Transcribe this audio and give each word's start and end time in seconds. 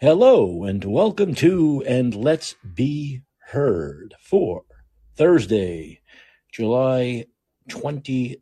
Hello 0.00 0.62
and 0.62 0.84
welcome 0.84 1.34
to 1.34 1.82
And 1.84 2.14
Let's 2.14 2.54
Be 2.72 3.22
Heard 3.48 4.14
for 4.20 4.62
Thursday, 5.16 6.02
July 6.52 7.24
27th, 7.68 8.38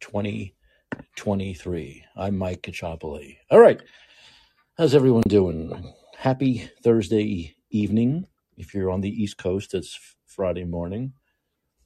2023. 0.00 2.04
I'm 2.16 2.38
Mike 2.38 2.62
Caccioppoli. 2.62 3.36
All 3.52 3.60
right, 3.60 3.80
how's 4.76 4.96
everyone 4.96 5.22
doing? 5.28 5.94
Happy 6.18 6.68
Thursday 6.82 7.54
evening. 7.70 8.26
If 8.56 8.74
you're 8.74 8.90
on 8.90 9.00
the 9.00 9.22
East 9.22 9.38
Coast, 9.38 9.74
it's 9.74 9.96
Friday 10.26 10.64
morning. 10.64 11.12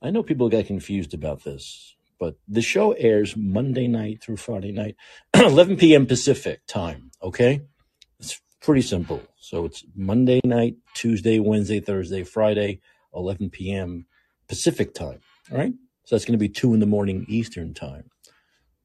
I 0.00 0.08
know 0.08 0.22
people 0.22 0.48
get 0.48 0.66
confused 0.66 1.12
about 1.12 1.44
this, 1.44 1.94
but 2.18 2.36
the 2.48 2.62
show 2.62 2.92
airs 2.92 3.36
Monday 3.36 3.86
night 3.86 4.22
through 4.22 4.38
Friday 4.38 4.72
night, 4.72 4.96
11 5.36 5.76
p.m. 5.76 6.06
Pacific 6.06 6.66
time, 6.66 7.10
okay? 7.26 7.60
It's 8.20 8.40
pretty 8.60 8.82
simple. 8.82 9.22
So 9.38 9.64
it's 9.64 9.84
Monday 9.94 10.40
night, 10.44 10.76
Tuesday, 10.94 11.38
Wednesday, 11.38 11.80
Thursday, 11.80 12.24
Friday, 12.24 12.80
11 13.14 13.50
p.m. 13.50 14.06
Pacific 14.48 14.94
time. 14.94 15.20
All 15.50 15.58
right. 15.58 15.74
So 16.04 16.14
that's 16.14 16.24
going 16.24 16.38
to 16.38 16.38
be 16.38 16.48
two 16.48 16.72
in 16.72 16.80
the 16.80 16.86
morning 16.86 17.26
Eastern 17.28 17.74
time. 17.74 18.10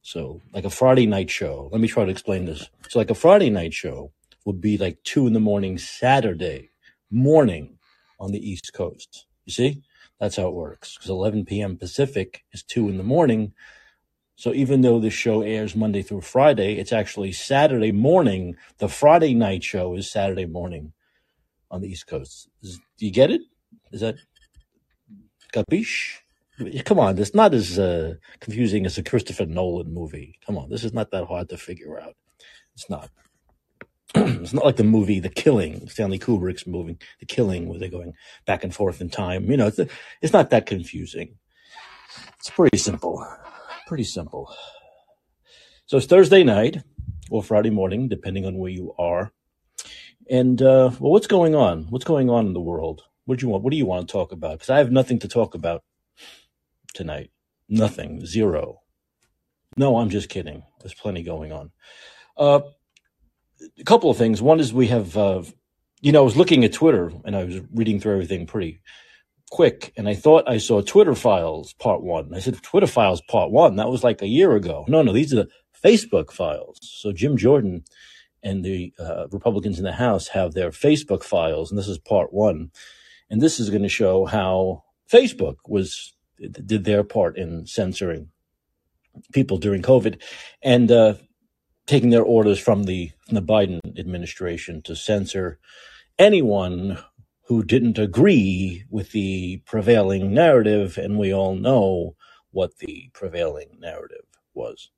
So 0.01 0.41
like 0.53 0.65
a 0.65 0.69
Friday 0.71 1.05
night 1.05 1.29
show. 1.29 1.69
Let 1.71 1.81
me 1.81 1.87
try 1.87 2.05
to 2.05 2.11
explain 2.11 2.45
this. 2.45 2.69
So 2.89 2.99
like 2.99 3.11
a 3.11 3.15
Friday 3.15 3.51
night 3.51 3.73
show 3.73 4.11
would 4.45 4.59
be 4.59 4.77
like 4.77 5.03
two 5.03 5.27
in 5.27 5.33
the 5.33 5.39
morning 5.39 5.77
Saturday 5.77 6.71
morning 7.11 7.77
on 8.19 8.31
the 8.31 8.49
East 8.49 8.73
Coast. 8.73 9.27
You 9.45 9.53
see? 9.53 9.83
That's 10.19 10.35
how 10.37 10.47
it 10.47 10.53
works. 10.53 10.95
Because 10.95 11.09
11 11.09 11.45
p.m. 11.45 11.77
Pacific 11.77 12.43
is 12.51 12.63
two 12.63 12.89
in 12.89 12.97
the 12.97 13.03
morning. 13.03 13.53
So 14.41 14.55
even 14.55 14.81
though 14.81 14.97
the 14.97 15.11
show 15.11 15.43
airs 15.43 15.75
Monday 15.75 16.01
through 16.01 16.21
Friday, 16.21 16.79
it's 16.79 16.91
actually 16.91 17.31
Saturday 17.31 17.91
morning. 17.91 18.55
The 18.79 18.87
Friday 18.87 19.35
night 19.35 19.63
show 19.63 19.93
is 19.93 20.09
Saturday 20.09 20.47
morning 20.47 20.93
on 21.69 21.81
the 21.81 21.87
East 21.87 22.07
Coast. 22.07 22.49
Is- 22.63 22.79
do 22.97 23.05
you 23.05 23.11
get 23.11 23.29
it? 23.29 23.41
Is 23.91 24.01
that 24.01 24.15
capiche? 25.53 26.21
Come 26.85 26.97
on, 26.97 27.19
it's 27.19 27.35
not 27.35 27.53
as 27.53 27.77
uh, 27.77 28.15
confusing 28.39 28.87
as 28.87 28.97
a 28.97 29.03
Christopher 29.03 29.45
Nolan 29.45 29.93
movie. 29.93 30.39
Come 30.47 30.57
on, 30.57 30.71
this 30.71 30.83
is 30.83 30.91
not 30.91 31.11
that 31.11 31.27
hard 31.27 31.47
to 31.49 31.57
figure 31.57 32.01
out. 32.01 32.15
It's 32.73 32.89
not. 32.89 33.11
it's 34.15 34.53
not 34.53 34.65
like 34.65 34.77
the 34.77 34.83
movie 34.83 35.19
The 35.19 35.29
Killing, 35.29 35.87
Stanley 35.87 36.17
Kubrick's 36.17 36.65
movie 36.65 36.97
The 37.19 37.27
Killing, 37.27 37.69
where 37.69 37.77
they're 37.77 37.89
going 37.89 38.13
back 38.47 38.63
and 38.63 38.73
forth 38.73 39.01
in 39.01 39.11
time. 39.11 39.51
You 39.51 39.57
know, 39.57 39.67
it's 39.67 39.79
it's 40.19 40.33
not 40.33 40.49
that 40.49 40.65
confusing. 40.65 41.37
It's 42.39 42.49
pretty 42.49 42.79
simple. 42.79 43.23
Pretty 43.91 44.05
simple. 44.05 44.49
So 45.85 45.97
it's 45.97 46.05
Thursday 46.05 46.45
night 46.45 46.77
or 47.29 47.43
Friday 47.43 47.71
morning, 47.71 48.07
depending 48.07 48.45
on 48.45 48.57
where 48.57 48.71
you 48.71 48.95
are. 48.97 49.33
And 50.29 50.61
uh, 50.61 50.91
well, 50.97 51.11
what's 51.11 51.27
going 51.27 51.55
on? 51.55 51.87
What's 51.89 52.05
going 52.05 52.29
on 52.29 52.47
in 52.47 52.53
the 52.53 52.61
world? 52.61 53.01
What 53.25 53.37
do 53.37 53.45
you 53.45 53.49
want? 53.49 53.65
What 53.65 53.71
do 53.71 53.75
you 53.75 53.85
want 53.85 54.07
to 54.07 54.09
talk 54.09 54.31
about? 54.31 54.53
Because 54.53 54.69
I 54.69 54.77
have 54.77 54.93
nothing 54.93 55.19
to 55.19 55.27
talk 55.27 55.55
about 55.55 55.83
tonight. 56.93 57.31
Nothing. 57.67 58.25
Zero. 58.25 58.79
No, 59.75 59.97
I'm 59.97 60.09
just 60.09 60.29
kidding. 60.29 60.63
There's 60.79 60.93
plenty 60.93 61.21
going 61.21 61.51
on. 61.51 61.71
Uh, 62.37 62.61
a 63.77 63.83
couple 63.83 64.09
of 64.09 64.15
things. 64.15 64.41
One 64.41 64.61
is 64.61 64.73
we 64.73 64.87
have, 64.87 65.17
uh, 65.17 65.43
you 65.99 66.13
know, 66.13 66.21
I 66.21 66.23
was 66.23 66.37
looking 66.37 66.63
at 66.63 66.71
Twitter 66.71 67.11
and 67.25 67.35
I 67.35 67.43
was 67.43 67.59
reading 67.73 67.99
through 67.99 68.13
everything 68.13 68.47
pretty 68.47 68.79
quick, 69.51 69.93
and 69.95 70.09
I 70.09 70.15
thought 70.15 70.49
I 70.49 70.57
saw 70.57 70.81
Twitter 70.81 71.13
Files 71.13 71.73
Part 71.73 72.01
One. 72.01 72.33
I 72.33 72.39
said 72.39 72.61
Twitter 72.63 72.87
Files 72.87 73.21
Part 73.21 73.51
One. 73.51 73.75
That 73.75 73.89
was 73.89 74.03
like 74.03 74.23
a 74.23 74.27
year 74.27 74.55
ago. 74.55 74.85
No, 74.87 75.03
no, 75.03 75.13
these 75.13 75.31
are 75.33 75.43
the 75.43 75.49
Facebook 75.83 76.31
files. 76.31 76.79
So 76.81 77.11
Jim 77.11 77.37
Jordan 77.37 77.83
and 78.41 78.63
the 78.65 78.93
uh, 78.97 79.27
Republicans 79.31 79.77
in 79.77 79.85
the 79.85 79.91
House 79.91 80.29
have 80.29 80.53
their 80.53 80.71
Facebook 80.71 81.23
files, 81.23 81.69
and 81.69 81.77
this 81.77 81.87
is 81.87 81.99
Part 81.99 82.33
One. 82.33 82.71
And 83.29 83.41
this 83.41 83.59
is 83.59 83.69
going 83.69 83.83
to 83.83 83.89
show 83.89 84.25
how 84.25 84.83
Facebook 85.11 85.57
was 85.67 86.15
did 86.39 86.85
their 86.85 87.03
part 87.03 87.37
in 87.37 87.67
censoring 87.67 88.29
people 89.33 89.57
during 89.57 89.81
COVID, 89.81 90.21
and 90.63 90.91
uh, 90.91 91.13
taking 91.85 92.09
their 92.09 92.23
orders 92.23 92.59
from 92.59 92.83
the 92.85 93.11
from 93.27 93.35
the 93.35 93.41
Biden 93.41 93.79
administration 93.99 94.81
to 94.83 94.95
censor 94.95 95.59
anyone 96.17 96.97
who 97.47 97.63
didn't 97.63 97.97
agree 97.97 98.85
with 98.89 99.11
the 99.11 99.57
prevailing 99.65 100.33
narrative, 100.33 100.97
and 100.97 101.17
we 101.17 101.33
all 101.33 101.55
know 101.55 102.15
what 102.51 102.77
the 102.77 103.09
prevailing 103.13 103.77
narrative 103.79 104.25
was. 104.53 104.89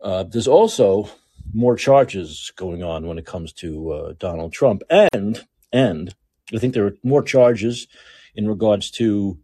Uh, 0.00 0.22
there's 0.22 0.48
also 0.48 1.08
more 1.52 1.76
charges 1.76 2.52
going 2.56 2.82
on 2.82 3.06
when 3.06 3.18
it 3.18 3.26
comes 3.26 3.52
to 3.52 3.90
uh, 3.92 4.14
Donald 4.18 4.52
Trump, 4.52 4.82
and 4.90 5.44
and 5.72 6.14
I 6.54 6.58
think 6.58 6.74
there 6.74 6.86
are 6.86 6.96
more 7.02 7.22
charges 7.22 7.86
in 8.34 8.48
regards 8.48 8.90
to 8.92 9.38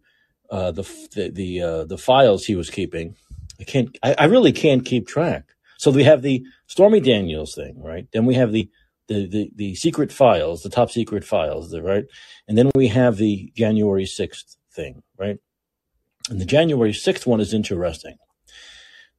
uh, 0.49 0.71
the 0.71 0.83
the 1.15 1.29
the, 1.29 1.61
uh, 1.61 1.83
the 1.85 1.97
files 1.97 2.45
he 2.45 2.55
was 2.55 2.69
keeping. 2.69 3.15
I 3.59 3.63
can't. 3.63 3.97
I, 4.03 4.15
I 4.19 4.25
really 4.25 4.51
can't 4.51 4.85
keep 4.85 5.07
track. 5.07 5.45
So 5.77 5.89
we 5.89 6.03
have 6.03 6.21
the 6.21 6.45
Stormy 6.67 6.99
Daniels 6.99 7.55
thing, 7.55 7.81
right? 7.81 8.07
Then 8.13 8.25
we 8.25 8.35
have 8.35 8.51
the 8.51 8.69
the 9.11 9.27
the, 9.27 9.51
the 9.55 9.75
secret 9.75 10.11
files, 10.11 10.63
the 10.63 10.69
top 10.69 10.91
secret 10.91 11.23
files, 11.23 11.77
right? 11.77 12.05
And 12.47 12.57
then 12.57 12.71
we 12.75 12.87
have 12.87 13.17
the 13.17 13.51
January 13.55 14.05
sixth 14.05 14.57
thing, 14.71 15.03
right? 15.17 15.37
And 16.29 16.39
the 16.39 16.45
January 16.45 16.93
sixth 16.93 17.27
one 17.27 17.41
is 17.41 17.53
interesting 17.53 18.17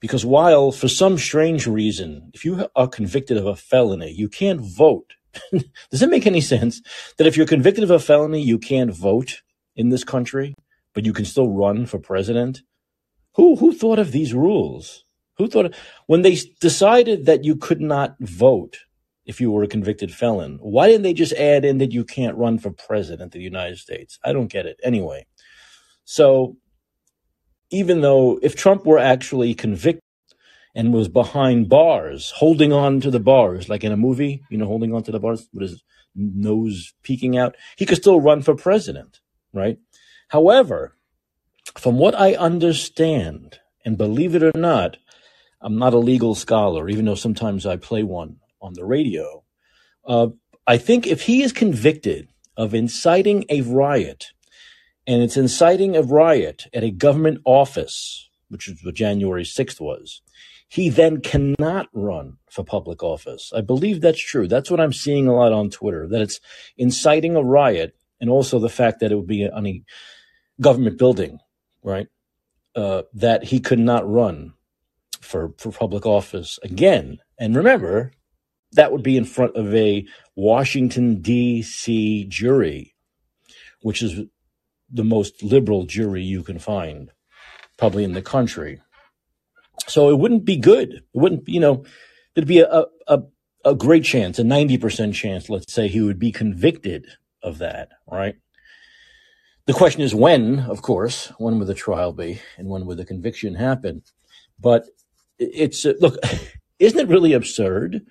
because 0.01 0.25
while 0.25 0.73
for 0.73 0.89
some 0.89 1.19
strange 1.19 1.67
reason, 1.67 2.31
if 2.35 2.45
you 2.45 2.67
are 2.75 2.89
convicted 2.89 3.37
of 3.37 3.47
a 3.47 3.57
felony, 3.57 4.11
you 4.11 4.29
can't 4.29 4.61
vote. 4.61 5.15
Does 5.91 6.03
it 6.03 6.11
make 6.11 6.27
any 6.27 6.41
sense 6.41 6.83
that 7.19 7.27
if 7.27 7.37
you're 7.37 7.47
convicted 7.47 7.85
of 7.85 7.91
a 7.91 7.99
felony, 7.99 8.43
you 8.43 8.59
can't 8.59 8.95
vote 8.95 9.43
in 9.77 9.91
this 9.91 10.05
country, 10.05 10.55
but 10.95 11.05
you 11.05 11.13
can 11.13 11.25
still 11.25 11.49
run 11.49 11.87
for 11.87 11.99
president? 11.99 12.63
Who 13.37 13.57
who 13.57 13.73
thought 13.73 13.99
of 13.99 14.13
these 14.13 14.35
rules? 14.35 15.05
Who 15.39 15.49
thought 15.49 15.75
when 16.07 16.23
they 16.23 16.39
decided 16.61 17.27
that 17.27 17.45
you 17.45 17.57
could 17.57 17.81
not 17.81 18.17
vote 18.21 18.79
if 19.25 19.41
you 19.41 19.51
were 19.51 19.63
a 19.63 19.69
convicted 19.69 20.13
felon? 20.13 20.59
Why 20.61 20.89
didn't 20.89 21.03
they 21.03 21.15
just 21.15 21.33
add 21.35 21.65
in 21.65 21.79
that 21.79 21.93
you 21.93 22.05
can't 22.05 22.37
run 22.37 22.59
for 22.59 22.71
president 22.71 23.35
of 23.35 23.39
the 23.39 23.41
United 23.41 23.79
States? 23.79 24.19
I 24.25 24.33
don't 24.33 24.51
get 24.51 24.67
it. 24.67 24.81
Anyway, 24.83 25.27
so 26.05 26.57
even 27.71 28.01
though 28.01 28.39
if 28.43 28.57
Trump 28.57 28.85
were 28.85 28.99
actually 28.99 29.55
convicted 29.55 30.03
and 30.75 30.93
was 30.93 31.09
behind 31.09 31.69
bars, 31.69 32.31
holding 32.37 32.73
on 32.73 33.01
to 33.01 33.11
the 33.11 33.21
bars, 33.21 33.69
like 33.69 33.85
in 33.85 33.93
a 33.93 33.97
movie, 33.97 34.43
you 34.51 34.59
know, 34.59 34.67
holding 34.67 34.95
on 34.95 35.03
to 35.05 35.13
the 35.13 35.21
bars 35.21 35.49
with 35.53 35.71
his 35.71 35.83
nose 36.15 36.93
peeking 37.03 37.37
out, 37.37 37.57
he 37.77 37.87
could 37.87 37.99
still 37.99 38.21
run 38.21 38.43
for 38.43 38.55
president, 38.55 39.21
right? 39.53 39.79
However, 40.29 40.97
from 41.79 41.99
what 41.99 42.19
I 42.19 42.35
understand, 42.35 43.61
and 43.85 43.99
believe 43.99 44.35
it 44.35 44.43
or 44.43 44.53
not, 44.55 44.97
I'm 45.61 45.79
not 45.79 45.95
a 45.95 45.99
legal 45.99 46.35
scholar, 46.35 46.89
even 46.89 47.05
though 47.05 47.15
sometimes 47.15 47.67
I 47.67 47.77
play 47.77 48.03
one 48.03 48.39
on 48.63 48.75
the 48.75 48.85
radio. 48.85 49.43
Uh, 50.07 50.29
I 50.67 50.79
think 50.79 51.07
if 51.07 51.23
he 51.23 51.43
is 51.43 51.53
convicted 51.53 52.29
of 52.57 52.75
inciting 52.75 53.45
a 53.49 53.63
riot, 53.63 54.33
and 55.07 55.23
it's 55.23 55.37
inciting 55.37 55.97
a 55.97 56.03
riot 56.03 56.69
at 56.73 56.85
a 56.85 56.91
government 56.91 57.41
office, 57.45 58.31
which 58.49 58.69
is 58.69 58.85
what 58.85 58.95
January 58.95 59.43
6th 59.43 59.81
was, 59.81 60.23
he 60.69 60.89
then 60.89 61.21
cannot 61.21 61.89
run 61.93 62.39
for 62.51 62.65
public 62.65 63.03
office. 63.03 63.53
I 63.55 63.61
believe 63.61 64.01
that's 64.01 64.21
true. 64.21 64.49
That's 64.49 64.71
what 64.71 64.81
I'm 64.81 64.93
seeing 64.93 65.27
a 65.27 65.35
lot 65.35 65.53
on 65.53 65.69
Twitter, 65.69 66.09
that 66.09 66.23
it's 66.23 66.41
inciting 66.79 67.37
a 67.37 67.43
riot, 67.43 67.95
and 68.21 68.31
also 68.31 68.59
the 68.59 68.71
fact 68.71 69.01
that 69.01 69.13
it 69.13 69.17
would 69.17 69.27
be 69.27 69.49
on 69.49 69.67
a 69.67 69.83
government 70.61 70.99
building, 70.99 71.41
right? 71.83 72.07
Uh, 72.75 73.03
that 73.13 73.45
he 73.45 73.61
could 73.61 73.81
not 73.81 74.09
run 74.09 74.55
for, 75.21 75.53
for 75.59 75.73
public 75.73 76.07
office 76.07 76.59
again. 76.63 77.19
And 77.39 77.55
remember, 77.57 78.13
that 78.73 78.93
would 78.93 79.03
be 79.03 79.17
in 79.17 79.25
front 79.25 79.57
of 79.57 79.75
a 79.75 80.07
Washington, 80.35 81.21
D.C. 81.21 82.25
jury, 82.25 82.95
which 83.83 84.03
is 84.03 84.21
the 84.91 85.05
most 85.05 85.43
liberal 85.43 85.85
jury 85.85 86.23
you 86.23 86.43
can 86.43 86.59
find, 86.59 87.11
probably 87.79 88.05
in 88.05 88.13
the 88.13 88.23
country. 88.23 88.81
So 89.87 90.11
it 90.11 90.19
wouldn't 90.19 90.45
be 90.45 90.57
good. 90.57 90.93
It 90.93 91.03
wouldn't, 91.15 91.49
you 91.49 91.61
know, 91.61 91.85
there'd 92.35 92.49
be 92.49 92.61
a, 92.61 92.85
a, 93.07 93.23
a 93.65 93.75
great 93.75 94.05
chance, 94.05 94.39
a 94.39 94.43
90% 94.43 95.15
chance, 95.15 95.49
let's 95.49 95.73
say, 95.73 95.89
he 95.89 96.01
would 96.01 96.19
be 96.19 96.33
convicted 96.33 97.07
of 97.43 97.59
that, 97.59 97.91
right? 98.11 98.37
The 99.67 99.73
question 99.73 100.03
is 100.03 100.15
when, 100.15 100.61
of 100.61 100.83
course, 100.83 101.33
when 101.39 101.59
would 101.59 101.69
the 101.69 101.75
trial 101.75 102.13
be 102.13 102.41
and 102.57 102.69
when 102.69 102.87
would 102.87 102.99
the 102.99 103.05
conviction 103.05 103.55
happen? 103.55 104.03
But 104.59 104.87
it's, 105.39 105.85
look, 105.85 106.17
isn't 106.79 106.99
it 106.99 107.09
really 107.09 107.33
absurd 107.33 108.05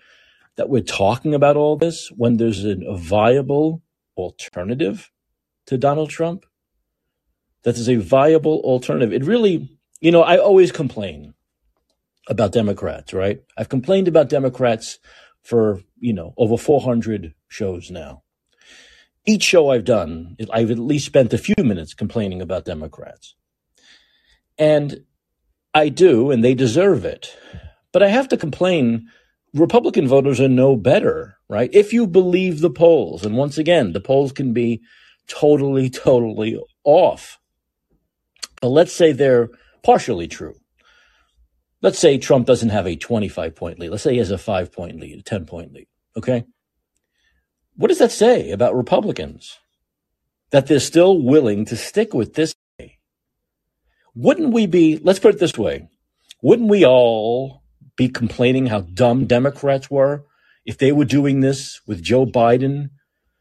that 0.57 0.69
we're 0.69 0.81
talking 0.81 1.33
about 1.33 1.57
all 1.57 1.77
this 1.77 2.09
when 2.15 2.37
there's 2.37 2.63
an, 2.63 2.83
a 2.87 2.97
viable 2.97 3.81
alternative 4.17 5.11
to 5.67 5.77
Donald 5.77 6.09
Trump? 6.09 6.45
That 7.63 7.75
there's 7.75 7.89
a 7.89 7.97
viable 7.97 8.59
alternative. 8.61 9.13
It 9.13 9.25
really, 9.25 9.77
you 9.99 10.11
know, 10.11 10.23
I 10.23 10.37
always 10.37 10.71
complain 10.71 11.33
about 12.27 12.51
Democrats, 12.51 13.13
right? 13.13 13.41
I've 13.57 13.69
complained 13.69 14.07
about 14.07 14.29
Democrats 14.29 14.99
for 15.43 15.81
you 16.01 16.11
know, 16.11 16.33
over 16.35 16.57
400 16.57 17.33
shows 17.47 17.89
now. 17.89 18.23
Each 19.25 19.43
show 19.43 19.69
I've 19.69 19.85
done, 19.85 20.35
I've 20.51 20.71
at 20.71 20.79
least 20.79 21.05
spent 21.05 21.31
a 21.31 21.37
few 21.37 21.63
minutes 21.63 21.93
complaining 21.93 22.41
about 22.41 22.65
Democrats. 22.65 23.35
And 24.57 25.05
I 25.73 25.89
do, 25.89 26.31
and 26.31 26.43
they 26.43 26.55
deserve 26.55 27.05
it. 27.05 27.37
But 27.93 28.01
I 28.01 28.07
have 28.07 28.27
to 28.29 28.37
complain 28.37 29.09
Republican 29.53 30.07
voters 30.07 30.39
are 30.39 30.47
no 30.47 30.75
better, 30.75 31.37
right? 31.49 31.69
If 31.73 31.91
you 31.91 32.07
believe 32.07 32.61
the 32.61 32.69
polls, 32.69 33.25
and 33.25 33.35
once 33.35 33.57
again, 33.57 33.91
the 33.93 33.99
polls 33.99 34.31
can 34.31 34.53
be 34.53 34.81
totally, 35.27 35.89
totally 35.89 36.57
off. 36.83 37.37
But 38.61 38.69
let's 38.69 38.93
say 38.93 39.11
they're 39.11 39.49
partially 39.83 40.27
true. 40.27 40.55
Let's 41.81 41.99
say 41.99 42.17
Trump 42.17 42.45
doesn't 42.45 42.69
have 42.69 42.87
a 42.87 42.95
25 42.95 43.55
point 43.55 43.79
lead. 43.79 43.89
Let's 43.89 44.03
say 44.03 44.13
he 44.13 44.19
has 44.19 44.31
a 44.31 44.37
five 44.37 44.71
point 44.71 44.99
lead, 44.99 45.19
a 45.19 45.23
10 45.23 45.45
point 45.45 45.73
lead. 45.73 45.87
Okay. 46.15 46.45
What 47.75 47.87
does 47.87 47.99
that 47.99 48.11
say 48.11 48.51
about 48.51 48.75
Republicans? 48.75 49.57
That 50.51 50.67
they're 50.67 50.79
still 50.79 51.21
willing 51.21 51.65
to 51.65 51.75
stick 51.75 52.13
with 52.13 52.35
this. 52.35 52.53
Wouldn't 54.13 54.53
we 54.53 54.67
be, 54.67 54.97
let's 54.97 55.19
put 55.19 55.35
it 55.35 55.39
this 55.39 55.57
way, 55.57 55.87
wouldn't 56.41 56.69
we 56.69 56.85
all 56.85 57.60
be 58.01 58.09
complaining 58.09 58.65
how 58.65 58.81
dumb 58.81 59.27
Democrats 59.27 59.91
were 59.91 60.25
if 60.65 60.75
they 60.79 60.91
were 60.91 61.05
doing 61.05 61.41
this 61.41 61.81
with 61.85 62.01
Joe 62.01 62.25
Biden 62.25 62.89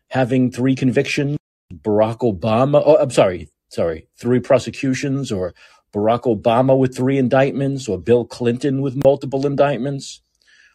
having 0.08 0.50
three 0.50 0.74
convictions, 0.74 1.38
Barack 1.72 2.18
Obama, 2.18 2.82
oh, 2.84 2.98
I'm 3.00 3.08
sorry, 3.08 3.48
sorry, 3.70 4.08
three 4.18 4.38
prosecutions, 4.38 5.32
or 5.32 5.54
Barack 5.94 6.24
Obama 6.24 6.76
with 6.76 6.94
three 6.94 7.16
indictments, 7.16 7.88
or 7.88 7.96
Bill 7.96 8.26
Clinton 8.26 8.82
with 8.82 9.02
multiple 9.02 9.46
indictments? 9.46 10.20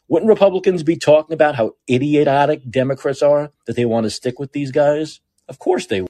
Wouldn't 0.07 0.29
Republicans 0.29 0.81
be 0.81 0.97
talking 0.97 1.35
about 1.35 1.53
how 1.53 1.73
idiotic 1.87 2.67
Democrats 2.67 3.21
are 3.21 3.51
that 3.67 3.75
they 3.75 3.85
want 3.85 4.05
to 4.05 4.09
stick 4.09 4.39
with 4.39 4.51
these 4.51 4.71
guys? 4.71 5.21
Of 5.47 5.59
course 5.59 5.85
they 5.85 6.01
would. 6.01 6.09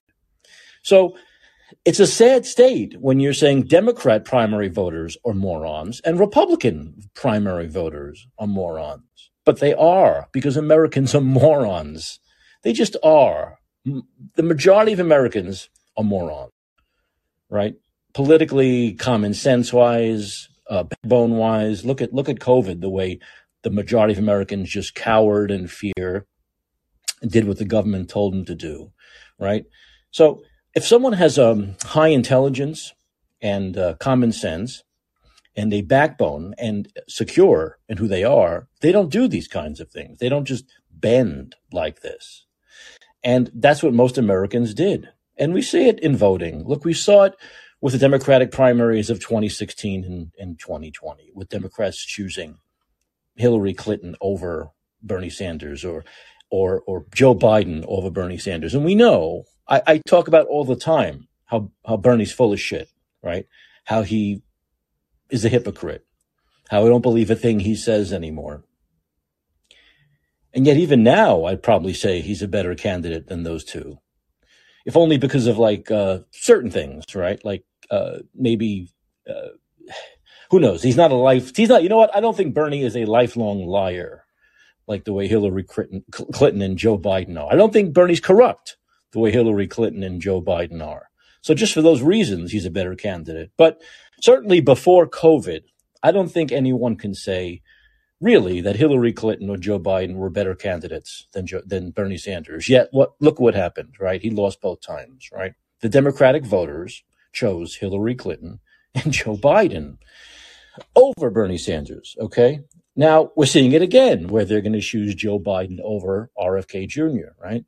So 0.81 1.17
it's 1.83 1.99
a 1.99 2.07
sad 2.07 2.45
state 2.45 2.95
when 2.99 3.19
you're 3.19 3.33
saying 3.33 3.63
Democrat 3.63 4.25
primary 4.25 4.69
voters 4.69 5.17
are 5.25 5.33
morons 5.33 5.99
and 6.05 6.19
Republican 6.19 7.09
primary 7.13 7.67
voters 7.67 8.27
are 8.37 8.47
morons. 8.47 9.01
But 9.45 9.59
they 9.59 9.73
are 9.73 10.27
because 10.31 10.57
Americans 10.57 11.13
are 11.13 11.21
morons. 11.21 12.19
They 12.63 12.73
just 12.73 12.95
are. 13.03 13.59
The 13.83 14.43
majority 14.43 14.93
of 14.93 14.99
Americans 14.99 15.69
are 15.95 16.03
morons, 16.03 16.51
right? 17.49 17.75
Politically, 18.13 18.93
common 18.93 19.35
sense 19.35 19.71
wise, 19.71 20.49
uh, 20.67 20.83
backbone 20.83 21.37
wise. 21.37 21.85
Look 21.85 22.01
at 22.01 22.13
look 22.13 22.29
at 22.29 22.39
COVID. 22.39 22.81
The 22.81 22.89
way 22.89 23.19
the 23.61 23.69
majority 23.69 24.13
of 24.13 24.19
Americans 24.19 24.69
just 24.69 24.95
cowered 24.95 25.51
in 25.51 25.67
fear 25.67 26.25
and 27.21 27.31
did 27.31 27.47
what 27.47 27.57
the 27.57 27.65
government 27.65 28.09
told 28.09 28.33
them 28.33 28.45
to 28.45 28.55
do, 28.55 28.91
right? 29.39 29.65
So 30.11 30.41
if 30.75 30.85
someone 30.85 31.13
has 31.13 31.37
a 31.37 31.51
um, 31.51 31.75
high 31.83 32.09
intelligence 32.09 32.93
and 33.41 33.77
uh, 33.77 33.95
common 33.95 34.31
sense 34.33 34.83
and 35.55 35.73
a 35.73 35.81
backbone 35.81 36.53
and 36.57 36.89
secure 37.07 37.79
in 37.87 37.97
who 37.97 38.07
they 38.09 38.25
are, 38.25 38.67
they 38.81 38.91
don't 38.91 39.11
do 39.11 39.27
these 39.27 39.47
kinds 39.47 39.79
of 39.79 39.89
things. 39.89 40.19
They 40.19 40.27
don't 40.27 40.45
just 40.45 40.65
bend 40.91 41.55
like 41.71 42.01
this. 42.01 42.45
And 43.23 43.49
that's 43.55 43.81
what 43.81 43.93
most 43.93 44.17
Americans 44.17 44.73
did. 44.73 45.09
And 45.37 45.53
we 45.53 45.61
see 45.61 45.87
it 45.87 45.99
in 46.01 46.15
voting. 46.15 46.63
Look, 46.65 46.83
we 46.83 46.93
saw 46.93 47.23
it 47.23 47.35
with 47.81 47.93
the 47.93 47.99
Democratic 47.99 48.51
primaries 48.51 49.09
of 49.09 49.19
2016 49.19 50.03
and, 50.03 50.31
and 50.37 50.59
2020, 50.59 51.31
with 51.33 51.49
Democrats 51.49 52.05
choosing 52.05 52.57
Hillary 53.35 53.73
Clinton 53.73 54.15
over 54.21 54.71
Bernie 55.01 55.29
Sanders 55.29 55.83
or 55.85 56.03
or 56.49 56.81
or 56.87 57.05
Joe 57.13 57.35
Biden 57.35 57.83
over 57.87 58.09
Bernie 58.09 58.37
Sanders. 58.37 58.73
And 58.73 58.85
we 58.85 58.95
know 58.95 59.45
I, 59.67 59.81
I 59.87 59.97
talk 59.99 60.27
about 60.27 60.47
all 60.47 60.65
the 60.65 60.75
time 60.75 61.27
how 61.45 61.71
how 61.85 61.97
Bernie's 61.97 62.33
full 62.33 62.53
of 62.53 62.59
shit, 62.59 62.89
right? 63.23 63.47
How 63.85 64.03
he 64.03 64.41
is 65.29 65.45
a 65.45 65.49
hypocrite, 65.49 66.05
how 66.69 66.85
I 66.85 66.89
don't 66.89 67.01
believe 67.01 67.31
a 67.31 67.35
thing 67.35 67.59
he 67.59 67.75
says 67.75 68.11
anymore. 68.11 68.63
And 70.53 70.65
yet, 70.65 70.77
even 70.77 71.03
now, 71.03 71.45
I'd 71.45 71.63
probably 71.63 71.93
say 71.93 72.21
he's 72.21 72.41
a 72.41 72.47
better 72.47 72.75
candidate 72.75 73.27
than 73.27 73.43
those 73.43 73.63
two, 73.63 73.99
if 74.85 74.95
only 74.95 75.17
because 75.17 75.47
of 75.47 75.57
like 75.57 75.91
uh, 75.91 76.19
certain 76.31 76.71
things, 76.71 77.03
right? 77.13 77.43
Like 77.43 77.65
uh, 77.91 78.19
maybe 78.33 78.89
uh, 79.29 79.49
who 80.49 80.59
knows? 80.59 80.81
He's 80.81 80.97
not 80.97 81.11
a 81.11 81.15
life. 81.15 81.55
He's 81.55 81.69
not. 81.69 81.83
You 81.83 81.89
know 81.89 81.97
what? 81.97 82.15
I 82.15 82.21
don't 82.21 82.37
think 82.37 82.53
Bernie 82.53 82.83
is 82.83 82.95
a 82.95 83.05
lifelong 83.05 83.65
liar, 83.65 84.25
like 84.87 85.03
the 85.03 85.13
way 85.13 85.27
Hillary 85.27 85.63
Clinton, 85.63 86.03
Clinton 86.11 86.61
and 86.61 86.77
Joe 86.77 86.97
Biden 86.97 87.39
are. 87.39 87.51
I 87.51 87.55
don't 87.55 87.73
think 87.73 87.93
Bernie's 87.93 88.21
corrupt 88.21 88.77
the 89.11 89.19
way 89.19 89.31
Hillary 89.31 89.67
Clinton 89.67 90.03
and 90.03 90.21
Joe 90.21 90.41
Biden 90.41 90.85
are. 90.85 91.09
So 91.41 91.53
just 91.53 91.73
for 91.73 91.81
those 91.81 92.01
reasons, 92.01 92.51
he's 92.51 92.65
a 92.65 92.71
better 92.71 92.95
candidate. 92.95 93.51
But 93.57 93.81
certainly 94.21 94.61
before 94.61 95.07
COVID, 95.07 95.61
I 96.01 96.11
don't 96.11 96.31
think 96.31 96.51
anyone 96.51 96.95
can 96.95 97.13
say 97.13 97.61
really 98.21 98.61
that 98.61 98.75
Hillary 98.75 99.13
Clinton 99.13 99.49
or 99.49 99.57
Joe 99.57 99.79
Biden 99.79 100.15
were 100.15 100.29
better 100.29 100.55
candidates 100.55 101.27
than 101.33 101.45
Joe, 101.45 101.61
than 101.65 101.91
Bernie 101.91 102.17
Sanders. 102.17 102.69
Yet 102.69 102.89
what 102.91 103.13
look 103.19 103.39
what 103.39 103.55
happened, 103.55 103.95
right? 103.99 104.21
He 104.21 104.29
lost 104.29 104.61
both 104.61 104.81
times, 104.81 105.29
right? 105.31 105.53
The 105.81 105.89
Democratic 105.89 106.45
voters 106.45 107.03
chose 107.33 107.75
Hillary 107.75 108.15
Clinton 108.15 108.59
and 108.95 109.11
Joe 109.11 109.35
Biden 109.35 109.97
over 110.95 111.29
Bernie 111.29 111.57
Sanders. 111.57 112.15
Okay. 112.19 112.61
Now 112.95 113.31
we're 113.35 113.45
seeing 113.45 113.73
it 113.73 113.81
again 113.81 114.27
where 114.27 114.45
they're 114.45 114.61
going 114.61 114.73
to 114.73 114.81
choose 114.81 115.13
Joe 115.15 115.37
Biden 115.37 115.79
over 115.83 116.31
RFK 116.37 116.87
Jr., 116.87 117.33
right? 117.41 117.65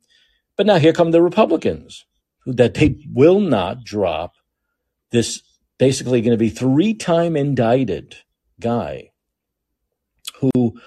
But 0.58 0.66
now 0.66 0.78
here 0.78 0.92
come 0.92 1.12
the 1.12 1.22
Republicans 1.22 2.04
who 2.40 2.52
that 2.52 2.74
they 2.74 2.96
will 3.10 3.40
not 3.40 3.84
drop 3.84 4.34
this 5.12 5.40
basically 5.78 6.20
going 6.20 6.32
to 6.32 6.36
be 6.36 6.50
three 6.50 6.92
time 6.94 7.36
indicted 7.36 8.16
guy 8.60 9.12
who 10.40 10.78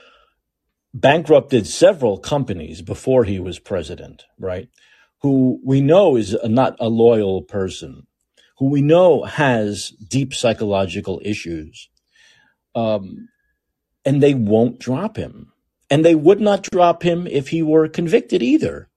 bankrupted 0.93 1.65
several 1.65 2.17
companies 2.17 2.81
before 2.81 3.23
he 3.23 3.39
was 3.39 3.59
president, 3.59 4.25
right? 4.37 4.67
Who 5.21 5.61
we 5.63 5.79
know 5.79 6.17
is 6.17 6.35
not 6.43 6.75
a 6.79 6.89
loyal 6.89 7.41
person, 7.41 8.07
who 8.57 8.69
we 8.69 8.81
know 8.81 9.23
has 9.23 9.89
deep 9.89 10.33
psychological 10.33 11.21
issues, 11.23 11.89
um, 12.75 13.29
and 14.03 14.21
they 14.21 14.33
won't 14.33 14.79
drop 14.79 15.15
him. 15.15 15.53
And 15.89 16.03
they 16.03 16.15
would 16.15 16.41
not 16.41 16.63
drop 16.63 17.03
him 17.03 17.25
if 17.27 17.49
he 17.49 17.61
were 17.61 17.87
convicted 17.87 18.41
either. 18.43 18.89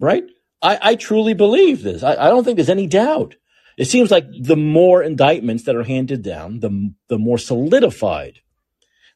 Right? 0.00 0.24
I, 0.62 0.78
I 0.80 0.94
truly 0.94 1.34
believe 1.34 1.82
this. 1.82 2.02
I, 2.02 2.14
I 2.14 2.28
don't 2.28 2.44
think 2.44 2.56
there's 2.56 2.68
any 2.70 2.86
doubt. 2.86 3.36
It 3.76 3.86
seems 3.86 4.10
like 4.10 4.26
the 4.40 4.56
more 4.56 5.02
indictments 5.02 5.64
that 5.64 5.76
are 5.76 5.82
handed 5.84 6.22
down, 6.22 6.60
the, 6.60 6.94
the 7.08 7.18
more 7.18 7.38
solidified. 7.38 8.40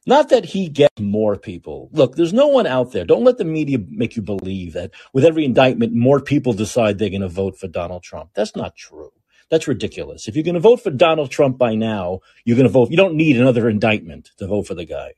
Not 0.05 0.29
that 0.29 0.45
he 0.45 0.69
gets 0.69 0.99
more 0.99 1.37
people. 1.37 1.89
Look, 1.91 2.15
there's 2.15 2.33
no 2.33 2.47
one 2.47 2.67
out 2.67 2.91
there. 2.91 3.05
Don't 3.05 3.23
let 3.23 3.37
the 3.37 3.45
media 3.45 3.77
make 3.89 4.15
you 4.15 4.21
believe 4.21 4.73
that 4.73 4.91
with 5.13 5.25
every 5.25 5.45
indictment, 5.45 5.93
more 5.93 6.19
people 6.19 6.53
decide 6.53 6.97
they're 6.97 7.09
going 7.09 7.21
to 7.21 7.27
vote 7.27 7.57
for 7.59 7.67
Donald 7.67 8.03
Trump. 8.03 8.31
That's 8.33 8.55
not 8.55 8.75
true. 8.75 9.11
That's 9.49 9.67
ridiculous. 9.67 10.27
If 10.27 10.35
you're 10.35 10.43
going 10.43 10.55
to 10.55 10.61
vote 10.61 10.81
for 10.81 10.91
Donald 10.91 11.31
Trump 11.31 11.57
by 11.57 11.75
now, 11.75 12.19
you're 12.43 12.57
going 12.57 12.67
to 12.67 12.71
vote. 12.71 12.91
You 12.91 12.97
don't 12.97 13.15
need 13.15 13.37
another 13.37 13.67
indictment 13.69 14.31
to 14.37 14.47
vote 14.47 14.67
for 14.67 14.75
the 14.75 14.85
guy. 14.85 15.13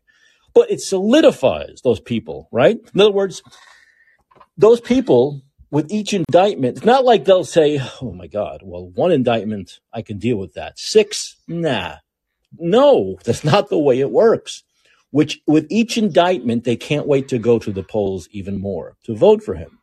But 0.54 0.72
it 0.72 0.82
solidifies 0.82 1.82
those 1.84 2.00
people, 2.00 2.48
right? 2.52 2.78
In 2.94 3.02
other 3.02 3.12
words, 3.12 3.44
those 4.58 4.82
people 4.82 5.42
with 5.72 5.90
each 5.90 6.14
indictment, 6.14 6.78
it's 6.78 6.86
not 6.86 7.06
like 7.06 7.26
they'll 7.26 7.46
say, 7.46 7.82
oh 8.02 8.12
my 8.12 8.28
God, 8.28 8.62
well, 8.64 8.88
one 8.90 9.12
indictment, 9.12 9.80
I 9.94 10.02
can 10.02 10.20
deal 10.20 10.38
with 10.38 10.54
that. 10.54 10.78
Six, 10.78 11.38
nah. 11.48 11.96
No, 12.60 13.18
that's 13.24 13.46
not 13.46 13.70
the 13.70 13.80
way 13.80 14.00
it 14.00 14.12
works. 14.12 14.64
Which 15.12 15.42
with 15.48 15.68
each 15.70 15.98
indictment, 15.98 16.64
they 16.64 16.76
can't 16.76 17.08
wait 17.08 17.30
to 17.30 17.40
go 17.40 17.60
to 17.60 17.72
the 17.72 17.84
polls 17.84 18.28
even 18.32 18.60
more 18.60 18.98
to 19.06 19.16
vote 19.16 19.44
for 19.44 19.56
him. 19.56 19.80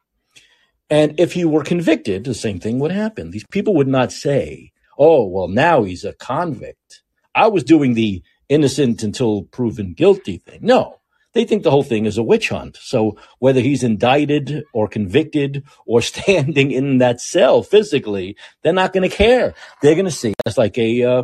And 0.90 1.18
if 1.18 1.32
he 1.32 1.44
were 1.44 1.64
convicted, 1.64 2.24
the 2.24 2.34
same 2.34 2.60
thing 2.60 2.78
would 2.78 2.92
happen. 2.92 3.30
These 3.30 3.44
people 3.50 3.74
would 3.74 3.88
not 3.88 4.12
say, 4.12 4.72
oh, 4.98 5.26
well, 5.26 5.48
now 5.48 5.82
he's 5.82 6.04
a 6.04 6.14
convict. 6.14 7.02
I 7.34 7.48
was 7.48 7.62
doing 7.62 7.94
the 7.94 8.22
innocent 8.48 9.02
until 9.02 9.42
proven 9.44 9.92
guilty 9.92 10.38
thing. 10.38 10.60
No, 10.62 10.97
they 11.38 11.44
think 11.44 11.62
the 11.62 11.70
whole 11.70 11.84
thing 11.84 12.04
is 12.04 12.18
a 12.18 12.22
witch 12.22 12.48
hunt. 12.48 12.76
So 12.80 13.16
whether 13.38 13.60
he's 13.60 13.84
indicted 13.84 14.64
or 14.72 14.88
convicted 14.88 15.62
or 15.86 16.02
standing 16.12 16.72
in 16.72 16.98
that 16.98 17.20
cell 17.20 17.62
physically, 17.62 18.36
they're 18.62 18.72
not 18.72 18.92
going 18.92 19.08
to 19.08 19.16
care. 19.16 19.54
They're 19.80 19.94
going 19.94 20.04
to 20.06 20.10
see 20.10 20.34
it's 20.44 20.58
like 20.58 20.76
a, 20.76 21.04
uh, 21.04 21.22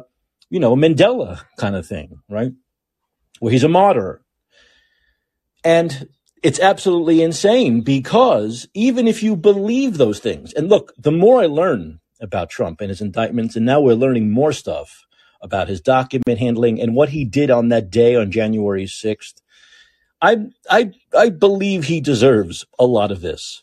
you 0.50 0.60
know, 0.60 0.76
Mandela 0.76 1.42
kind 1.58 1.74
of 1.74 1.84
thing, 1.84 2.20
right? 2.28 2.52
Where 3.40 3.50
he's 3.50 3.64
a 3.64 3.68
martyr. 3.68 4.22
And 5.64 6.08
it's 6.44 6.60
absolutely 6.60 7.20
insane 7.20 7.80
because 7.80 8.68
even 8.72 9.08
if 9.08 9.20
you 9.20 9.34
believe 9.34 9.96
those 9.96 10.20
things, 10.20 10.52
and 10.52 10.68
look, 10.68 10.92
the 10.96 11.10
more 11.10 11.42
I 11.42 11.46
learn 11.46 11.98
about 12.20 12.50
Trump 12.50 12.80
and 12.80 12.90
his 12.90 13.00
indictments, 13.00 13.56
and 13.56 13.66
now 13.66 13.80
we're 13.80 13.94
learning 13.94 14.30
more 14.30 14.52
stuff 14.52 15.06
about 15.40 15.68
his 15.68 15.80
document 15.80 16.38
handling 16.38 16.80
and 16.80 16.94
what 16.94 17.08
he 17.08 17.24
did 17.24 17.50
on 17.50 17.68
that 17.70 17.90
day 17.90 18.14
on 18.14 18.30
January 18.30 18.84
6th, 18.84 19.40
I 20.24 20.46
I 20.70 20.92
I 21.16 21.28
believe 21.28 21.84
he 21.84 22.00
deserves 22.00 22.64
a 22.78 22.86
lot 22.86 23.12
of 23.12 23.20
this. 23.20 23.62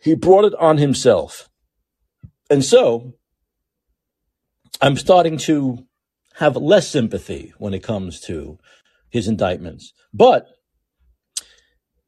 He 0.00 0.14
brought 0.14 0.44
it 0.44 0.54
on 0.56 0.78
himself. 0.78 1.48
And 2.50 2.64
so 2.64 3.14
I'm 4.80 4.96
starting 4.96 5.38
to 5.38 5.86
have 6.36 6.56
less 6.56 6.88
sympathy 6.88 7.52
when 7.58 7.74
it 7.74 7.82
comes 7.82 8.20
to 8.22 8.58
his 9.10 9.28
indictments. 9.28 9.92
But 10.12 10.48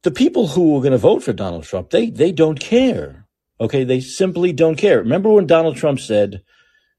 the 0.03 0.11
people 0.11 0.47
who 0.47 0.75
are 0.75 0.81
going 0.81 0.91
to 0.91 0.97
vote 0.97 1.23
for 1.23 1.33
Donald 1.33 1.63
Trump, 1.63 1.91
they 1.91 2.09
they 2.09 2.33
don't 2.33 2.59
care. 2.59 3.27
Okay, 3.59 3.85
they 3.85 4.01
simply 4.01 4.51
don't 4.51 4.77
care. 4.77 4.99
Remember 4.99 5.29
when 5.31 5.47
Donald 5.47 5.77
Trump 5.77 5.99
said 6.01 6.43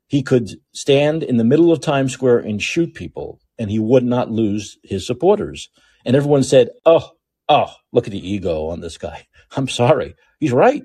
he 0.07 0.23
could 0.23 0.49
stand 0.73 1.23
in 1.23 1.37
the 1.37 1.51
middle 1.53 1.71
of 1.71 1.81
Times 1.81 2.13
Square 2.13 2.41
and 2.41 2.63
shoot 2.63 2.95
people 2.95 3.41
and 3.59 3.71
he 3.71 3.79
would 3.79 4.05
not 4.05 4.31
lose 4.31 4.79
his 4.83 5.07
supporters. 5.07 5.69
And 6.05 6.17
everyone 6.17 6.43
said, 6.43 6.71
"Oh, 6.85 7.13
oh, 7.49 7.75
look 7.93 8.07
at 8.07 8.13
the 8.13 8.29
ego 8.29 8.69
on 8.69 8.81
this 8.81 8.99
guy." 8.99 9.27
I'm 9.57 9.69
sorry. 9.69 10.15
He's 10.41 10.53
right. 10.53 10.83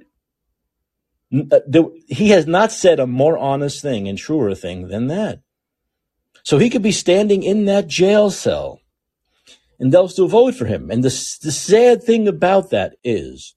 Uh, 1.34 1.60
he 2.08 2.30
has 2.30 2.48
not 2.48 2.72
said 2.72 3.00
a 3.00 3.08
more 3.08 3.38
honest 3.38 3.82
thing 3.82 4.08
and 4.08 4.18
truer 4.18 4.56
thing 4.56 4.88
than 4.88 5.08
that. 5.08 5.42
So 6.44 6.58
he 6.58 6.70
could 6.70 6.82
be 6.82 6.94
standing 6.94 7.44
in 7.44 7.66
that 7.66 7.88
jail 7.88 8.30
cell 8.32 8.80
and 9.80 9.92
they'll 9.92 10.08
still 10.08 10.28
vote 10.28 10.56
for 10.56 10.66
him. 10.66 10.90
And 10.90 11.04
the, 11.04 11.10
the 11.42 11.52
sad 11.52 12.04
thing 12.04 12.28
about 12.28 12.70
that 12.70 12.96
is 13.04 13.56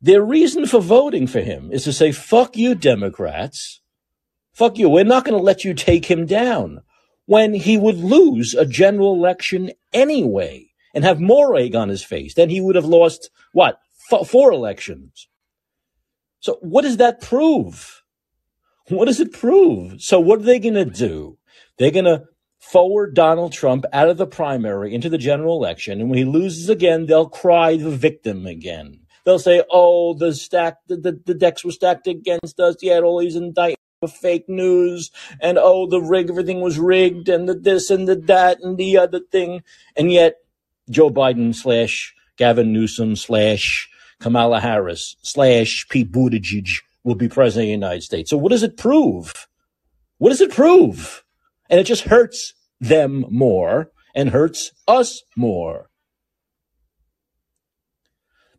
their 0.00 0.22
reason 0.22 0.66
for 0.66 0.80
voting 0.80 1.26
for 1.26 1.40
him 1.40 1.70
is 1.72 1.84
to 1.84 1.92
say, 1.92 2.12
fuck 2.12 2.56
you, 2.56 2.74
Democrats. 2.74 3.80
Fuck 4.52 4.78
you. 4.78 4.88
We're 4.88 5.04
not 5.04 5.24
going 5.24 5.36
to 5.36 5.42
let 5.42 5.64
you 5.64 5.74
take 5.74 6.06
him 6.06 6.26
down 6.26 6.82
when 7.30 7.54
he 7.54 7.78
would 7.78 7.96
lose 7.96 8.54
a 8.54 8.66
general 8.66 9.14
election 9.14 9.70
anyway 9.92 10.66
and 10.92 11.04
have 11.04 11.20
more 11.20 11.56
egg 11.56 11.76
on 11.76 11.88
his 11.88 12.02
face. 12.02 12.34
Then 12.34 12.50
he 12.50 12.60
would 12.60 12.74
have 12.74 12.86
lost 12.86 13.30
what? 13.52 13.78
F- 14.10 14.26
four 14.26 14.50
elections. 14.50 15.28
So 16.40 16.58
what 16.60 16.82
does 16.82 16.96
that 16.96 17.20
prove? 17.20 18.02
What 18.88 19.04
does 19.04 19.20
it 19.20 19.32
prove? 19.32 20.02
So 20.02 20.18
what 20.18 20.40
are 20.40 20.42
they 20.42 20.58
going 20.58 20.74
to 20.74 20.84
do? 20.84 21.38
They're 21.78 21.92
going 21.92 22.06
to 22.06 22.24
forward 22.58 23.14
Donald 23.14 23.52
Trump 23.52 23.84
out 23.92 24.08
of 24.08 24.16
the 24.16 24.26
primary 24.26 24.92
into 24.92 25.08
the 25.08 25.16
general 25.16 25.56
election. 25.56 26.00
And 26.00 26.10
when 26.10 26.18
he 26.18 26.24
loses 26.24 26.68
again, 26.68 27.06
they'll 27.06 27.28
cry 27.28 27.76
the 27.76 27.90
victim 27.90 28.44
again. 28.44 29.02
They'll 29.24 29.38
say, 29.38 29.62
oh, 29.70 30.14
the 30.14 30.34
stack, 30.34 30.78
the, 30.88 30.96
the, 30.96 31.20
the 31.26 31.34
decks 31.34 31.64
were 31.64 31.70
stacked 31.70 32.08
against 32.08 32.58
us. 32.58 32.74
He 32.80 32.88
had 32.88 33.04
all 33.04 33.20
these 33.20 33.36
indictments 33.36 33.80
of 34.02 34.12
fake 34.12 34.48
news. 34.48 35.10
And 35.40 35.58
oh, 35.58 35.86
the 35.86 36.00
rig, 36.00 36.30
everything 36.30 36.62
was 36.62 36.78
rigged 36.78 37.28
and 37.28 37.46
the 37.46 37.54
this 37.54 37.90
and 37.90 38.08
the 38.08 38.16
that 38.16 38.60
and 38.62 38.78
the 38.78 38.96
other 38.96 39.20
thing. 39.20 39.62
And 39.94 40.10
yet 40.10 40.36
Joe 40.88 41.10
Biden 41.10 41.54
slash 41.54 42.14
Gavin 42.36 42.72
Newsom 42.72 43.14
slash 43.14 43.90
Kamala 44.18 44.60
Harris 44.60 45.16
slash 45.22 45.86
Pete 45.90 46.10
Buttigieg 46.10 46.68
will 47.04 47.14
be 47.14 47.28
president 47.28 47.64
of 47.64 47.68
the 47.68 47.72
United 47.72 48.02
States. 48.02 48.30
So 48.30 48.38
what 48.38 48.50
does 48.50 48.62
it 48.62 48.78
prove? 48.78 49.46
What 50.16 50.30
does 50.30 50.40
it 50.40 50.50
prove? 50.50 51.22
And 51.68 51.78
it 51.78 51.84
just 51.84 52.04
hurts 52.04 52.54
them 52.80 53.26
more 53.28 53.90
and 54.14 54.30
hurts 54.30 54.72
us 54.88 55.22
more. 55.36 55.90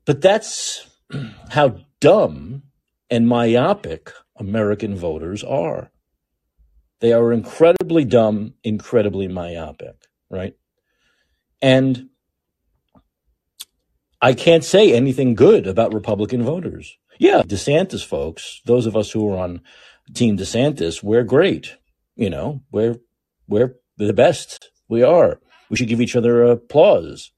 But 0.06 0.22
that's 0.22 0.88
how 1.50 1.78
dumb 2.00 2.64
and 3.10 3.28
myopic 3.28 4.12
American 4.42 4.96
voters 4.96 5.44
are. 5.44 5.92
They 7.00 7.14
are 7.14 7.32
incredibly 7.32 8.04
dumb, 8.06 8.56
incredibly 8.64 9.28
myopic, 9.28 9.96
right? 10.30 10.56
And 11.62 12.10
I 14.20 14.34
can't 14.34 14.64
say 14.64 14.94
anything 14.94 15.36
good 15.36 15.68
about 15.68 15.94
Republican 15.94 16.44
voters. 16.44 16.98
Yeah, 17.20 17.44
DeSantis 17.44 18.04
folks, 18.04 18.62
those 18.66 18.88
of 18.88 18.98
us 18.98 19.12
who 19.12 19.32
are 19.32 19.38
on 19.38 19.62
Team 20.16 20.38
DeSantis, 20.38 21.04
we're 21.04 21.24
great. 21.24 21.78
You 22.16 22.32
know, 22.32 22.62
we're 22.72 22.98
we're 23.48 23.76
the 23.98 24.14
best. 24.14 24.72
We 24.90 25.04
are. 25.04 25.40
We 25.70 25.78
should 25.78 25.88
give 25.88 26.02
each 26.02 26.16
other 26.16 26.44
applause. 26.44 27.32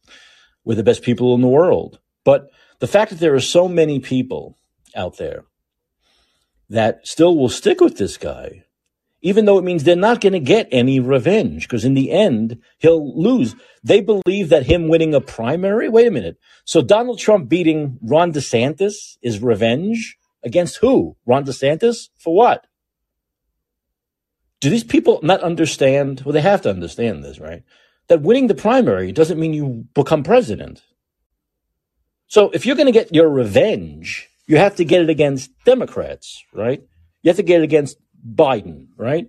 We're 0.64 0.76
the 0.76 0.84
best 0.84 1.04
people 1.04 1.36
in 1.36 1.42
the 1.42 1.48
world. 1.48 2.00
But 2.24 2.48
the 2.80 2.88
fact 2.88 3.12
that 3.12 3.20
there 3.20 3.36
are 3.36 3.42
so 3.42 3.68
many 3.68 4.00
people 4.00 4.58
out 4.96 5.18
there 5.18 5.44
that 6.70 7.06
still 7.08 7.38
will 7.38 7.50
stick 7.50 7.82
with 7.82 7.98
this 7.98 8.18
guy 8.18 8.64
even 9.24 9.46
though 9.46 9.58
it 9.58 9.64
means 9.64 9.84
they're 9.84 9.96
not 9.96 10.22
going 10.22 10.34
to 10.34 10.40
get 10.40 10.68
any 10.70 11.00
revenge 11.00 11.64
because 11.64 11.86
in 11.86 11.94
the 11.94 12.12
end 12.12 12.62
he'll 12.78 13.20
lose. 13.20 13.56
They 13.82 14.02
believe 14.02 14.50
that 14.50 14.66
him 14.66 14.90
winning 14.90 15.16
a 15.16 15.22
primary. 15.22 15.88
Wait 15.90 16.06
a 16.06 16.12
minute. 16.12 16.38
So 16.66 16.82
Donald 16.82 17.20
Trump 17.20 17.50
beating 17.50 17.98
Ron 18.02 18.34
DeSantis 18.34 19.18
is 19.22 19.42
revenge 19.42 20.18
against 20.44 20.78
who? 20.78 21.16
Ron 21.26 21.46
DeSantis 21.46 22.10
for 22.18 22.36
what? 22.36 22.68
Do 24.60 24.70
these 24.70 24.84
people 24.84 25.22
not 25.24 25.42
understand? 25.42 26.22
Well, 26.26 26.34
they 26.34 26.42
have 26.42 26.62
to 26.64 26.70
understand 26.70 27.24
this, 27.24 27.40
right? 27.40 27.64
That 28.10 28.22
winning 28.22 28.48
the 28.48 28.56
primary 28.56 29.14
doesn't 29.14 29.40
mean 29.40 29.54
you 29.54 29.86
become 29.94 30.24
president. 30.24 30.84
So 32.28 32.50
if 32.50 32.66
you're 32.66 32.76
going 32.76 32.88
to 32.88 32.92
get 32.92 33.16
your 33.16 33.30
revenge, 33.30 34.30
you 34.48 34.58
have 34.58 34.76
to 34.76 34.86
get 34.86 35.02
it 35.02 35.10
against 35.10 35.52
Democrats, 35.66 36.44
right? 36.54 36.82
You 37.22 37.30
have 37.30 37.38
to 37.38 37.44
get 37.44 37.62
it 37.62 37.64
against 37.64 37.98
Biden, 38.26 38.88
right? 38.98 39.28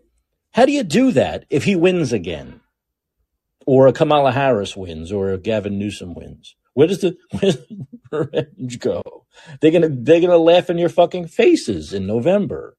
How 0.52 0.66
do 0.66 0.72
you 0.72 0.82
do 0.82 1.12
that 1.12 1.44
if 1.50 1.64
he 1.64 1.76
wins 1.76 2.12
again? 2.12 2.60
Or 3.66 3.86
a 3.86 3.92
Kamala 3.92 4.32
Harris 4.32 4.76
wins 4.76 5.10
or 5.10 5.30
a 5.30 5.38
Gavin 5.38 5.78
Newsom 5.78 6.14
wins? 6.14 6.54
Where 6.74 6.88
does 6.88 7.00
the, 7.00 7.16
revenge 8.12 8.78
go? 8.78 9.02
They're 9.60 9.70
gonna 9.70 9.88
they're 9.90 10.20
gonna 10.20 10.36
laugh 10.36 10.68
in 10.68 10.78
your 10.78 10.88
fucking 10.88 11.28
faces 11.28 11.92
in 11.92 12.06
November. 12.06 12.76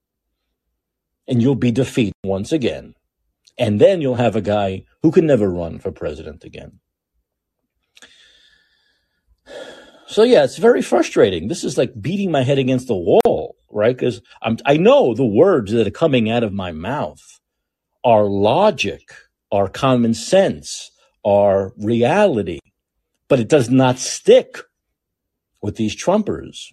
And 1.27 1.41
you'll 1.41 1.55
be 1.55 1.71
defeated 1.71 2.13
once 2.23 2.51
again. 2.51 2.93
And 3.57 3.81
then 3.81 4.01
you'll 4.01 4.15
have 4.15 4.35
a 4.35 4.41
guy 4.41 4.83
who 5.01 5.11
can 5.11 5.25
never 5.25 5.49
run 5.49 5.79
for 5.79 5.91
president 5.91 6.43
again. 6.43 6.79
So 10.07 10.23
yeah, 10.23 10.43
it's 10.43 10.57
very 10.57 10.81
frustrating. 10.81 11.47
This 11.47 11.63
is 11.63 11.77
like 11.77 11.99
beating 11.99 12.31
my 12.31 12.43
head 12.43 12.59
against 12.59 12.87
the 12.87 12.95
wall, 12.95 13.55
right? 13.71 13.95
Because 13.95 14.21
I 14.41 14.77
know 14.77 15.13
the 15.13 15.25
words 15.25 15.71
that 15.71 15.87
are 15.87 15.91
coming 15.91 16.29
out 16.29 16.43
of 16.43 16.53
my 16.53 16.71
mouth 16.71 17.39
are 18.03 18.25
logic, 18.25 19.09
are 19.51 19.67
common 19.67 20.13
sense, 20.13 20.91
are 21.23 21.73
reality, 21.77 22.59
but 23.27 23.39
it 23.39 23.49
does 23.49 23.69
not 23.69 23.97
stick 23.97 24.59
with 25.61 25.75
these 25.75 25.95
Trumpers. 25.95 26.71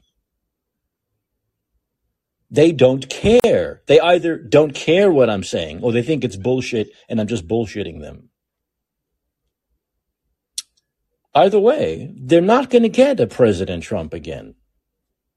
They 2.51 2.71
don't 2.71 3.09
care. 3.09 3.81
They 3.87 3.99
either 3.99 4.37
don't 4.37 4.75
care 4.75 5.11
what 5.11 5.31
I'm 5.31 5.43
saying 5.43 5.81
or 5.83 5.91
they 5.91 6.03
think 6.03 6.23
it's 6.23 6.37
bullshit 6.37 6.91
and 7.09 7.19
I'm 7.19 7.29
just 7.29 7.49
bullshitting 7.49 8.03
them. 8.03 8.29
Either 11.35 11.59
way, 11.59 12.12
they're 12.19 12.41
not 12.41 12.71
going 12.71 12.83
to 12.83 12.89
get 12.89 13.21
a 13.21 13.27
President 13.27 13.83
Trump 13.83 14.12
again. 14.12 14.55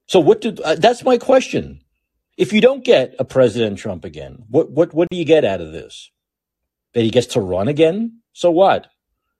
So 0.07 0.19
what 0.19 0.41
do, 0.41 0.55
uh, 0.63 0.75
that's 0.75 1.03
my 1.03 1.17
question. 1.17 1.81
If 2.37 2.51
you 2.51 2.59
don't 2.59 2.83
get 2.83 3.15
a 3.17 3.23
President 3.23 3.79
Trump 3.79 4.03
again, 4.03 4.43
what, 4.49 4.69
what, 4.69 4.93
what 4.93 5.07
do 5.09 5.17
you 5.17 5.25
get 5.25 5.45
out 5.45 5.61
of 5.61 5.71
this? 5.71 6.11
That 6.93 7.01
he 7.01 7.09
gets 7.09 7.27
to 7.27 7.39
run 7.39 7.67
again? 7.67 8.19
So 8.33 8.51
what? 8.51 8.87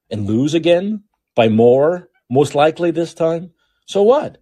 And 0.10 0.26
lose 0.26 0.54
again 0.54 1.04
by 1.36 1.50
more, 1.50 2.10
most 2.30 2.56
likely 2.56 2.92
this 2.92 3.14
time? 3.14 3.52
So 3.86 4.04
what? 4.04 4.38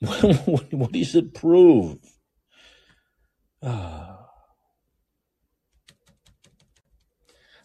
what, 0.00 0.92
does 0.92 1.14
it 1.14 1.34
prove? 1.34 1.98
I 3.62 4.16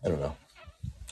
don't 0.04 0.20
know. 0.20 0.36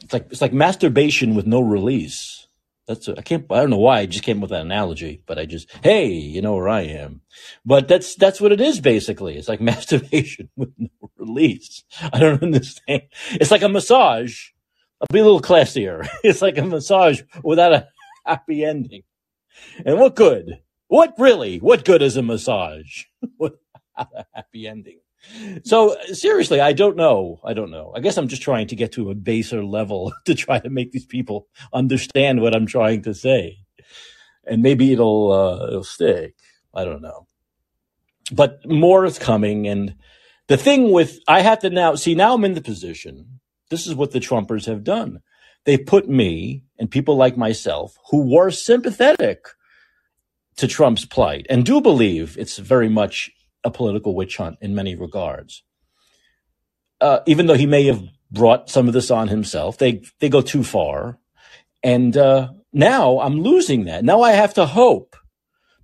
It's 0.08 0.14
like 0.14 0.28
it's 0.32 0.40
like 0.40 0.54
masturbation 0.54 1.36
with 1.36 1.46
no 1.46 1.60
release. 1.60 2.48
That's 2.88 3.10
I 3.10 3.22
can't 3.22 3.46
I 3.52 3.58
don't 3.58 3.70
know 3.70 3.78
why 3.78 4.00
I 4.00 4.06
just 4.06 4.24
came 4.24 4.38
up 4.38 4.44
with 4.44 4.52
that 4.52 4.62
analogy, 4.62 5.22
but 5.26 5.38
I 5.38 5.46
just 5.46 5.70
hey, 5.84 6.08
you 6.08 6.42
know 6.42 6.56
where 6.56 6.70
I 6.70 6.84
am. 6.84 7.20
But 7.66 7.90
that's 7.90 8.16
that's 8.16 8.40
what 8.40 8.54
it 8.54 8.62
is 8.62 8.80
basically. 8.80 9.36
It's 9.36 9.50
like 9.50 9.60
masturbation 9.74 10.48
with 10.56 10.72
no 10.78 10.88
release. 11.18 11.84
I 12.02 12.20
don't 12.20 12.42
understand. 12.42 13.02
It's 13.32 13.52
like 13.52 13.64
a 13.64 13.68
massage. 13.68 14.52
I'll 15.02 15.08
be 15.12 15.20
a 15.20 15.26
little 15.26 15.42
classier. 15.42 16.08
It's 16.24 16.42
like 16.42 16.58
a 16.58 16.64
massage 16.64 17.22
without 17.44 17.74
a 17.74 17.90
happy 18.26 18.64
ending. 18.64 19.04
And 19.86 20.00
what 20.00 20.16
good? 20.16 20.62
What 20.88 21.16
really? 21.18 21.58
What 21.58 21.84
good 21.84 22.02
is 22.02 22.16
a 22.16 22.22
massage 22.22 23.04
without 23.38 23.60
a 23.98 24.24
happy 24.34 24.70
ending? 24.70 25.00
So 25.64 25.96
seriously, 26.14 26.62
I 26.62 26.74
don't 26.74 26.96
know. 26.98 27.40
I 27.44 27.54
don't 27.54 27.72
know. 27.72 27.94
I 27.96 28.00
guess 28.00 28.18
I'm 28.18 28.28
just 28.28 28.42
trying 28.42 28.68
to 28.68 28.76
get 28.76 28.94
to 28.94 29.10
a 29.12 29.16
baser 29.16 29.64
level 29.64 30.14
to 30.26 30.36
try 30.36 30.60
to 30.60 30.70
make 30.70 30.92
these 30.92 31.06
people 31.06 31.48
understand 31.74 32.42
what 32.42 32.56
I'm 32.56 32.66
trying 32.66 33.04
to 33.04 33.14
say, 33.14 33.60
and 34.46 34.62
maybe 34.62 34.94
it'll 34.94 35.32
uh, 35.32 35.68
it'll 35.68 35.84
stick. 35.84 36.36
I 36.74 36.86
don't 36.86 37.02
know. 37.02 37.28
But 38.32 38.66
more 38.70 39.06
is 39.06 39.20
coming, 39.20 39.68
and 39.68 39.96
the 40.48 40.58
thing 40.58 40.92
with 40.92 41.20
I 41.28 41.42
have 41.42 41.60
to 41.60 41.70
now 41.70 41.96
see 41.96 42.16
now 42.16 42.36
I'm 42.36 42.46
in 42.46 42.54
the 42.54 42.62
position. 42.62 43.40
This 43.70 43.88
is 43.88 43.96
what 43.96 44.12
the 44.12 44.20
Trumpers 44.20 44.66
have 44.66 44.84
done. 44.84 45.22
they 45.66 45.78
put 45.78 46.08
me 46.10 46.64
and 46.80 46.90
people 46.90 47.18
like 47.18 47.38
myself 47.38 47.98
who 48.12 48.34
were 48.34 48.52
sympathetic 48.52 49.48
to 50.58 50.68
Trump's 50.68 51.06
plight 51.06 51.46
and 51.50 51.66
do 51.66 51.82
believe 51.82 52.38
it's 52.38 52.58
very 52.58 52.90
much 52.90 53.32
a 53.68 53.72
political 53.72 54.16
witch 54.16 54.38
hunt 54.38 54.58
in 54.62 54.74
many 54.74 54.96
regards. 54.96 55.64
Uh, 57.00 57.20
even 57.28 57.46
though 57.46 57.54
he 57.54 57.68
may 57.68 57.84
have 57.86 58.02
brought 58.32 58.70
some 58.70 58.88
of 58.88 58.94
this 58.94 59.12
on 59.12 59.28
himself, 59.28 59.78
they 59.78 60.02
they 60.20 60.30
go 60.30 60.42
too 60.42 60.64
far, 60.64 61.20
and 61.84 62.18
uh, 62.18 62.50
now 62.74 63.20
I'm 63.20 63.42
losing 63.42 63.86
that. 63.86 64.04
Now 64.04 64.22
I 64.22 64.32
have 64.32 64.56
to 64.56 64.66
hope 64.66 65.16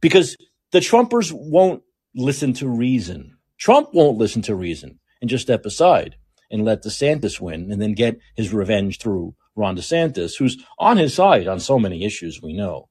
because 0.01 0.35
the 0.71 0.79
Trumpers 0.79 1.31
won't 1.31 1.83
listen 2.15 2.53
to 2.53 2.67
reason. 2.67 3.37
Trump 3.59 3.89
won't 3.93 4.17
listen 4.17 4.41
to 4.43 4.55
reason 4.55 4.99
and 5.21 5.29
just 5.29 5.43
step 5.43 5.65
aside 5.65 6.15
and 6.51 6.65
let 6.65 6.83
DeSantis 6.83 7.39
win 7.39 7.71
and 7.71 7.81
then 7.81 7.93
get 7.93 8.19
his 8.35 8.51
revenge 8.51 8.99
through 8.99 9.35
Ron 9.55 9.77
DeSantis, 9.77 10.37
who's 10.37 10.57
on 10.77 10.97
his 10.97 11.13
side 11.13 11.47
on 11.47 11.59
so 11.59 11.79
many 11.79 12.03
issues 12.03 12.41
we 12.41 12.53
know. 12.53 12.89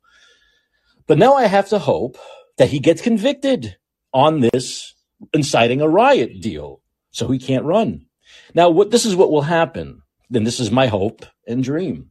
But 1.06 1.18
now 1.18 1.34
I 1.34 1.46
have 1.46 1.68
to 1.70 1.78
hope 1.78 2.16
that 2.58 2.70
he 2.70 2.78
gets 2.78 3.02
convicted 3.02 3.76
on 4.12 4.40
this 4.40 4.94
inciting 5.32 5.80
a 5.80 5.88
riot 5.88 6.40
deal 6.40 6.80
so 7.10 7.28
he 7.28 7.38
can't 7.38 7.64
run. 7.64 8.06
Now, 8.54 8.70
what 8.70 8.90
this 8.90 9.04
is 9.04 9.16
what 9.16 9.30
will 9.30 9.42
happen, 9.42 10.02
and 10.32 10.46
this 10.46 10.60
is 10.60 10.70
my 10.70 10.86
hope 10.86 11.24
and 11.46 11.62
dream, 11.62 12.10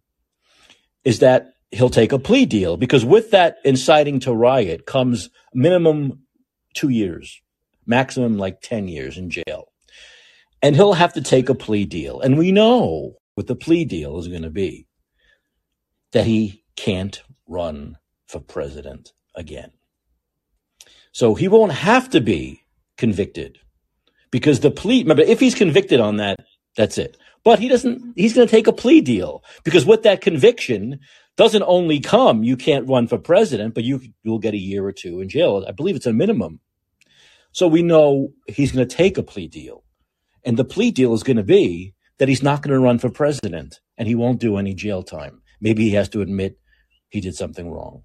is 1.03 1.19
that 1.19 1.53
he'll 1.71 1.89
take 1.89 2.11
a 2.11 2.19
plea 2.19 2.45
deal 2.45 2.77
because 2.77 3.05
with 3.05 3.31
that 3.31 3.57
inciting 3.63 4.19
to 4.21 4.33
riot 4.33 4.85
comes 4.85 5.29
minimum 5.53 6.19
two 6.73 6.89
years, 6.89 7.41
maximum 7.85 8.37
like 8.37 8.61
10 8.61 8.87
years 8.87 9.17
in 9.17 9.29
jail. 9.29 9.71
And 10.61 10.75
he'll 10.75 10.93
have 10.93 11.13
to 11.13 11.21
take 11.21 11.49
a 11.49 11.55
plea 11.55 11.85
deal. 11.85 12.21
And 12.21 12.37
we 12.37 12.51
know 12.51 13.15
what 13.33 13.47
the 13.47 13.55
plea 13.55 13.83
deal 13.85 14.19
is 14.19 14.27
going 14.27 14.43
to 14.43 14.51
be 14.51 14.87
that 16.11 16.25
he 16.25 16.63
can't 16.75 17.23
run 17.47 17.97
for 18.27 18.39
president 18.39 19.13
again. 19.35 19.71
So 21.11 21.35
he 21.35 21.47
won't 21.47 21.73
have 21.73 22.09
to 22.11 22.21
be 22.21 22.63
convicted 22.97 23.59
because 24.31 24.61
the 24.61 24.71
plea, 24.71 25.01
remember, 25.01 25.23
if 25.23 25.39
he's 25.39 25.55
convicted 25.55 25.99
on 25.99 26.17
that, 26.17 26.39
that's 26.77 26.97
it. 26.97 27.17
But 27.43 27.59
he 27.59 27.67
doesn't, 27.67 28.13
he's 28.15 28.33
going 28.33 28.47
to 28.47 28.51
take 28.51 28.67
a 28.67 28.73
plea 28.73 29.01
deal 29.01 29.43
because 29.63 29.85
with 29.85 30.03
that 30.03 30.21
conviction 30.21 30.99
doesn't 31.37 31.63
only 31.63 31.99
come, 31.99 32.43
you 32.43 32.55
can't 32.55 32.87
run 32.87 33.07
for 33.07 33.17
president, 33.17 33.73
but 33.73 33.83
you, 33.83 34.01
you'll 34.23 34.39
get 34.39 34.53
a 34.53 34.59
year 34.59 34.85
or 34.85 34.91
two 34.91 35.21
in 35.21 35.29
jail. 35.29 35.65
I 35.67 35.71
believe 35.71 35.95
it's 35.95 36.05
a 36.05 36.13
minimum. 36.13 36.59
So 37.51 37.67
we 37.67 37.81
know 37.81 38.31
he's 38.47 38.71
going 38.71 38.87
to 38.87 38.95
take 38.95 39.17
a 39.17 39.23
plea 39.23 39.47
deal. 39.47 39.83
And 40.45 40.57
the 40.57 40.65
plea 40.65 40.91
deal 40.91 41.13
is 41.13 41.23
going 41.23 41.37
to 41.37 41.43
be 41.43 41.93
that 42.19 42.29
he's 42.29 42.43
not 42.43 42.61
going 42.61 42.73
to 42.73 42.79
run 42.79 42.99
for 42.99 43.09
president 43.09 43.79
and 43.97 44.07
he 44.07 44.15
won't 44.15 44.39
do 44.39 44.57
any 44.57 44.73
jail 44.73 45.03
time. 45.03 45.41
Maybe 45.59 45.83
he 45.83 45.95
has 45.95 46.09
to 46.09 46.21
admit 46.21 46.59
he 47.09 47.19
did 47.19 47.35
something 47.35 47.69
wrong. 47.69 48.03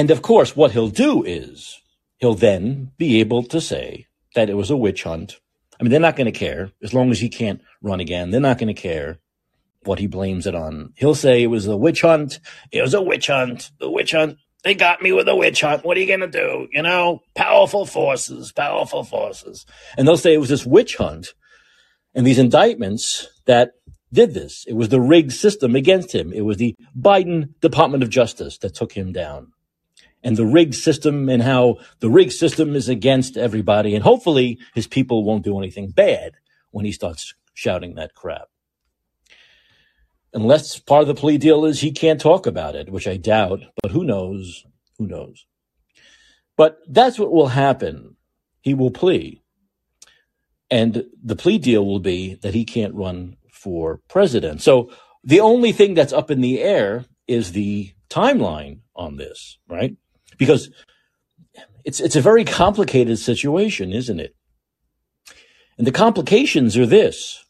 And 0.00 0.10
of 0.10 0.22
course, 0.22 0.56
what 0.56 0.72
he'll 0.72 0.88
do 0.88 1.22
is 1.24 1.78
he'll 2.16 2.32
then 2.32 2.90
be 2.96 3.20
able 3.20 3.42
to 3.42 3.60
say 3.60 4.06
that 4.34 4.48
it 4.48 4.54
was 4.54 4.70
a 4.70 4.76
witch 4.76 5.02
hunt. 5.02 5.40
I 5.78 5.82
mean, 5.82 5.90
they're 5.90 6.00
not 6.00 6.16
going 6.16 6.24
to 6.24 6.38
care 6.38 6.72
as 6.82 6.94
long 6.94 7.10
as 7.10 7.20
he 7.20 7.28
can't 7.28 7.60
run 7.82 8.00
again. 8.00 8.30
They're 8.30 8.40
not 8.40 8.56
going 8.56 8.74
to 8.74 8.82
care 8.82 9.18
what 9.84 9.98
he 9.98 10.06
blames 10.06 10.46
it 10.46 10.54
on. 10.54 10.94
He'll 10.96 11.14
say 11.14 11.42
it 11.42 11.48
was 11.48 11.66
a 11.66 11.76
witch 11.76 12.00
hunt. 12.00 12.40
It 12.72 12.80
was 12.80 12.94
a 12.94 13.02
witch 13.02 13.26
hunt. 13.26 13.72
The 13.78 13.90
witch 13.90 14.12
hunt. 14.12 14.38
They 14.64 14.74
got 14.74 15.02
me 15.02 15.12
with 15.12 15.28
a 15.28 15.36
witch 15.36 15.60
hunt. 15.60 15.84
What 15.84 15.98
are 15.98 16.00
you 16.00 16.06
going 16.06 16.20
to 16.20 16.28
do? 16.28 16.66
You 16.72 16.80
know, 16.80 17.20
powerful 17.34 17.84
forces, 17.84 18.52
powerful 18.52 19.04
forces. 19.04 19.66
And 19.98 20.08
they'll 20.08 20.16
say 20.16 20.32
it 20.32 20.40
was 20.40 20.48
this 20.48 20.64
witch 20.64 20.96
hunt 20.96 21.34
and 22.14 22.26
these 22.26 22.38
indictments 22.38 23.28
that 23.44 23.72
did 24.10 24.32
this. 24.32 24.64
It 24.66 24.76
was 24.76 24.88
the 24.88 24.98
rigged 24.98 25.32
system 25.32 25.76
against 25.76 26.14
him. 26.14 26.32
It 26.32 26.46
was 26.46 26.56
the 26.56 26.74
Biden 26.98 27.60
Department 27.60 28.02
of 28.02 28.08
Justice 28.08 28.56
that 28.58 28.74
took 28.74 28.92
him 28.92 29.12
down 29.12 29.52
and 30.22 30.36
the 30.36 30.46
rig 30.46 30.74
system 30.74 31.28
and 31.28 31.42
how 31.42 31.78
the 32.00 32.10
rig 32.10 32.32
system 32.32 32.76
is 32.76 32.88
against 32.88 33.36
everybody. 33.36 33.94
And 33.94 34.04
hopefully 34.04 34.58
his 34.74 34.86
people 34.86 35.24
won't 35.24 35.44
do 35.44 35.58
anything 35.58 35.90
bad 35.90 36.32
when 36.70 36.84
he 36.84 36.92
starts 36.92 37.34
shouting 37.54 37.94
that 37.94 38.14
crap. 38.14 38.48
Unless 40.32 40.78
part 40.78 41.02
of 41.02 41.08
the 41.08 41.14
plea 41.14 41.38
deal 41.38 41.64
is 41.64 41.80
he 41.80 41.90
can't 41.90 42.20
talk 42.20 42.46
about 42.46 42.76
it, 42.76 42.90
which 42.90 43.08
I 43.08 43.16
doubt, 43.16 43.60
but 43.82 43.90
who 43.90 44.04
knows? 44.04 44.64
Who 44.98 45.06
knows? 45.06 45.46
But 46.56 46.78
that's 46.86 47.18
what 47.18 47.32
will 47.32 47.48
happen. 47.48 48.16
He 48.60 48.74
will 48.74 48.90
plea. 48.90 49.42
And 50.70 51.06
the 51.22 51.34
plea 51.34 51.58
deal 51.58 51.84
will 51.84 51.98
be 51.98 52.34
that 52.42 52.54
he 52.54 52.64
can't 52.64 52.94
run 52.94 53.36
for 53.50 54.00
president. 54.08 54.62
So 54.62 54.92
the 55.24 55.40
only 55.40 55.72
thing 55.72 55.94
that's 55.94 56.12
up 56.12 56.30
in 56.30 56.40
the 56.40 56.60
air 56.60 57.06
is 57.26 57.52
the 57.52 57.92
timeline 58.08 58.80
on 58.94 59.16
this, 59.16 59.58
right? 59.68 59.96
Because 60.40 60.70
it's 61.84 62.00
it's 62.00 62.16
a 62.16 62.20
very 62.20 62.44
complicated 62.44 63.18
situation, 63.18 63.92
isn't 63.92 64.18
it? 64.18 64.34
And 65.78 65.86
the 65.86 65.92
complications 65.92 66.76
are 66.76 66.86
this. 66.86 67.44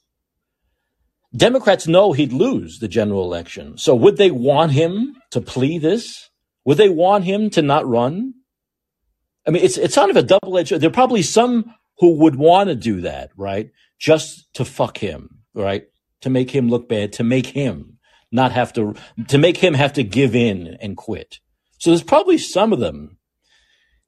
Democrats 1.35 1.87
know 1.87 2.12
he'd 2.12 2.33
lose 2.33 2.81
the 2.81 2.88
general 2.88 3.22
election. 3.22 3.79
So 3.79 3.94
would 3.94 4.16
they 4.16 4.33
want 4.33 4.72
him 4.72 5.16
to 5.31 5.40
plea 5.40 5.79
this? 5.79 6.29
Would 6.64 6.79
they 6.79 6.88
want 6.88 7.24
him 7.24 7.48
to 7.50 7.62
not 7.62 7.87
run? 7.87 8.35
I 9.46 9.53
mean, 9.53 9.62
it's 9.62 9.79
it's 9.79 9.94
kind 9.94 10.11
of 10.11 10.16
a 10.16 10.22
double 10.22 10.59
edged. 10.59 10.72
There 10.72 10.90
are 10.90 10.92
probably 10.92 11.22
some 11.22 11.74
who 11.98 12.16
would 12.16 12.37
want 12.37 12.68
to 12.68 12.74
do 12.74 13.00
that, 13.03 13.31
right? 13.37 13.70
Just 13.98 14.53
to 14.55 14.64
fuck 14.64 14.98
him, 14.98 15.38
right? 15.55 15.85
To 16.22 16.31
make 16.31 16.50
him 16.50 16.68
look 16.68 16.88
bad, 16.88 17.12
to 17.14 17.24
make 17.24 17.46
him 17.46 17.98
not 18.33 18.53
have 18.53 18.72
to, 18.72 18.94
to 19.29 19.38
make 19.38 19.59
him 19.59 19.74
have 19.74 19.92
to 19.94 20.03
give 20.03 20.35
in 20.35 20.76
and 20.81 20.96
quit. 20.96 21.40
So 21.81 21.90
there's 21.90 22.03
probably 22.03 22.37
some 22.37 22.73
of 22.75 22.79
them. 22.79 23.16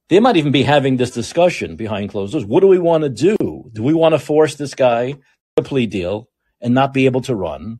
They 0.09 0.19
might 0.19 0.37
even 0.37 0.51
be 0.51 0.63
having 0.63 0.97
this 0.97 1.09
discussion 1.09 1.75
behind 1.75 2.11
closed 2.11 2.33
doors. 2.33 2.45
What 2.45 2.59
do 2.59 2.67
we 2.67 2.77
want 2.77 3.03
to 3.03 3.09
do? 3.09 3.35
Do 3.73 3.81
we 3.81 3.93
want 3.93 4.13
to 4.13 4.19
force 4.19 4.55
this 4.55 4.75
guy 4.75 5.15
a 5.57 5.63
plea 5.63 5.87
deal 5.87 6.29
and 6.61 6.75
not 6.75 6.93
be 6.93 7.05
able 7.05 7.21
to 7.21 7.35
run? 7.35 7.79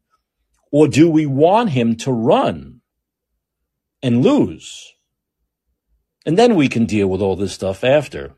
Or 0.72 0.88
do 0.88 1.10
we 1.10 1.28
want 1.28 1.70
him 1.70 1.96
to 1.98 2.12
run 2.12 2.82
and 4.02 4.24
lose? 4.24 4.94
And 6.26 6.40
then 6.40 6.56
we 6.56 6.68
can 6.68 6.86
deal 6.86 7.08
with 7.08 7.22
all 7.22 7.36
this 7.36 7.54
stuff 7.54 7.84
after. 7.84 8.34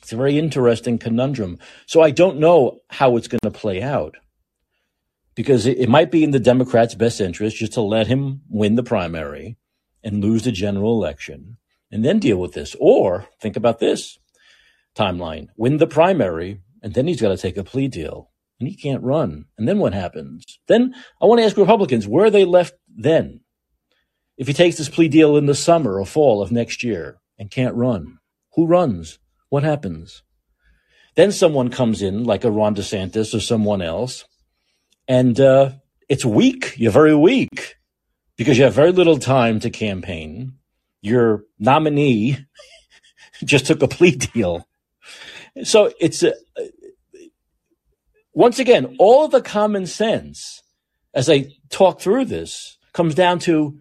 It's 0.00 0.12
a 0.12 0.16
very 0.16 0.38
interesting 0.38 0.96
conundrum. 0.96 1.58
So 1.84 2.00
I 2.00 2.10
don't 2.10 2.38
know 2.38 2.78
how 2.88 3.18
it's 3.18 3.28
going 3.28 3.40
to 3.42 3.50
play 3.50 3.82
out 3.82 4.14
because 5.34 5.66
it, 5.66 5.76
it 5.76 5.90
might 5.90 6.10
be 6.10 6.24
in 6.24 6.30
the 6.30 6.40
Democrats' 6.40 6.94
best 6.94 7.20
interest 7.20 7.58
just 7.58 7.74
to 7.74 7.82
let 7.82 8.06
him 8.06 8.40
win 8.48 8.76
the 8.76 8.82
primary 8.82 9.58
and 10.02 10.22
lose 10.22 10.44
the 10.44 10.52
general 10.52 10.92
election 10.92 11.56
and 11.90 12.04
then 12.04 12.18
deal 12.18 12.38
with 12.38 12.52
this. 12.52 12.76
Or 12.78 13.26
think 13.40 13.56
about 13.56 13.78
this 13.78 14.18
timeline 14.96 15.48
win 15.56 15.76
the 15.76 15.86
primary, 15.86 16.60
and 16.82 16.94
then 16.94 17.06
he's 17.06 17.20
got 17.20 17.28
to 17.28 17.36
take 17.36 17.56
a 17.56 17.64
plea 17.64 17.88
deal 17.88 18.30
and 18.58 18.68
he 18.68 18.76
can't 18.76 19.02
run. 19.02 19.46
And 19.56 19.66
then 19.66 19.78
what 19.78 19.94
happens? 19.94 20.58
Then 20.68 20.94
I 21.20 21.26
want 21.26 21.40
to 21.40 21.44
ask 21.44 21.56
Republicans 21.56 22.06
where 22.06 22.26
are 22.26 22.30
they 22.30 22.44
left 22.44 22.74
then? 22.88 23.40
If 24.36 24.46
he 24.46 24.52
takes 24.52 24.78
this 24.78 24.88
plea 24.88 25.08
deal 25.08 25.36
in 25.36 25.46
the 25.46 25.54
summer 25.54 25.98
or 25.98 26.06
fall 26.06 26.42
of 26.42 26.52
next 26.52 26.82
year 26.82 27.18
and 27.38 27.50
can't 27.50 27.74
run, 27.74 28.18
who 28.54 28.66
runs? 28.66 29.18
What 29.48 29.62
happens? 29.62 30.22
Then 31.16 31.32
someone 31.32 31.70
comes 31.70 32.02
in, 32.02 32.24
like 32.24 32.44
a 32.44 32.50
Ron 32.50 32.74
DeSantis 32.74 33.34
or 33.34 33.40
someone 33.40 33.82
else, 33.82 34.24
and 35.08 35.38
uh, 35.40 35.72
it's 36.08 36.24
weak. 36.24 36.74
You're 36.76 36.92
very 36.92 37.14
weak 37.14 37.76
because 38.40 38.56
you 38.56 38.64
have 38.64 38.72
very 38.72 38.90
little 38.90 39.18
time 39.18 39.60
to 39.60 39.68
campaign. 39.68 40.54
Your 41.02 41.44
nominee 41.58 42.38
just 43.44 43.66
took 43.66 43.82
a 43.82 43.86
plea 43.86 44.12
deal. 44.12 44.66
So 45.62 45.92
it's 46.00 46.22
a, 46.22 46.32
once 48.32 48.58
again, 48.58 48.96
all 48.98 49.28
the 49.28 49.42
common 49.42 49.86
sense 49.86 50.62
as 51.12 51.28
I 51.28 51.52
talk 51.68 52.00
through 52.00 52.24
this 52.24 52.78
comes 52.94 53.14
down 53.14 53.40
to 53.40 53.78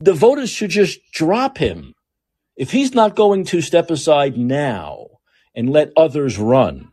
the 0.00 0.14
voters 0.14 0.48
should 0.48 0.70
just 0.70 0.98
drop 1.12 1.58
him. 1.58 1.92
If 2.56 2.70
he's 2.70 2.94
not 2.94 3.14
going 3.14 3.44
to 3.44 3.60
step 3.60 3.90
aside 3.90 4.38
now 4.38 5.08
and 5.54 5.68
let 5.68 5.92
others 5.94 6.38
run, 6.38 6.88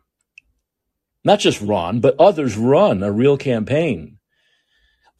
not 1.24 1.40
just 1.40 1.62
Ron, 1.62 2.02
but 2.02 2.20
others 2.20 2.58
run 2.58 3.02
a 3.02 3.14
real 3.14 3.38
campaign, 3.38 4.18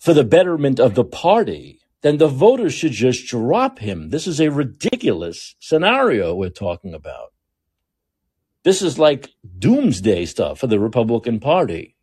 for 0.02 0.16
the 0.16 0.24
betterment 0.24 0.80
of 0.80 0.96
the 0.96 1.06
party, 1.06 1.80
then 2.02 2.18
the 2.18 2.28
voters 2.28 2.74
should 2.74 2.92
just 2.92 3.28
drop 3.28 3.78
him. 3.78 4.10
This 4.10 4.26
is 4.26 4.42
a 4.42 4.50
ridiculous 4.50 5.56
scenario 5.60 6.34
we're 6.34 6.50
talking 6.50 6.96
about. 6.96 7.34
This 8.64 8.82
is 8.82 8.98
like 8.98 9.30
doomsday 9.60 10.26
stuff 10.26 10.60
for 10.60 10.66
the 10.66 10.80
Republican 10.80 11.40
Party. 11.40 11.96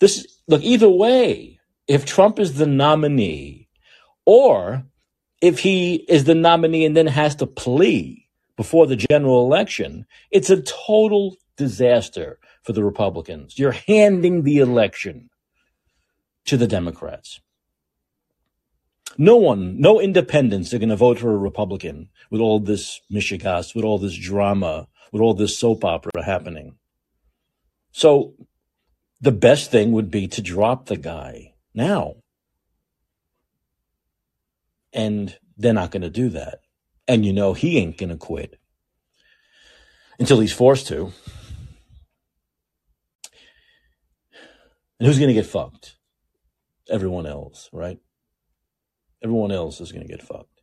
This 0.00 0.26
look 0.48 0.62
either 0.62 0.88
way, 0.88 1.60
if 1.86 2.04
Trump 2.04 2.40
is 2.40 2.54
the 2.54 2.66
nominee 2.66 3.68
or 4.26 4.84
if 5.40 5.60
he 5.60 5.94
is 6.08 6.24
the 6.24 6.34
nominee 6.34 6.84
and 6.84 6.96
then 6.96 7.06
has 7.06 7.36
to 7.36 7.46
plea 7.46 8.28
before 8.56 8.88
the 8.88 8.96
general 8.96 9.44
election, 9.44 10.04
it's 10.32 10.50
a 10.50 10.62
total 10.62 11.36
disaster 11.56 12.40
for 12.62 12.72
the 12.72 12.82
Republicans. 12.82 13.56
You're 13.56 13.72
handing 13.72 14.42
the 14.42 14.58
election 14.58 15.30
to 16.46 16.56
the 16.56 16.66
Democrats. 16.66 17.40
No 19.16 19.36
one, 19.36 19.80
no 19.80 20.00
independents 20.00 20.74
are 20.74 20.78
going 20.78 20.88
to 20.88 20.96
vote 20.96 21.18
for 21.18 21.32
a 21.32 21.38
Republican 21.38 22.08
with 22.30 22.40
all 22.40 22.58
this 22.58 23.00
mishigas, 23.12 23.74
with 23.74 23.84
all 23.84 23.98
this 23.98 24.16
drama, 24.16 24.88
with 25.12 25.22
all 25.22 25.34
this 25.34 25.58
soap 25.58 25.84
opera 25.84 26.24
happening. 26.24 26.76
So 27.92 28.34
the 29.20 29.32
best 29.32 29.70
thing 29.70 29.92
would 29.92 30.10
be 30.10 30.26
to 30.28 30.42
drop 30.42 30.86
the 30.86 30.96
guy 30.96 31.54
now. 31.74 32.16
And 34.92 35.38
they're 35.56 35.72
not 35.72 35.92
going 35.92 36.02
to 36.02 36.10
do 36.10 36.28
that. 36.30 36.60
And 37.06 37.24
you 37.24 37.32
know 37.32 37.52
he 37.52 37.78
ain't 37.78 37.98
going 37.98 38.10
to 38.10 38.16
quit 38.16 38.58
until 40.18 40.40
he's 40.40 40.52
forced 40.52 40.88
to. 40.88 41.12
And 44.98 45.06
who's 45.06 45.18
going 45.18 45.28
to 45.28 45.34
get 45.34 45.46
fucked? 45.46 45.93
Everyone 46.90 47.26
else, 47.26 47.70
right? 47.72 47.98
Everyone 49.22 49.52
else 49.52 49.80
is 49.80 49.90
going 49.90 50.06
to 50.06 50.12
get 50.12 50.22
fucked. 50.22 50.60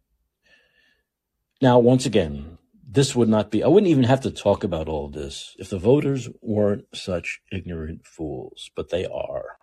Now, 1.61 1.79
once 1.79 2.05
again, 2.05 2.57
this 2.87 3.15
would 3.15 3.29
not 3.29 3.51
be, 3.51 3.63
I 3.63 3.67
wouldn't 3.67 3.89
even 3.89 4.03
have 4.03 4.21
to 4.21 4.31
talk 4.31 4.63
about 4.63 4.87
all 4.87 5.09
this 5.09 5.55
if 5.57 5.69
the 5.69 5.79
voters 5.79 6.29
weren't 6.41 6.85
such 6.93 7.41
ignorant 7.51 8.05
fools, 8.05 8.69
but 8.75 8.89
they 8.89 9.05
are. 9.05 9.57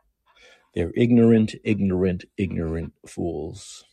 They're 0.75 0.92
ignorant, 0.97 1.55
ignorant, 1.64 2.25
ignorant 2.37 2.92
fools. 3.07 3.85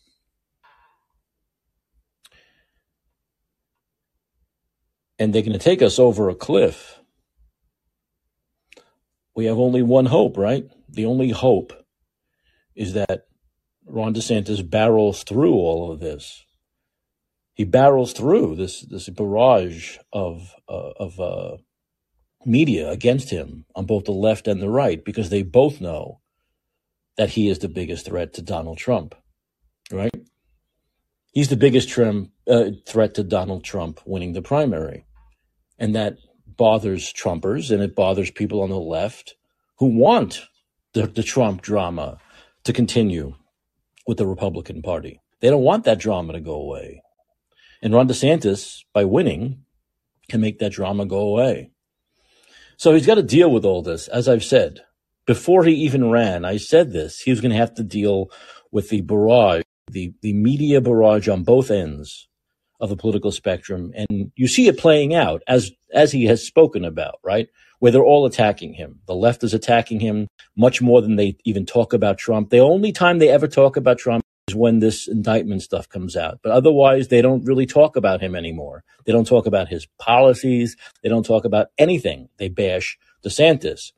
And 5.19 5.33
they're 5.33 5.41
going 5.41 5.53
to 5.53 5.59
take 5.59 5.81
us 5.81 5.99
over 5.99 6.29
a 6.29 6.35
cliff. 6.35 6.99
We 9.35 9.45
have 9.45 9.57
only 9.57 9.81
one 9.83 10.05
hope, 10.05 10.37
right? 10.37 10.65
The 10.89 11.05
only 11.05 11.31
hope 11.31 11.84
is 12.75 12.93
that 12.93 13.25
Ron 13.85 14.13
DeSantis 14.13 14.67
barrels 14.67 15.23
through 15.23 15.53
all 15.53 15.91
of 15.91 15.99
this. 15.99 16.45
He 17.53 17.63
barrels 17.63 18.13
through 18.13 18.55
this 18.55 18.81
this 18.81 19.07
barrage 19.09 19.97
of 20.11 20.53
uh, 20.67 20.91
of 20.97 21.19
uh, 21.19 21.57
media 22.45 22.89
against 22.89 23.29
him 23.29 23.65
on 23.75 23.85
both 23.85 24.05
the 24.05 24.11
left 24.11 24.47
and 24.47 24.61
the 24.61 24.69
right 24.69 25.03
because 25.03 25.29
they 25.29 25.41
both 25.41 25.79
know 25.79 26.19
that 27.17 27.29
he 27.29 27.47
is 27.47 27.59
the 27.59 27.69
biggest 27.69 28.05
threat 28.05 28.33
to 28.33 28.41
Donald 28.41 28.77
Trump, 28.77 29.15
right? 29.91 30.27
He's 31.31 31.49
the 31.49 31.57
biggest 31.57 31.89
trim, 31.89 32.31
uh, 32.47 32.71
threat 32.85 33.13
to 33.15 33.23
Donald 33.23 33.63
Trump 33.63 34.01
winning 34.05 34.33
the 34.33 34.41
primary, 34.41 35.05
and 35.79 35.95
that 35.95 36.17
bothers 36.45 37.11
Trumpers 37.13 37.71
and 37.71 37.81
it 37.81 37.95
bothers 37.95 38.31
people 38.31 38.61
on 38.61 38.69
the 38.69 38.79
left 38.79 39.35
who 39.77 39.87
want 39.87 40.41
the, 40.93 41.07
the 41.07 41.23
Trump 41.23 41.61
drama 41.61 42.19
to 42.65 42.73
continue 42.73 43.35
with 44.05 44.17
the 44.17 44.27
Republican 44.27 44.81
Party. 44.81 45.21
They 45.39 45.49
don't 45.49 45.63
want 45.63 45.85
that 45.85 45.99
drama 45.99 46.33
to 46.33 46.39
go 46.39 46.55
away. 46.55 47.01
And 47.81 47.93
Ron 47.93 48.07
DeSantis, 48.07 48.83
by 48.93 49.05
winning, 49.05 49.63
can 50.29 50.41
make 50.41 50.59
that 50.59 50.71
drama 50.73 51.05
go 51.05 51.19
away. 51.19 51.71
So 52.77 52.93
he's 52.93 53.05
got 53.05 53.15
to 53.15 53.23
deal 53.23 53.49
with 53.49 53.63
all 53.63 53.81
this. 53.81 54.07
As 54.07 54.27
I've 54.27 54.43
said, 54.43 54.81
before 55.25 55.63
he 55.63 55.73
even 55.73 56.11
ran, 56.11 56.45
I 56.45 56.57
said 56.57 56.91
this. 56.91 57.21
He 57.21 57.31
was 57.31 57.41
going 57.41 57.51
to 57.51 57.57
have 57.57 57.73
to 57.75 57.83
deal 57.83 58.29
with 58.71 58.89
the 58.89 59.01
barrage, 59.01 59.63
the, 59.87 60.13
the 60.21 60.33
media 60.33 60.81
barrage 60.81 61.27
on 61.27 61.43
both 61.43 61.71
ends 61.71 62.27
of 62.79 62.89
the 62.89 62.95
political 62.95 63.31
spectrum. 63.31 63.91
And 63.95 64.31
you 64.35 64.47
see 64.47 64.67
it 64.67 64.77
playing 64.77 65.13
out 65.13 65.41
as, 65.47 65.71
as 65.93 66.11
he 66.11 66.25
has 66.25 66.45
spoken 66.45 66.85
about, 66.85 67.19
right? 67.23 67.47
Where 67.79 67.91
they're 67.91 68.03
all 68.03 68.25
attacking 68.25 68.73
him. 68.73 68.99
The 69.05 69.15
left 69.15 69.43
is 69.43 69.53
attacking 69.53 69.99
him 69.99 70.27
much 70.55 70.81
more 70.81 71.01
than 71.01 71.15
they 71.15 71.37
even 71.45 71.65
talk 71.65 71.93
about 71.93 72.17
Trump. 72.17 72.49
The 72.49 72.59
only 72.59 72.91
time 72.91 73.19
they 73.19 73.29
ever 73.29 73.47
talk 73.47 73.77
about 73.77 73.97
Trump 73.97 74.23
is 74.47 74.55
when 74.55 74.79
this 74.79 75.07
indictment 75.07 75.61
stuff 75.61 75.89
comes 75.89 76.15
out. 76.15 76.39
But 76.43 76.51
otherwise, 76.51 77.07
they 77.07 77.21
don't 77.21 77.45
really 77.45 77.65
talk 77.65 77.95
about 77.95 78.21
him 78.21 78.35
anymore. 78.35 78.83
They 79.05 79.11
don't 79.11 79.27
talk 79.27 79.45
about 79.45 79.69
his 79.69 79.87
policies. 79.99 80.77
They 81.01 81.09
don't 81.09 81.25
talk 81.25 81.45
about 81.45 81.67
anything. 81.77 82.29
They 82.37 82.49
bash 82.49 82.97
DeSantis. 83.23 83.91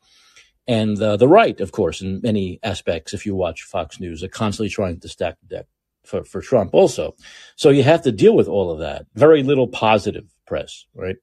And 0.68 1.02
uh, 1.02 1.16
the 1.16 1.28
right, 1.28 1.60
of 1.62 1.72
course, 1.72 2.02
in 2.02 2.20
many 2.22 2.60
aspects, 2.62 3.14
if 3.14 3.26
you 3.26 3.36
watch 3.36 3.64
Fox 3.64 4.00
News, 4.00 4.24
are 4.24 4.28
constantly 4.28 4.70
trying 4.70 5.00
to 5.00 5.08
stack 5.08 5.36
the 5.42 5.56
deck 5.56 5.66
for, 6.08 6.24
for 6.24 6.42
Trump 6.42 6.74
also. 6.74 7.16
So 7.56 7.70
you 7.70 7.84
have 7.84 8.02
to 8.04 8.12
deal 8.12 8.36
with 8.36 8.48
all 8.48 8.72
of 8.72 8.80
that. 8.80 9.06
Very 9.16 9.44
little 9.44 9.68
positive 9.68 10.26
press, 10.46 10.86
right? 10.96 11.18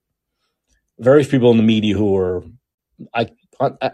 Few 1.03 1.25
people 1.25 1.51
in 1.51 1.57
the 1.57 1.63
media 1.63 1.97
who 1.97 2.17
are, 2.17 2.45
I, 3.15 3.29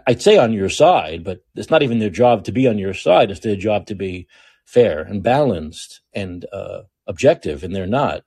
I'd 0.05 0.21
say 0.21 0.37
on 0.37 0.53
your 0.53 0.69
side, 0.69 1.23
but 1.23 1.39
it's 1.55 1.69
not 1.69 1.81
even 1.81 1.99
their 1.99 2.09
job 2.09 2.43
to 2.43 2.51
be 2.51 2.67
on 2.67 2.77
your 2.77 2.93
side. 2.93 3.31
It's 3.31 3.39
their 3.39 3.55
job 3.55 3.87
to 3.87 3.95
be 3.95 4.27
fair 4.65 5.01
and 5.01 5.23
balanced 5.23 6.01
and 6.13 6.45
uh, 6.53 6.81
objective, 7.07 7.63
and 7.63 7.75
they're 7.75 7.87
not. 7.87 8.23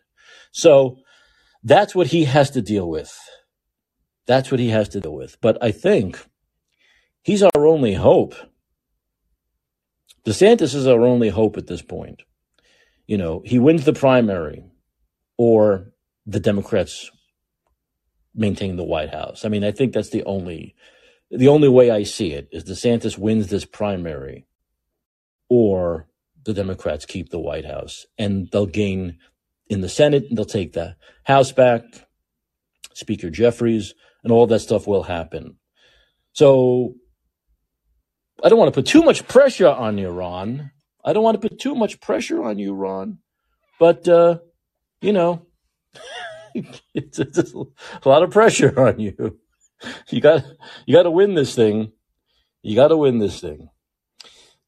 So 0.50 0.98
that's 1.62 1.94
what 1.94 2.08
he 2.08 2.24
has 2.24 2.50
to 2.50 2.62
deal 2.62 2.88
with. 2.88 3.16
That's 4.26 4.50
what 4.50 4.60
he 4.60 4.70
has 4.70 4.88
to 4.90 5.00
deal 5.00 5.14
with. 5.14 5.40
But 5.40 5.62
I 5.62 5.70
think 5.70 6.18
he's 7.22 7.42
our 7.42 7.66
only 7.66 7.94
hope. 7.94 8.34
DeSantis 10.24 10.74
is 10.74 10.86
our 10.86 11.02
only 11.02 11.28
hope 11.28 11.56
at 11.56 11.66
this 11.66 11.82
point. 11.82 12.22
You 13.06 13.18
know, 13.18 13.42
he 13.44 13.58
wins 13.58 13.84
the 13.84 13.92
primary 13.92 14.64
or 15.36 15.92
the 16.26 16.40
Democrats 16.40 17.10
maintain 18.34 18.76
the 18.76 18.84
White 18.84 19.10
House. 19.10 19.44
I 19.44 19.48
mean, 19.48 19.64
I 19.64 19.72
think 19.72 19.92
that's 19.92 20.10
the 20.10 20.24
only 20.24 20.74
the 21.30 21.48
only 21.48 21.68
way 21.68 21.90
I 21.90 22.04
see 22.04 22.32
it 22.32 22.48
is 22.52 22.64
DeSantis 22.64 23.18
wins 23.18 23.48
this 23.48 23.64
primary 23.64 24.46
or 25.48 26.08
the 26.44 26.54
Democrats 26.54 27.06
keep 27.06 27.30
the 27.30 27.38
White 27.38 27.64
House 27.64 28.06
and 28.18 28.48
they'll 28.50 28.66
gain 28.66 29.18
in 29.68 29.80
the 29.80 29.88
Senate, 29.88 30.26
and 30.28 30.36
they'll 30.36 30.44
take 30.44 30.72
the 30.72 30.96
House 31.24 31.52
back, 31.52 31.82
Speaker 32.92 33.30
Jeffries, 33.30 33.94
and 34.22 34.32
all 34.32 34.46
that 34.46 34.60
stuff 34.60 34.86
will 34.86 35.04
happen. 35.04 35.56
So 36.32 36.94
I 38.42 38.48
don't 38.48 38.58
want 38.58 38.72
to 38.72 38.78
put 38.78 38.86
too 38.86 39.02
much 39.02 39.26
pressure 39.26 39.68
on 39.68 40.02
Ron. 40.02 40.70
I 41.04 41.12
don't 41.12 41.22
want 41.24 41.40
to 41.40 41.48
put 41.48 41.58
too 41.58 41.74
much 41.74 42.00
pressure 42.00 42.42
on 42.42 42.58
you, 42.58 42.74
Ron. 42.74 43.18
But 43.78 44.08
uh, 44.08 44.38
you 45.00 45.12
know, 45.12 45.46
it's, 46.54 47.18
it's 47.18 47.52
a 47.52 48.08
lot 48.08 48.22
of 48.22 48.30
pressure 48.30 48.78
on 48.88 48.98
you. 48.98 49.38
You 50.08 50.20
got 50.20 50.44
you 50.86 50.94
got 50.94 51.02
to 51.02 51.10
win 51.10 51.34
this 51.34 51.54
thing. 51.54 51.92
You 52.62 52.74
got 52.74 52.88
to 52.88 52.96
win 52.96 53.18
this 53.18 53.40
thing. 53.40 53.68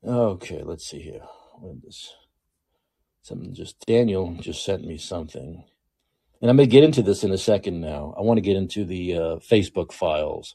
Okay, 0.05 0.62
let's 0.62 0.87
see 0.87 1.01
here. 1.01 1.22
Win 1.61 1.81
this 1.85 2.12
something 3.27 3.53
just 3.55 3.85
Daniel 3.87 4.37
just 4.40 4.64
sent 4.64 4.87
me 4.87 4.96
something, 4.96 5.64
and 6.40 6.51
I'm 6.51 6.57
gonna 6.57 6.66
get 6.66 6.85
into 6.85 7.03
this 7.03 7.25
in 7.25 7.33
a 7.33 7.38
second. 7.38 7.81
Now 7.81 8.14
I 8.16 8.22
want 8.22 8.38
to 8.38 8.42
get 8.42 8.57
into 8.57 8.85
the 8.85 9.14
uh, 9.14 9.37
Facebook 9.37 9.92
files, 9.92 10.55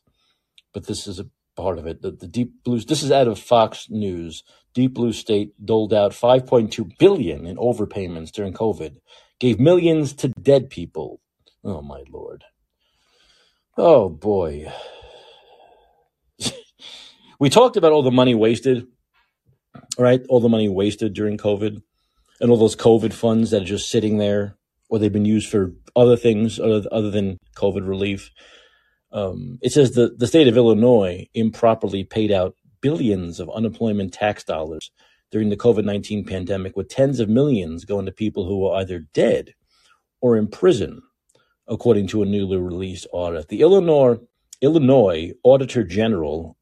but 0.73 0.87
this 0.87 1.05
is 1.05 1.19
a 1.19 1.27
part 1.57 1.77
of 1.77 1.85
it. 1.85 2.01
The, 2.01 2.11
the 2.11 2.27
Deep 2.27 2.63
Blues. 2.63 2.85
This 2.85 3.03
is 3.03 3.11
out 3.11 3.27
of 3.27 3.39
Fox 3.39 3.87
News. 3.89 4.43
Deep 4.73 4.93
Blue 4.93 5.13
State 5.13 5.53
doled 5.63 5.93
out 5.93 6.11
5.2 6.11 6.97
billion 6.97 7.45
in 7.45 7.57
overpayments 7.57 8.31
during 8.31 8.53
COVID, 8.53 8.97
gave 9.39 9.59
millions 9.59 10.13
to 10.13 10.29
dead 10.29 10.69
people. 10.69 11.19
Oh 11.63 11.81
my 11.81 12.03
lord. 12.09 12.43
Oh 13.77 14.09
boy. 14.09 14.71
we 17.39 17.49
talked 17.49 17.77
about 17.77 17.91
all 17.91 18.03
the 18.03 18.11
money 18.11 18.35
wasted, 18.35 18.87
right? 19.97 20.21
All 20.29 20.39
the 20.39 20.49
money 20.49 20.69
wasted 20.69 21.13
during 21.13 21.37
COVID 21.37 21.81
and 22.39 22.51
all 22.51 22.57
those 22.57 22.75
COVID 22.75 23.13
funds 23.13 23.51
that 23.51 23.61
are 23.61 23.65
just 23.65 23.89
sitting 23.89 24.17
there 24.17 24.57
or 24.91 24.99
they've 24.99 25.11
been 25.11 25.25
used 25.25 25.49
for 25.49 25.73
other 25.95 26.17
things 26.17 26.59
other, 26.59 27.09
than 27.09 27.37
COVID 27.55 27.87
relief. 27.87 28.29
Um, 29.13 29.57
it 29.61 29.71
says 29.71 29.91
the, 29.91 30.13
the 30.17 30.27
state 30.27 30.49
of 30.49 30.57
Illinois 30.57 31.27
improperly 31.33 32.03
paid 32.03 32.31
out 32.31 32.55
billions 32.81 33.39
of 33.39 33.49
unemployment 33.49 34.13
tax 34.13 34.43
dollars 34.43 34.91
during 35.31 35.49
the 35.49 35.57
COVID 35.57 35.85
19 35.85 36.25
pandemic, 36.25 36.75
with 36.75 36.89
tens 36.89 37.19
of 37.19 37.29
millions 37.29 37.85
going 37.85 38.05
to 38.05 38.11
people 38.11 38.45
who 38.45 38.59
were 38.59 38.75
either 38.75 38.99
dead 39.13 39.53
or 40.19 40.37
in 40.37 40.47
prison, 40.47 41.01
according 41.67 42.07
to 42.07 42.21
a 42.21 42.25
newly 42.25 42.57
released 42.57 43.07
audit. 43.13 43.47
The 43.47 43.61
Illinois, 43.61 44.19
Illinois 44.61 45.31
Auditor 45.43 45.83
General 45.83 46.57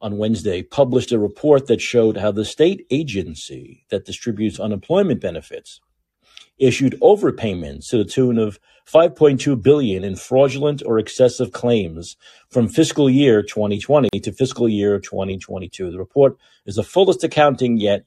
on 0.00 0.18
Wednesday 0.18 0.62
published 0.62 1.12
a 1.12 1.18
report 1.18 1.66
that 1.66 1.80
showed 1.80 2.16
how 2.16 2.30
the 2.30 2.44
state 2.44 2.86
agency 2.90 3.84
that 3.90 4.04
distributes 4.04 4.60
unemployment 4.60 5.20
benefits 5.20 5.80
issued 6.58 6.98
overpayments 7.00 7.88
to 7.88 7.98
the 7.98 8.04
tune 8.04 8.38
of 8.38 8.58
5.2 8.86 9.60
billion 9.60 10.04
in 10.04 10.16
fraudulent 10.16 10.82
or 10.86 10.98
excessive 10.98 11.52
claims 11.52 12.16
from 12.50 12.68
fiscal 12.68 13.10
year 13.10 13.42
2020 13.42 14.08
to 14.20 14.32
fiscal 14.32 14.68
year 14.68 15.00
2022. 15.00 15.90
The 15.90 15.98
report 15.98 16.36
is 16.64 16.76
the 16.76 16.84
fullest 16.84 17.24
accounting 17.24 17.78
yet 17.78 18.04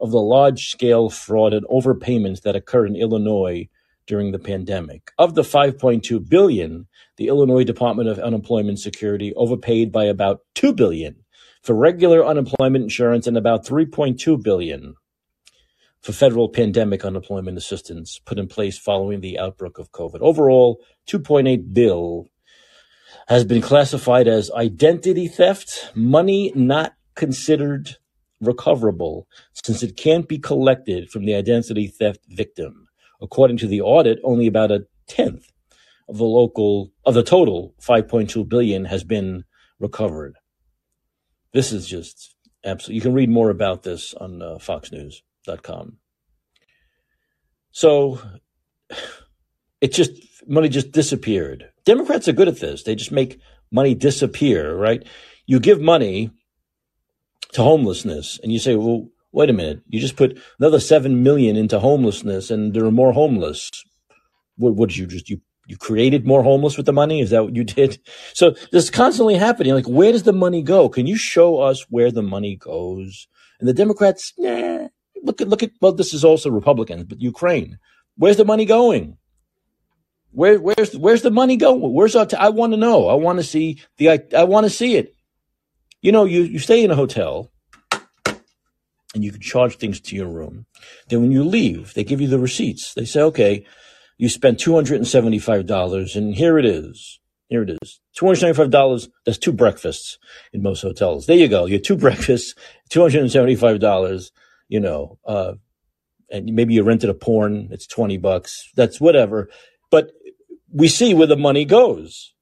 of 0.00 0.10
the 0.10 0.20
large-scale 0.20 1.10
fraud 1.10 1.52
and 1.54 1.66
overpayments 1.66 2.42
that 2.42 2.54
occurred 2.54 2.90
in 2.90 2.96
Illinois 2.96 3.68
during 4.06 4.32
the 4.32 4.38
pandemic. 4.38 5.10
Of 5.18 5.34
the 5.34 5.42
5.2 5.42 6.28
billion, 6.28 6.86
the 7.16 7.28
Illinois 7.28 7.64
Department 7.64 8.08
of 8.08 8.18
Unemployment 8.18 8.78
Security 8.78 9.32
overpaid 9.34 9.90
by 9.90 10.04
about 10.04 10.40
2 10.54 10.72
billion 10.72 11.16
for 11.62 11.74
regular 11.74 12.24
unemployment 12.24 12.84
insurance 12.84 13.26
and 13.26 13.36
about 13.36 13.66
3.2 13.66 14.42
billion 14.42 14.94
for 16.02 16.12
federal 16.12 16.48
pandemic 16.48 17.04
unemployment 17.04 17.58
assistance 17.58 18.20
put 18.24 18.38
in 18.38 18.46
place 18.46 18.78
following 18.78 19.20
the 19.20 19.38
outbreak 19.38 19.78
of 19.78 19.92
COVID. 19.92 20.20
Overall, 20.20 20.80
2.8 21.06 21.72
bill 21.72 22.28
has 23.26 23.44
been 23.44 23.60
classified 23.60 24.28
as 24.28 24.50
identity 24.52 25.28
theft, 25.28 25.90
money 25.94 26.52
not 26.54 26.94
considered 27.14 27.96
recoverable 28.40 29.26
since 29.52 29.82
it 29.82 29.96
can't 29.96 30.28
be 30.28 30.38
collected 30.38 31.10
from 31.10 31.24
the 31.24 31.34
identity 31.34 31.88
theft 31.88 32.20
victim. 32.28 32.88
According 33.20 33.56
to 33.58 33.66
the 33.66 33.80
audit, 33.80 34.20
only 34.22 34.46
about 34.46 34.70
a 34.70 34.86
tenth 35.08 35.50
of 36.08 36.18
the 36.18 36.24
local 36.24 36.92
of 37.04 37.14
the 37.14 37.22
total 37.22 37.74
5.2 37.80 38.48
billion 38.48 38.84
has 38.86 39.04
been 39.04 39.44
recovered. 39.78 40.36
This 41.52 41.72
is 41.72 41.86
just 41.86 42.34
absolutely. 42.64 42.94
You 42.96 43.00
can 43.00 43.14
read 43.14 43.30
more 43.30 43.50
about 43.50 43.82
this 43.82 44.14
on 44.14 44.40
uh, 44.40 44.58
FoxNews.com. 45.46 45.98
So 47.70 48.20
it 49.80 49.92
just 49.92 50.12
money 50.48 50.68
just 50.68 50.92
disappeared. 50.92 51.70
Democrats 51.84 52.28
are 52.28 52.32
good 52.32 52.48
at 52.48 52.60
this. 52.60 52.82
They 52.82 52.94
just 52.94 53.12
make 53.12 53.40
money 53.70 53.94
disappear, 53.94 54.74
right? 54.74 55.06
You 55.46 55.60
give 55.60 55.80
money 55.80 56.30
to 57.52 57.62
homelessness 57.62 58.38
and 58.42 58.52
you 58.52 58.58
say, 58.58 58.74
well, 58.76 59.08
wait 59.32 59.50
a 59.50 59.52
minute, 59.52 59.82
you 59.88 60.00
just 60.00 60.16
put 60.16 60.38
another 60.58 60.80
seven 60.80 61.22
million 61.22 61.56
into 61.56 61.78
homelessness 61.78 62.50
and 62.50 62.74
there 62.74 62.84
are 62.84 62.90
more 62.90 63.12
homeless. 63.12 63.70
What 64.56 64.76
would 64.76 64.96
you 64.96 65.06
just 65.06 65.28
you 65.30 65.40
you 65.66 65.76
created 65.76 66.26
more 66.26 66.42
homeless 66.42 66.78
with 66.78 66.86
the 66.86 66.94
money? 66.94 67.20
Is 67.20 67.30
that 67.30 67.44
what 67.44 67.54
you 67.54 67.62
did? 67.62 68.00
So 68.34 68.50
this 68.72 68.84
is 68.84 68.90
constantly 68.90 69.34
happening. 69.34 69.74
Like, 69.74 69.88
where 69.88 70.12
does 70.12 70.22
the 70.22 70.32
money 70.32 70.62
go? 70.62 70.88
Can 70.88 71.06
you 71.06 71.16
show 71.16 71.58
us 71.60 71.86
where 71.90 72.10
the 72.10 72.22
money 72.22 72.56
goes? 72.56 73.28
And 73.60 73.68
the 73.68 73.74
Democrats, 73.74 74.32
nah, 74.38 74.88
look 75.22 75.40
at, 75.40 75.48
look 75.48 75.62
at, 75.62 75.72
well, 75.80 75.92
this 75.92 76.14
is 76.14 76.24
also 76.24 76.50
Republicans, 76.50 77.04
but 77.04 77.20
Ukraine, 77.20 77.78
where's 78.16 78.36
the 78.36 78.44
money 78.44 78.64
going? 78.64 79.18
Where, 80.32 80.60
where's, 80.60 80.96
where's 80.96 81.22
the 81.22 81.30
money 81.30 81.56
going? 81.56 81.80
Where's 81.80 82.14
our, 82.14 82.26
t- 82.26 82.36
I 82.36 82.50
want 82.50 82.72
to 82.72 82.76
know. 82.76 83.08
I 83.08 83.14
want 83.14 83.38
to 83.38 83.42
see 83.44 83.80
the, 83.96 84.10
I, 84.10 84.20
I 84.36 84.44
want 84.44 84.64
to 84.64 84.70
see 84.70 84.96
it. 84.96 85.14
You 86.02 86.12
know, 86.12 86.24
you, 86.24 86.42
you 86.42 86.58
stay 86.58 86.84
in 86.84 86.90
a 86.90 86.96
hotel 86.96 87.50
and 89.14 89.24
you 89.24 89.32
can 89.32 89.40
charge 89.40 89.76
things 89.76 90.00
to 90.00 90.16
your 90.16 90.28
room. 90.28 90.66
Then 91.08 91.22
when 91.22 91.32
you 91.32 91.42
leave, 91.42 91.94
they 91.94 92.04
give 92.04 92.20
you 92.20 92.28
the 92.28 92.38
receipts. 92.38 92.94
They 92.94 93.04
say, 93.04 93.22
okay, 93.22 93.66
you 94.18 94.28
spent 94.28 94.58
$275 94.58 96.16
and 96.16 96.34
here 96.34 96.58
it 96.58 96.66
is. 96.66 97.20
Here 97.48 97.62
it 97.62 97.78
is. 97.82 98.00
$275. 98.16 99.08
That's 99.24 99.38
two 99.38 99.52
breakfasts 99.52 100.18
in 100.52 100.62
most 100.62 100.82
hotels. 100.82 101.26
There 101.26 101.36
you 101.36 101.48
go. 101.48 101.66
You 101.66 101.78
two 101.78 101.96
breakfasts, 101.96 102.54
$275, 102.90 104.30
you 104.68 104.80
know, 104.80 105.18
uh, 105.26 105.54
and 106.30 106.54
maybe 106.54 106.74
you 106.74 106.82
rented 106.82 107.10
a 107.10 107.14
porn. 107.14 107.68
It's 107.70 107.86
20 107.86 108.18
bucks. 108.18 108.70
That's 108.76 109.00
whatever. 109.00 109.48
But 109.90 110.12
we 110.72 110.88
see 110.88 111.14
where 111.14 111.26
the 111.26 111.36
money 111.36 111.64
goes. 111.64 112.34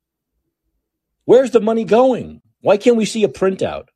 Where's 1.25 1.53
the 1.53 1.61
money 1.61 1.85
going? 1.85 2.43
Why 2.61 2.77
can't 2.77 2.97
we 2.97 3.05
see 3.05 3.25
a 3.25 3.29
printout? 3.29 3.87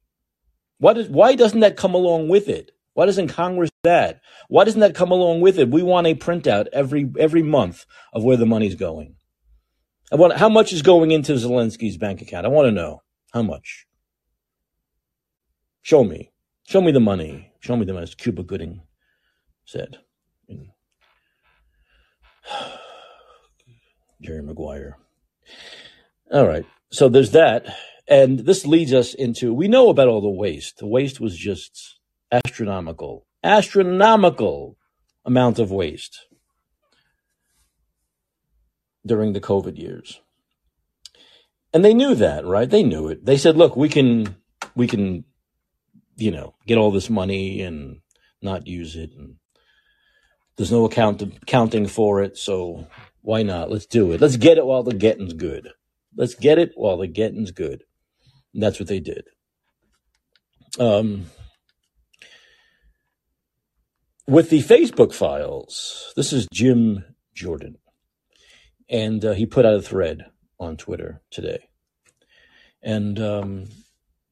Why, 0.79 0.93
does, 0.95 1.09
why 1.09 1.35
doesn't 1.35 1.61
that 1.61 1.77
come 1.77 1.95
along 1.95 2.29
with 2.29 2.49
it? 2.49 2.71
Why 2.95 3.07
doesn't 3.07 3.29
Congress 3.29 3.71
that? 3.83 4.21
Why 4.49 4.65
doesn't 4.65 4.81
that 4.81 4.95
come 4.95 5.11
along 5.11 5.41
with 5.41 5.59
it? 5.59 5.71
We 5.71 5.83
want 5.83 6.07
a 6.07 6.15
printout 6.15 6.67
every 6.73 7.11
every 7.19 7.43
month 7.43 7.87
of 8.13 8.25
where 8.25 8.37
the 8.37 8.47
money's 8.47 8.75
going. 8.75 9.15
I 10.13 10.17
want 10.17 10.37
how 10.37 10.49
much 10.49 10.73
is 10.73 10.83
going 10.83 11.13
into 11.13 11.33
Zelensky's 11.33 11.97
bank 11.97 12.21
account. 12.21 12.47
I 12.47 12.51
want 12.51 12.67
to 12.67 12.73
know 12.73 13.03
how 13.33 13.43
much. 13.43 13.87
Show 15.83 16.03
me, 16.05 16.33
show 16.67 16.81
me 16.81 16.91
the 16.91 17.01
money. 17.01 17.50
Show 17.61 17.77
me 17.77 17.85
the. 17.85 17.97
As 17.97 18.15
Cuba 18.15 18.43
Gooding 18.43 18.83
said. 19.65 19.99
Jerry 24.21 24.43
Maguire. 24.43 24.99
All 26.33 26.47
right. 26.47 26.67
So 26.91 27.09
there's 27.09 27.31
that. 27.33 27.67
And 28.09 28.41
this 28.41 28.67
leads 28.67 28.93
us 28.93 29.15
into 29.15 29.55
we 29.55 29.69
know 29.69 29.89
about 29.89 30.09
all 30.09 30.21
the 30.21 30.29
waste. 30.29 30.79
The 30.79 30.87
waste 30.87 31.21
was 31.21 31.37
just 31.37 32.01
astronomical, 32.33 33.27
astronomical 33.45 34.77
amount 35.25 35.59
of 35.59 35.71
waste 35.71 36.27
during 39.07 39.33
the 39.33 39.41
COVID 39.41 39.79
years. 39.79 40.21
And 41.73 41.85
they 41.85 41.95
knew 41.95 42.15
that, 42.17 42.45
right? 42.45 42.69
They 42.69 42.83
knew 42.83 43.09
it. 43.09 43.25
They 43.25 43.37
said, 43.37 43.57
look, 43.57 43.77
we 43.77 43.89
can, 43.89 44.37
we 44.75 44.89
can, 44.89 45.25
you 46.21 46.31
know, 46.31 46.55
get 46.67 46.79
all 46.79 46.91
this 46.91 47.11
money 47.11 47.63
and 47.63 48.01
not 48.43 48.67
use 48.67 48.95
it. 48.95 49.11
And 49.17 49.37
there's 50.57 50.73
no 50.73 50.85
account 50.85 51.23
accounting 51.23 51.87
for 51.87 52.23
it. 52.23 52.37
So 52.37 52.87
why 53.23 53.43
not? 53.43 53.71
Let's 53.71 53.87
do 53.87 54.13
it. 54.13 54.21
Let's 54.21 54.37
get 54.37 54.59
it 54.59 54.67
while 54.67 54.83
the 54.83 54.95
getting's 54.95 55.33
good. 55.33 55.69
Let's 56.17 56.35
get 56.35 56.59
it 56.59 56.73
while 56.75 56.99
the 56.99 57.07
getting's 57.07 57.51
good. 57.51 57.85
And 58.53 58.63
that's 58.63 58.79
what 58.79 58.89
they 58.89 59.01
did. 59.01 59.25
Um, 60.79 61.27
with 64.27 64.51
the 64.51 64.63
Facebook 64.63 65.13
files, 65.13 66.13
this 66.17 66.33
is 66.33 66.47
Jim 66.53 67.05
Jordan, 67.35 67.79
and 68.89 69.25
uh, 69.25 69.33
he 69.33 69.47
put 69.47 69.67
out 69.67 69.75
a 69.75 69.83
thread 69.83 70.27
on 70.59 70.77
Twitter 70.77 71.23
today. 71.31 71.69
And 72.83 73.19
um, 73.19 73.65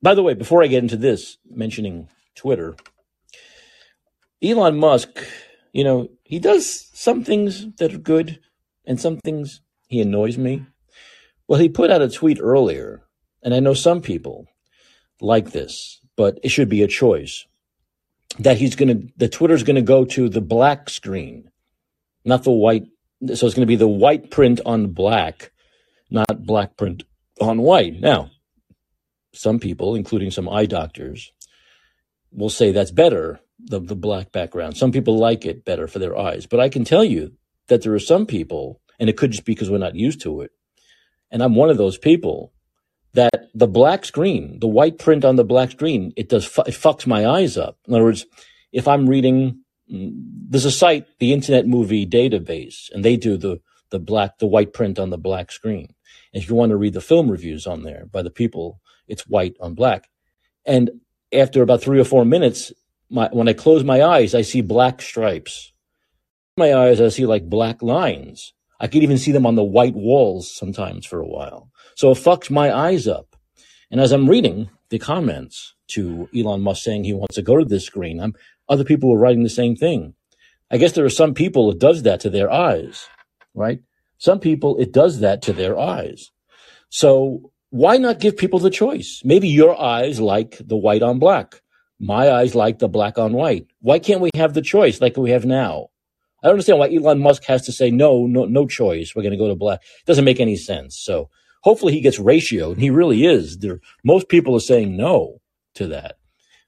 by 0.02 0.14
the 0.14 0.22
way, 0.22 0.34
before 0.34 0.62
I 0.62 0.68
get 0.68 0.82
into 0.82 0.96
this, 0.96 1.38
mentioning 1.48 2.08
Twitter, 2.34 2.76
Elon 4.42 4.78
Musk, 4.78 5.24
you 5.72 5.84
know, 5.84 6.08
he 6.22 6.38
does 6.38 6.88
some 6.94 7.24
things 7.24 7.66
that 7.76 7.94
are 7.94 7.98
good 7.98 8.40
and 8.84 9.00
some 9.00 9.18
things 9.18 9.60
he 9.88 10.00
annoys 10.00 10.38
me. 10.38 10.66
Well, 11.46 11.60
he 11.60 11.68
put 11.68 11.90
out 11.90 12.02
a 12.02 12.08
tweet 12.08 12.38
earlier, 12.40 13.02
and 13.42 13.54
I 13.54 13.60
know 13.60 13.74
some 13.74 14.00
people 14.00 14.46
like 15.20 15.50
this, 15.50 16.00
but 16.16 16.38
it 16.42 16.50
should 16.50 16.68
be 16.68 16.82
a 16.82 16.88
choice 16.88 17.46
that 18.38 18.58
he's 18.58 18.76
going 18.76 18.88
to, 18.88 19.08
the 19.16 19.28
Twitter's 19.28 19.62
going 19.62 19.76
to 19.76 19.82
go 19.82 20.04
to 20.04 20.28
the 20.28 20.40
black 20.40 20.90
screen, 20.90 21.50
not 22.24 22.44
the 22.44 22.52
white. 22.52 22.84
So 23.34 23.46
it's 23.46 23.54
going 23.54 23.62
to 23.62 23.66
be 23.66 23.76
the 23.76 23.88
white 23.88 24.30
print 24.30 24.60
on 24.64 24.88
black, 24.88 25.50
not 26.10 26.44
black 26.44 26.76
print 26.76 27.02
on 27.40 27.62
white. 27.62 27.98
Now, 27.98 28.30
some 29.32 29.58
people, 29.58 29.94
including 29.94 30.30
some 30.30 30.48
eye 30.48 30.66
doctors, 30.66 31.32
will 32.30 32.50
say 32.50 32.72
that's 32.72 32.90
better, 32.90 33.40
the, 33.58 33.80
the 33.80 33.96
black 33.96 34.32
background. 34.32 34.76
Some 34.76 34.92
people 34.92 35.18
like 35.18 35.44
it 35.44 35.64
better 35.64 35.86
for 35.86 35.98
their 35.98 36.16
eyes. 36.16 36.46
But 36.46 36.60
I 36.60 36.68
can 36.68 36.84
tell 36.84 37.04
you 37.04 37.32
that 37.68 37.82
there 37.82 37.94
are 37.94 37.98
some 37.98 38.26
people, 38.26 38.80
and 38.98 39.08
it 39.08 39.16
could 39.16 39.30
just 39.30 39.44
be 39.44 39.52
because 39.52 39.70
we're 39.70 39.78
not 39.78 39.94
used 39.94 40.20
to 40.22 40.40
it. 40.42 40.50
And 41.30 41.42
I'm 41.42 41.54
one 41.54 41.70
of 41.70 41.76
those 41.76 41.98
people 41.98 42.52
that 43.14 43.48
the 43.54 43.66
black 43.66 44.04
screen, 44.04 44.58
the 44.60 44.68
white 44.68 44.98
print 44.98 45.24
on 45.24 45.36
the 45.36 45.44
black 45.44 45.70
screen, 45.70 46.12
it 46.16 46.28
does, 46.28 46.44
it 46.44 46.74
fucks 46.74 47.06
my 47.06 47.26
eyes 47.26 47.56
up. 47.56 47.78
In 47.86 47.94
other 47.94 48.04
words, 48.04 48.26
if 48.72 48.86
I'm 48.86 49.08
reading, 49.08 49.62
mm, 49.92 50.12
there's 50.48 50.64
a 50.64 50.70
site, 50.70 51.06
the 51.18 51.32
Internet 51.32 51.66
Movie 51.66 52.06
Database, 52.06 52.90
and 52.92 53.04
they 53.04 53.16
do 53.16 53.36
the, 53.36 53.60
the 53.90 53.98
black, 53.98 54.38
the 54.38 54.46
white 54.46 54.72
print 54.72 54.98
on 54.98 55.10
the 55.10 55.18
black 55.18 55.50
screen. 55.50 55.94
And 56.32 56.42
if 56.42 56.48
you 56.48 56.54
want 56.54 56.70
to 56.70 56.76
read 56.76 56.92
the 56.92 57.00
film 57.00 57.30
reviews 57.30 57.66
on 57.66 57.82
there 57.82 58.06
by 58.06 58.22
the 58.22 58.30
people, 58.30 58.80
it's 59.08 59.26
white 59.26 59.56
on 59.60 59.74
black. 59.74 60.08
And 60.64 60.90
after 61.32 61.62
about 61.62 61.82
three 61.82 62.00
or 62.00 62.04
four 62.04 62.24
minutes, 62.24 62.72
my, 63.10 63.28
when 63.32 63.48
I 63.48 63.52
close 63.52 63.84
my 63.84 64.02
eyes, 64.02 64.34
I 64.34 64.42
see 64.42 64.60
black 64.60 65.00
stripes. 65.02 65.72
My 66.56 66.74
eyes, 66.74 67.00
I 67.00 67.08
see 67.08 67.26
like 67.26 67.48
black 67.48 67.82
lines. 67.82 68.52
I 68.80 68.86
could 68.86 69.02
even 69.02 69.18
see 69.18 69.32
them 69.32 69.46
on 69.46 69.54
the 69.54 69.64
white 69.64 69.94
walls 69.94 70.54
sometimes 70.54 71.06
for 71.06 71.20
a 71.20 71.26
while. 71.26 71.70
So 71.96 72.10
it 72.10 72.18
fucks 72.18 72.50
my 72.50 72.72
eyes 72.72 73.08
up. 73.08 73.36
And 73.90 74.00
as 74.00 74.12
I'm 74.12 74.28
reading 74.28 74.70
the 74.90 74.98
comments 74.98 75.74
to 75.88 76.28
Elon 76.36 76.60
Musk 76.60 76.84
saying 76.84 77.04
he 77.04 77.14
wants 77.14 77.34
to 77.36 77.42
go 77.42 77.56
to 77.56 77.64
this 77.64 77.84
screen, 77.84 78.20
I'm, 78.20 78.34
other 78.68 78.84
people 78.84 79.10
were 79.10 79.18
writing 79.18 79.42
the 79.42 79.48
same 79.48 79.74
thing. 79.74 80.14
I 80.70 80.76
guess 80.76 80.92
there 80.92 81.04
are 81.04 81.10
some 81.10 81.34
people 81.34 81.70
it 81.70 81.78
does 81.78 82.02
that 82.02 82.20
to 82.20 82.30
their 82.30 82.50
eyes, 82.52 83.08
right? 83.54 83.80
Some 84.18 84.38
people 84.38 84.76
it 84.78 84.92
does 84.92 85.20
that 85.20 85.40
to 85.42 85.52
their 85.52 85.78
eyes. 85.78 86.30
So 86.90 87.52
why 87.70 87.96
not 87.98 88.20
give 88.20 88.36
people 88.36 88.58
the 88.58 88.70
choice? 88.70 89.20
Maybe 89.24 89.48
your 89.48 89.78
eyes 89.80 90.20
like 90.20 90.56
the 90.60 90.76
white 90.76 91.02
on 91.02 91.18
black. 91.18 91.60
My 92.00 92.30
eyes 92.30 92.54
like 92.54 92.78
the 92.78 92.88
black 92.88 93.18
on 93.18 93.32
white. 93.32 93.66
Why 93.80 93.98
can't 93.98 94.20
we 94.20 94.30
have 94.34 94.54
the 94.54 94.62
choice 94.62 95.00
like 95.00 95.16
we 95.16 95.30
have 95.30 95.44
now? 95.44 95.88
I 96.42 96.46
don't 96.46 96.54
understand 96.54 96.78
why 96.78 96.94
Elon 96.94 97.20
Musk 97.20 97.44
has 97.44 97.62
to 97.66 97.72
say 97.72 97.90
no, 97.90 98.26
no, 98.26 98.44
no 98.44 98.66
choice. 98.66 99.14
We're 99.14 99.22
going 99.22 99.32
to 99.32 99.38
go 99.38 99.48
to 99.48 99.56
black. 99.56 99.80
It 99.82 100.06
doesn't 100.06 100.24
make 100.24 100.40
any 100.40 100.56
sense. 100.56 100.96
So 100.96 101.28
hopefully 101.62 101.92
he 101.92 102.00
gets 102.00 102.18
ratioed, 102.18 102.78
he 102.78 102.90
really 102.90 103.24
is. 103.24 103.58
There, 103.58 103.80
most 104.04 104.28
people 104.28 104.54
are 104.54 104.60
saying 104.60 104.96
no 104.96 105.40
to 105.74 105.88
that. 105.88 106.16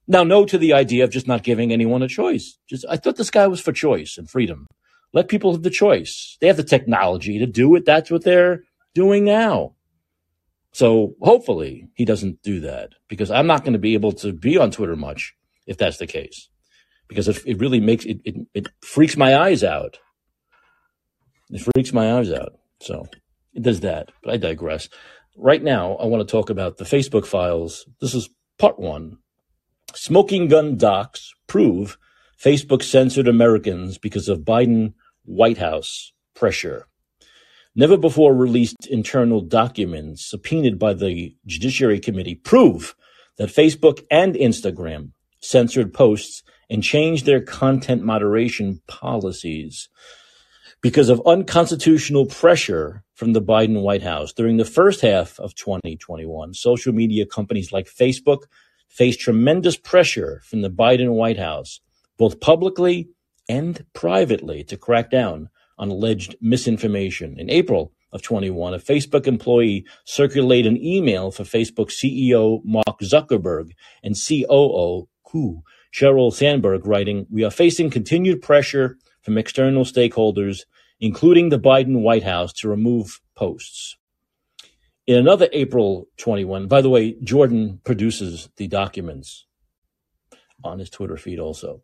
Now, 0.08 0.24
no 0.24 0.44
to 0.44 0.58
the 0.58 0.72
idea 0.72 1.04
of 1.04 1.10
just 1.10 1.28
not 1.28 1.44
giving 1.44 1.72
anyone 1.72 2.02
a 2.02 2.08
choice. 2.08 2.58
Just 2.68 2.84
I 2.90 2.96
thought 2.96 3.16
this 3.16 3.30
guy 3.30 3.46
was 3.46 3.60
for 3.60 3.72
choice 3.72 4.18
and 4.18 4.28
freedom. 4.28 4.66
Let 5.12 5.28
people 5.28 5.52
have 5.52 5.62
the 5.62 5.70
choice. 5.70 6.36
They 6.40 6.48
have 6.48 6.56
the 6.56 6.64
technology 6.64 7.38
to 7.38 7.46
do 7.46 7.74
it. 7.76 7.84
That's 7.84 8.10
what 8.10 8.24
they're 8.24 8.64
doing 8.94 9.24
now. 9.24 9.74
So 10.72 11.14
hopefully 11.20 11.88
he 11.94 12.04
doesn't 12.04 12.42
do 12.42 12.60
that 12.60 12.90
because 13.08 13.30
I'm 13.30 13.46
not 13.46 13.64
going 13.64 13.72
to 13.72 13.78
be 13.78 13.94
able 13.94 14.12
to 14.12 14.32
be 14.32 14.56
on 14.56 14.70
Twitter 14.70 14.96
much 14.96 15.34
if 15.66 15.76
that's 15.76 15.98
the 15.98 16.06
case 16.06 16.48
because 17.08 17.28
it, 17.28 17.42
it 17.44 17.58
really 17.58 17.80
makes 17.80 18.04
it, 18.04 18.20
it, 18.24 18.36
it 18.54 18.68
freaks 18.82 19.16
my 19.16 19.36
eyes 19.36 19.64
out. 19.64 19.98
It 21.50 21.60
freaks 21.74 21.92
my 21.92 22.18
eyes 22.18 22.30
out. 22.30 22.52
So 22.80 23.06
it 23.52 23.62
does 23.62 23.80
that. 23.80 24.10
But 24.22 24.34
I 24.34 24.36
digress. 24.36 24.88
Right 25.36 25.62
now, 25.62 25.94
I 25.96 26.06
want 26.06 26.26
to 26.26 26.30
talk 26.30 26.50
about 26.50 26.76
the 26.76 26.84
Facebook 26.84 27.26
files. 27.26 27.84
This 28.00 28.14
is 28.14 28.30
part 28.58 28.78
one. 28.78 29.18
Smoking 29.94 30.46
gun 30.46 30.76
docs 30.76 31.32
prove 31.48 31.98
Facebook 32.40 32.82
censored 32.82 33.26
Americans 33.26 33.98
because 33.98 34.28
of 34.28 34.40
Biden 34.40 34.94
White 35.24 35.58
House 35.58 36.12
pressure. 36.34 36.86
Never 37.76 37.96
before 37.96 38.34
released 38.34 38.86
internal 38.88 39.40
documents 39.40 40.28
subpoenaed 40.28 40.78
by 40.78 40.92
the 40.92 41.36
Judiciary 41.46 42.00
Committee 42.00 42.34
prove 42.34 42.96
that 43.38 43.48
Facebook 43.48 44.04
and 44.10 44.34
Instagram 44.34 45.12
censored 45.40 45.94
posts 45.94 46.42
and 46.68 46.82
changed 46.82 47.26
their 47.26 47.40
content 47.40 48.02
moderation 48.02 48.82
policies 48.88 49.88
because 50.82 51.08
of 51.08 51.22
unconstitutional 51.24 52.26
pressure 52.26 53.04
from 53.14 53.34
the 53.34 53.42
Biden 53.42 53.82
White 53.82 54.02
House. 54.02 54.32
During 54.32 54.56
the 54.56 54.64
first 54.64 55.00
half 55.02 55.38
of 55.38 55.54
2021, 55.54 56.54
social 56.54 56.92
media 56.92 57.24
companies 57.24 57.72
like 57.72 57.86
Facebook 57.86 58.44
faced 58.88 59.20
tremendous 59.20 59.76
pressure 59.76 60.42
from 60.44 60.62
the 60.62 60.70
Biden 60.70 61.12
White 61.12 61.38
House, 61.38 61.80
both 62.18 62.40
publicly 62.40 63.10
and 63.48 63.84
privately, 63.94 64.64
to 64.64 64.76
crack 64.76 65.10
down 65.10 65.50
on 65.80 65.90
alleged 65.90 66.36
misinformation. 66.40 67.40
In 67.40 67.50
April 67.50 67.92
of 68.12 68.22
21, 68.22 68.74
a 68.74 68.78
Facebook 68.78 69.26
employee 69.26 69.84
circulated 70.04 70.70
an 70.70 70.84
email 70.84 71.30
for 71.30 71.42
Facebook 71.42 71.90
CEO 71.90 72.60
Mark 72.64 73.00
Zuckerberg 73.02 73.70
and 74.04 74.14
COO 74.14 75.08
Ku 75.24 75.62
Sheryl 75.92 76.32
Sandberg 76.32 76.86
writing, 76.86 77.26
We 77.30 77.44
are 77.44 77.50
facing 77.50 77.90
continued 77.90 78.42
pressure 78.42 78.98
from 79.22 79.38
external 79.38 79.84
stakeholders, 79.84 80.60
including 81.00 81.48
the 81.48 81.58
Biden 81.58 82.02
White 82.02 82.22
House, 82.22 82.52
to 82.54 82.68
remove 82.68 83.20
posts. 83.34 83.96
In 85.06 85.16
another 85.16 85.48
April 85.52 86.08
21, 86.18 86.68
by 86.68 86.80
the 86.80 86.90
way, 86.90 87.16
Jordan 87.24 87.80
produces 87.84 88.48
the 88.56 88.68
documents 88.68 89.46
on 90.62 90.78
his 90.78 90.90
Twitter 90.90 91.16
feed 91.16 91.40
also. 91.40 91.82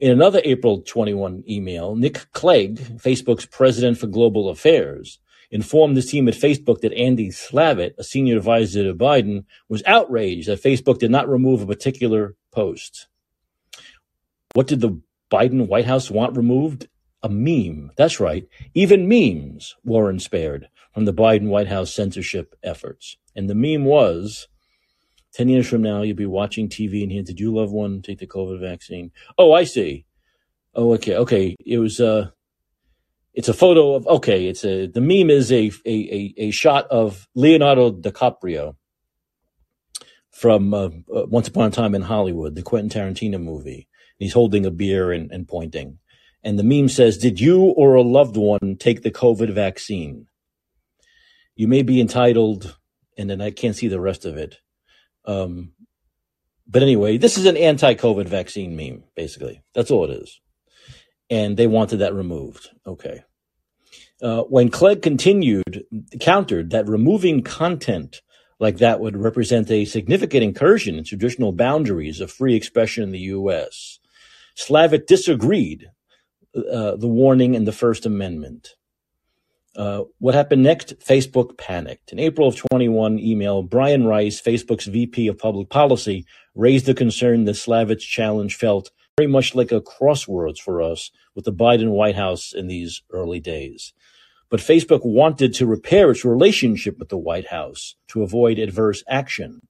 In 0.00 0.12
another 0.12 0.40
April 0.44 0.80
21 0.82 1.42
email, 1.48 1.96
Nick 1.96 2.30
Clegg, 2.32 2.76
Facebook's 2.98 3.46
president 3.46 3.98
for 3.98 4.06
global 4.06 4.48
affairs, 4.48 5.18
informed 5.50 5.96
his 5.96 6.08
team 6.08 6.28
at 6.28 6.34
Facebook 6.34 6.82
that 6.82 6.92
Andy 6.92 7.30
Slavitt, 7.30 7.94
a 7.98 8.04
senior 8.04 8.36
advisor 8.36 8.84
to 8.84 8.94
Biden, 8.94 9.44
was 9.68 9.82
outraged 9.86 10.46
that 10.46 10.62
Facebook 10.62 10.98
did 10.98 11.10
not 11.10 11.28
remove 11.28 11.62
a 11.62 11.66
particular 11.66 12.36
post. 12.52 13.08
What 14.54 14.68
did 14.68 14.80
the 14.80 15.00
Biden 15.32 15.66
White 15.66 15.86
House 15.86 16.12
want 16.12 16.36
removed? 16.36 16.88
A 17.24 17.28
meme. 17.28 17.90
That's 17.96 18.20
right. 18.20 18.46
Even 18.74 19.08
memes 19.08 19.74
weren't 19.82 20.22
spared 20.22 20.68
from 20.94 21.06
the 21.06 21.12
Biden 21.12 21.48
White 21.48 21.66
House 21.66 21.92
censorship 21.92 22.54
efforts. 22.62 23.16
And 23.34 23.50
the 23.50 23.54
meme 23.56 23.84
was 23.84 24.46
10 25.38 25.48
years 25.48 25.68
from 25.68 25.82
now, 25.82 26.02
you'll 26.02 26.16
be 26.16 26.26
watching 26.26 26.68
TV 26.68 27.04
and 27.04 27.12
hear, 27.12 27.22
did 27.22 27.38
you 27.38 27.54
love 27.54 27.70
one 27.70 28.02
take 28.02 28.18
the 28.18 28.26
COVID 28.26 28.60
vaccine? 28.60 29.12
Oh, 29.38 29.52
I 29.52 29.62
see. 29.62 30.04
Oh, 30.74 30.94
okay. 30.94 31.14
Okay. 31.14 31.54
It 31.64 31.78
was, 31.78 32.00
uh, 32.00 32.30
it's 33.34 33.48
a 33.48 33.54
photo 33.54 33.94
of, 33.94 34.04
okay. 34.08 34.46
It's 34.46 34.64
a, 34.64 34.86
the 34.86 35.00
meme 35.00 35.30
is 35.30 35.52
a, 35.52 35.70
a, 35.86 35.94
a, 35.94 36.34
a 36.38 36.50
shot 36.50 36.88
of 36.90 37.28
Leonardo 37.36 37.92
DiCaprio 37.92 38.74
from 40.32 40.74
uh, 40.74 40.86
uh, 41.14 41.26
Once 41.26 41.46
Upon 41.46 41.68
a 41.68 41.70
Time 41.70 41.94
in 41.94 42.02
Hollywood, 42.02 42.56
the 42.56 42.62
Quentin 42.62 42.90
Tarantino 42.90 43.40
movie. 43.40 43.86
He's 44.18 44.32
holding 44.32 44.66
a 44.66 44.72
beer 44.72 45.12
and, 45.12 45.30
and 45.30 45.46
pointing. 45.46 46.00
And 46.42 46.58
the 46.58 46.64
meme 46.64 46.88
says, 46.88 47.16
Did 47.16 47.38
you 47.38 47.62
or 47.62 47.94
a 47.94 48.02
loved 48.02 48.36
one 48.36 48.76
take 48.76 49.02
the 49.02 49.12
COVID 49.12 49.54
vaccine? 49.54 50.26
You 51.54 51.68
may 51.68 51.82
be 51.82 52.00
entitled, 52.00 52.76
and 53.16 53.30
then 53.30 53.40
I 53.40 53.52
can't 53.52 53.76
see 53.76 53.86
the 53.86 54.00
rest 54.00 54.24
of 54.24 54.36
it. 54.36 54.58
Um, 55.28 55.72
but 56.66 56.82
anyway, 56.82 57.18
this 57.18 57.38
is 57.38 57.46
an 57.46 57.56
anti 57.56 57.94
COVID 57.94 58.26
vaccine 58.26 58.74
meme, 58.74 59.04
basically. 59.14 59.62
That's 59.74 59.90
all 59.90 60.04
it 60.04 60.10
is. 60.10 60.40
And 61.30 61.56
they 61.56 61.66
wanted 61.66 61.98
that 61.98 62.14
removed. 62.14 62.70
Okay. 62.86 63.22
Uh, 64.20 64.42
when 64.42 64.70
Clegg 64.70 65.02
continued, 65.02 65.84
countered 66.18 66.70
that 66.70 66.88
removing 66.88 67.42
content 67.42 68.22
like 68.58 68.78
that 68.78 68.98
would 68.98 69.16
represent 69.16 69.70
a 69.70 69.84
significant 69.84 70.42
incursion 70.42 70.96
in 70.96 71.04
traditional 71.04 71.52
boundaries 71.52 72.20
of 72.20 72.32
free 72.32 72.56
expression 72.56 73.04
in 73.04 73.12
the 73.12 73.18
U.S. 73.20 74.00
Slavitt 74.56 75.06
disagreed 75.06 75.90
uh, 76.56 76.96
the 76.96 77.06
warning 77.06 77.54
in 77.54 77.64
the 77.64 77.72
First 77.72 78.04
Amendment. 78.04 78.70
Uh, 79.76 80.02
what 80.18 80.34
happened 80.34 80.62
next? 80.62 80.98
Facebook 80.98 81.56
panicked. 81.56 82.12
In 82.12 82.18
April 82.18 82.48
of 82.48 82.56
21 82.56 83.18
email, 83.18 83.62
Brian 83.62 84.04
Rice, 84.04 84.40
Facebook's 84.40 84.86
VP 84.86 85.28
of 85.28 85.38
Public 85.38 85.68
Policy, 85.68 86.24
raised 86.54 86.86
the 86.86 86.94
concern 86.94 87.44
that 87.44 87.54
Slavitt's 87.54 88.04
challenge 88.04 88.56
felt 88.56 88.90
very 89.16 89.28
much 89.28 89.54
like 89.54 89.72
a 89.72 89.80
crosswords 89.80 90.58
for 90.58 90.82
us 90.82 91.10
with 91.34 91.44
the 91.44 91.52
Biden 91.52 91.90
White 91.90 92.16
House 92.16 92.52
in 92.52 92.66
these 92.66 93.02
early 93.12 93.40
days. 93.40 93.92
But 94.50 94.60
Facebook 94.60 95.04
wanted 95.04 95.52
to 95.54 95.66
repair 95.66 96.10
its 96.10 96.24
relationship 96.24 96.98
with 96.98 97.10
the 97.10 97.18
White 97.18 97.48
House 97.48 97.96
to 98.08 98.22
avoid 98.22 98.58
adverse 98.58 99.04
action. 99.08 99.60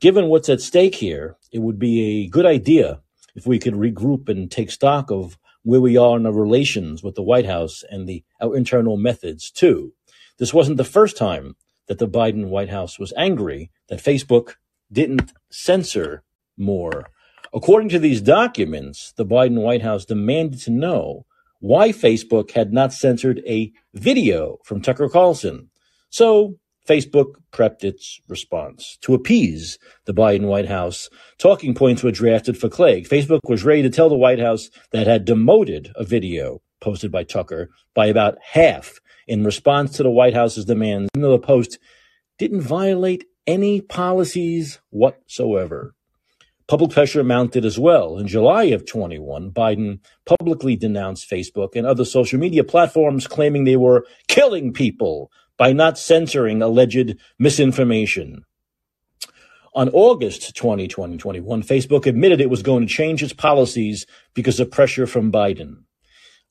Given 0.00 0.26
what's 0.26 0.48
at 0.48 0.60
stake 0.60 0.96
here, 0.96 1.36
it 1.52 1.60
would 1.60 1.78
be 1.78 2.24
a 2.24 2.28
good 2.28 2.46
idea 2.46 3.00
if 3.34 3.46
we 3.46 3.58
could 3.58 3.74
regroup 3.74 4.28
and 4.28 4.50
take 4.50 4.70
stock 4.70 5.10
of 5.10 5.38
where 5.62 5.80
we 5.80 5.96
are 5.96 6.16
in 6.16 6.26
our 6.26 6.32
relations 6.32 7.02
with 7.02 7.14
the 7.14 7.22
White 7.22 7.46
House 7.46 7.82
and 7.90 8.08
the 8.08 8.24
our 8.40 8.56
internal 8.56 8.96
methods 8.96 9.50
too. 9.50 9.92
This 10.38 10.54
wasn't 10.54 10.76
the 10.76 10.84
first 10.84 11.16
time 11.16 11.56
that 11.86 11.98
the 11.98 12.08
Biden 12.08 12.46
White 12.46 12.70
House 12.70 12.98
was 12.98 13.12
angry 13.16 13.70
that 13.88 14.02
Facebook 14.02 14.54
didn't 14.92 15.32
censor 15.50 16.22
more. 16.56 17.10
According 17.52 17.88
to 17.90 17.98
these 17.98 18.20
documents, 18.20 19.12
the 19.16 19.26
Biden 19.26 19.60
White 19.60 19.82
House 19.82 20.04
demanded 20.04 20.60
to 20.60 20.70
know 20.70 21.26
why 21.58 21.90
Facebook 21.90 22.52
had 22.52 22.72
not 22.72 22.92
censored 22.92 23.42
a 23.46 23.72
video 23.92 24.58
from 24.64 24.80
Tucker 24.80 25.08
Carlson. 25.08 25.70
So 26.10 26.59
Facebook 26.88 27.34
prepped 27.52 27.84
its 27.84 28.20
response. 28.28 28.98
To 29.02 29.14
appease 29.14 29.78
the 30.06 30.14
Biden 30.14 30.46
White 30.46 30.68
House, 30.68 31.08
talking 31.38 31.74
points 31.74 32.02
were 32.02 32.10
drafted 32.10 32.58
for 32.58 32.68
Clegg. 32.68 33.08
Facebook 33.08 33.40
was 33.44 33.64
ready 33.64 33.82
to 33.82 33.90
tell 33.90 34.08
the 34.08 34.16
White 34.16 34.40
House 34.40 34.70
that 34.92 35.06
had 35.06 35.24
demoted 35.24 35.92
a 35.94 36.04
video 36.04 36.62
posted 36.80 37.12
by 37.12 37.24
Tucker 37.24 37.70
by 37.94 38.06
about 38.06 38.38
half 38.42 38.98
in 39.26 39.44
response 39.44 39.96
to 39.96 40.02
the 40.02 40.10
White 40.10 40.34
House's 40.34 40.64
demands, 40.64 41.10
even 41.14 41.22
though 41.22 41.36
the 41.36 41.46
post 41.46 41.78
didn't 42.38 42.62
violate 42.62 43.24
any 43.46 43.80
policies 43.80 44.80
whatsoever. 44.90 45.94
Public 46.66 46.92
pressure 46.92 47.24
mounted 47.24 47.64
as 47.64 47.80
well. 47.80 48.16
In 48.16 48.28
July 48.28 48.64
of 48.64 48.86
21, 48.86 49.50
Biden 49.50 49.98
publicly 50.24 50.76
denounced 50.76 51.28
Facebook 51.28 51.74
and 51.74 51.84
other 51.84 52.04
social 52.04 52.38
media 52.38 52.62
platforms, 52.62 53.26
claiming 53.26 53.64
they 53.64 53.76
were 53.76 54.06
killing 54.28 54.72
people 54.72 55.32
by 55.60 55.74
not 55.74 55.98
censoring 55.98 56.62
alleged 56.62 57.18
misinformation. 57.38 58.46
On 59.74 59.90
August 59.90 60.56
20, 60.56 60.88
2021, 60.88 61.62
Facebook 61.62 62.06
admitted 62.06 62.40
it 62.40 62.48
was 62.48 62.62
going 62.62 62.86
to 62.86 62.92
change 62.92 63.22
its 63.22 63.34
policies 63.34 64.06
because 64.32 64.58
of 64.58 64.70
pressure 64.70 65.06
from 65.06 65.30
Biden. 65.30 65.82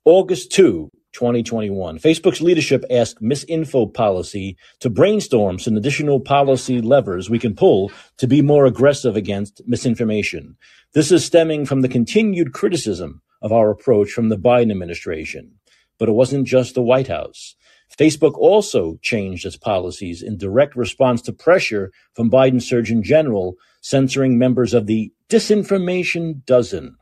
August 0.05 0.51
2, 0.51 0.91
2021, 1.13 1.97
Facebook's 1.97 2.39
leadership 2.39 2.85
asked 2.91 3.19
Misinfo 3.19 3.91
Policy 3.91 4.55
to 4.79 4.91
brainstorm 4.91 5.57
some 5.57 5.75
additional 5.75 6.19
policy 6.19 6.79
levers 6.79 7.31
we 7.31 7.39
can 7.39 7.55
pull 7.55 7.91
to 8.17 8.27
be 8.27 8.43
more 8.43 8.67
aggressive 8.67 9.15
against 9.15 9.63
misinformation. 9.65 10.55
This 10.93 11.11
is 11.11 11.25
stemming 11.25 11.65
from 11.65 11.81
the 11.81 11.89
continued 11.89 12.53
criticism 12.53 13.23
of 13.41 13.51
our 13.51 13.71
approach 13.71 14.11
from 14.11 14.29
the 14.29 14.37
Biden 14.37 14.69
administration. 14.69 15.55
But 15.97 16.09
it 16.09 16.13
wasn't 16.13 16.45
just 16.45 16.75
the 16.75 16.83
White 16.83 17.07
House. 17.07 17.55
Facebook 17.99 18.37
also 18.37 18.97
changed 19.01 19.45
its 19.45 19.57
policies 19.57 20.21
in 20.21 20.37
direct 20.37 20.75
response 20.77 21.21
to 21.23 21.33
pressure 21.33 21.91
from 22.13 22.31
Biden's 22.31 22.67
Surgeon 22.67 23.03
General 23.03 23.55
censoring 23.81 24.37
members 24.37 24.73
of 24.73 24.87
the 24.87 25.11
Disinformation 25.27 26.45
Dozen. 26.45 26.95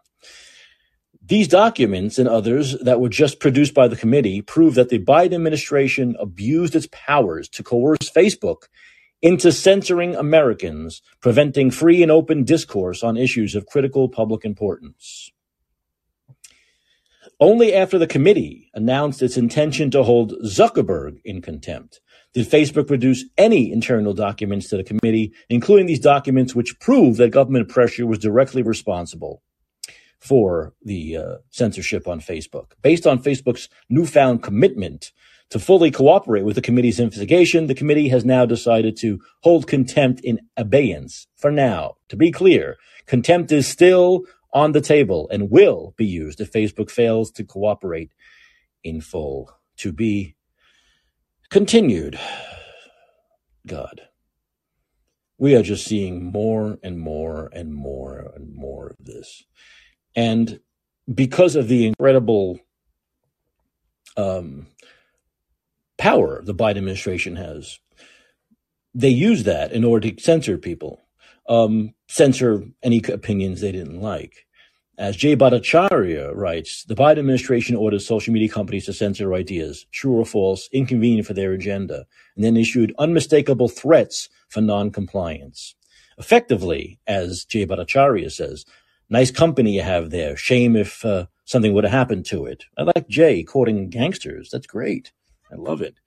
These 1.24 1.50
documents 1.50 2.18
and 2.18 2.28
others 2.28 2.80
that 2.80 3.00
were 3.00 3.10
just 3.10 3.40
produced 3.40 3.76
by 3.76 3.88
the 3.88 3.96
committee 3.96 4.42
prove 4.42 4.74
that 4.76 4.90
the 4.90 4.98
Biden 4.98 5.36
administration 5.36 6.16
abused 6.20 6.76
its 6.76 6.88
powers 6.92 7.48
to 7.50 7.64
coerce 7.64 8.10
Facebook 8.10 8.64
into 9.22 9.52
censoring 9.52 10.16
Americans, 10.16 11.02
preventing 11.22 11.70
free 11.70 12.02
and 12.02 12.12
open 12.12 12.44
discourse 12.44 13.04
on 13.04 13.18
issues 13.18 13.56
of 13.56 13.66
critical 13.68 14.10
public 14.10 14.46
importance. 14.46 15.32
Only 17.40 17.74
after 17.74 18.00
the 18.00 18.08
committee 18.08 18.72
announced 18.74 19.22
its 19.22 19.38
intention 19.38 19.92
to 19.92 20.04
hold 20.04 20.34
Zuckerberg 20.44 21.20
in 21.24 21.42
contempt 21.42 22.02
did 22.34 22.50
Facebook 22.50 22.88
produce 22.88 23.26
any 23.38 23.72
internal 23.72 24.14
documents 24.14 24.70
to 24.70 24.78
the 24.78 24.84
committee, 24.84 25.34
including 25.50 25.86
these 25.86 26.00
documents 26.00 26.54
which 26.54 26.80
prove 26.80 27.18
that 27.18 27.30
government 27.30 27.70
pressure 27.70 28.06
was 28.06 28.20
directly 28.20 28.62
responsible 28.62 29.42
for 30.20 30.74
the 30.84 31.18
uh, 31.18 31.36
censorship 31.50 32.08
on 32.08 32.20
Facebook. 32.20 32.72
Based 32.82 33.08
on 33.08 33.22
Facebook's 33.22 33.70
newfound 33.90 34.44
commitment 34.44 35.12
to 35.50 35.60
fully 35.60 35.92
cooperate 35.92 36.44
with 36.44 36.56
the 36.56 36.62
committee's 36.62 37.00
investigation, 37.00 37.68
the 37.68 37.76
committee 37.76 38.10
has 38.10 38.26
now 38.26 38.46
decided 38.46 38.98
to 38.98 39.20
hold 39.42 39.68
contempt 39.68 40.20
in 40.22 40.40
abeyance 40.58 41.28
for 41.36 41.52
now. 41.52 41.96
To 42.10 42.16
be 42.16 42.32
clear, 42.32 42.78
contempt 43.06 43.52
is 43.52 43.68
still 43.68 44.26
on 44.54 44.72
the 44.72 44.82
table 44.82 45.28
and 45.32 45.52
will 45.52 45.94
be 45.98 46.06
used 46.06 46.42
if 46.42 46.52
Facebook 46.52 46.90
fails 46.90 47.32
to 47.32 47.44
cooperate 47.44 48.12
in 48.84 49.02
full. 49.02 49.52
To 49.78 49.92
be 49.92 50.36
continued. 51.50 52.20
God. 53.68 54.02
We 55.38 55.56
are 55.56 55.62
just 55.62 55.86
seeing 55.86 56.32
more 56.32 56.80
and 56.82 57.00
more 57.00 57.50
and 57.54 57.74
more 57.74 58.32
and 58.36 58.56
more 58.56 58.88
of 58.88 59.06
this. 59.06 59.44
And 60.16 60.60
because 61.14 61.56
of 61.56 61.68
the 61.68 61.86
incredible 61.86 62.60
um, 64.16 64.68
power 65.98 66.42
the 66.44 66.56
Biden 66.56 66.78
administration 66.78 67.36
has, 67.36 67.80
they 68.96 69.10
use 69.10 69.44
that 69.44 69.72
in 69.72 69.84
order 69.84 70.10
to 70.10 70.24
censor 70.24 70.58
people, 70.58 71.07
um, 71.48 71.94
censor 72.08 72.64
any 72.84 73.02
opinions 73.12 73.62
they 73.62 73.72
didn't 73.72 74.02
like. 74.02 74.46
As 75.00 75.16
Jay 75.16 75.36
Bhattacharya 75.36 76.36
writes, 76.36 76.84
the 76.86 76.96
Biden 76.96 77.20
administration 77.20 77.76
orders 77.76 78.08
social 78.08 78.34
media 78.34 78.50
companies 78.50 78.86
to 78.86 78.94
censor 78.94 79.36
ideas, 79.36 79.86
true 79.92 80.14
or 80.14 80.26
false, 80.26 80.68
inconvenient 80.72 81.28
for 81.28 81.36
their 81.36 81.54
agenda, 81.54 82.06
and 82.36 82.44
then 82.44 82.58
issued 82.58 82.96
unmistakable 82.98 83.70
threats 83.70 84.28
for 84.50 84.62
noncompliance. 84.62 85.76
Effectively, 86.18 87.00
as 87.06 87.46
Jay 87.46 87.66
Bhattacharya 87.68 88.32
says, 88.32 88.66
nice 89.10 89.30
company 89.30 89.76
you 89.76 89.84
have 89.84 90.10
there. 90.10 90.36
Shame 90.36 90.76
if 90.76 91.06
uh, 91.06 91.28
something 91.46 91.74
would 91.74 91.84
have 91.84 91.94
happened 91.94 92.26
to 92.28 92.48
it. 92.48 92.66
I 92.76 92.84
like 92.84 93.08
Jay 93.08 93.44
quoting 93.44 93.90
gangsters. 93.90 94.50
That's 94.52 94.66
great. 94.66 95.12
I 95.52 95.56
love 95.58 95.84
it. 95.84 96.00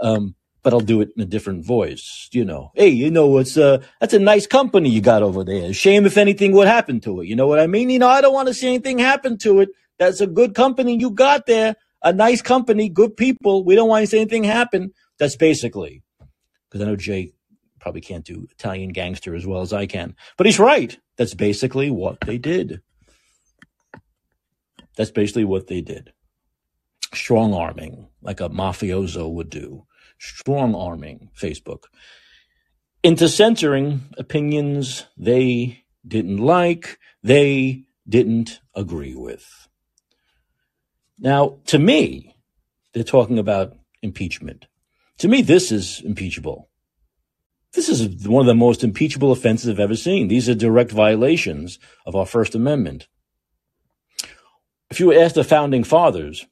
Um, 0.00 0.36
but 0.62 0.72
I'll 0.72 0.80
do 0.80 1.00
it 1.00 1.10
in 1.16 1.22
a 1.22 1.26
different 1.26 1.64
voice. 1.64 2.28
You 2.32 2.44
know, 2.44 2.72
hey, 2.74 2.88
you 2.88 3.10
know, 3.10 3.38
it's 3.38 3.56
a, 3.56 3.82
that's 4.00 4.14
a 4.14 4.18
nice 4.18 4.46
company 4.46 4.90
you 4.90 5.00
got 5.00 5.22
over 5.22 5.44
there. 5.44 5.72
Shame 5.72 6.06
if 6.06 6.16
anything 6.16 6.52
would 6.52 6.68
happen 6.68 7.00
to 7.00 7.20
it. 7.20 7.26
You 7.26 7.36
know 7.36 7.46
what 7.46 7.60
I 7.60 7.66
mean? 7.66 7.90
You 7.90 7.98
know, 7.98 8.08
I 8.08 8.20
don't 8.20 8.34
want 8.34 8.48
to 8.48 8.54
see 8.54 8.68
anything 8.68 8.98
happen 8.98 9.38
to 9.38 9.60
it. 9.60 9.70
That's 9.98 10.20
a 10.20 10.26
good 10.26 10.54
company 10.54 10.98
you 10.98 11.10
got 11.10 11.46
there. 11.46 11.76
A 12.02 12.12
nice 12.12 12.42
company, 12.42 12.88
good 12.88 13.16
people. 13.16 13.64
We 13.64 13.74
don't 13.74 13.88
want 13.88 14.04
to 14.04 14.06
see 14.06 14.20
anything 14.20 14.44
happen. 14.44 14.92
That's 15.18 15.36
basically 15.36 16.02
because 16.68 16.82
I 16.82 16.88
know 16.88 16.96
Jay 16.96 17.32
probably 17.80 18.00
can't 18.00 18.24
do 18.24 18.46
Italian 18.52 18.90
gangster 18.90 19.34
as 19.34 19.46
well 19.46 19.62
as 19.62 19.72
I 19.72 19.86
can, 19.86 20.14
but 20.36 20.46
he's 20.46 20.58
right. 20.58 20.96
That's 21.16 21.34
basically 21.34 21.90
what 21.90 22.20
they 22.20 22.38
did. 22.38 22.82
That's 24.96 25.10
basically 25.10 25.44
what 25.44 25.66
they 25.66 25.80
did. 25.80 26.12
Strong 27.14 27.54
arming, 27.54 28.08
like 28.20 28.40
a 28.40 28.48
mafioso 28.48 29.32
would 29.32 29.50
do 29.50 29.86
strong 30.18 30.74
arming 30.74 31.30
Facebook 31.36 31.84
into 33.02 33.28
censoring 33.28 34.02
opinions 34.18 35.06
they 35.16 35.84
didn't 36.06 36.38
like, 36.38 36.98
they 37.22 37.84
didn't 38.08 38.60
agree 38.74 39.14
with. 39.14 39.68
Now, 41.18 41.58
to 41.66 41.78
me, 41.78 42.34
they're 42.92 43.04
talking 43.04 43.38
about 43.38 43.76
impeachment. 44.02 44.66
To 45.18 45.28
me, 45.28 45.42
this 45.42 45.72
is 45.72 46.00
impeachable. 46.00 46.68
This 47.72 47.88
is 47.88 48.26
one 48.26 48.40
of 48.40 48.46
the 48.46 48.54
most 48.54 48.82
impeachable 48.82 49.32
offenses 49.32 49.68
I've 49.68 49.80
ever 49.80 49.96
seen. 49.96 50.28
These 50.28 50.48
are 50.48 50.54
direct 50.54 50.90
violations 50.90 51.78
of 52.06 52.16
our 52.16 52.24
First 52.24 52.54
Amendment. 52.54 53.08
If 54.90 55.00
you 55.00 55.12
ask 55.12 55.34
the 55.34 55.44
founding 55.44 55.84
fathers, 55.84 56.46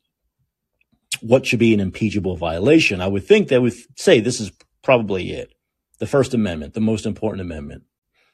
what 1.23 1.47
should 1.47 1.59
be 1.59 1.75
an 1.75 1.81
impeachable 1.81 2.37
violation, 2.37 3.01
I 3.01 3.07
would 3.07 3.27
think 3.27 3.49
they 3.49 3.59
would 3.59 3.75
say 3.99 4.21
this 4.21 4.41
is 4.41 4.53
probably 4.83 5.33
it. 5.33 5.53
The 5.99 6.07
First 6.07 6.35
Amendment, 6.35 6.75
the 6.75 6.81
most 6.81 7.07
important 7.07 7.41
amendment. 7.41 7.85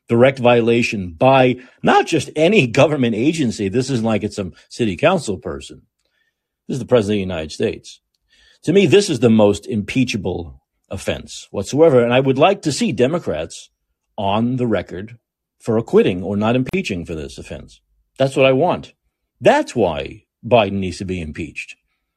Direct 0.09 0.39
violation 0.39 1.13
by 1.13 1.57
not 1.83 2.07
just 2.07 2.31
any 2.35 2.67
government 2.83 3.15
agency. 3.15 3.69
This 3.69 3.91
isn't 3.91 4.05
like 4.05 4.23
it's 4.23 4.37
some 4.37 4.55
city 4.69 4.97
council 4.97 5.39
person. 5.39 5.83
This 6.69 6.77
is 6.77 6.81
the 6.81 6.87
President 6.87 7.15
of 7.15 7.29
the 7.29 7.35
United 7.35 7.53
States. 7.53 8.01
To 8.65 8.73
me, 8.73 8.87
this 8.87 9.11
is 9.11 9.21
the 9.21 9.31
most 9.31 9.67
impeachable 9.67 10.63
offense 10.89 11.49
whatsoever. 11.51 12.03
And 12.03 12.13
I 12.13 12.21
would 12.21 12.39
like 12.39 12.63
to 12.63 12.73
see 12.73 12.93
Democrats 12.93 13.71
on 14.17 14.57
the 14.57 14.67
record 14.67 15.19
for 15.59 15.79
acquitting 15.79 16.23
or 16.23 16.37
not 16.37 16.57
impeaching 16.57 17.05
for 17.05 17.15
this 17.15 17.39
offense. 17.39 17.81
That's 18.19 18.37
what 18.37 18.47
I 18.47 18.53
want. 18.53 18.95
That's 19.41 19.75
why 19.75 20.25
Biden 20.45 20.73
needs 20.73 20.99
to 20.99 21.05
be 21.05 21.21
impeached. 21.21 21.77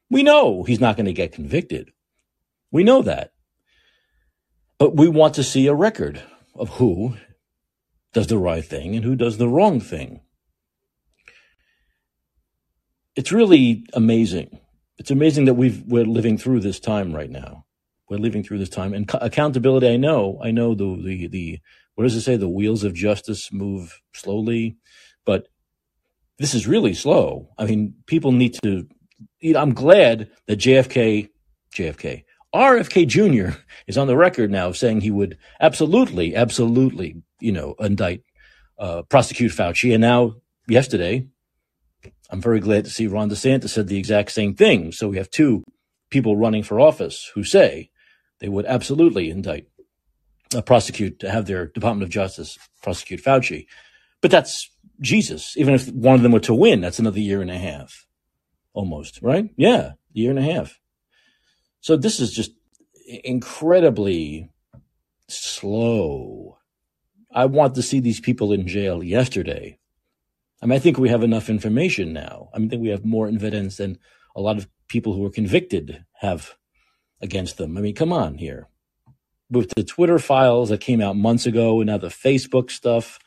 We 0.10 0.24
know 0.24 0.64
he's 0.64 0.80
not 0.80 0.96
going 0.96 1.06
to 1.06 1.14
get 1.14 1.32
convicted. 1.32 1.92
We 2.72 2.84
know 2.84 3.02
that. 3.02 3.34
But 4.78 4.96
we 4.96 5.08
want 5.08 5.36
to 5.36 5.44
see 5.44 5.68
a 5.68 5.74
record 5.74 6.22
of 6.54 6.70
who 6.70 7.16
does 8.14 8.28
the 8.28 8.38
right 8.38 8.64
thing 8.64 8.96
and 8.96 9.04
who 9.04 9.16
does 9.16 9.38
the 9.38 9.48
wrong 9.48 9.80
thing. 9.80 10.22
It's 13.16 13.32
really 13.32 13.86
amazing. 13.94 14.60
It's 14.98 15.12
amazing 15.12 15.46
that 15.46 15.54
we've, 15.54 15.84
we're 15.86 16.06
living 16.06 16.38
through 16.38 16.62
this 16.62 16.80
time 16.80 17.14
right 17.14 17.30
now. 17.30 17.66
We're 18.10 18.18
living 18.18 18.44
through 18.44 18.60
this 18.60 18.70
time 18.70 18.94
and 18.94 19.10
accountability. 19.16 19.90
I 19.90 19.98
know, 19.98 20.40
I 20.44 20.52
know 20.52 20.76
the, 20.76 21.02
the, 21.02 21.28
the, 21.28 21.60
what 21.96 22.04
does 22.04 22.16
it 22.16 22.22
say? 22.22 22.36
The 22.38 22.50
wheels 22.50 22.84
of 22.84 22.94
justice 22.94 23.52
move 23.52 24.02
slowly, 24.14 24.78
but 25.26 25.48
this 26.38 26.54
is 26.54 26.68
really 26.68 26.94
slow. 26.94 27.50
I 27.58 27.66
mean, 27.66 27.96
people 28.06 28.32
need 28.32 28.58
to 28.64 28.88
you 29.46 29.54
know, 29.54 29.60
I'm 29.60 29.76
glad 29.76 30.32
that 30.48 30.60
JFK, 30.60 31.30
JFK, 31.72 32.24
RFK 32.54 33.08
Jr. 33.08 33.56
is 33.88 33.96
on 33.96 34.08
the 34.08 34.18
record 34.18 34.50
now 34.50 34.72
saying 34.72 35.02
he 35.02 35.12
would 35.12 35.38
absolutely, 35.62 36.36
absolutely, 36.36 37.22
you 37.40 37.52
know, 37.52 37.76
indict, 37.80 38.24
uh, 38.80 39.04
prosecute 39.04 39.52
Fauci. 39.52 39.94
And 39.94 40.02
now, 40.02 40.38
yesterday, 40.68 41.28
I'm 42.32 42.42
very 42.42 42.60
glad 42.60 42.86
to 42.86 42.90
see 42.90 43.06
Ron 43.06 43.30
DeSantis 43.30 43.70
said 43.70 43.88
the 43.88 44.00
exact 44.00 44.32
same 44.32 44.56
thing. 44.56 44.92
So 44.92 45.08
we 45.08 45.18
have 45.18 45.30
two 45.30 45.64
people 46.10 46.36
running 46.36 46.64
for 46.64 46.80
office 46.80 47.30
who 47.36 47.44
say 47.44 47.92
they 48.40 48.50
would 48.50 48.66
absolutely 48.66 49.30
indict, 49.30 49.68
uh, 50.56 50.64
prosecute, 50.64 51.20
to 51.20 51.30
have 51.30 51.46
their 51.46 51.68
Department 51.68 52.02
of 52.02 52.10
Justice 52.10 52.58
prosecute 52.82 53.24
Fauci. 53.24 53.68
But 54.24 54.32
that's 54.32 54.72
Jesus. 55.02 55.56
Even 55.56 55.76
if 55.76 55.88
one 55.90 56.16
of 56.16 56.24
them 56.24 56.32
were 56.32 56.40
to 56.40 56.54
win, 56.56 56.82
that's 56.82 56.98
another 56.98 57.20
year 57.20 57.44
and 57.44 57.52
a 57.52 57.60
half 57.60 58.06
almost, 58.76 59.22
right? 59.22 59.50
Yeah, 59.58 59.94
year 60.14 60.30
and 60.30 60.38
a 60.38 60.44
half. 60.44 60.80
So 61.80 61.98
this 61.98 62.20
is 62.20 62.32
just 62.32 62.52
incredibly 63.24 64.50
slow. 65.28 66.58
I 67.34 67.46
want 67.46 67.76
to 67.76 67.82
see 67.82 68.00
these 68.00 68.20
people 68.20 68.52
in 68.52 68.68
jail 68.68 69.04
yesterday. 69.04 69.80
I 70.62 70.68
mean, 70.68 70.76
I 70.76 70.80
think 70.80 70.98
we 70.98 71.10
have 71.10 71.24
enough 71.24 71.50
information 71.50 72.14
now. 72.14 72.50
I, 72.54 72.60
mean, 72.60 72.68
I 72.68 72.70
think 72.70 72.82
we 72.82 72.90
have 72.90 73.06
more 73.06 73.28
evidence 73.28 73.78
than 73.78 73.98
a 74.36 74.42
lot 74.42 74.58
of 74.58 74.68
people 74.88 75.14
who 75.14 75.22
were 75.22 75.30
convicted 75.30 76.06
have 76.22 76.56
against 77.22 77.58
them. 77.58 77.78
I 77.78 77.82
mean, 77.82 77.96
come 77.96 78.14
on 78.14 78.38
here. 78.38 78.68
With 79.50 79.74
the 79.76 79.84
Twitter 79.84 80.18
files 80.18 80.70
that 80.70 80.82
came 80.82 81.02
out 81.02 81.16
months 81.16 81.46
ago 81.46 81.80
and 81.82 81.88
now 81.88 81.98
the 81.98 82.08
Facebook 82.08 82.72
stuff, 82.72 83.20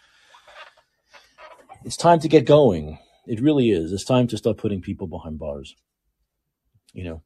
it's 1.85 1.97
time 1.97 2.19
to 2.21 2.29
get 2.29 2.45
going. 2.45 2.99
It 3.29 3.43
really 3.43 3.71
is. 3.71 3.93
It's 3.93 4.05
time 4.05 4.27
to 4.29 4.39
start 4.39 4.57
putting 4.57 4.81
people 4.81 5.07
behind 5.07 5.39
bars. 5.39 5.77
You 6.95 7.05
know, 7.05 7.23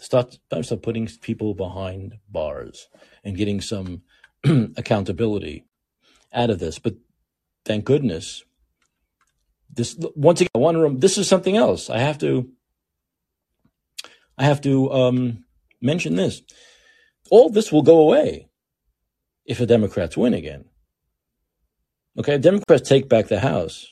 start 0.00 0.38
start 0.62 0.82
putting 0.82 1.06
people 1.06 1.54
behind 1.54 2.18
bars 2.28 2.88
and 3.22 3.36
getting 3.36 3.60
some 3.60 4.02
accountability 4.44 5.64
out 6.32 6.50
of 6.50 6.58
this. 6.58 6.80
But 6.80 6.96
thank 7.64 7.84
goodness, 7.84 8.44
this 9.72 9.96
once 10.16 10.40
again, 10.40 10.50
one 10.54 10.76
room. 10.76 10.98
This 10.98 11.16
is 11.16 11.28
something 11.28 11.56
else. 11.56 11.88
I 11.88 11.98
have 11.98 12.18
to. 12.18 12.50
I 14.36 14.44
have 14.44 14.60
to 14.62 14.92
um, 14.92 15.44
mention 15.80 16.16
this. 16.16 16.42
All 17.30 17.50
this 17.50 17.70
will 17.70 17.82
go 17.82 18.00
away 18.00 18.48
if 19.44 19.58
the 19.58 19.66
Democrats 19.66 20.16
win 20.16 20.34
again. 20.34 20.64
Okay, 22.18 22.36
Democrats 22.36 22.88
take 22.88 23.08
back 23.08 23.28
the 23.28 23.40
House. 23.40 23.86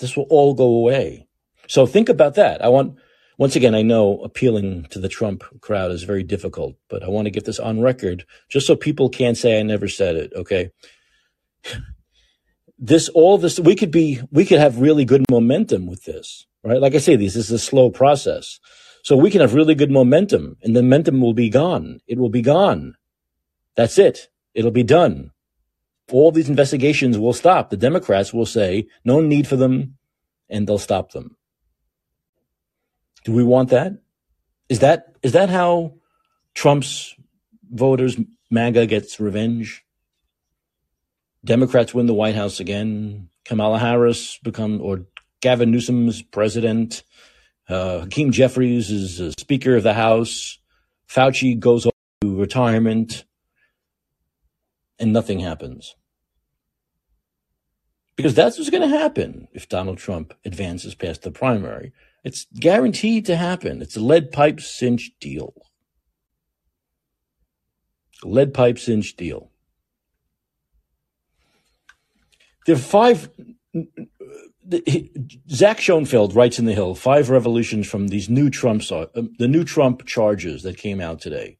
This 0.00 0.16
will 0.16 0.26
all 0.30 0.54
go 0.54 0.64
away. 0.64 1.26
So 1.68 1.86
think 1.86 2.08
about 2.08 2.34
that. 2.34 2.64
I 2.64 2.68
want, 2.68 2.96
once 3.38 3.56
again, 3.56 3.74
I 3.74 3.82
know 3.82 4.20
appealing 4.22 4.86
to 4.90 4.98
the 4.98 5.08
Trump 5.08 5.44
crowd 5.60 5.90
is 5.90 6.02
very 6.02 6.22
difficult, 6.22 6.76
but 6.88 7.02
I 7.02 7.08
want 7.08 7.26
to 7.26 7.30
get 7.30 7.44
this 7.44 7.58
on 7.58 7.80
record 7.80 8.24
just 8.50 8.66
so 8.66 8.76
people 8.76 9.08
can't 9.08 9.36
say 9.36 9.58
I 9.58 9.62
never 9.62 9.88
said 9.88 10.16
it. 10.16 10.32
Okay. 10.34 10.70
This, 12.84 13.08
all 13.10 13.38
this, 13.38 13.60
we 13.60 13.76
could 13.76 13.92
be, 13.92 14.20
we 14.32 14.44
could 14.44 14.58
have 14.58 14.80
really 14.80 15.04
good 15.04 15.24
momentum 15.30 15.86
with 15.86 16.02
this. 16.02 16.46
right? 16.64 16.80
Like 16.80 16.96
I 16.96 16.98
say, 16.98 17.14
this 17.14 17.36
is 17.36 17.50
a 17.52 17.58
slow 17.58 17.90
process. 17.90 18.58
So 19.04 19.16
we 19.16 19.30
can 19.30 19.40
have 19.40 19.54
really 19.54 19.74
good 19.74 19.90
momentum 19.90 20.56
and 20.62 20.74
the 20.74 20.82
momentum 20.82 21.20
will 21.20 21.34
be 21.34 21.48
gone. 21.48 22.00
It 22.08 22.18
will 22.18 22.28
be 22.30 22.42
gone. 22.42 22.94
That's 23.76 23.98
it. 23.98 24.28
It'll 24.54 24.70
be 24.70 24.84
done. 24.84 25.31
All 26.10 26.32
these 26.32 26.48
investigations 26.48 27.18
will 27.18 27.32
stop. 27.32 27.70
The 27.70 27.76
Democrats 27.76 28.32
will 28.32 28.46
say 28.46 28.86
no 29.04 29.20
need 29.20 29.46
for 29.46 29.56
them 29.56 29.96
and 30.48 30.66
they'll 30.66 30.78
stop 30.78 31.12
them. 31.12 31.36
Do 33.24 33.32
we 33.32 33.44
want 33.44 33.70
that? 33.70 33.92
Is 34.68 34.80
that 34.80 35.16
is 35.22 35.32
that 35.32 35.48
how 35.48 35.94
Trump's 36.54 37.14
voters 37.70 38.18
MAGA 38.50 38.86
gets 38.86 39.20
revenge? 39.20 39.84
Democrats 41.44 41.94
win 41.94 42.06
the 42.06 42.14
White 42.14 42.34
House 42.34 42.60
again. 42.60 43.28
Kamala 43.44 43.78
Harris 43.78 44.38
become 44.38 44.80
or 44.80 45.06
Gavin 45.40 45.70
Newsom's 45.70 46.22
president. 46.22 47.02
Uh, 47.68 48.00
Hakeem 48.00 48.32
Jeffries 48.32 48.90
is 48.90 49.34
Speaker 49.38 49.76
of 49.76 49.82
the 49.82 49.94
House. 49.94 50.58
Fauci 51.08 51.58
goes 51.58 51.84
to 51.84 51.90
retirement, 52.22 53.24
and 55.02 55.12
nothing 55.12 55.40
happens. 55.40 55.96
Because 58.14 58.34
that's 58.34 58.56
what's 58.56 58.70
going 58.70 58.88
to 58.88 58.96
happen 58.96 59.48
if 59.52 59.68
Donald 59.68 59.98
Trump 59.98 60.32
advances 60.44 60.94
past 60.94 61.22
the 61.22 61.30
primary. 61.30 61.92
It's 62.24 62.46
guaranteed 62.54 63.26
to 63.26 63.36
happen. 63.36 63.82
It's 63.82 63.96
a 63.96 64.00
lead 64.00 64.30
pipe 64.30 64.60
cinch 64.60 65.10
deal. 65.18 65.54
Lead 68.22 68.54
pipe 68.54 68.78
cinch 68.78 69.16
deal. 69.16 69.50
There 72.66 72.76
are 72.76 72.78
five. 72.78 73.28
Zach 75.50 75.78
Schonfeld 75.78 76.36
writes 76.36 76.60
in 76.60 76.66
the 76.66 76.74
Hill 76.74 76.94
five 76.94 77.28
revolutions 77.28 77.88
from 77.88 78.08
these 78.08 78.30
new 78.30 78.48
Trump 78.48 78.82
uh, 78.92 79.06
the 79.38 79.48
new 79.48 79.64
Trump 79.64 80.06
charges 80.06 80.62
that 80.62 80.76
came 80.76 81.00
out 81.00 81.20
today. 81.20 81.58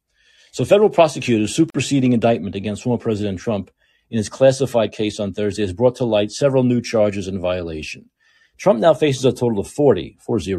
So, 0.53 0.67
federal 0.67 0.91
prosecutors 0.91 1.55
superseding 1.55 2.13
indictment 2.13 2.55
against 2.55 2.83
former 2.83 2.99
President 2.99 3.39
Trump 3.39 3.71
in 4.11 4.19
his 4.19 4.29
classified 4.29 4.93
case 4.93 5.19
on 5.19 5.33
Thursday 5.33 5.63
has 5.63 5.73
brought 5.73 5.97
to 5.97 6.05
light 6.05 6.31
several 6.31 6.63
new 6.63 6.83
charges 6.83 7.27
in 7.27 7.41
violation. 7.41 8.11
Trump 8.59 8.79
now 8.79 8.93
faces 8.93 9.25
a 9.25 9.33
total 9.33 9.59
of 9.59 9.67
40, 9.67 10.19
40 10.21 10.55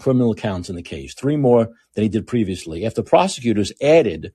criminal 0.00 0.34
counts 0.34 0.68
in 0.68 0.74
the 0.74 0.82
case, 0.82 1.14
three 1.14 1.36
more 1.36 1.68
than 1.94 2.02
he 2.02 2.08
did 2.08 2.26
previously, 2.26 2.84
after 2.84 3.02
prosecutors 3.02 3.72
added 3.80 4.32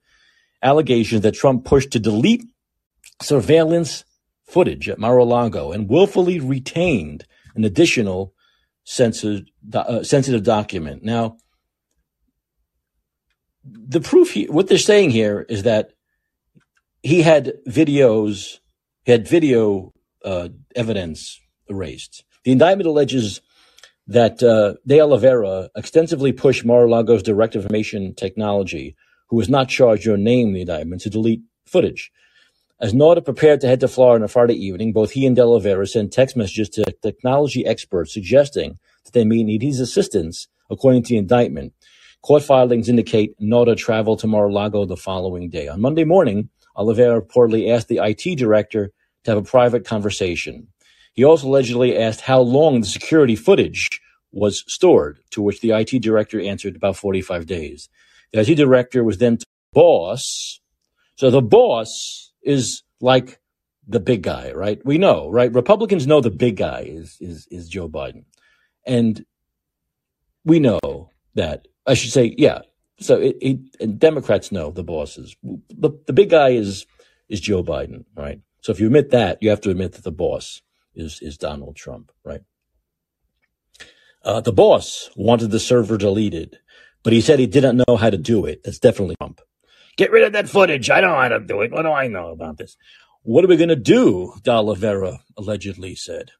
allegations 0.62 1.20
that 1.20 1.34
Trump 1.34 1.66
pushed 1.66 1.90
to 1.90 1.98
delete 1.98 2.44
surveillance 3.20 4.04
footage 4.46 4.88
at 4.88 4.98
Mar-a-Lago 4.98 5.72
and 5.72 5.90
willfully 5.90 6.40
retained 6.40 7.26
an 7.54 7.64
additional 7.64 8.32
uh, 8.96 10.02
sensitive 10.02 10.42
document. 10.42 11.02
Now, 11.02 11.36
the 13.64 14.00
proof, 14.00 14.32
he, 14.32 14.44
what 14.46 14.68
they're 14.68 14.78
saying 14.78 15.10
here 15.10 15.46
is 15.48 15.62
that 15.62 15.92
he 17.02 17.22
had 17.22 17.54
videos, 17.66 18.58
he 19.04 19.12
had 19.12 19.26
video 19.26 19.92
uh, 20.24 20.48
evidence 20.74 21.40
erased. 21.68 22.24
The 22.44 22.52
indictment 22.52 22.88
alleges 22.88 23.40
that 24.06 24.42
uh, 24.42 24.74
De 24.86 25.00
Oliveira 25.00 25.70
extensively 25.74 26.32
pushed 26.32 26.64
Mar-a-Lago's 26.64 27.22
direct 27.22 27.56
information 27.56 28.14
technology, 28.14 28.96
who 29.28 29.36
was 29.36 29.48
not 29.48 29.68
charged 29.68 30.06
or 30.06 30.18
named 30.18 30.48
in 30.48 30.54
the 30.54 30.60
indictment, 30.60 31.02
to 31.02 31.10
delete 31.10 31.42
footage. 31.66 32.12
As 32.80 32.92
Nauta 32.92 33.24
prepared 33.24 33.60
to 33.62 33.66
head 33.66 33.80
to 33.80 33.88
Florida 33.88 34.22
on 34.22 34.24
a 34.24 34.28
Friday 34.28 34.54
evening, 34.54 34.92
both 34.92 35.12
he 35.12 35.26
and 35.26 35.34
De 35.34 35.42
Oliveira 35.42 35.86
sent 35.86 36.12
text 36.12 36.36
messages 36.36 36.68
to 36.70 36.84
technology 37.02 37.64
experts 37.64 38.12
suggesting 38.12 38.78
that 39.04 39.12
they 39.12 39.24
may 39.24 39.42
need 39.42 39.62
his 39.62 39.80
assistance, 39.80 40.48
according 40.70 41.04
to 41.04 41.10
the 41.10 41.16
indictment. 41.16 41.72
Court 42.24 42.42
filings 42.42 42.88
indicate 42.88 43.38
Nauta 43.38 43.76
traveled 43.76 44.18
to 44.20 44.26
Mar-a-Lago 44.26 44.86
the 44.86 44.96
following 44.96 45.50
day. 45.50 45.68
On 45.68 45.78
Monday 45.78 46.04
morning, 46.04 46.48
Oliveira 46.74 47.20
reportedly 47.20 47.70
asked 47.70 47.88
the 47.88 48.00
IT 48.02 48.38
director 48.38 48.92
to 49.24 49.30
have 49.30 49.36
a 49.36 49.42
private 49.42 49.84
conversation. 49.84 50.68
He 51.12 51.22
also 51.22 51.46
allegedly 51.48 51.98
asked 51.98 52.22
how 52.22 52.40
long 52.40 52.80
the 52.80 52.86
security 52.86 53.36
footage 53.36 54.00
was 54.32 54.64
stored, 54.66 55.18
to 55.32 55.42
which 55.42 55.60
the 55.60 55.72
IT 55.72 56.00
director 56.00 56.40
answered 56.40 56.76
about 56.76 56.96
45 56.96 57.44
days. 57.44 57.90
The 58.32 58.40
IT 58.40 58.54
director 58.54 59.04
was 59.04 59.18
then 59.18 59.36
boss. 59.74 60.60
So 61.16 61.30
the 61.30 61.42
boss 61.42 62.32
is 62.42 62.84
like 63.02 63.38
the 63.86 64.00
big 64.00 64.22
guy, 64.22 64.50
right? 64.52 64.80
We 64.82 64.96
know, 64.96 65.28
right? 65.28 65.52
Republicans 65.52 66.06
know 66.06 66.22
the 66.22 66.30
big 66.30 66.56
guy 66.56 66.86
is 66.86 67.18
is 67.20 67.46
is 67.50 67.68
Joe 67.68 67.90
Biden, 67.90 68.24
and 68.86 69.26
we 70.42 70.58
know 70.58 71.10
that. 71.34 71.68
I 71.86 71.94
should 71.94 72.12
say, 72.12 72.34
yeah. 72.36 72.60
So 73.00 73.16
it, 73.16 73.36
it 73.40 73.98
Democrats 73.98 74.52
know 74.52 74.70
the 74.70 74.84
bosses. 74.84 75.36
The 75.42 75.90
the 76.06 76.12
big 76.12 76.30
guy 76.30 76.50
is 76.50 76.86
is 77.28 77.40
Joe 77.40 77.62
Biden, 77.62 78.04
right? 78.16 78.40
So 78.60 78.72
if 78.72 78.80
you 78.80 78.86
admit 78.86 79.10
that, 79.10 79.38
you 79.42 79.50
have 79.50 79.60
to 79.62 79.70
admit 79.70 79.92
that 79.92 80.04
the 80.04 80.12
boss 80.12 80.62
is 80.94 81.18
is 81.20 81.36
Donald 81.36 81.76
Trump, 81.76 82.12
right? 82.24 82.42
Uh, 84.24 84.40
the 84.40 84.52
boss 84.52 85.10
wanted 85.16 85.50
the 85.50 85.60
server 85.60 85.98
deleted, 85.98 86.58
but 87.02 87.12
he 87.12 87.20
said 87.20 87.38
he 87.38 87.46
didn't 87.46 87.82
know 87.86 87.96
how 87.96 88.10
to 88.10 88.16
do 88.16 88.46
it. 88.46 88.62
That's 88.64 88.78
definitely 88.78 89.16
Trump. 89.16 89.40
Get 89.96 90.10
rid 90.10 90.24
of 90.24 90.32
that 90.32 90.48
footage. 90.48 90.88
I 90.88 91.00
don't 91.00 91.12
know 91.12 91.20
how 91.20 91.28
to 91.28 91.40
do 91.40 91.60
it. 91.60 91.72
What 91.72 91.82
do 91.82 91.90
I 91.90 92.08
know 92.08 92.30
about 92.30 92.56
this? 92.56 92.76
What 93.22 93.44
are 93.44 93.48
we 93.48 93.56
going 93.56 93.68
to 93.68 93.76
do? 93.76 94.32
De 94.42 94.50
Oliveira 94.50 95.20
allegedly 95.36 95.94
said. 95.94 96.30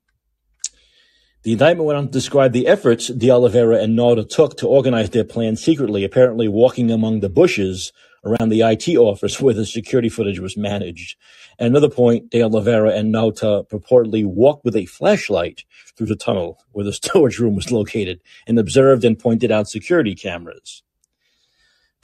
The 1.44 1.52
indictment 1.52 1.86
went 1.86 1.98
on 1.98 2.06
to 2.06 2.10
describe 2.10 2.52
the 2.52 2.66
efforts 2.66 3.08
De 3.08 3.30
Oliveira 3.30 3.76
and 3.76 3.98
Nauta 3.98 4.26
took 4.26 4.56
to 4.56 4.66
organize 4.66 5.10
their 5.10 5.24
plan 5.24 5.56
secretly, 5.56 6.02
apparently 6.02 6.48
walking 6.48 6.90
among 6.90 7.20
the 7.20 7.28
bushes 7.28 7.92
around 8.24 8.48
the 8.48 8.62
IT 8.62 8.88
office 8.96 9.38
where 9.42 9.52
the 9.52 9.66
security 9.66 10.08
footage 10.08 10.40
was 10.40 10.56
managed. 10.56 11.18
At 11.58 11.66
another 11.66 11.90
point, 11.90 12.30
De 12.30 12.42
Oliveira 12.42 12.92
and 12.92 13.12
Nauta 13.12 13.68
purportedly 13.68 14.24
walked 14.24 14.64
with 14.64 14.74
a 14.74 14.86
flashlight 14.86 15.64
through 15.94 16.06
the 16.06 16.16
tunnel 16.16 16.64
where 16.72 16.86
the 16.86 16.92
storage 17.04 17.38
room 17.38 17.56
was 17.56 17.70
located 17.70 18.22
and 18.46 18.58
observed 18.58 19.04
and 19.04 19.18
pointed 19.18 19.52
out 19.52 19.68
security 19.68 20.14
cameras. 20.14 20.83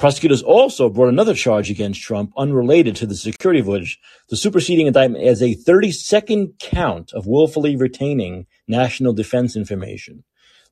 Prosecutors 0.01 0.40
also 0.40 0.88
brought 0.88 1.11
another 1.11 1.34
charge 1.34 1.70
against 1.70 2.01
Trump 2.01 2.32
unrelated 2.34 2.96
to 2.96 3.07
the 3.07 3.14
security 3.14 3.61
footage. 3.61 4.01
The 4.30 4.36
superseding 4.36 4.86
indictment 4.86 5.26
as 5.26 5.42
a 5.42 5.55
32nd 5.55 6.59
count 6.59 7.12
of 7.12 7.26
willfully 7.26 7.76
retaining 7.76 8.46
national 8.66 9.12
defense 9.12 9.57
information. 9.57 10.24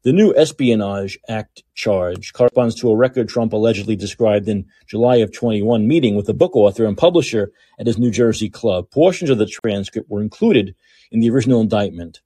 The 0.03 0.15
new 0.15 0.35
Espionage 0.35 1.19
Act 1.29 1.63
charge 1.75 2.33
corresponds 2.33 2.75
to 2.77 2.89
a 2.89 2.97
record 2.97 3.29
Trump 3.29 3.53
allegedly 3.53 3.97
described 3.97 4.49
in 4.49 4.65
July 4.87 5.17
of 5.17 5.31
21 5.31 5.87
meeting 5.87 6.15
with 6.15 6.31
a 6.31 6.35
book 6.35 6.57
author 6.57 6.87
and 6.87 6.97
publisher 6.97 7.53
at 7.79 7.87
his 7.87 7.99
New 7.99 8.11
Jersey 8.11 8.49
club. 8.49 8.91
Portions 8.91 9.29
of 9.29 9.37
the 9.37 9.45
transcript 9.45 10.09
were 10.09 10.23
included 10.23 10.75
in 11.13 11.21
the 11.21 11.29
original 11.29 11.61
indictment 11.61 12.23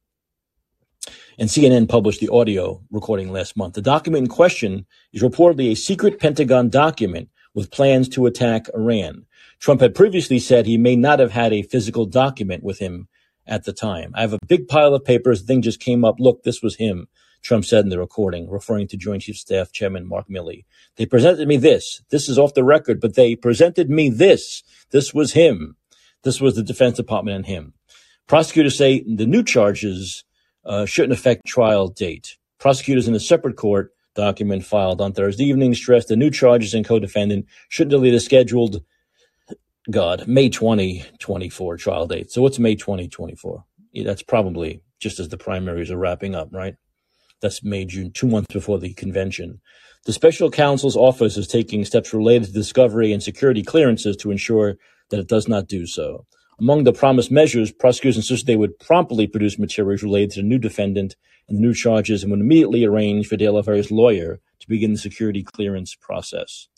and 1.43 1.51
CNN 1.51 1.89
published 1.89 2.21
the 2.21 2.29
audio 2.29 2.81
recording 2.93 3.33
last 3.33 3.57
month. 3.57 3.75
The 3.75 3.83
document 3.83 4.27
in 4.27 4.29
question 4.29 4.87
is 5.13 5.25
reportedly 5.25 5.73
a 5.73 5.75
secret 5.75 6.21
Pentagon 6.21 6.69
document 6.69 7.31
with 7.53 7.73
plans 7.73 8.09
to 8.11 8.27
attack 8.27 8.69
Iran. 8.73 9.27
Trump 9.59 9.81
had 9.81 9.93
previously 9.93 10.39
said 10.39 10.67
he 10.67 10.79
may 10.79 10.95
not 10.95 11.19
have 11.19 11.33
had 11.33 11.53
a 11.53 11.63
physical 11.63 12.07
document 12.07 12.63
with 12.63 12.79
him 12.79 13.09
at 13.45 13.65
the 13.65 13.73
time. 13.73 14.13
I 14.15 14.21
have 14.21 14.35
a 14.35 14.39
big 14.47 14.69
pile 14.69 14.95
of 14.95 15.05
papers. 15.05 15.41
The 15.41 15.49
thing 15.49 15.63
just 15.63 15.81
came 15.81 16.05
up. 16.05 16.21
Look, 16.21 16.45
this 16.45 16.63
was 16.63 16.77
him. 16.77 17.09
Trump 17.43 17.65
said 17.65 17.83
in 17.83 17.91
the 17.91 17.99
recording, 17.99 18.49
referring 18.49 18.87
to 18.87 18.97
Joint 18.97 19.23
Chief 19.23 19.37
Staff 19.37 19.73
Chairman 19.73 20.07
Mark 20.07 20.29
Milley. 20.29 20.65
They 20.95 21.07
presented 21.07 21.49
me 21.49 21.57
this. 21.57 22.03
This 22.11 22.29
is 22.29 22.39
off 22.39 22.55
the 22.55 22.63
record, 22.63 23.01
but 23.01 23.17
they 23.17 23.35
presented 23.35 23.91
me 23.91 24.11
this. 24.11 24.63
This 24.93 25.13
was 25.13 25.33
him. 25.33 25.75
This 26.23 26.41
was 26.41 26.55
the 26.55 26.63
Defense 26.63 26.99
Department 26.99 27.35
and 27.35 27.47
him. 27.47 27.75
Prosecutors 28.29 28.79
say 28.79 29.03
the 29.13 29.27
new 29.27 29.43
charges 29.43 30.23
Uh, 30.65 30.87
shouldn't 30.87 31.13
affect 31.13 31.45
trial 31.47 31.89
date. 31.89 32.37
Prosecutors 32.59 33.09
in 33.09 33.15
a 33.15 33.21
separate 33.21 33.57
court 33.57 33.93
document 34.15 34.65
filed 34.65 35.01
on 35.01 35.13
Thursday 35.13 35.45
evening 35.45 35.75
stressed 35.75 36.09
the 36.09 36.17
new 36.17 36.31
charges 36.31 36.75
and 36.75 36.87
co-defendant 36.87 37.47
shouldn't 37.69 37.91
delay 37.91 38.11
the 38.11 38.21
scheduled, 38.21 38.83
God, 39.91 40.29
May 40.29 40.49
2024 40.49 41.77
trial 41.79 42.07
date. 42.07 42.31
So 42.31 42.43
what's 42.43 42.59
May 42.59 42.77
2024? 42.77 43.65
Yeah, 43.93 44.05
that's 44.05 44.23
probably 44.23 44.83
just 45.01 45.19
as 45.19 45.29
the 45.29 45.37
primaries 45.37 45.91
are 45.91 45.97
wrapping 45.97 46.35
up, 46.35 46.49
right? 46.53 46.77
That's 47.41 47.65
May, 47.65 47.85
June, 47.85 48.13
two 48.13 48.29
months 48.29 48.53
before 48.53 48.79
the 48.79 48.95
convention. 48.95 49.61
The 50.05 50.13
special 50.13 50.51
counsel's 50.51 50.97
office 50.97 51.37
is 51.37 51.49
taking 51.49 51.85
steps 51.85 52.15
related 52.15 52.47
to 52.47 52.53
discovery 52.53 53.13
and 53.13 53.23
security 53.23 53.63
clearances 53.63 54.17
to 54.19 54.31
ensure 54.31 54.77
that 55.11 55.21
it 55.21 55.29
does 55.29 55.49
not 55.49 55.67
do 55.67 55.87
so. 55.87 56.27
Among 56.63 56.85
the 56.85 56.93
promised 56.93 57.33
measures, 57.33 57.73
prosecutors 57.73 58.17
insisted 58.17 58.47
they 58.47 58.55
would 58.55 58.79
promptly 58.79 59.27
produce 59.27 59.59
materials 59.59 60.05
related 60.05 60.31
to 60.31 60.43
the 60.43 60.47
new 60.47 60.61
defendant 60.61 61.17
and 61.49 61.59
the 61.59 61.61
new 61.61 61.75
charges 61.75 62.23
and 62.23 62.31
would 62.31 62.39
immediately 62.39 62.85
arrange 62.85 63.27
for 63.27 63.37
De 63.37 63.49
La 63.49 63.55
Oliveira's 63.55 63.91
lawyer 63.91 64.39
to 64.61 64.69
begin 64.69 64.93
the 64.93 64.99
security 64.99 65.43
clearance 65.43 65.97
process. 65.97 66.69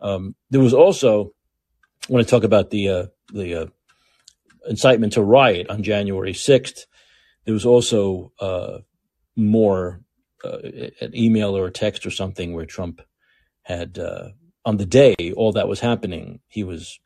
Um, 0.00 0.34
there 0.50 0.60
was 0.60 0.74
also, 0.74 1.34
I 2.10 2.12
want 2.12 2.26
to 2.26 2.30
talk 2.30 2.42
about 2.42 2.70
the 2.70 2.88
uh, 2.88 3.06
the 3.32 3.54
uh, 3.54 3.66
incitement 4.68 5.12
to 5.12 5.22
riot 5.22 5.70
on 5.70 5.84
January 5.84 6.32
6th. 6.32 6.86
There 7.44 7.54
was 7.54 7.64
also 7.64 8.32
uh, 8.40 8.78
more 9.36 10.00
uh, 10.44 10.58
an 11.00 11.14
email 11.14 11.56
or 11.56 11.68
a 11.68 11.70
text 11.70 12.04
or 12.06 12.10
something 12.10 12.54
where 12.54 12.66
Trump 12.66 13.00
had 13.62 14.00
uh, 14.00 14.30
on 14.64 14.78
the 14.78 14.86
day 14.86 15.14
all 15.36 15.52
that 15.52 15.68
was 15.68 15.78
happening, 15.78 16.40
he 16.48 16.64
was 16.64 16.98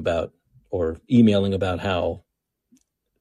about 0.00 0.32
or 0.70 0.98
emailing 1.10 1.54
about 1.54 1.80
how 1.80 2.24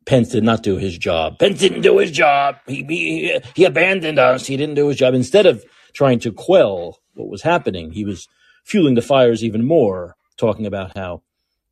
Pence 0.05 0.29
did 0.29 0.43
not 0.43 0.63
do 0.63 0.77
his 0.77 0.97
job. 0.97 1.37
Pence 1.37 1.59
didn't 1.59 1.81
do 1.81 1.97
his 1.97 2.11
job. 2.11 2.55
He, 2.65 2.83
he, 2.83 3.39
he 3.55 3.65
abandoned 3.65 4.17
us. 4.17 4.47
He 4.47 4.55
didn't 4.55 4.75
do 4.75 4.87
his 4.87 4.97
job. 4.97 5.13
Instead 5.13 5.45
of 5.45 5.65
trying 5.93 6.19
to 6.19 6.31
quell 6.31 6.99
what 7.13 7.27
was 7.27 7.41
happening, 7.41 7.91
he 7.91 8.05
was 8.05 8.27
fueling 8.63 8.95
the 8.95 9.01
fires 9.01 9.43
even 9.43 9.65
more, 9.65 10.15
talking 10.37 10.65
about 10.65 10.97
how 10.97 11.23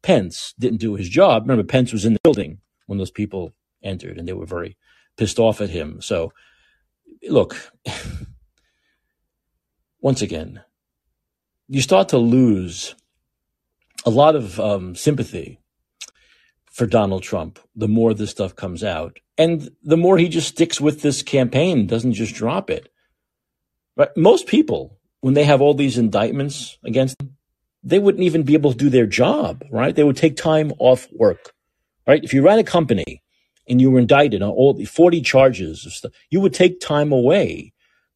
Pence 0.02 0.54
didn't 0.60 0.80
do 0.80 0.96
his 0.96 1.08
job. 1.08 1.44
Remember, 1.44 1.64
Pence 1.64 1.94
was 1.94 2.04
in 2.04 2.14
the 2.14 2.20
building 2.24 2.60
when 2.88 3.00
those 3.00 3.12
people 3.12 3.54
entered, 3.82 4.18
and 4.18 4.28
they 4.28 4.34
were 4.34 4.46
very 4.46 4.78
pissed 5.18 5.40
off 5.40 5.62
at 5.62 5.70
him. 5.70 6.02
So, 6.02 6.34
look, 7.30 7.72
once 10.02 10.22
again, 10.22 10.62
you 11.68 11.82
start 11.82 12.10
to 12.10 12.18
lose 12.18 12.96
a 14.06 14.10
lot 14.10 14.36
of 14.36 14.60
um, 14.60 14.96
sympathy 14.96 15.60
for 16.76 16.86
Donald 16.86 17.24
Trump 17.24 17.58
the 17.74 17.88
more 17.88 18.14
this 18.14 18.32
stuff 18.32 18.54
comes 18.54 18.84
out. 18.84 19.20
And 19.38 19.72
the 19.82 19.96
more 19.96 20.18
he 20.18 20.28
just 20.28 20.50
sticks 20.50 20.82
with 20.82 21.02
this 21.02 21.24
campaign, 21.24 21.88
doesn't 21.88 22.14
just 22.14 22.36
drop 22.36 22.70
it. 22.70 22.90
Right? 23.96 24.10
Most 24.18 24.46
people, 24.46 25.00
when 25.22 25.36
they 25.36 25.46
have 25.46 25.62
all 25.62 25.74
these 25.74 25.98
indictments 25.98 26.78
against 26.84 27.18
them, 27.18 27.38
they 27.82 27.98
wouldn't 27.98 28.26
even 28.26 28.44
be 28.44 28.56
able 28.56 28.74
to 28.74 28.78
do 28.78 28.90
their 28.90 29.06
job, 29.06 29.64
right? 29.72 29.96
They 29.96 30.04
would 30.04 30.18
take 30.18 30.36
time 30.36 30.74
off 30.78 31.08
work, 31.14 31.54
right? 32.06 32.24
If 32.24 32.34
you 32.34 32.42
ran 32.42 32.60
a 32.60 32.64
company 32.64 33.24
and 33.70 33.80
you 33.80 33.90
were 33.90 34.00
indicted 34.00 34.42
on 34.42 34.50
all 34.50 34.74
the 34.74 34.86
40 34.86 35.22
charges 35.22 35.86
of 35.86 35.94
stuff, 35.94 36.12
you 36.30 36.42
would 36.42 36.54
take 36.54 36.82
time 36.82 37.14
away 37.14 37.72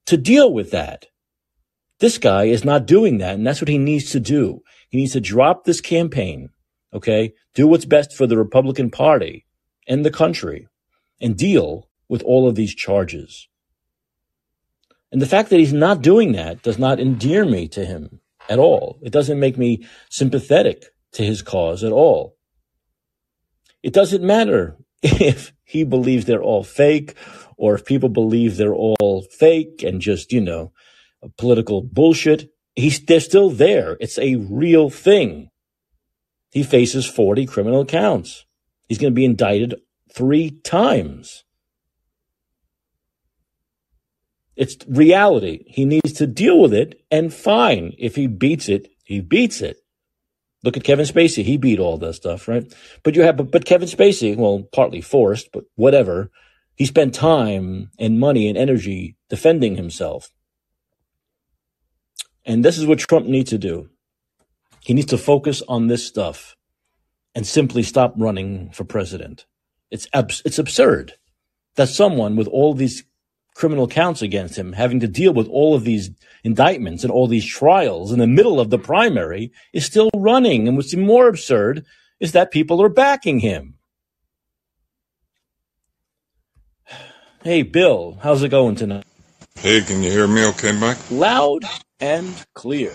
to 0.08 0.18
deal 0.18 0.52
with 0.52 0.72
that. 0.72 1.06
This 2.00 2.18
guy 2.18 2.46
is 2.46 2.66
not 2.66 2.88
doing 2.88 3.20
that, 3.20 3.36
and 3.36 3.48
that's 3.48 3.62
what 3.62 3.70
he 3.70 3.78
needs 3.78 4.12
to 4.12 4.20
do. 4.20 4.64
He 4.90 4.98
needs 4.98 5.14
to 5.14 5.22
drop 5.22 5.64
this 5.64 5.80
campaign 5.80 6.50
Okay. 6.94 7.34
Do 7.54 7.68
what's 7.68 7.86
best 7.86 8.14
for 8.14 8.28
the 8.28 8.38
Republican 8.38 8.90
Party 8.90 9.46
and 9.88 10.06
the 10.06 10.12
country 10.12 10.68
and 11.22 11.38
deal 11.38 11.90
with 12.08 12.24
all 12.24 12.48
of 12.48 12.56
these 12.56 12.74
charges. 12.74 13.48
And 15.12 15.22
the 15.22 15.28
fact 15.28 15.50
that 15.50 15.60
he's 15.60 15.74
not 15.74 16.02
doing 16.02 16.34
that 16.34 16.62
does 16.62 16.78
not 16.78 17.00
endear 17.00 17.46
me 17.46 17.68
to 17.70 17.86
him 17.86 18.22
at 18.50 18.60
all. 18.60 19.00
It 19.02 19.12
doesn't 19.12 19.40
make 19.40 19.58
me 19.58 19.86
sympathetic 20.10 20.86
to 21.14 21.24
his 21.24 21.42
cause 21.42 21.84
at 21.84 21.92
all. 21.92 22.36
It 23.82 23.94
doesn't 23.94 24.24
matter 24.24 24.78
if 25.04 25.54
he 25.64 25.84
believes 25.84 26.26
they're 26.26 26.44
all 26.44 26.64
fake 26.64 27.16
or 27.58 27.76
if 27.76 27.86
people 27.86 28.10
believe 28.10 28.58
they're 28.58 28.76
all 28.76 29.26
fake 29.32 29.84
and 29.84 30.02
just, 30.02 30.32
you 30.32 30.42
know, 30.42 30.72
political 31.38 31.82
bullshit. 31.82 32.50
He's, 32.76 33.04
they're 33.04 33.20
still 33.20 33.50
there. 33.50 33.98
It's 34.00 34.18
a 34.18 34.36
real 34.36 34.90
thing. 34.90 35.50
He 36.52 36.64
faces 36.64 37.06
40 37.06 37.46
criminal 37.46 37.86
counts. 37.86 38.46
He's 38.88 38.98
going 38.98 39.12
to 39.12 39.16
be 39.16 39.26
indicted 39.26 39.76
three 40.12 40.52
times. 40.64 41.44
It's 44.56 44.76
reality. 44.88 45.64
He 45.68 45.86
needs 45.86 46.12
to 46.14 46.28
deal 46.28 46.60
with 46.60 46.74
it, 46.74 47.02
and 47.10 47.34
fine. 47.34 47.94
If 47.98 48.16
he 48.16 48.28
beats 48.28 48.68
it, 48.68 48.90
he 49.06 49.22
beats 49.22 49.62
it. 49.62 49.78
Look 50.64 50.76
at 50.76 50.84
Kevin 50.84 51.06
Spacey. 51.06 51.44
He 51.44 51.56
beat 51.56 51.80
all 51.80 51.98
that 51.98 52.16
stuff, 52.16 52.48
right? 52.48 52.74
But 53.04 53.16
you 53.16 53.22
have, 53.22 53.38
but, 53.38 53.52
but 53.52 53.66
Kevin 53.66 53.88
Spacey, 53.88 54.36
well, 54.36 54.68
partly 54.74 55.00
forced, 55.00 55.52
but 55.54 55.64
whatever. 55.76 56.30
He 56.76 56.86
spent 56.86 57.14
time 57.14 57.92
and 57.98 58.20
money 58.20 58.48
and 58.50 58.58
energy 58.58 59.16
defending 59.30 59.76
himself. 59.76 60.32
And 62.46 62.66
this 62.66 62.78
is 62.78 62.86
what 62.86 63.00
Trump 63.00 63.28
needs 63.28 63.52
to 63.52 63.58
do. 63.58 63.90
He 64.82 64.94
needs 64.94 65.08
to 65.08 65.18
focus 65.18 65.62
on 65.68 65.88
this 65.88 66.06
stuff 66.06 66.56
and 67.36 67.46
simply 67.46 67.84
stop 67.84 68.14
running 68.18 68.72
for 68.72 68.84
president. 68.84 69.46
It's 69.92 70.08
abs- 70.14 70.42
it's 70.46 70.60
absurd 70.60 71.14
that 71.76 71.90
someone 71.90 72.36
with 72.36 72.48
all 72.48 72.74
these 72.74 73.04
criminal 73.56 73.88
counts 73.88 74.22
against 74.22 74.58
him, 74.58 74.74
having 74.74 75.00
to 75.02 75.08
deal 75.08 75.34
with 75.34 75.48
all 75.48 75.76
of 75.76 75.84
these 75.84 76.12
indictments 76.44 77.04
and 77.04 77.12
all 77.12 77.28
these 77.28 77.46
trials 77.46 78.12
in 78.12 78.20
the 78.20 78.28
middle 78.28 78.60
of 78.60 78.70
the 78.70 78.80
primary, 78.80 79.52
is 79.74 79.86
still 79.86 80.10
running. 80.16 80.68
And 80.68 80.78
what's 80.78 80.94
even 80.94 81.06
more 81.06 81.28
absurd 81.28 81.86
is 82.20 82.32
that 82.32 82.52
people 82.52 82.82
are 82.82 82.90
backing 82.90 83.40
him. 83.40 83.76
Hey, 87.44 87.64
Bill, 87.64 88.18
how's 88.22 88.44
it 88.44 88.50
going 88.50 88.76
tonight? 88.76 89.06
Hey, 89.56 89.82
can 89.82 90.04
you 90.04 90.12
hear 90.12 90.28
me 90.28 90.46
okay, 90.48 90.72
Mike? 90.72 90.98
Loud 91.12 91.64
and 92.00 92.34
clear. 92.54 92.94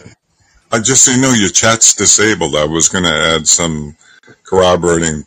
I 0.75 0.81
just 0.81 1.05
so 1.05 1.13
you 1.13 1.21
know 1.21 1.33
your 1.33 1.51
chat's 1.51 1.95
disabled. 1.95 2.57
I 2.57 2.65
was 2.65 2.89
going 2.89 3.05
to 3.05 3.11
add 3.11 3.47
some 3.47 3.97
corroborating 4.43 5.25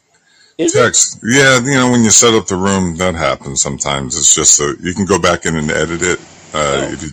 Is 0.57 0.75
it? 0.75 0.79
text. 0.83 1.21
Yeah, 1.23 1.61
you 1.61 1.71
know 1.71 1.89
when 1.89 2.03
you 2.03 2.09
set 2.09 2.33
up 2.33 2.47
the 2.47 2.57
room, 2.57 2.97
that 2.97 3.15
happens 3.15 3.61
sometimes. 3.61 4.17
It's 4.17 4.35
just 4.35 4.59
a, 4.59 4.75
you 4.81 4.93
can 4.93 5.05
go 5.05 5.17
back 5.17 5.45
in 5.45 5.55
and 5.55 5.71
edit 5.71 6.01
it. 6.01 6.19
Uh, 6.53 6.89
Oh, 6.89 6.91
if 6.91 7.01
you, 7.01 7.09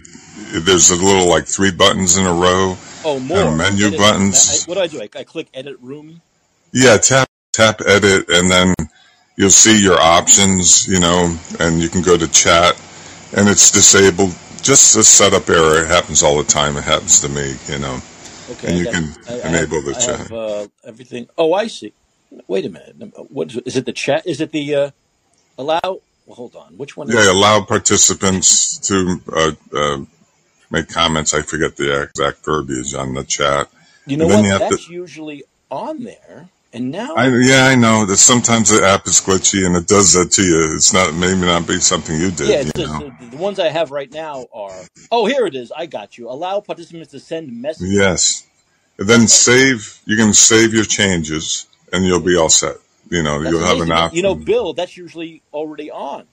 if 0.59 0.65
there's 0.65 0.91
a 0.91 0.97
little 0.97 1.29
like 1.29 1.47
three 1.47 1.71
buttons 1.71 2.17
in 2.17 2.27
a 2.27 2.33
row, 2.33 2.77
oh, 3.05 3.21
more. 3.21 3.55
menu 3.55 3.87
Edit. 3.87 4.01
I, 4.01 4.03
buttons. 4.03 4.65
what 4.65 4.75
do 4.75 4.81
I 4.81 4.87
do? 4.89 5.01
I, 5.01 5.09
I 5.17 5.23
click 5.23 5.47
edit 5.55 5.79
room. 5.81 6.21
Yeah, 6.73 6.97
tap 6.97 7.29
tap 7.53 7.83
edit, 7.87 8.31
and 8.31 8.51
then 8.51 8.75
you'll 9.37 9.51
see 9.51 9.81
your 9.81 10.01
options. 10.01 10.89
You 10.89 10.99
know, 10.99 11.37
and 11.61 11.81
you 11.81 11.89
can 11.89 12.03
go 12.03 12.17
to 12.17 12.27
chat, 12.27 12.75
and 13.37 13.49
it's 13.49 13.71
disabled. 13.71 14.35
Just 14.61 14.97
a 14.97 15.05
setup 15.05 15.49
error. 15.49 15.85
It 15.85 15.87
happens 15.87 16.25
all 16.25 16.39
the 16.39 16.45
time. 16.45 16.77
It 16.77 16.83
happens 16.83 17.21
to 17.21 17.29
me. 17.29 17.55
You 17.69 17.79
know. 17.79 18.01
Okay, 18.49 18.69
and 18.69 18.77
I 18.77 18.79
you 18.79 18.87
got. 18.87 18.97
can 18.97 19.15
I, 19.29 19.35
I 19.43 19.51
have. 19.51 19.55
enable 19.57 19.83
the 19.83 19.95
chat. 19.95 20.21
have 20.21 20.33
uh, 20.33 20.69
everything. 20.85 21.29
Oh, 21.39 21.55
I 21.55 21.69
see. 21.69 21.95
Wait 22.49 22.67
a 22.67 22.71
minute. 22.71 22.97
What 23.31 23.51
is 23.51 23.57
it? 23.59 23.67
Is 23.67 23.77
it 23.77 23.87
the 23.87 23.93
chat? 23.93 24.27
Is 24.27 24.41
it 24.41 24.53
the 24.53 24.75
uh, 24.75 24.91
allow? 25.59 25.81
Well, 26.27 26.37
hold 26.37 26.57
on. 26.57 26.79
Which 26.79 26.97
one 26.97 27.11
is 27.11 27.15
Yeah, 27.15 27.33
it? 27.33 27.33
allow 27.33 27.63
participants 27.65 28.79
to 28.89 29.21
uh, 29.33 29.53
uh, 29.77 29.99
make 30.71 30.89
comments. 30.89 31.35
I 31.35 31.43
forget 31.43 31.77
the 31.77 32.03
exact 32.03 32.45
verbiage 32.45 32.95
on 32.95 33.15
the 33.15 33.25
chat, 33.25 33.69
You 34.07 34.17
know 34.19 34.29
what? 34.29 34.47
you 34.47 34.51
have 34.53 34.67
to. 34.69 34.79
That's 34.79 34.89
usually 34.89 35.45
on 35.71 36.05
there, 36.05 36.51
and 36.75 36.97
I 36.97 37.29
yeah, 37.29 37.67
I 37.67 37.77
know 37.77 38.05
that 38.05 38.17
sometimes 38.17 38.71
the 38.71 38.85
app 38.85 39.07
is 39.07 39.21
glitchy 39.21 39.65
and 39.65 39.77
it 39.77 39.87
does 39.87 40.13
that 40.15 40.33
to 40.33 40.43
you. 40.43 40.75
It's 40.75 40.93
not 40.93 41.15
maybe 41.15 41.41
not 41.41 41.67
be 41.67 41.79
something 41.81 42.19
you 42.21 42.31
did, 42.31 42.49
it's 42.49 42.67
you 42.67 42.85
just 42.85 42.95
uh, 42.95 43.11
the 43.31 43.37
ones 43.37 43.59
I 43.59 43.69
have 43.69 43.91
right 43.91 44.13
now 44.13 44.47
are. 44.53 44.83
Oh, 45.11 45.27
here 45.27 45.47
it 45.47 45.55
is. 45.55 45.71
I 45.71 45.87
got 45.87 46.19
you. 46.19 46.29
Allow 46.29 46.61
participants 46.61 47.13
to 47.13 47.21
send 47.21 47.63
messages. 47.63 47.95
Yes. 47.95 48.47
And 48.99 49.09
then 49.09 49.29
save. 49.29 50.01
You 50.05 50.17
can 50.17 50.33
save 50.35 50.75
your 50.75 50.85
changes, 50.85 51.67
and 51.93 52.05
you'll 52.05 52.21
be 52.21 52.37
all 52.37 52.49
set. 52.49 52.77
You 53.09 53.23
know, 53.23 53.41
That's 53.41 53.53
you'll 53.53 53.65
have 53.65 53.77
an 53.77 53.91
amazing. 53.91 54.09
But 54.09 54.15
you 54.15 54.23
know. 54.23 54.35
Bill, 54.35 54.73
that's 54.73 54.97
usually 54.97 55.43
already 55.53 55.91
on. 55.91 56.27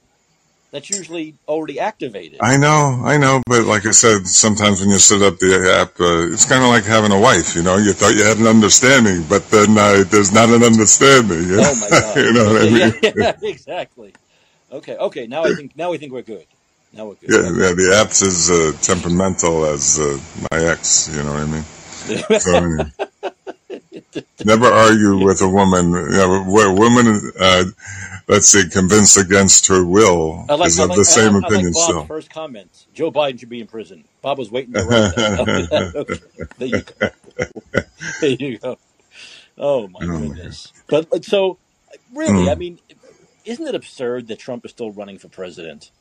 That's 0.72 0.90
usually 0.90 1.36
already 1.50 1.80
activated. 1.82 2.40
I 2.42 2.56
know, 2.56 3.02
I 3.04 3.18
know, 3.18 3.44
but 3.46 3.66
like 3.66 3.86
I 3.86 3.92
said, 3.92 4.26
sometimes 4.26 4.80
when 4.80 4.90
you 4.90 5.00
set 5.00 5.22
up 5.22 5.38
the 5.38 5.52
app, 5.82 6.00
uh, 6.00 6.32
it's 6.32 6.46
kind 6.46 6.64
of 6.64 6.70
like 6.70 6.86
having 6.86 7.12
a 7.12 7.20
wife. 7.20 7.56
You 7.56 7.62
know, 7.64 7.76
you 7.76 7.92
thought 7.92 8.16
you 8.16 8.24
had 8.24 8.38
an 8.38 8.48
understanding, 8.48 9.26
but 9.28 9.50
then 9.52 9.78
uh, 9.78 10.06
there's 10.08 10.32
not 10.32 10.48
an 10.50 10.64
understanding. 10.64 11.44
You 11.44 11.58
know, 11.58 11.64
Oh 11.68 11.76
my 11.76 11.90
God. 11.90 12.16
you 12.18 12.32
know 12.34 12.46
what 12.54 12.62
I. 12.62 12.66
Yeah. 12.66 12.92
mean? 12.92 12.94
Yeah. 13.18 13.36
Exactly. 13.44 14.14
Okay. 14.72 14.96
Okay. 14.96 15.28
Now 15.28 15.44
I 15.44 15.54
think. 15.56 15.76
Now 15.76 15.92
I 15.92 15.98
think 15.98 16.14
we're 16.14 16.22
good. 16.22 16.46
Now 16.94 17.08
we're 17.08 17.16
good. 17.16 17.30
Yeah, 17.32 17.68
yeah. 17.68 17.74
The 17.76 18.00
app's 18.02 18.22
as 18.22 18.50
uh, 18.50 18.72
temperamental 18.82 19.66
as 19.66 20.00
uh, 20.00 20.18
my 20.52 20.58
ex. 20.72 21.10
You 21.14 21.24
know 21.24 21.34
what 21.34 21.44
I 21.44 21.46
mean? 21.52 22.40
So 22.40 22.56
anyway, 22.56 22.92
never 24.44 24.66
argue 24.68 25.18
with 25.18 25.42
a 25.42 25.50
woman. 25.50 25.92
You 25.92 26.10
know, 26.10 26.44
where 26.46 26.74
women, 26.74 27.32
uh, 27.40 27.66
let's 28.28 28.48
see, 28.50 28.70
convinced 28.70 29.18
against 29.18 29.68
her 29.68 29.86
will 29.86 30.50
I 30.50 30.56
like. 30.56 30.74
is 30.74 30.80
I 30.80 30.84
of 30.84 30.86
like. 30.86 31.04
the 31.04 31.06
I, 31.08 31.20
same 31.20 31.36
like 31.42 31.42
opinion 31.46 31.74
still. 31.74 32.08
first 32.08 32.30
comment. 32.30 32.88
Joe 32.94 33.12
Biden 33.12 33.40
should 33.40 33.50
be 33.50 33.62
in 33.62 33.68
prison. 33.68 34.06
Bob 34.22 34.38
was 34.40 34.52
waiting 34.52 34.76
to 34.76 34.82
write 34.82 35.10
that. 35.12 35.36
There 36.58 36.68
you 36.68 36.84
go. 36.84 36.94
There 38.22 38.30
you 38.32 38.60
go. 38.60 38.78
Oh 39.58 39.88
my 39.88 40.08
Oh 40.08 40.08
goodness. 40.08 40.74
But 40.90 41.10
but 41.10 41.26
so 41.26 41.60
really, 42.14 42.50
I 42.50 42.56
Mm. 42.56 42.58
mean, 42.58 42.80
isn't 43.46 43.68
it 43.68 43.76
absurd 43.76 44.28
that 44.28 44.40
Trump 44.40 44.66
is 44.66 44.72
still 44.72 44.92
running 44.92 45.20
for 45.20 45.30
president? 45.30 45.92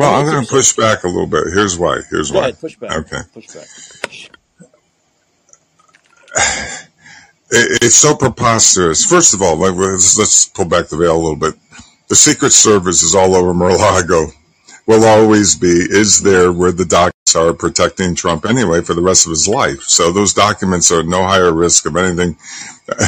I 0.00 0.04
Well, 0.04 0.10
mean, 0.10 0.20
I'm 0.20 0.26
going 0.26 0.44
to 0.44 0.50
push 0.50 0.74
back 0.74 1.04
a 1.04 1.08
little 1.08 1.26
bit. 1.26 1.44
Here's 1.54 1.78
why. 1.78 2.00
Here's 2.10 2.32
Go 2.32 2.40
why. 2.40 2.40
ahead. 2.40 2.60
Push 2.60 2.76
back. 2.78 2.98
Okay. 2.98 3.20
Push 3.34 3.48
back. 3.50 3.70
It, 7.52 7.82
it's 7.82 7.96
so 7.96 8.16
preposterous. 8.16 9.04
First 9.04 9.34
of 9.34 9.42
all, 9.42 9.56
like, 9.56 9.74
let's, 9.74 10.18
let's 10.18 10.46
pull 10.46 10.64
back 10.64 10.88
the 10.88 10.96
veil 10.96 11.16
a 11.16 11.22
little 11.22 11.36
bit. 11.36 11.54
The 12.08 12.16
Secret 12.16 12.50
Service 12.52 13.02
is 13.02 13.14
all 13.14 13.34
over 13.34 13.54
Mar-a-Lago. 13.54 14.28
Will 14.86 15.04
always 15.04 15.54
be, 15.54 15.68
is 15.68 16.22
there 16.22 16.50
where 16.52 16.72
the 16.72 16.84
docs 16.84 17.36
are 17.36 17.52
protecting 17.52 18.14
Trump 18.14 18.44
anyway 18.44 18.80
for 18.80 18.94
the 18.94 19.00
rest 19.00 19.26
of 19.26 19.30
his 19.30 19.46
life. 19.46 19.82
So 19.82 20.12
those 20.12 20.34
documents 20.34 20.90
are 20.90 21.02
no 21.02 21.22
higher 21.22 21.52
risk 21.52 21.86
of 21.86 21.96
anything 21.96 22.36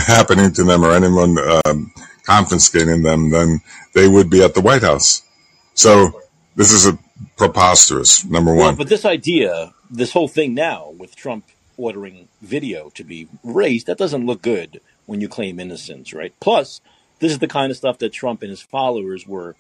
happening 0.07 0.53
to 0.53 0.65
them 0.65 0.85
or 0.85 0.93
anyone 0.93 1.37
um, 1.67 1.93
confiscating 2.25 3.03
them 3.03 3.31
than 3.31 3.61
they 3.93 4.09
would 4.09 4.31
be 4.31 4.43
at 4.43 4.55
the 4.55 4.61
White 4.61 4.83
House. 4.83 5.23
So 5.75 6.23
this 6.57 6.71
is 6.73 6.87
a 6.87 6.99
preposterous. 7.37 8.25
Number 8.25 8.55
Well, 8.55 8.67
one. 8.67 8.77
but 8.77 8.89
this 8.89 9.05
idea, 9.05 9.75
this 9.91 10.13
whole 10.13 10.29
thing 10.29 10.55
now 10.55 10.91
with 10.97 11.17
Trump 11.17 11.45
ordering 11.77 12.29
video 12.43 12.91
to 12.91 13.05
be 13.05 13.29
raised, 13.43 13.87
that 13.87 13.99
doesn't 13.99 14.27
look 14.27 14.43
good 14.43 14.81
when 15.07 15.21
you 15.21 15.29
claim 15.29 15.61
innocence, 15.61 16.13
right? 16.13 16.33
Plus, 16.41 16.81
this 17.21 17.33
is 17.33 17.39
the 17.39 17.49
kind 17.49 17.71
of 17.71 17.77
stuff 17.77 17.99
that 17.99 18.13
Trump 18.13 18.43
and 18.43 18.51
his 18.51 18.63
followers 18.63 19.27
were 19.27 19.57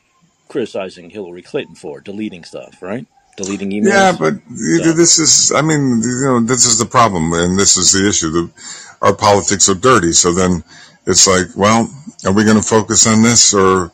criticizing 0.48 1.10
Hillary 1.10 1.42
Clinton 1.42 1.74
for, 1.74 2.00
deleting 2.00 2.44
stuff, 2.44 2.82
right? 2.82 3.06
Deleting 3.36 3.70
emails. 3.70 3.88
Yeah, 3.88 4.12
but 4.18 4.34
So, 4.56 4.92
this 4.92 5.18
is, 5.18 5.52
I 5.52 5.62
mean, 5.62 6.00
you 6.02 6.24
know, 6.24 6.40
this 6.40 6.66
is 6.66 6.78
the 6.78 6.86
problem, 6.86 7.32
and 7.32 7.58
this 7.58 7.76
is 7.76 7.92
the 7.92 8.08
issue. 8.08 8.30
The, 8.30 8.50
our 9.02 9.14
politics 9.14 9.68
are 9.68 9.74
dirty. 9.74 10.12
So 10.12 10.32
then 10.32 10.62
it's 11.06 11.26
like, 11.26 11.48
well, 11.56 11.88
are 12.24 12.32
we 12.32 12.44
going 12.44 12.56
to 12.56 12.62
focus 12.62 13.06
on 13.06 13.22
this, 13.22 13.52
or 13.52 13.92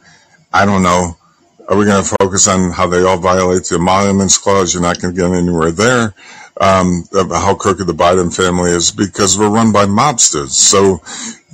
I 0.52 0.66
don't 0.66 0.82
know. 0.82 1.16
Are 1.68 1.76
we 1.76 1.84
going 1.84 2.02
to 2.02 2.16
focus 2.20 2.48
on 2.48 2.72
how 2.72 2.88
they 2.88 3.02
all 3.02 3.18
violate 3.18 3.64
the 3.64 3.76
Emoluments 3.76 4.38
Clause? 4.38 4.74
You're 4.74 4.82
not 4.82 5.00
going 5.00 5.14
to 5.14 5.20
get 5.20 5.30
anywhere 5.30 5.70
there. 5.70 6.14
Um, 6.60 7.04
of 7.14 7.30
how 7.30 7.54
crooked 7.54 7.86
the 7.86 7.94
Biden 7.94 8.34
family 8.34 8.70
is 8.70 8.92
because 8.92 9.38
we're 9.38 9.48
run 9.48 9.72
by 9.72 9.86
mobsters. 9.86 10.50
So 10.50 11.00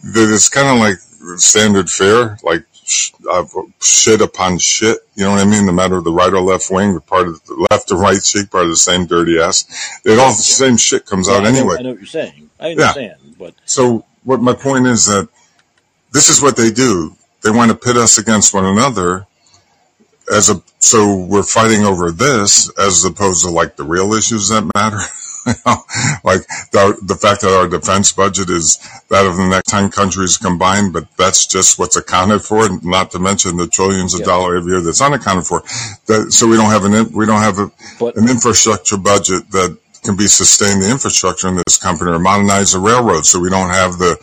it's 0.02 0.48
kind 0.48 0.68
of 0.68 0.78
like 0.80 0.96
standard 1.38 1.88
fare, 1.88 2.36
like 2.42 2.64
sh- 2.84 3.12
uh, 3.30 3.44
shit 3.80 4.20
upon 4.20 4.58
shit. 4.58 4.98
You 5.14 5.24
know 5.24 5.30
what 5.30 5.40
I 5.40 5.44
mean? 5.44 5.64
No 5.64 5.70
matter 5.72 6.00
the 6.00 6.10
right 6.10 6.32
or 6.32 6.40
left 6.40 6.72
wing, 6.72 6.94
the 6.94 7.00
part 7.00 7.28
of 7.28 7.40
the 7.46 7.66
left 7.70 7.92
or 7.92 7.98
right 7.98 8.20
cheek, 8.20 8.50
part 8.50 8.64
of 8.64 8.70
the 8.70 8.76
same 8.76 9.06
dirty 9.06 9.38
ass. 9.38 9.64
It 10.04 10.18
all 10.18 10.30
the 10.30 10.42
same 10.42 10.76
shit 10.76 11.06
comes 11.06 11.28
Yeah, 11.28 11.34
out 11.34 11.46
I 11.46 11.52
know, 11.52 11.58
anyway. 11.58 11.76
I 11.78 11.82
know 11.82 11.90
what 11.90 11.98
you're 11.98 12.06
saying. 12.06 12.50
I 12.58 12.68
Yeah. 12.70 12.72
understand, 12.88 13.36
but 13.38 13.54
So 13.64 14.04
what 14.24 14.42
my 14.42 14.54
point 14.54 14.88
is 14.88 15.06
that 15.06 15.28
this 16.10 16.28
is 16.28 16.42
what 16.42 16.56
they 16.56 16.72
do. 16.72 17.14
They 17.42 17.50
want 17.50 17.70
to 17.70 17.76
pit 17.76 17.96
us 17.96 18.18
against 18.18 18.52
one 18.52 18.64
another 18.64 19.26
as 20.32 20.50
a 20.50 20.62
so 20.78 21.16
we're 21.16 21.42
fighting 21.42 21.84
over 21.84 22.10
this 22.10 22.70
as 22.78 23.04
opposed 23.04 23.44
to 23.44 23.50
like 23.50 23.76
the 23.76 23.84
real 23.84 24.12
issues 24.12 24.48
that 24.48 24.70
matter. 24.74 24.98
Like 26.24 26.42
the, 26.72 26.98
the 27.02 27.14
fact 27.14 27.42
that 27.42 27.56
our 27.56 27.68
defense 27.68 28.10
budget 28.10 28.50
is 28.50 28.78
that 29.10 29.26
of 29.26 29.36
the 29.36 29.46
next 29.46 29.70
10 29.70 29.90
countries 29.90 30.36
combined, 30.38 30.92
but 30.92 31.06
that's 31.16 31.46
just 31.46 31.78
what's 31.78 31.96
accounted 31.96 32.42
for, 32.42 32.66
and 32.66 32.82
not 32.82 33.12
to 33.12 33.20
mention 33.20 33.56
the 33.56 33.68
trillions 33.68 34.12
of 34.14 34.20
yeah, 34.20 34.26
dollars 34.26 34.58
every 34.58 34.72
year 34.72 34.80
that's 34.80 35.00
unaccounted 35.00 35.46
for. 35.46 35.60
That, 36.06 36.32
so 36.32 36.48
we 36.48 36.56
don't 36.56 36.70
have 36.70 36.84
an, 36.84 37.12
we 37.12 37.26
don't 37.26 37.42
have 37.42 37.60
a, 37.60 37.70
but 38.00 38.16
an 38.16 38.28
infrastructure 38.28 38.96
budget 38.96 39.48
that 39.52 39.78
can 40.02 40.16
be 40.16 40.26
sustain 40.26 40.80
the 40.80 40.90
infrastructure 40.90 41.46
in 41.46 41.56
this 41.56 41.78
company 41.78 42.10
or 42.10 42.18
modernize 42.18 42.72
the 42.72 42.80
railroad 42.80 43.24
so 43.26 43.40
we 43.40 43.50
don't 43.50 43.70
have 43.70 43.98
the 43.98 44.18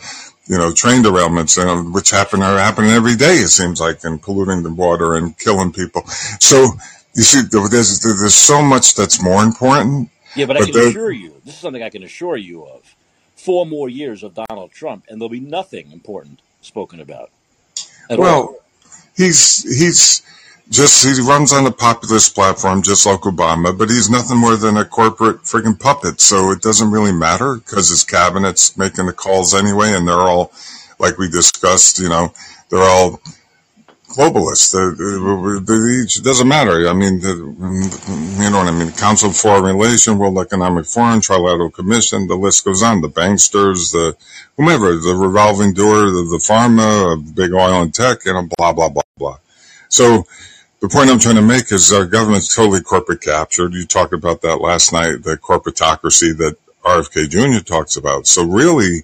you 0.46 0.58
know 0.58 0.72
train 0.72 1.02
derailments 1.02 1.56
you 1.56 1.64
know, 1.64 1.82
which 1.90 2.10
happen 2.10 2.42
are 2.42 2.58
happening 2.58 2.90
every 2.90 3.16
day 3.16 3.36
it 3.36 3.48
seems 3.48 3.80
like 3.80 4.04
and 4.04 4.20
polluting 4.20 4.62
the 4.62 4.72
water 4.72 5.14
and 5.14 5.38
killing 5.38 5.72
people 5.72 6.02
so 6.38 6.68
you 7.14 7.22
see 7.22 7.40
there's 7.50 8.00
there's 8.00 8.34
so 8.34 8.62
much 8.62 8.94
that's 8.94 9.22
more 9.22 9.42
important 9.42 10.10
yeah, 10.34 10.46
but 10.46 10.56
I 10.56 10.66
can 10.66 10.76
assure 10.76 11.12
you, 11.12 11.40
this 11.44 11.54
is 11.54 11.60
something 11.60 11.82
I 11.82 11.90
can 11.90 12.02
assure 12.02 12.36
you 12.36 12.64
of. 12.64 12.94
Four 13.36 13.66
more 13.66 13.88
years 13.88 14.22
of 14.22 14.34
Donald 14.34 14.72
Trump, 14.72 15.04
and 15.08 15.20
there'll 15.20 15.28
be 15.28 15.40
nothing 15.40 15.92
important 15.92 16.40
spoken 16.62 16.98
about 16.98 17.30
at 18.08 18.18
all. 18.18 18.24
well 18.24 18.56
he's 19.14 19.62
he's 19.78 20.22
just 20.70 21.04
he 21.04 21.20
runs 21.20 21.52
on 21.52 21.66
a 21.66 21.70
populist 21.70 22.34
platform 22.34 22.82
just 22.82 23.06
like 23.06 23.20
Obama, 23.20 23.76
but 23.76 23.90
he's 23.90 24.10
nothing 24.10 24.38
more 24.38 24.56
than 24.56 24.76
a 24.76 24.84
corporate 24.84 25.42
freaking 25.42 25.78
puppet. 25.78 26.20
So 26.20 26.50
it 26.50 26.62
doesn't 26.62 26.90
really 26.90 27.12
matter 27.12 27.56
because 27.56 27.90
his 27.90 28.04
cabinet's 28.04 28.76
making 28.76 29.06
the 29.06 29.12
calls 29.12 29.54
anyway, 29.54 29.92
and 29.92 30.08
they're 30.08 30.14
all 30.14 30.52
like 30.98 31.18
we 31.18 31.28
discussed. 31.28 31.98
You 31.98 32.08
know, 32.08 32.32
they're 32.70 32.82
all 32.82 33.20
globalists. 34.08 34.74
It 36.18 36.24
doesn't 36.24 36.48
matter. 36.48 36.88
I 36.88 36.92
mean, 36.92 37.20
the, 37.20 37.34
you 38.42 38.50
know 38.50 38.58
what 38.58 38.68
I 38.68 38.72
mean. 38.72 38.92
Council 38.92 39.30
of 39.30 39.36
Foreign 39.36 39.64
Relations, 39.64 40.16
World 40.16 40.38
Economic 40.38 40.86
Forum, 40.86 41.20
Trilateral 41.20 41.72
Commission. 41.72 42.26
The 42.26 42.36
list 42.36 42.64
goes 42.64 42.82
on. 42.82 43.00
The 43.00 43.08
banksters, 43.08 43.92
the 43.92 44.16
whomever, 44.56 44.96
the 44.96 45.14
revolving 45.14 45.74
door, 45.74 46.06
the, 46.06 46.28
the 46.30 46.38
pharma, 46.38 47.34
big 47.34 47.52
oil 47.52 47.82
and 47.82 47.94
tech, 47.94 48.24
you 48.24 48.32
know, 48.32 48.48
blah 48.56 48.72
blah 48.72 48.88
blah 48.88 49.02
blah. 49.18 49.38
So 49.88 50.26
the 50.84 50.90
point 50.90 51.08
I'm 51.08 51.18
trying 51.18 51.36
to 51.36 51.42
make 51.42 51.72
is 51.72 51.94
our 51.94 52.04
government's 52.04 52.54
totally 52.54 52.82
corporate 52.82 53.22
captured. 53.22 53.72
You 53.72 53.86
talked 53.86 54.12
about 54.12 54.42
that 54.42 54.60
last 54.60 54.92
night, 54.92 55.22
the 55.22 55.38
corporatocracy 55.38 56.36
that 56.36 56.58
RFK 56.84 57.30
Jr. 57.30 57.64
talks 57.64 57.96
about. 57.96 58.26
So 58.26 58.44
really, 58.44 59.02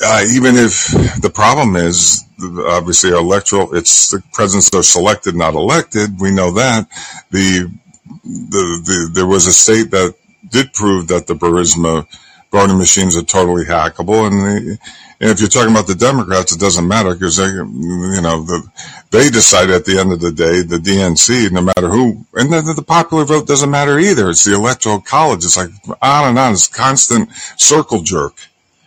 uh, 0.00 0.24
even 0.30 0.54
if 0.54 0.90
the 1.20 1.32
problem 1.34 1.74
is 1.74 2.22
obviously 2.68 3.10
our 3.10 3.18
electoral, 3.18 3.74
it's 3.74 4.12
the 4.12 4.22
presidents 4.32 4.72
are 4.76 4.84
selected, 4.84 5.34
not 5.34 5.54
elected. 5.54 6.20
We 6.20 6.30
know 6.30 6.52
that 6.52 6.86
the 7.32 7.68
the, 8.04 8.82
the 8.84 9.10
there 9.12 9.26
was 9.26 9.48
a 9.48 9.52
state 9.52 9.90
that 9.90 10.14
did 10.48 10.72
prove 10.72 11.08
that 11.08 11.26
the 11.26 11.34
Burisma 11.34 12.06
voting 12.52 12.78
machines 12.78 13.16
are 13.16 13.22
totally 13.22 13.64
hackable, 13.64 14.28
and, 14.28 14.38
they, 14.38 14.70
and 15.18 15.30
if 15.30 15.40
you're 15.40 15.48
talking 15.48 15.72
about 15.72 15.86
the 15.86 15.94
Democrats, 15.94 16.52
it 16.52 16.60
doesn't 16.60 16.86
matter 16.86 17.14
because 17.14 17.36
they, 17.38 17.46
you 17.46 18.20
know, 18.22 18.44
the, 18.44 18.62
they 19.10 19.30
decide 19.30 19.70
at 19.70 19.84
the 19.84 19.98
end 19.98 20.12
of 20.12 20.20
the 20.20 20.32
day, 20.32 20.62
the 20.62 20.78
DNC, 20.78 21.50
no 21.52 21.62
matter 21.62 21.88
who, 21.88 22.24
and 22.34 22.52
the, 22.52 22.72
the 22.74 22.82
popular 22.82 23.24
vote 23.24 23.46
doesn't 23.46 23.70
matter 23.70 23.98
either. 23.98 24.30
It's 24.30 24.44
the 24.44 24.54
electoral 24.54 25.00
college. 25.00 25.44
It's 25.44 25.56
like 25.56 25.70
on 26.02 26.28
and 26.28 26.38
on. 26.38 26.52
It's 26.52 26.68
constant 26.68 27.30
circle 27.56 28.02
jerk. 28.02 28.34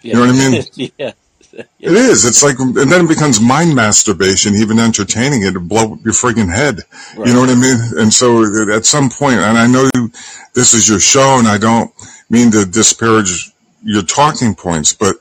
You 0.02 0.14
know 0.14 0.22
what 0.22 0.30
I 0.30 0.50
mean? 0.50 0.92
yeah, 0.98 1.12
It 1.60 1.68
yeah, 1.80 1.92
is. 1.92 2.26
It's 2.26 2.44
like, 2.44 2.60
and 2.60 2.76
then 2.76 3.06
it 3.06 3.10
becomes 3.10 3.42
mind 3.42 3.76
masturbation, 3.76 4.56
even 4.56 4.80
entertaining 4.80 5.44
it 5.44 5.54
to 5.54 5.60
blow 5.60 5.94
up 5.94 6.00
your 6.04 6.14
friggin' 6.14 6.54
head. 6.54 6.82
You 7.18 7.34
know 7.34 7.42
what 7.42 7.50
I 7.50 7.56
mean? 7.56 7.78
And 7.98 8.14
so 8.14 8.44
at 8.72 8.86
some 8.86 9.10
point, 9.10 9.40
and 9.40 9.58
I 9.58 9.68
know 9.68 9.90
you, 9.96 10.12
this 10.54 10.74
is 10.74 10.88
your 10.88 11.00
show, 11.00 11.38
and 11.40 11.48
I 11.48 11.58
don't 11.58 11.92
mean 12.30 12.52
to 12.52 12.66
disparage 12.66 13.52
your 13.84 14.04
talking 14.04 14.56
points, 14.56 14.94
but 14.94 15.16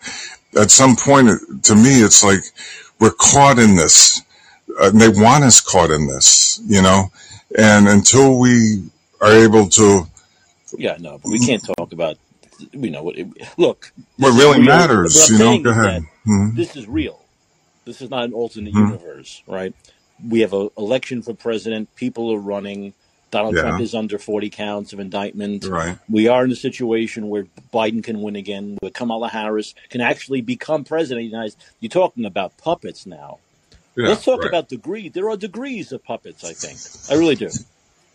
at 0.59 0.71
some 0.71 0.97
point, 0.97 1.29
to 1.65 1.75
me, 1.75 2.03
it's 2.03 2.23
like 2.23 2.41
we're 3.01 3.13
caught 3.13 3.59
in 3.59 3.77
this. 3.77 4.23
Uh, 4.81 4.89
and 4.91 5.01
they 5.01 5.09
want 5.09 5.45
us 5.45 5.61
caught 5.61 5.91
in 5.91 6.07
this, 6.07 6.61
you 6.67 6.81
know? 6.83 7.11
And 7.57 7.89
until 7.89 8.39
we 8.39 8.85
are 9.21 9.33
able 9.33 9.69
to, 9.71 10.07
Yeah, 10.77 10.97
no, 11.01 11.19
but 11.19 11.31
we 11.31 11.39
can't 11.39 11.65
talk 11.79 11.93
about. 11.93 12.17
You 12.73 12.91
know 12.91 13.03
what? 13.05 13.17
It, 13.17 13.29
look, 13.57 13.93
what 14.17 14.31
really 14.37 14.59
real. 14.59 14.67
Matters, 14.67 15.31
you 15.31 15.39
know? 15.39 15.59
Go 15.61 15.71
ahead. 15.71 16.03
Mhm. 16.27 16.55
this 16.57 16.77
is 16.77 16.87
real. 16.87 17.21
This 17.85 18.03
is 18.03 18.11
not 18.11 18.25
an 18.25 18.33
alternate 18.35 18.75
Mhm. 18.75 18.91
universe, 18.91 19.43
right? 19.47 19.73
We 20.27 20.41
have 20.41 20.53
an 20.53 20.69
election 20.77 21.23
for 21.23 21.33
president. 21.35 21.95
People 21.97 22.33
are 22.35 22.39
running. 22.39 22.93
Donald 23.31 23.57
Trump 23.57 23.81
is 23.81 23.95
under 23.95 24.19
40 24.19 24.51
counts 24.51 24.93
of 24.93 25.01
indictment. 25.01 25.65
right. 25.67 25.99
We 26.09 26.29
are 26.29 26.45
in 26.45 26.51
a 26.53 26.57
situation 26.57 27.29
where 27.29 27.47
Biden 27.73 28.03
can 28.03 28.21
win 28.23 28.37
again, 28.37 28.77
where 28.81 28.91
Kamala 28.91 29.29
Harris 29.29 29.75
can 29.91 30.01
actually 30.01 30.41
become 30.41 30.83
president 30.85 31.21
of 31.27 31.31
the 31.31 31.37
United 31.37 31.51
States. 31.53 31.71
You're 31.81 31.91
talking 31.91 32.25
about 32.25 32.57
puppets 32.59 33.07
now. 33.07 33.39
Yeah, 33.99 34.11
Let's 34.11 34.25
talk 34.25 34.41
right. 34.41 34.49
about 34.49 34.69
degree. 34.69 35.09
There 35.09 35.29
are 35.29 35.37
degrees 35.37 35.91
of 35.91 36.05
puppets, 36.05 36.45
I 36.45 36.53
think. 36.53 36.79
I 37.11 37.19
really 37.19 37.35
do. 37.35 37.51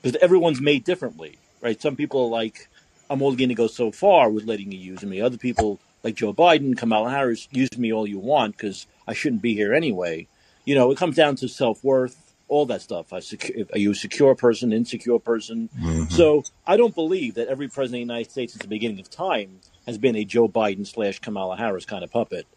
Because 0.01 0.17
everyone's 0.21 0.61
made 0.61 0.85
differently, 0.85 1.37
right? 1.61 1.81
Some 1.81 1.97
people 1.97 2.23
are 2.25 2.29
like, 2.29 2.69
I'm 3.09 3.21
only 3.21 3.35
going 3.35 3.49
to 3.49 3.55
go 3.55 3.67
so 3.67 3.91
far 3.91 4.29
with 4.29 4.45
letting 4.45 4.71
you 4.71 4.79
use 4.79 5.03
me. 5.03 5.19
Other 5.19 5.37
people, 5.37 5.81
like 6.03 6.15
Joe 6.15 6.33
Biden, 6.33 6.77
Kamala 6.77 7.09
Harris, 7.09 7.49
use 7.51 7.77
me 7.77 7.91
all 7.91 8.07
you 8.07 8.17
want 8.19 8.55
because 8.55 8.87
I 9.07 9.13
shouldn't 9.13 9.41
be 9.41 9.55
here 9.55 9.73
anyway. 9.73 10.27
You 10.63 10.75
know, 10.75 10.89
it 10.91 10.97
comes 10.97 11.17
down 11.17 11.35
to 11.37 11.49
self 11.49 11.83
worth, 11.83 12.33
all 12.47 12.65
that 12.67 12.81
stuff. 12.81 13.11
I 13.11 13.19
secu- 13.19 13.69
are 13.73 13.77
you 13.77 13.91
a 13.91 13.95
secure 13.95 14.35
person, 14.35 14.71
insecure 14.71 15.19
person? 15.19 15.69
hmm 15.77 16.05
So 16.05 16.43
I 16.65 16.77
don't 16.77 16.95
believe 16.95 17.35
that 17.35 17.49
every 17.49 17.67
president 17.67 18.03
of 18.03 18.07
the 18.07 18.13
United 18.13 18.31
States 18.31 18.53
since 18.53 18.61
the 18.61 18.69
beginning 18.69 19.01
of 19.01 19.09
time 19.09 19.59
has 19.85 19.97
been 19.97 20.15
a 20.15 20.23
Joe 20.23 20.47
Biden 20.47 20.87
slash 20.87 21.19
Kamala 21.19 21.57
Harris 21.57 21.85
kind 21.85 22.05
of 22.05 22.11
puppet. 22.11 22.47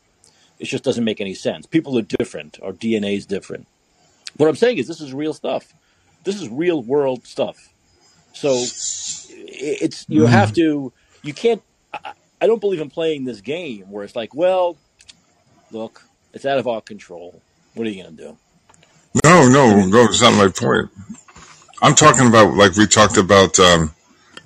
It 0.58 0.66
just 0.66 0.84
doesn't 0.84 1.04
make 1.04 1.20
any 1.20 1.34
sense. 1.34 1.66
People 1.66 1.98
are 1.98 2.02
different. 2.02 2.58
Our 2.62 2.72
DNA 2.72 3.16
is 3.16 3.26
different. 3.26 3.66
What 4.36 4.48
I'm 4.48 4.56
saying 4.56 4.78
is 4.78 4.86
this 4.86 5.00
is 5.00 5.12
real 5.12 5.34
stuff. 5.34 5.72
This 6.24 6.40
is 6.40 6.48
real 6.48 6.82
world 6.82 7.26
stuff. 7.26 7.72
So 8.32 8.64
it's 9.30 10.06
you 10.08 10.26
have 10.26 10.52
to 10.54 10.92
you 11.22 11.34
can't 11.34 11.62
I, 11.92 12.12
I 12.40 12.46
don't 12.46 12.60
believe 12.60 12.80
in 12.80 12.90
playing 12.90 13.24
this 13.24 13.40
game 13.40 13.90
where 13.90 14.04
it's 14.04 14.16
like, 14.16 14.34
well, 14.34 14.76
look, 15.70 16.02
it's 16.32 16.44
out 16.44 16.58
of 16.58 16.68
our 16.68 16.80
control. 16.80 17.40
What 17.74 17.86
are 17.86 17.90
you 17.90 18.02
going 18.02 18.16
to 18.16 18.22
do? 18.22 18.36
No, 19.24 19.48
no, 19.48 19.86
no, 19.86 20.04
it's 20.04 20.20
not 20.20 20.34
my 20.34 20.48
point. 20.48 20.90
I'm 21.82 21.94
talking 21.94 22.26
about 22.26 22.54
like 22.54 22.76
we 22.76 22.86
talked 22.86 23.16
about. 23.16 23.58
Um, 23.58 23.94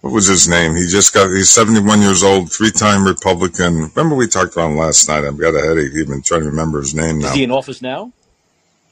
what 0.01 0.13
was 0.13 0.27
his 0.27 0.49
name? 0.49 0.75
He 0.75 0.87
just 0.87 1.13
got. 1.13 1.29
He's 1.29 1.51
71 1.51 2.01
years 2.01 2.23
old, 2.23 2.51
three-time 2.51 3.05
Republican. 3.07 3.91
Remember 3.95 4.15
we 4.17 4.27
talked 4.27 4.55
about 4.55 4.71
him 4.71 4.77
last 4.77 5.09
night. 5.09 5.25
I've 5.25 5.39
got 5.39 5.55
a 5.55 5.61
headache 5.61 5.93
even 5.95 6.23
trying 6.23 6.43
to 6.43 6.47
remember 6.47 6.79
his 6.79 6.95
name 6.95 7.21
is 7.21 7.33
he 7.33 7.45
in 7.45 7.51
office 7.51 7.83
now? 7.83 8.13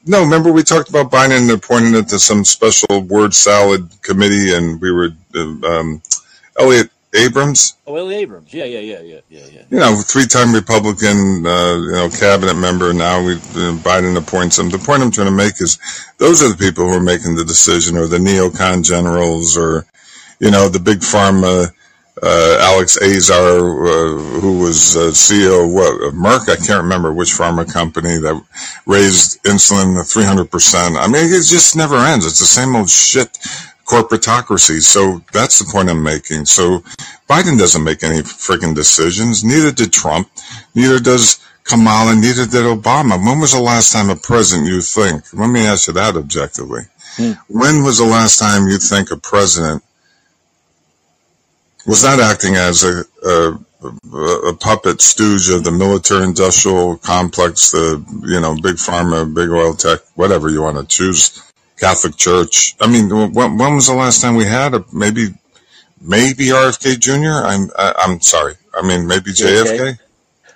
No, 0.05 0.21
remember 0.21 0.51
we 0.51 0.63
talked 0.63 0.89
about 0.89 1.11
Biden 1.11 1.51
appointing 1.53 1.93
it 1.95 2.07
to 2.09 2.19
some 2.19 2.45
special 2.45 3.01
word 3.01 3.33
salad 3.33 3.89
committee, 4.01 4.53
and 4.53 4.79
we 4.79 4.91
were 4.91 5.09
uh, 5.35 5.67
um, 5.67 6.01
Elliott 6.57 6.89
Abrams. 7.13 7.75
Oh, 7.87 7.95
Ellie 7.95 8.15
Abrams. 8.17 8.53
Yeah, 8.53 8.65
yeah, 8.65 8.79
yeah, 8.79 9.01
yeah, 9.01 9.19
yeah, 9.29 9.45
yeah. 9.51 9.61
You 9.69 9.79
know, 9.79 9.95
three-time 9.95 10.53
Republican, 10.53 11.45
uh, 11.45 11.75
you 11.75 11.91
know, 11.91 12.09
cabinet 12.09 12.53
member. 12.53 12.93
Now 12.93 13.23
we 13.25 13.33
uh, 13.33 13.75
Biden 13.81 14.15
appoints 14.15 14.59
him. 14.59 14.69
The 14.69 14.77
point 14.77 15.01
I'm 15.01 15.11
trying 15.11 15.27
to 15.27 15.31
make 15.31 15.59
is, 15.59 15.79
those 16.17 16.43
are 16.43 16.49
the 16.49 16.57
people 16.57 16.85
who 16.85 16.93
are 16.93 17.03
making 17.03 17.35
the 17.35 17.45
decision, 17.45 17.97
or 17.97 18.05
the 18.05 18.19
neocon 18.19 18.85
generals, 18.85 19.57
or 19.57 19.85
you 20.39 20.51
know, 20.51 20.69
the 20.69 20.79
big 20.79 20.99
pharma. 20.99 21.71
Uh, 22.21 22.57
Alex 22.59 23.01
Azar, 23.01 23.37
uh, 23.37 24.17
who 24.41 24.59
was 24.59 24.97
uh, 24.97 25.09
CEO 25.11 25.63
of, 25.63 25.71
what, 25.71 26.03
of 26.03 26.13
Merck, 26.15 26.49
I 26.49 26.57
can't 26.57 26.83
remember 26.83 27.13
which 27.13 27.29
pharma 27.29 27.71
company 27.71 28.17
that 28.17 28.43
raised 28.85 29.41
insulin 29.43 29.95
300%. 29.95 30.99
I 30.99 31.07
mean, 31.07 31.27
it 31.27 31.45
just 31.45 31.77
never 31.77 31.95
ends. 31.95 32.25
It's 32.25 32.39
the 32.39 32.45
same 32.45 32.75
old 32.75 32.89
shit 32.89 33.37
corporatocracy. 33.89 34.81
So 34.81 35.23
that's 35.33 35.59
the 35.59 35.71
point 35.71 35.89
I'm 35.89 36.03
making. 36.03 36.45
So 36.45 36.79
Biden 37.27 37.57
doesn't 37.57 37.83
make 37.83 38.03
any 38.03 38.19
freaking 38.19 38.75
decisions. 38.75 39.43
Neither 39.43 39.71
did 39.71 39.91
Trump. 39.91 40.29
Neither 40.75 40.99
does 40.99 41.39
Kamala. 41.63 42.15
Neither 42.15 42.45
did 42.45 42.65
Obama. 42.65 43.17
When 43.23 43.39
was 43.39 43.53
the 43.53 43.61
last 43.61 43.91
time 43.91 44.09
a 44.09 44.15
president 44.15 44.67
you 44.67 44.81
think? 44.81 45.23
Let 45.33 45.49
me 45.49 45.65
ask 45.65 45.87
you 45.87 45.93
that 45.93 46.15
objectively. 46.15 46.83
Hmm. 47.15 47.31
When 47.47 47.83
was 47.83 47.97
the 47.97 48.05
last 48.05 48.37
time 48.37 48.67
you 48.67 48.77
think 48.77 49.09
a 49.11 49.17
president 49.17 49.83
was 51.89 52.03
not 52.03 52.19
acting 52.19 52.55
as 52.55 52.83
a, 52.83 53.03
a, 53.25 53.57
a 54.49 54.53
puppet 54.53 55.01
stooge 55.01 55.49
of 55.49 55.63
the 55.63 55.71
military 55.71 56.23
industrial 56.23 56.97
complex, 56.97 57.71
the, 57.71 58.05
you 58.27 58.39
know, 58.39 58.53
big 58.53 58.75
pharma, 58.75 59.33
big 59.33 59.49
oil 59.49 59.73
tech, 59.73 59.99
whatever 60.13 60.49
you 60.49 60.61
want 60.61 60.77
to 60.77 60.85
choose, 60.85 61.41
Catholic 61.77 62.15
Church. 62.15 62.75
I 62.79 62.87
mean, 62.87 63.09
when, 63.09 63.57
when 63.57 63.75
was 63.75 63.87
the 63.87 63.95
last 63.95 64.21
time 64.21 64.35
we 64.35 64.45
had 64.45 64.75
a, 64.75 64.85
maybe, 64.93 65.29
maybe 65.99 66.49
RFK 66.49 66.99
Jr.? 66.99 67.47
I'm, 67.47 67.71
I, 67.75 67.89
am 67.89 67.93
i 67.97 68.13
am 68.13 68.21
sorry. 68.21 68.53
I 68.71 68.85
mean, 68.85 69.07
maybe 69.07 69.31
JFK? 69.31 69.97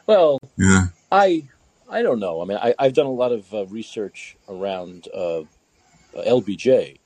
Well, 0.06 0.40
yeah. 0.56 0.86
I, 1.12 1.46
I 1.90 2.04
don't 2.04 2.20
know. 2.20 2.44
I 2.44 2.46
mean, 2.46 2.60
I, 2.62 2.76
I've 2.78 2.94
done 2.94 3.08
a 3.08 3.12
lot 3.12 3.32
of 3.32 3.52
uh, 3.52 3.66
research 3.66 4.38
around 4.48 5.08
uh, 5.08 5.42
LBJ. 6.16 7.00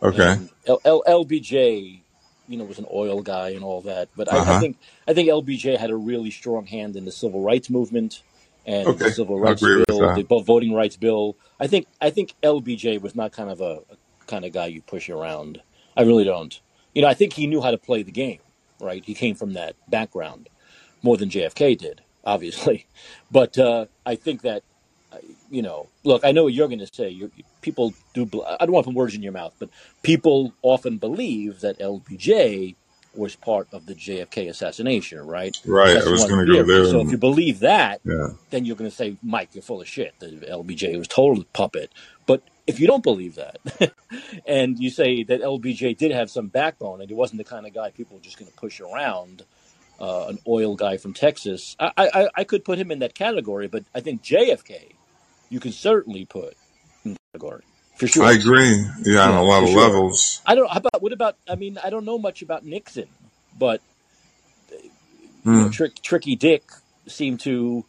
Okay. 0.00 0.38
L- 0.68 0.80
L- 0.84 1.02
LBJ 1.08 2.03
you 2.48 2.56
know 2.56 2.64
was 2.64 2.78
an 2.78 2.86
oil 2.92 3.22
guy 3.22 3.50
and 3.50 3.64
all 3.64 3.80
that. 3.82 4.08
But 4.16 4.28
uh-huh. 4.28 4.36
I, 4.36 4.40
I, 4.40 4.42
uh-huh. 4.42 4.60
think 4.60 4.78
I 5.08 5.14
think 5.14 5.28
LBJ 5.28 5.78
had 5.78 5.90
a 5.90 5.96
really 5.96 6.30
strong 6.30 6.66
hand 6.66 6.96
in 6.96 7.04
the 7.04 7.12
civil 7.12 7.42
rights 7.42 7.70
movement 7.70 8.22
and 8.66 8.88
okay. 8.88 9.04
the 9.06 9.10
civil 9.10 9.38
rights 9.38 9.60
bill, 9.60 9.84
the 9.86 10.42
voting 10.44 10.74
rights 10.74 10.96
bill. 10.96 11.36
I 11.60 11.66
think 11.66 11.86
I 12.00 12.10
think 12.10 12.34
LBJ 12.42 13.00
was 13.00 13.14
not 13.14 13.32
kind 13.32 13.50
of 13.50 13.60
a, 13.60 13.80
a 13.90 14.26
kind 14.26 14.44
of 14.44 14.52
guy 14.52 14.66
you 14.66 14.82
push 14.82 15.08
around. 15.08 15.60
I 15.96 16.02
really 16.02 16.24
don't. 16.24 16.58
You 16.94 17.02
know, 17.02 17.08
I 17.08 17.14
think 17.14 17.32
he 17.34 17.46
knew 17.46 17.60
how 17.60 17.70
to 17.70 17.78
play 17.78 18.02
the 18.02 18.12
game. 18.12 18.40
Right, 18.80 19.04
he 19.04 19.14
came 19.14 19.34
from 19.34 19.54
that 19.54 19.76
background 19.88 20.48
more 21.02 21.16
than 21.16 21.28
JFK 21.28 21.78
did, 21.78 22.02
obviously. 22.24 22.86
But 23.30 23.58
uh, 23.58 23.86
I 24.06 24.14
think 24.14 24.42
that 24.42 24.62
you 25.54 25.62
know, 25.62 25.88
look, 26.02 26.24
I 26.24 26.32
know 26.32 26.44
what 26.44 26.52
you're 26.52 26.68
going 26.68 26.80
to 26.80 26.92
say. 26.92 27.08
You're, 27.08 27.30
people 27.60 27.94
do. 28.12 28.28
I 28.44 28.66
don't 28.66 28.72
want 28.72 28.84
to 28.84 28.90
put 28.90 28.96
words 28.96 29.14
in 29.14 29.22
your 29.22 29.32
mouth, 29.32 29.54
but 29.58 29.70
people 30.02 30.52
often 30.62 30.98
believe 30.98 31.60
that 31.60 31.78
LBJ 31.78 32.74
was 33.16 33.36
part 33.36 33.68
of 33.72 33.86
the 33.86 33.94
JFK 33.94 34.48
assassination, 34.48 35.24
right? 35.24 35.56
Right. 35.64 35.94
That's 35.94 36.06
I 36.06 36.10
was 36.10 36.24
going 36.24 36.46
to 36.46 36.52
go 36.52 36.62
there. 36.64 36.84
So 36.86 37.00
if 37.00 37.10
you 37.10 37.18
believe 37.18 37.60
that, 37.60 38.00
yeah. 38.04 38.30
then 38.50 38.64
you're 38.64 38.76
going 38.76 38.90
to 38.90 38.96
say, 38.96 39.16
Mike, 39.22 39.50
you're 39.52 39.62
full 39.62 39.80
of 39.80 39.88
shit. 39.88 40.14
The 40.18 40.26
LBJ 40.26 40.98
was 40.98 41.06
total 41.06 41.44
puppet. 41.52 41.92
But 42.26 42.42
if 42.66 42.80
you 42.80 42.88
don't 42.88 43.02
believe 43.02 43.36
that, 43.36 43.58
and 44.46 44.78
you 44.78 44.90
say 44.90 45.22
that 45.22 45.42
LBJ 45.42 45.96
did 45.96 46.10
have 46.10 46.30
some 46.30 46.48
backbone 46.48 47.00
and 47.00 47.08
he 47.08 47.14
wasn't 47.14 47.38
the 47.38 47.44
kind 47.44 47.66
of 47.66 47.74
guy 47.74 47.90
people 47.90 48.16
were 48.16 48.22
just 48.22 48.38
going 48.38 48.50
to 48.50 48.56
push 48.56 48.80
around, 48.80 49.42
uh, 50.00 50.26
an 50.28 50.38
oil 50.48 50.74
guy 50.74 50.96
from 50.96 51.14
Texas, 51.14 51.76
I, 51.78 51.92
I, 51.96 52.28
I 52.34 52.44
could 52.44 52.64
put 52.64 52.78
him 52.78 52.90
in 52.90 52.98
that 52.98 53.14
category. 53.14 53.68
But 53.68 53.84
I 53.94 54.00
think 54.00 54.22
JFK 54.22 54.94
you 55.54 55.60
can 55.60 55.70
certainly 55.70 56.24
put 56.24 56.56
in 57.04 57.16
category 57.32 57.62
for 57.94 58.08
sure. 58.08 58.24
I 58.24 58.32
agree. 58.32 58.76
Yeah, 59.04 59.14
yeah 59.14 59.28
on 59.28 59.36
a 59.36 59.42
lot 59.44 59.62
of 59.62 59.68
sure. 59.68 59.80
levels. 59.80 60.42
I 60.44 60.56
don't. 60.56 60.68
How 60.68 60.78
about 60.78 61.00
what 61.00 61.12
about? 61.12 61.36
I 61.48 61.54
mean, 61.54 61.78
I 61.82 61.90
don't 61.90 62.04
know 62.04 62.18
much 62.18 62.42
about 62.42 62.64
Nixon, 62.64 63.06
but 63.56 63.80
know, 65.44 65.64
hmm. 65.64 65.70
Trick, 65.70 66.02
Tricky 66.02 66.36
Dick 66.36 66.64
seemed 67.06 67.40
to, 67.40 67.84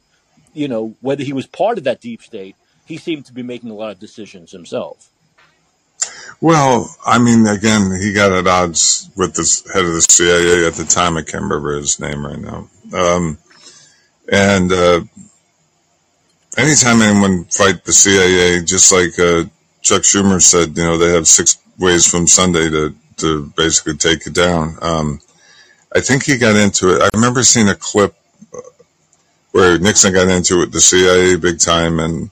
you 0.53 0.67
know, 0.67 0.95
whether 1.01 1.23
he 1.23 1.33
was 1.33 1.47
part 1.47 1.77
of 1.77 1.85
that 1.85 2.01
deep 2.01 2.21
state, 2.21 2.55
he 2.85 2.97
seemed 2.97 3.25
to 3.25 3.33
be 3.33 3.43
making 3.43 3.71
a 3.71 3.73
lot 3.73 3.91
of 3.91 3.99
decisions 3.99 4.51
himself. 4.51 5.09
Well, 6.41 6.93
I 7.05 7.17
mean, 7.17 7.47
again, 7.47 7.89
he 7.99 8.13
got 8.13 8.31
at 8.31 8.45
odds 8.45 9.09
with 9.15 9.33
the 9.33 9.71
head 9.73 9.85
of 9.85 9.93
the 9.93 10.01
CIA 10.01 10.67
at 10.67 10.73
the 10.73 10.83
time. 10.83 11.17
I 11.17 11.21
can't 11.21 11.43
remember 11.43 11.77
his 11.77 11.99
name 11.99 12.25
right 12.25 12.37
now. 12.37 12.69
Um, 12.93 13.37
and 14.31 14.71
uh, 14.71 15.01
anytime 16.57 17.01
anyone 17.01 17.45
fight 17.45 17.83
the 17.83 17.93
CIA, 17.93 18.63
just 18.63 18.91
like 18.91 19.17
uh, 19.19 19.49
Chuck 19.81 20.03
Schumer 20.03 20.41
said, 20.41 20.77
you 20.77 20.83
know, 20.83 20.97
they 20.97 21.13
have 21.13 21.27
six 21.27 21.57
ways 21.77 22.07
from 22.07 22.27
Sunday 22.27 22.69
to, 22.69 22.95
to 23.17 23.51
basically 23.55 23.97
take 23.97 24.25
it 24.27 24.33
down. 24.33 24.77
Um, 24.81 25.21
I 25.95 26.01
think 26.01 26.23
he 26.23 26.37
got 26.37 26.55
into 26.55 26.95
it. 26.95 27.01
I 27.01 27.09
remember 27.13 27.43
seeing 27.43 27.69
a 27.69 27.75
clip 27.75 28.15
uh, 28.53 28.59
where 29.51 29.79
Nixon 29.79 30.13
got 30.13 30.27
into 30.27 30.55
it, 30.55 30.59
with 30.59 30.73
the 30.73 30.81
CIA 30.81 31.35
big 31.37 31.59
time, 31.59 31.99
and 31.99 32.29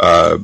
uh, 0.00 0.38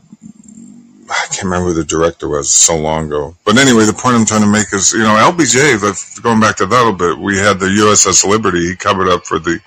I 1.11 1.27
can't 1.31 1.45
remember 1.45 1.69
who 1.69 1.75
the 1.75 1.85
director 1.85 2.29
was 2.29 2.51
so 2.51 2.77
long 2.77 3.07
ago. 3.07 3.35
But 3.45 3.57
anyway, 3.59 3.85
the 3.85 3.93
point 3.93 4.17
I'm 4.17 4.27
trying 4.27 4.43
to 4.43 4.53
make 4.53 4.73
is, 4.73 4.93
you 4.93 5.01
know, 5.01 5.17
LBJ, 5.33 6.23
going 6.23 6.41
back 6.41 6.57
to 6.59 6.67
that 6.67 6.75
a 6.75 6.85
little 6.85 6.93
bit, 6.93 7.19
we 7.19 7.39
had 7.39 7.59
the 7.59 7.67
USS 7.67 8.29
Liberty. 8.29 8.67
He 8.67 8.77
covered 8.77 9.09
up 9.09 9.25
for 9.25 9.39
the 9.39 9.59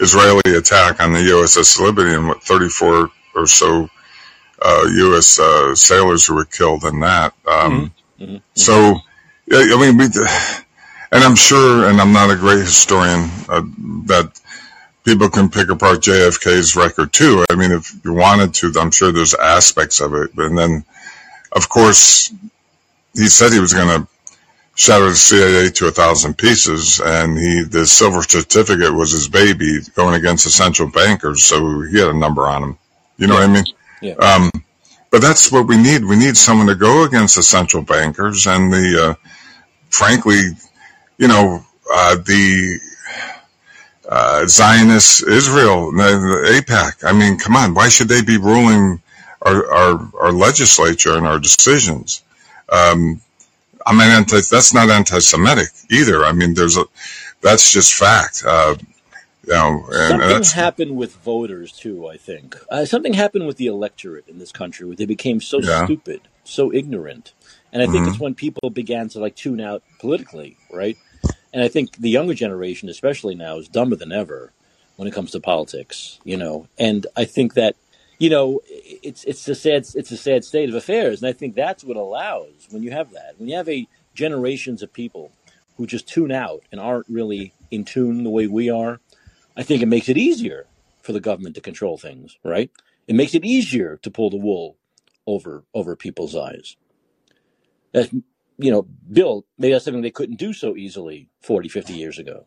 Israeli 0.00 0.56
attack 0.56 1.00
on 1.00 1.12
the 1.12 1.20
USS 1.20 1.80
Liberty 1.80 2.14
and 2.14 2.28
what 2.28 2.42
34 2.42 3.10
or 3.34 3.46
so 3.46 3.88
uh, 4.60 4.84
U.S. 4.88 5.38
Uh, 5.38 5.74
sailors 5.74 6.26
who 6.26 6.34
were 6.34 6.44
killed 6.44 6.84
in 6.84 7.00
that. 7.00 7.34
Um, 7.46 7.92
mm-hmm. 8.18 8.24
Mm-hmm. 8.24 8.36
So, 8.54 8.96
I 9.52 9.76
mean, 9.80 9.96
we, 9.98 10.04
and 10.04 11.24
I'm 11.24 11.36
sure, 11.36 11.88
and 11.88 12.00
I'm 12.00 12.12
not 12.12 12.30
a 12.30 12.36
great 12.36 12.60
historian, 12.60 13.28
uh, 13.48 13.62
that 14.06 14.40
people 15.04 15.28
can 15.28 15.50
pick 15.50 15.68
apart 15.68 16.00
JFK's 16.00 16.76
record 16.76 17.12
too. 17.12 17.44
I 17.50 17.56
mean, 17.56 17.72
if 17.72 17.92
you 18.04 18.14
wanted 18.14 18.54
to, 18.54 18.72
I'm 18.80 18.90
sure 18.90 19.12
there's 19.12 19.34
aspects 19.34 20.00
of 20.00 20.14
it. 20.14 20.30
And 20.36 20.56
then, 20.56 20.84
of 21.52 21.68
course, 21.68 22.32
he 23.14 23.26
said 23.26 23.52
he 23.52 23.60
was 23.60 23.74
going 23.74 23.88
to 23.88 24.08
shattered 24.74 25.10
the 25.10 25.16
CIA 25.16 25.70
to 25.70 25.86
a 25.86 25.90
thousand 25.90 26.36
pieces, 26.36 27.00
and 27.00 27.38
he 27.38 27.62
the 27.62 27.86
silver 27.86 28.22
certificate 28.22 28.92
was 28.92 29.12
his 29.12 29.28
baby 29.28 29.78
going 29.94 30.14
against 30.14 30.44
the 30.44 30.50
central 30.50 30.90
bankers, 30.90 31.44
so 31.44 31.82
he 31.82 31.98
had 31.98 32.08
a 32.08 32.14
number 32.14 32.46
on 32.46 32.62
him. 32.62 32.78
You 33.16 33.28
know 33.28 33.34
yeah. 33.34 33.40
what 33.40 33.50
I 33.50 33.52
mean? 33.52 33.64
Yeah. 34.02 34.14
Um, 34.14 34.50
but 35.10 35.22
that's 35.22 35.52
what 35.52 35.68
we 35.68 35.76
need. 35.76 36.04
We 36.04 36.16
need 36.16 36.36
someone 36.36 36.66
to 36.66 36.74
go 36.74 37.04
against 37.04 37.36
the 37.36 37.42
central 37.44 37.84
bankers 37.84 38.48
and 38.48 38.72
the, 38.72 39.10
uh, 39.10 39.28
frankly, 39.88 40.40
you 41.18 41.28
know, 41.28 41.64
uh, 41.92 42.16
the 42.16 42.80
uh, 44.08 44.46
Zionist 44.46 45.26
Israel, 45.28 45.92
the 45.92 46.60
AIPAC. 46.60 47.04
I 47.04 47.12
mean, 47.12 47.38
come 47.38 47.54
on, 47.54 47.74
why 47.74 47.88
should 47.88 48.08
they 48.08 48.22
be 48.22 48.38
ruling 48.38 49.00
our 49.40 49.72
our, 49.72 50.10
our 50.20 50.32
legislature 50.32 51.16
and 51.16 51.26
our 51.26 51.38
decisions? 51.38 52.22
Um, 52.68 53.20
I 53.86 53.92
mean, 53.92 54.10
anti, 54.10 54.36
that's 54.36 54.72
not 54.72 54.90
anti-Semitic 54.90 55.68
either. 55.90 56.24
I 56.24 56.32
mean, 56.32 56.54
there's 56.54 56.76
a, 56.76 56.84
that's 57.40 57.72
just 57.72 57.94
fact. 57.94 58.42
Uh, 58.46 58.76
you 59.46 59.52
know, 59.52 59.86
and, 59.90 60.08
something 60.08 60.36
and 60.36 60.46
happened 60.46 60.96
with 60.96 61.16
voters 61.16 61.72
too. 61.72 62.08
I 62.08 62.16
think 62.16 62.56
uh, 62.70 62.84
something 62.86 63.12
happened 63.12 63.46
with 63.46 63.58
the 63.58 63.66
electorate 63.66 64.26
in 64.28 64.38
this 64.38 64.52
country 64.52 64.86
where 64.86 64.96
they 64.96 65.04
became 65.04 65.40
so 65.40 65.60
yeah. 65.60 65.84
stupid, 65.84 66.22
so 66.44 66.72
ignorant, 66.72 67.34
and 67.72 67.82
I 67.82 67.86
think 67.86 67.98
mm-hmm. 67.98 68.12
it's 68.12 68.20
when 68.20 68.34
people 68.34 68.70
began 68.70 69.08
to 69.10 69.18
like 69.18 69.36
tune 69.36 69.60
out 69.60 69.82
politically, 70.00 70.56
right? 70.72 70.96
And 71.52 71.62
I 71.62 71.68
think 71.68 71.96
the 71.96 72.10
younger 72.10 72.34
generation, 72.34 72.88
especially 72.88 73.34
now, 73.34 73.58
is 73.58 73.68
dumber 73.68 73.96
than 73.96 74.12
ever 74.12 74.52
when 74.96 75.06
it 75.06 75.12
comes 75.12 75.30
to 75.32 75.40
politics. 75.40 76.18
You 76.24 76.38
know, 76.38 76.66
and 76.78 77.06
I 77.14 77.26
think 77.26 77.54
that 77.54 77.76
you 78.24 78.30
know, 78.30 78.62
it's 78.66 79.22
it's 79.24 79.46
a 79.48 79.54
sad 79.54 79.86
it's 79.94 80.10
a 80.10 80.16
sad 80.16 80.46
state 80.46 80.70
of 80.70 80.74
affairs, 80.74 81.20
and 81.20 81.28
I 81.28 81.34
think 81.34 81.54
that's 81.54 81.84
what 81.84 81.98
allows 81.98 82.68
when 82.70 82.82
you 82.82 82.90
have 82.90 83.10
that 83.10 83.34
when 83.36 83.50
you 83.50 83.56
have 83.56 83.68
a 83.68 83.86
generations 84.14 84.82
of 84.82 84.94
people 84.94 85.30
who 85.76 85.86
just 85.86 86.08
tune 86.08 86.32
out 86.32 86.62
and 86.72 86.80
aren't 86.80 87.06
really 87.06 87.52
in 87.70 87.84
tune 87.84 88.24
the 88.24 88.30
way 88.30 88.46
we 88.46 88.70
are. 88.70 88.98
I 89.58 89.62
think 89.62 89.82
it 89.82 89.88
makes 89.88 90.08
it 90.08 90.16
easier 90.16 90.64
for 91.02 91.12
the 91.12 91.20
government 91.20 91.54
to 91.56 91.60
control 91.60 91.98
things, 91.98 92.38
right? 92.42 92.70
It 93.06 93.14
makes 93.14 93.34
it 93.34 93.44
easier 93.44 93.98
to 93.98 94.10
pull 94.10 94.30
the 94.30 94.38
wool 94.38 94.78
over 95.26 95.64
over 95.74 95.94
people's 95.94 96.34
eyes. 96.34 96.78
That's, 97.92 98.10
you 98.56 98.72
know, 98.72 98.86
Bill, 99.12 99.44
maybe 99.58 99.74
that's 99.74 99.84
something 99.84 100.00
they 100.00 100.10
couldn't 100.10 100.36
do 100.36 100.54
so 100.54 100.76
easily 100.76 101.28
40, 101.42 101.68
50 101.68 101.92
years 101.92 102.18
ago. 102.18 102.46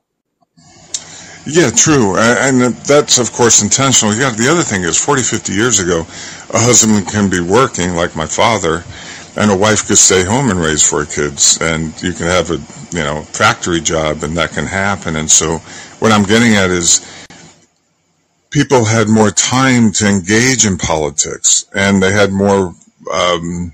Yeah, 1.50 1.70
true. 1.70 2.18
And 2.18 2.76
that's, 2.84 3.20
of 3.20 3.32
course, 3.32 3.62
intentional. 3.64 4.14
Yeah, 4.14 4.32
the 4.32 4.50
other 4.50 4.64
thing 4.64 4.84
is 4.84 5.02
40, 5.04 5.24
50 5.24 5.54
years 5.54 5.80
ago, 5.80 6.02
a 6.54 6.60
husband 6.60 7.08
can 7.08 7.30
be 7.30 7.40
working, 7.40 7.96
like 7.96 8.18
my 8.18 8.26
father, 8.26 8.84
and 9.38 9.50
a 9.50 9.56
wife 9.56 9.88
could 9.88 9.98
stay 9.98 10.26
home 10.26 10.50
and 10.50 10.60
raise 10.60 10.88
four 10.88 11.06
kids, 11.06 11.58
and 11.62 11.94
you 12.04 12.12
can 12.12 12.26
have 12.26 12.52
a 12.52 12.60
you 12.92 13.04
know 13.04 13.22
factory 13.22 13.80
job, 13.80 14.24
and 14.24 14.36
that 14.36 14.52
can 14.52 14.66
happen. 14.66 15.16
And 15.16 15.32
so, 15.32 15.60
what 16.00 16.12
I'm 16.12 16.24
getting 16.24 16.56
at 16.56 16.70
is 16.70 17.06
people 18.50 18.84
had 18.84 19.08
more 19.08 19.32
time 19.32 19.92
to 19.94 20.08
engage 20.08 20.66
in 20.66 20.78
politics, 20.78 21.66
and 21.74 22.04
they 22.04 22.12
had 22.12 22.32
more. 22.32 22.76
Um, 23.14 23.74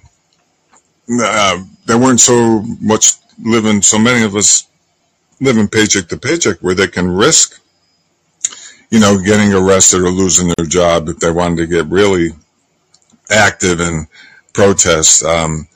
uh, 1.09 1.63
they 1.88 1.95
weren't 1.95 2.19
so 2.19 2.61
much 2.80 3.13
living. 3.41 3.82
So 3.82 3.97
many 3.97 4.24
of 4.24 4.36
us 4.36 4.67
living 5.41 5.67
paycheck 5.67 6.07
to 6.09 6.17
paycheck, 6.17 6.59
where 6.59 6.76
they 6.76 6.88
can 6.88 7.09
risk, 7.09 7.59
you 8.89 8.99
know, 8.99 9.19
getting 9.19 9.53
arrested 9.53 10.01
or 10.01 10.09
losing 10.09 10.51
their 10.57 10.65
job 10.65 11.09
if 11.09 11.19
they 11.19 11.31
wanted 11.31 11.57
to 11.57 11.67
get 11.67 11.86
really 11.88 12.29
active 13.29 13.79
and 13.79 14.07
protest. 14.53 15.23
Um, 15.23 15.67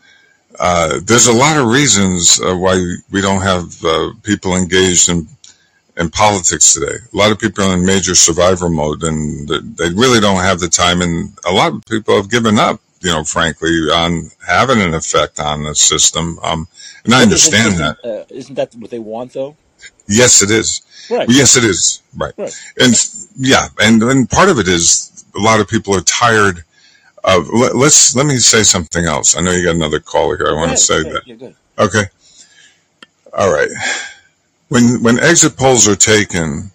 uh, 0.60 1.00
there's 1.04 1.28
a 1.28 1.34
lot 1.34 1.58
of 1.58 1.68
reasons 1.68 2.42
uh, 2.42 2.56
why 2.56 2.76
we 3.12 3.22
don't 3.22 3.42
have 3.42 3.84
uh, 3.84 4.12
people 4.24 4.56
engaged 4.56 5.10
in 5.10 5.28
in 5.98 6.10
politics 6.12 6.74
today. 6.74 6.96
A 7.12 7.18
lot 7.18 7.32
of 7.32 7.40
people 7.40 7.64
are 7.64 7.74
in 7.74 7.86
major 7.86 8.14
survivor 8.14 8.70
mode, 8.70 9.04
and 9.04 9.48
they 9.50 9.90
really 9.90 10.20
don't 10.20 10.44
have 10.44 10.60
the 10.60 10.68
time. 10.68 11.02
And 11.02 11.34
a 11.46 11.52
lot 11.52 11.74
of 11.74 11.84
people 11.86 12.16
have 12.16 12.30
given 12.30 12.60
up, 12.60 12.80
you 13.02 13.10
know, 13.10 13.24
frankly, 13.24 13.72
on 13.92 14.30
having 14.46 14.80
an 14.82 14.94
effect 14.94 15.40
on 15.40 15.64
the 15.64 15.74
system. 15.74 16.38
Um, 16.44 16.68
and 17.04 17.14
I 17.14 17.24
understand 17.24 17.74
isn't, 17.74 17.80
that. 17.80 17.98
Uh, 18.06 18.26
isn't 18.30 18.56
that 18.56 18.76
what 18.76 18.92
they 18.92 19.00
want, 19.00 19.34
though? 19.34 19.56
Yes, 20.08 20.42
it 20.42 20.52
is. 20.52 20.82
Right. 21.10 21.28
Yes, 21.30 21.56
it 21.58 21.64
is. 21.64 22.02
Right. 22.16 22.34
Right. 22.38 22.54
And 22.80 22.94
yeah, 23.38 23.68
and, 23.80 24.02
and 24.04 24.30
part 24.30 24.50
of 24.50 24.60
it 24.60 24.68
is 24.68 25.26
a 25.36 25.40
lot 25.42 25.60
of 25.60 25.68
people 25.68 25.96
are 25.96 26.02
tired 26.02 26.64
of. 27.24 27.48
Let, 27.50 27.74
us 27.76 28.16
let 28.16 28.26
me 28.26 28.38
say 28.38 28.64
something 28.64 29.06
else. 29.06 29.38
I 29.38 29.42
know 29.42 29.52
you 29.52 29.64
got 29.66 29.76
another 29.76 30.00
caller 30.00 30.38
here. 30.38 30.48
I 30.50 30.54
want 30.54 30.72
to 30.72 30.78
say 30.78 31.04
that. 31.04 31.22
yeah. 31.26 31.50
Okay. 31.80 32.04
All 33.38 33.54
right. 33.54 33.70
When 34.70 35.02
when 35.04 35.20
exit 35.20 35.56
polls 35.56 35.88
are 35.88 35.96
taken, 35.96 36.72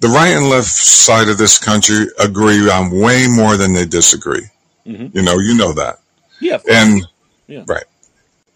the 0.00 0.08
right 0.08 0.28
and 0.36 0.48
left 0.48 0.68
side 0.68 1.28
of 1.28 1.38
this 1.38 1.58
country 1.58 2.06
agree 2.20 2.68
on 2.70 2.90
way 2.90 3.26
more 3.28 3.56
than 3.56 3.72
they 3.72 3.86
disagree. 3.86 4.46
Mhm. 4.86 5.14
You 5.14 5.22
know, 5.22 5.38
you 5.38 5.54
know 5.56 5.72
that. 5.72 5.98
Yeah. 6.40 6.58
And 6.70 7.06
Yeah. 7.48 7.64
right. 7.66 7.84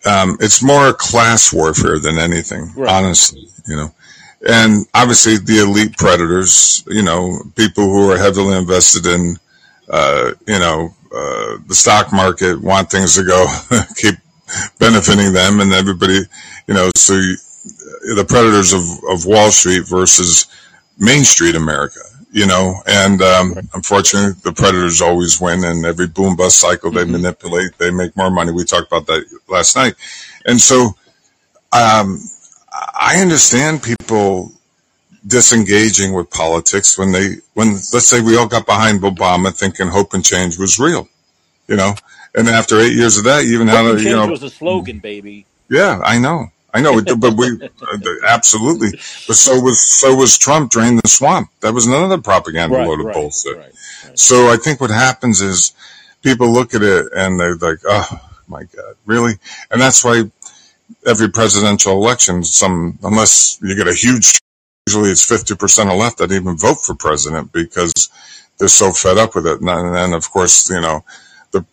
Um, 0.04 0.36
it's 0.40 0.62
more 0.62 0.92
class 0.92 1.52
warfare 1.52 1.98
than 1.98 2.18
anything, 2.18 2.72
Right. 2.76 2.90
honestly, 2.90 3.48
you 3.66 3.76
know. 3.76 3.94
And 4.44 4.86
obviously 4.94 5.36
the 5.36 5.60
elite 5.62 5.96
predators, 5.96 6.82
you 6.88 7.02
know, 7.02 7.38
people 7.54 7.84
who 7.84 8.10
are 8.10 8.18
heavily 8.18 8.56
invested 8.58 9.06
in, 9.06 9.36
uh, 9.88 10.32
you 10.48 10.58
know, 10.58 10.92
uh, 11.14 11.58
the 11.68 11.74
stock 11.74 12.12
market 12.12 12.60
want 12.60 12.90
things 12.90 13.14
to 13.14 13.22
go, 13.24 13.46
keep 13.96 14.16
benefiting 14.80 15.32
them 15.32 15.60
and 15.60 15.72
everybody, 15.72 16.20
you 16.66 16.74
know, 16.74 16.90
so 16.96 17.14
you, 17.14 17.36
the 18.16 18.24
predators 18.28 18.72
of, 18.72 18.82
of 19.08 19.24
Wall 19.26 19.52
Street 19.52 19.86
versus 19.86 20.46
Main 20.98 21.22
Street 21.22 21.54
America, 21.54 22.00
you 22.32 22.46
know, 22.46 22.82
and 22.86 23.20
um, 23.22 23.54
unfortunately, 23.74 24.32
the 24.42 24.52
predators 24.52 25.00
always 25.02 25.40
win, 25.40 25.64
and 25.64 25.84
every 25.84 26.06
boom 26.06 26.34
bust 26.34 26.58
cycle 26.58 26.90
they 26.90 27.04
Mhm. 27.04 27.10
manipulate, 27.10 27.76
they 27.78 27.90
make 27.90 28.16
more 28.16 28.30
money. 28.30 28.52
We 28.52 28.64
talked 28.64 28.88
about 28.90 29.06
that 29.06 29.24
last 29.48 29.76
night, 29.76 29.94
and 30.46 30.60
so 30.60 30.96
um, 31.72 32.20
I 32.98 33.20
understand 33.20 33.82
people 33.82 34.52
disengaging 35.26 36.12
with 36.14 36.30
politics 36.30 36.98
when 36.98 37.12
they 37.12 37.36
when 37.54 37.74
let's 37.92 38.06
say 38.08 38.20
we 38.20 38.36
all 38.36 38.48
got 38.48 38.66
behind 38.66 39.02
Obama 39.02 39.56
thinking 39.56 39.88
hope 39.88 40.14
and 40.14 40.24
change 40.24 40.58
was 40.58 40.78
real, 40.80 41.08
you 41.68 41.76
know, 41.76 41.94
and 42.34 42.48
after 42.48 42.80
eight 42.80 42.94
years 42.94 43.18
of 43.18 43.24
that, 43.24 43.44
even 43.44 43.68
Hope 43.68 43.78
and 43.78 43.98
you 43.98 44.04
change 44.04 44.16
know 44.16 44.26
was 44.26 44.42
a 44.42 44.50
slogan, 44.50 44.98
baby. 44.98 45.46
yeah, 45.70 46.00
I 46.04 46.18
know. 46.18 46.50
I 46.74 46.80
know, 46.80 47.00
but 47.02 47.34
we 47.34 47.60
uh, 47.62 47.98
absolutely. 48.26 48.90
But 49.26 49.36
so 49.36 49.60
was 49.60 49.82
so 49.82 50.14
was 50.14 50.38
Trump 50.38 50.70
drain 50.70 50.96
the 50.96 51.08
swamp. 51.08 51.50
That 51.60 51.74
was 51.74 51.86
another 51.86 52.18
propaganda 52.18 52.76
Right, 52.78 52.88
load 52.88 53.00
of 53.00 53.06
right, 53.06 53.14
bullshit. 53.14 53.58
right. 53.58 54.18
So 54.18 54.48
I 54.48 54.56
think 54.56 54.80
what 54.80 54.90
happens 54.90 55.40
is 55.40 55.72
people 56.22 56.50
look 56.50 56.74
at 56.74 56.82
it 56.82 57.12
and 57.14 57.38
they're 57.38 57.56
like, 57.56 57.80
"Oh 57.86 58.20
my 58.48 58.64
God, 58.64 58.96
really?" 59.04 59.34
And 59.70 59.80
that's 59.80 60.02
why 60.02 60.30
every 61.06 61.28
presidential 61.30 61.92
election, 61.92 62.42
some 62.42 62.98
unless 63.02 63.58
you 63.60 63.76
get 63.76 63.86
a 63.88 63.94
huge, 63.94 64.38
usually 64.86 65.10
it's 65.10 65.24
fifty 65.24 65.54
percent 65.54 65.90
of 65.90 65.98
left 65.98 66.18
that 66.18 66.32
even 66.32 66.56
vote 66.56 66.80
for 66.80 66.94
president 66.94 67.52
because 67.52 67.92
they're 68.58 68.68
so 68.68 68.92
fed 68.92 69.18
up 69.18 69.34
with 69.34 69.46
it. 69.46 69.60
And 69.60 69.68
and 69.68 69.94
then 69.94 70.12
of 70.14 70.30
course, 70.30 70.70
you 70.70 70.80
know, 70.80 71.04
the 71.52 71.64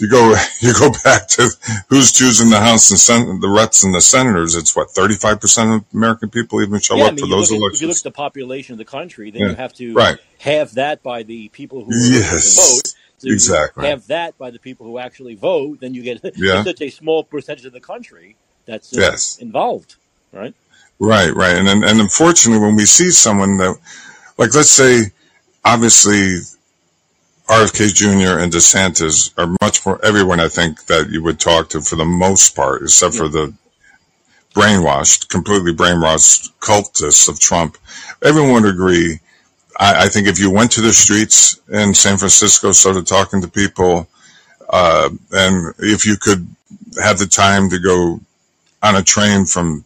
you 0.00 0.10
go 0.10 0.34
you 0.60 0.72
go 0.78 0.90
back 1.04 1.28
to 1.28 1.48
who's 1.88 2.10
choosing 2.12 2.50
the 2.50 2.58
House 2.60 2.90
and 2.90 2.98
Sen- 2.98 3.40
the 3.40 3.48
Rets 3.48 3.84
and 3.84 3.94
the 3.94 4.00
senators. 4.00 4.54
It's 4.54 4.74
what 4.74 4.90
thirty 4.90 5.14
five 5.14 5.40
percent 5.40 5.70
of 5.72 5.84
American 5.94 6.30
people 6.30 6.60
even 6.62 6.80
show 6.80 6.96
yeah, 6.96 7.04
I 7.04 7.06
up 7.08 7.14
mean, 7.14 7.24
for 7.24 7.28
those 7.30 7.52
at, 7.52 7.58
if 7.72 7.80
you 7.80 7.86
look 7.88 7.96
at 7.98 8.02
the 8.02 8.10
population 8.10 8.72
of 8.72 8.78
the 8.78 8.84
country, 8.84 9.30
then 9.30 9.42
Yeah. 9.42 9.48
you 9.50 9.54
have 9.54 9.74
to 9.74 9.94
Right. 9.94 10.18
have 10.40 10.74
that 10.74 11.02
by 11.02 11.22
the 11.22 11.48
people 11.48 11.84
who 11.84 11.92
Yes. 11.94 12.56
vote. 12.56 12.92
To 13.20 13.32
Exactly. 13.32 13.86
Have 13.86 14.06
that 14.08 14.36
by 14.36 14.50
the 14.50 14.58
people 14.58 14.84
who 14.84 14.98
actually 14.98 15.36
vote, 15.36 15.80
then 15.80 15.94
you 15.94 16.02
get 16.02 16.20
Yeah. 16.36 16.62
such 16.64 16.82
a 16.82 16.90
small 16.90 17.24
percentage 17.24 17.64
of 17.64 17.72
the 17.72 17.80
country 17.80 18.36
that's 18.66 18.92
uh, 18.96 19.00
Yes. 19.00 19.38
involved, 19.38 19.94
right? 20.32 20.54
Right, 20.98 21.34
right. 21.34 21.56
And, 21.56 21.66
and 21.68 21.82
and 21.84 22.00
unfortunately, 22.00 22.60
when 22.64 22.76
we 22.76 22.84
see 22.84 23.10
someone 23.10 23.56
that, 23.58 23.76
like, 24.38 24.54
let's 24.54 24.70
say, 24.70 25.12
obviously, 25.64 26.40
RFK 27.48 27.94
Jr. 27.94 28.38
and 28.40 28.52
DeSantis 28.52 29.32
are 29.38 29.54
much 29.62 29.86
more, 29.86 30.04
everyone 30.04 30.40
I 30.40 30.48
think 30.48 30.86
that 30.86 31.10
you 31.10 31.22
would 31.22 31.38
talk 31.38 31.68
to 31.70 31.80
for 31.80 31.96
the 31.96 32.04
most 32.04 32.56
part, 32.56 32.82
except 32.82 33.14
for 33.14 33.28
the 33.28 33.54
brainwashed, 34.52 35.28
completely 35.28 35.72
brainwashed 35.72 36.50
cultists 36.60 37.28
of 37.28 37.38
Trump, 37.38 37.78
everyone 38.22 38.62
would 38.62 38.74
agree. 38.74 39.20
I, 39.78 40.04
I 40.04 40.08
think 40.08 40.26
if 40.26 40.40
you 40.40 40.50
went 40.50 40.72
to 40.72 40.80
the 40.80 40.92
streets 40.92 41.60
in 41.68 41.94
San 41.94 42.16
Francisco, 42.16 42.72
started 42.72 43.06
talking 43.06 43.42
to 43.42 43.48
people, 43.48 44.08
uh, 44.68 45.10
and 45.30 45.74
if 45.78 46.04
you 46.04 46.16
could 46.16 46.48
have 47.00 47.18
the 47.18 47.26
time 47.26 47.70
to 47.70 47.78
go 47.78 48.20
on 48.82 48.96
a 48.96 49.02
train 49.02 49.44
from 49.44 49.84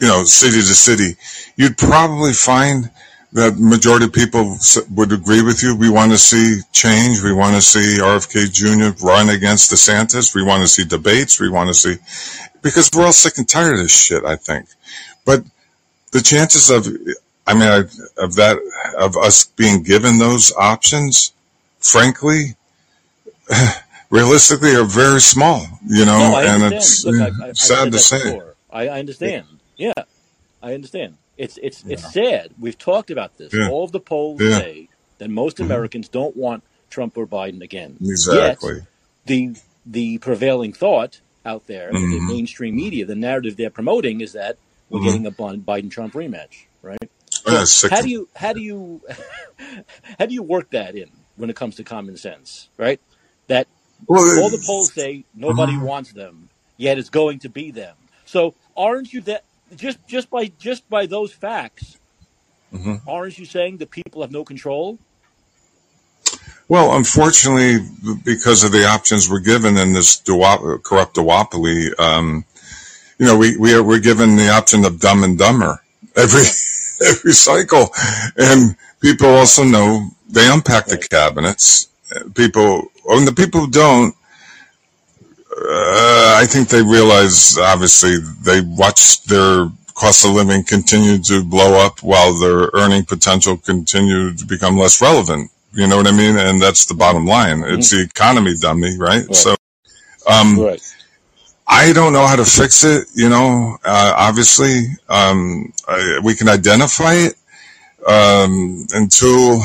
you 0.00 0.08
know, 0.08 0.24
city 0.24 0.56
to 0.56 0.62
city, 0.62 1.16
you'd 1.56 1.76
probably 1.76 2.32
find 2.32 2.90
that 3.32 3.56
majority 3.58 4.06
of 4.06 4.12
people 4.12 4.56
would 4.90 5.12
agree 5.12 5.42
with 5.42 5.62
you. 5.62 5.76
We 5.76 5.88
want 5.88 6.12
to 6.12 6.18
see 6.18 6.60
change. 6.72 7.22
We 7.22 7.32
want 7.32 7.54
to 7.54 7.62
see 7.62 7.98
RFK 8.00 8.52
Jr. 8.52 9.04
run 9.04 9.28
against 9.28 9.70
DeSantis. 9.72 10.34
We 10.34 10.42
want 10.42 10.62
to 10.62 10.68
see 10.68 10.84
debates. 10.84 11.38
We 11.38 11.48
want 11.48 11.68
to 11.68 11.74
see, 11.74 11.96
because 12.62 12.90
we're 12.94 13.06
all 13.06 13.12
sick 13.12 13.38
and 13.38 13.48
tired 13.48 13.74
of 13.74 13.78
this 13.78 14.04
shit, 14.04 14.24
I 14.24 14.36
think. 14.36 14.66
But 15.24 15.44
the 16.10 16.20
chances 16.20 16.70
of, 16.70 16.86
I 17.46 17.54
mean, 17.54 17.88
of 18.18 18.34
that, 18.34 18.58
of 18.98 19.16
us 19.16 19.44
being 19.44 19.82
given 19.84 20.18
those 20.18 20.52
options, 20.56 21.32
frankly, 21.78 22.56
realistically 24.10 24.74
are 24.74 24.84
very 24.84 25.20
small, 25.20 25.64
you 25.86 26.04
know, 26.04 26.18
No, 26.18 26.38
and 26.38 26.74
it's 26.74 27.04
Look, 27.04 27.32
I, 27.40 27.48
I, 27.50 27.52
sad 27.52 27.92
to 27.92 27.98
say. 27.98 28.22
before. 28.24 28.56
I 28.72 28.88
understand. 28.88 29.46
Yeah, 29.76 29.92
I 30.62 30.74
understand. 30.74 31.16
It's 31.40 31.58
it's 31.62 31.82
Yeah. 31.84 31.92
it's 31.94 32.12
sad. 32.12 32.50
We've 32.58 32.76
talked 32.76 33.10
about 33.10 33.38
this. 33.38 33.52
Yeah. 33.54 33.70
All 33.70 33.84
of 33.84 33.92
the 33.92 34.00
polls 34.00 34.40
Yeah. 34.42 34.58
say 34.58 34.88
that 35.18 35.30
most 35.30 35.56
Mhm. 35.56 35.64
Americans 35.64 36.08
don't 36.08 36.36
want 36.36 36.62
Trump 36.90 37.16
or 37.16 37.26
Biden 37.26 37.62
again. 37.62 37.96
Exactly. 38.00 38.82
The 39.26 39.56
the 39.86 40.18
prevailing 40.18 40.72
thought 40.74 41.20
out 41.46 41.66
there 41.66 41.88
in 41.88 42.10
the 42.10 42.20
mainstream 42.20 42.76
media, 42.76 43.06
the 43.06 43.14
narrative 43.14 43.56
they're 43.56 43.70
promoting 43.70 44.20
is 44.20 44.32
that 44.34 44.58
we're 44.90 45.00
Mhm. 45.00 45.04
getting 45.04 45.26
a 45.26 45.30
Biden 45.32 45.90
Trump 45.90 46.12
rematch, 46.12 46.66
right? 46.82 47.10
How 47.46 48.02
do 48.02 48.10
you 48.10 48.28
how 48.36 48.52
do 48.52 48.60
you 48.60 49.00
how 50.18 50.26
do 50.26 50.34
you 50.34 50.42
work 50.42 50.70
that 50.70 50.94
in 50.94 51.10
when 51.36 51.48
it 51.48 51.56
comes 51.56 51.76
to 51.76 51.84
common 51.84 52.16
sense, 52.18 52.68
right? 52.76 53.00
That 53.46 53.66
Well, 54.06 54.42
all 54.42 54.50
the 54.50 54.62
polls 54.66 54.92
say 54.92 55.24
nobody 55.34 55.72
Mhm. 55.72 55.82
wants 55.82 56.12
them, 56.12 56.50
yet 56.76 56.98
it's 56.98 57.08
going 57.10 57.38
to 57.40 57.48
be 57.48 57.70
them. 57.70 57.96
So 58.26 58.54
aren't 58.76 59.12
you 59.14 59.22
that 59.22 59.44
just 59.76 59.98
just 60.06 60.30
by 60.30 60.46
just 60.58 60.88
by 60.88 61.06
those 61.06 61.32
facts, 61.32 61.96
Mhm. 62.74 63.00
aren't 63.06 63.38
you 63.38 63.44
saying 63.44 63.78
the 63.78 63.86
people 63.86 64.22
have 64.22 64.30
no 64.32 64.44
control? 64.44 64.98
Well, 66.68 66.94
unfortunately, 66.94 67.84
because 68.24 68.62
of 68.62 68.70
the 68.70 68.86
options 68.86 69.28
we're 69.28 69.40
given 69.40 69.76
in 69.76 69.92
this 69.92 70.20
duop- 70.20 70.82
corrupt 70.84 71.16
duopoly, 71.16 71.98
um, 71.98 72.44
you 73.18 73.26
know, 73.26 73.36
we, 73.36 73.56
we 73.56 73.74
are, 73.74 73.82
we're 73.82 73.98
given 73.98 74.36
the 74.36 74.50
option 74.50 74.84
of 74.84 75.00
dumb 75.00 75.24
and 75.24 75.36
dumber 75.36 75.82
every, 76.16 76.42
every 77.06 77.32
cycle. 77.32 77.90
And 78.36 78.76
people 79.00 79.28
also 79.30 79.64
know 79.64 80.10
they 80.28 80.48
unpack 80.48 80.86
the 80.86 80.96
cabinets. 80.98 81.88
People, 82.34 82.84
and 83.08 83.26
the 83.26 83.32
people 83.32 83.62
who 83.62 83.70
don't, 83.70 84.14
uh, 85.60 86.36
I 86.38 86.46
think 86.46 86.68
they 86.68 86.82
realize, 86.82 87.58
obviously, 87.58 88.16
they 88.44 88.60
watch 88.62 89.22
their 89.24 89.68
cost 89.94 90.24
of 90.24 90.32
living 90.32 90.64
continue 90.64 91.18
to 91.18 91.44
blow 91.44 91.84
up 91.84 92.02
while 92.02 92.32
their 92.34 92.70
earning 92.74 93.04
potential 93.04 93.56
continue 93.58 94.34
to 94.34 94.46
become 94.46 94.78
less 94.78 95.02
relevant. 95.02 95.50
You 95.72 95.86
know 95.86 95.96
what 95.98 96.06
I 96.06 96.12
mean? 96.12 96.36
And 96.36 96.60
that's 96.60 96.86
the 96.86 96.94
bottom 96.94 97.26
line. 97.26 97.62
It's 97.64 97.90
the 97.90 98.02
economy, 98.02 98.54
dummy, 98.60 98.96
right? 98.98 99.26
Right. 99.26 99.36
So 99.36 99.56
Um, 100.30 100.58
Right. 100.58 100.80
I 101.66 101.92
don't 101.92 102.12
know 102.12 102.26
how 102.26 102.36
to 102.36 102.44
fix 102.44 102.82
it. 102.84 103.06
You 103.14 103.28
know, 103.28 103.76
uh, 103.84 104.14
obviously, 104.16 104.86
um, 105.08 105.72
I, 105.86 106.18
we 106.24 106.34
can 106.34 106.48
identify 106.48 107.14
it 107.14 107.34
um, 108.06 108.86
until 108.92 109.60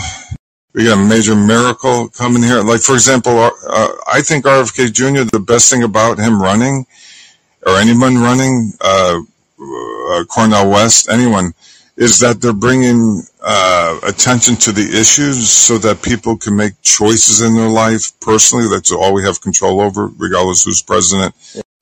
we 0.75 0.83
got 0.85 0.99
a 0.99 1.09
major 1.09 1.35
miracle 1.35 2.09
coming 2.09 2.43
here. 2.43 2.61
Like 2.61 2.81
for 2.81 2.95
example, 2.95 3.39
uh, 3.39 3.89
I 4.11 4.21
think 4.21 4.45
RFK 4.45 4.93
Jr. 4.93 5.29
The 5.31 5.39
best 5.39 5.71
thing 5.71 5.83
about 5.83 6.19
him 6.19 6.41
running, 6.41 6.85
or 7.65 7.77
anyone 7.77 8.17
running, 8.17 8.73
uh, 8.81 9.21
uh, 9.59 10.25
Cornel 10.25 10.69
West, 10.69 11.09
anyone, 11.09 11.53
is 11.97 12.19
that 12.19 12.41
they're 12.41 12.53
bringing 12.53 13.23
uh, 13.41 13.99
attention 14.03 14.57
to 14.57 14.73
the 14.73 14.99
issues 14.99 15.49
so 15.49 15.77
that 15.77 16.03
people 16.03 16.37
can 16.37 16.57
make 16.57 16.73
choices 16.81 17.41
in 17.41 17.55
their 17.55 17.69
life 17.69 18.11
personally. 18.19 18.67
That's 18.69 18.91
all 18.91 19.13
we 19.13 19.23
have 19.23 19.41
control 19.41 19.81
over, 19.81 20.07
regardless 20.17 20.65
who's 20.65 20.81
president. 20.83 21.33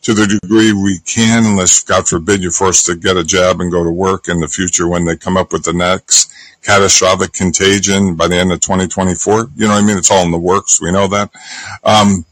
To 0.04 0.14
the 0.14 0.28
degree 0.28 0.74
we 0.74 1.00
can, 1.00 1.46
unless 1.46 1.82
God 1.82 2.08
forbid 2.08 2.42
you're 2.42 2.52
forced 2.52 2.86
to 2.88 2.96
get 2.96 3.16
a 3.16 3.24
jab 3.24 3.62
and 3.62 3.72
go 3.72 3.84
to 3.84 3.90
work 3.90 4.28
in 4.28 4.42
the 4.42 4.50
future 4.50 4.88
when 4.88 5.06
they 5.06 5.16
come 5.16 5.38
up 5.38 5.54
with 5.54 5.64
the 5.64 5.72
next 5.72 6.30
catastrophic 6.62 7.32
contagion 7.32 8.16
by 8.16 8.28
the 8.28 8.36
end 8.36 8.52
of 8.52 8.60
2024. 8.60 9.50
You 9.56 9.68
know 9.68 9.76
what 9.76 9.84
I 9.84 9.88
mean? 9.88 9.98
It's 9.98 10.12
all 10.12 10.26
in 10.26 10.32
the 10.32 10.38
works. 10.38 10.82
We 10.82 10.92
know 10.92 11.08
that. 11.08 11.32
Um, 11.84 12.26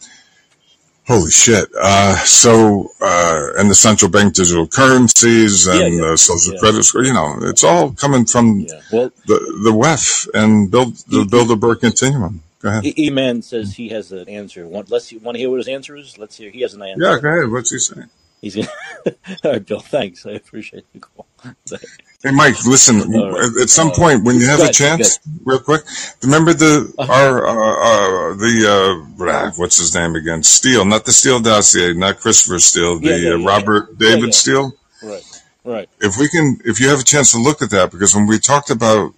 Holy 1.08 1.32
shit. 1.32 1.68
Uh, 1.78 2.16
so, 2.20 2.90
uh, 3.02 3.50
and 3.58 3.70
the 3.70 3.76
central 3.76 4.10
bank 4.10 4.34
digital 4.34 4.68
currencies 4.68 5.68
and 5.68 5.96
yeah, 5.96 6.12
the 6.12 6.18
social 6.18 6.54
yeah, 6.54 6.60
credit 6.60 6.84
score, 6.84 7.04
you 7.04 7.12
know, 7.12 7.38
it's 7.42 7.64
all 7.64 7.92
coming 7.92 8.26
from 8.26 8.62
yeah. 8.62 8.80
Well, 8.94 9.12
the, 9.26 9.62
the 9.64 9.72
WEF 9.72 10.30
and 10.34 10.70
build 10.72 10.96
the 11.08 11.26
Bilderberg 11.26 11.82
continuum. 11.82 12.42
Go 12.62 12.70
ahead. 12.70 12.86
E- 12.86 12.94
E-Man 13.08 13.42
says 13.42 13.76
he 13.76 13.90
has 13.90 14.12
an 14.12 14.28
answer. 14.30 14.68
Want, 14.68 14.90
let's 14.92 15.06
see, 15.06 15.18
want 15.18 15.36
to 15.36 15.40
hear 15.40 15.50
what 15.50 15.58
his 15.58 15.68
answer 15.68 15.96
is? 15.96 16.18
Let's 16.18 16.38
hear. 16.38 16.52
He 16.52 16.62
has 16.62 16.74
an 16.74 16.82
answer. 16.84 17.04
Yeah, 17.04 17.20
go 17.20 17.28
ahead. 17.30 17.52
What's 17.52 17.72
he 17.72 17.80
saying? 17.80 18.10
He's 18.42 18.56
gonna. 18.56 18.68
All 19.44 19.52
right, 19.52 19.66
Bill. 19.66 19.80
Thanks. 19.80 20.26
I 20.26 20.32
appreciate 20.32 20.86
the 20.94 21.00
call. 21.00 21.28
Hey, 22.24 22.30
Mike, 22.30 22.64
listen, 22.66 23.00
right. 23.12 23.50
at 23.64 23.70
some 23.72 23.88
Uh, 23.88 23.96
point 23.96 24.24
when 24.24 24.36
you 24.40 24.46
have 24.46 24.60
a 24.60 24.64
ahead. 24.66 24.78
Go 24.78 24.86
ahead. 24.86 25.00
chance, 25.00 25.20
real 25.44 25.58
quick, 25.58 25.82
remember 26.22 26.54
the, 26.54 26.94
Uh, 27.00 27.08
our, 27.10 27.48
uh, 27.48 27.54
uh, 27.54 28.34
the, 28.36 28.54
uh, 28.70 29.18
blah, 29.18 29.50
what's 29.56 29.80
his 29.80 29.96
name 29.96 30.14
again? 30.14 30.44
Steele, 30.44 30.86
not 30.86 31.06
the 31.06 31.14
Steele 31.14 31.40
dossier, 31.40 31.96
not 31.96 32.20
Christopher 32.20 32.60
Steele, 32.60 33.02
yeah, 33.02 33.16
yeah, 33.16 33.18
the 33.30 33.34
uh, 33.34 33.38
yeah, 33.40 33.46
Robert 33.48 33.90
yeah, 33.98 34.10
David 34.10 34.26
yeah. 34.26 34.32
Steele. 34.34 34.72
Right, 35.02 35.42
right. 35.66 35.90
if 36.00 36.20
we 36.20 36.30
can, 36.30 36.60
if 36.64 36.80
you 36.80 36.90
have 36.90 37.00
a 37.00 37.04
chance 37.04 37.32
to 37.32 37.40
look 37.40 37.64
at 37.64 37.72
that, 37.72 37.90
because 37.90 38.14
when 38.14 38.28
we 38.28 38.38
talked 38.38 38.70
about 38.70 39.16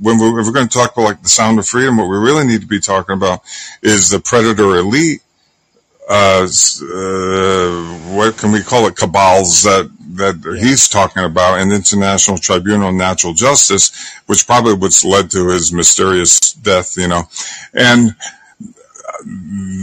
when 0.00 0.18
we, 0.18 0.26
if 0.40 0.46
we're 0.46 0.52
going 0.52 0.68
to 0.68 0.78
talk 0.78 0.92
about 0.92 1.04
like 1.04 1.22
the 1.22 1.28
sound 1.28 1.58
of 1.58 1.66
freedom, 1.66 1.96
what 1.96 2.08
we 2.08 2.16
really 2.16 2.46
need 2.46 2.60
to 2.60 2.66
be 2.66 2.80
talking 2.80 3.14
about 3.14 3.42
is 3.82 4.10
the 4.10 4.20
predator 4.20 4.76
elite. 4.76 5.20
Uh, 6.08 6.46
uh, 6.46 7.82
what 8.14 8.36
can 8.36 8.52
we 8.52 8.62
call 8.62 8.86
it? 8.86 8.96
Cabals 8.96 9.62
that 9.62 9.90
that 10.16 10.36
Yeah, 10.44 10.60
he's 10.60 10.88
talking 10.88 11.24
about, 11.24 11.58
and 11.58 11.72
International 11.72 12.38
Tribunal 12.38 12.90
of 12.90 12.94
Natural 12.94 13.32
Justice, 13.32 13.90
which 14.26 14.46
probably 14.46 14.74
what's 14.74 15.04
led 15.04 15.30
to 15.30 15.48
his 15.48 15.72
mysterious 15.72 16.52
death. 16.52 16.96
You 16.98 17.08
know, 17.08 17.22
and 17.72 18.14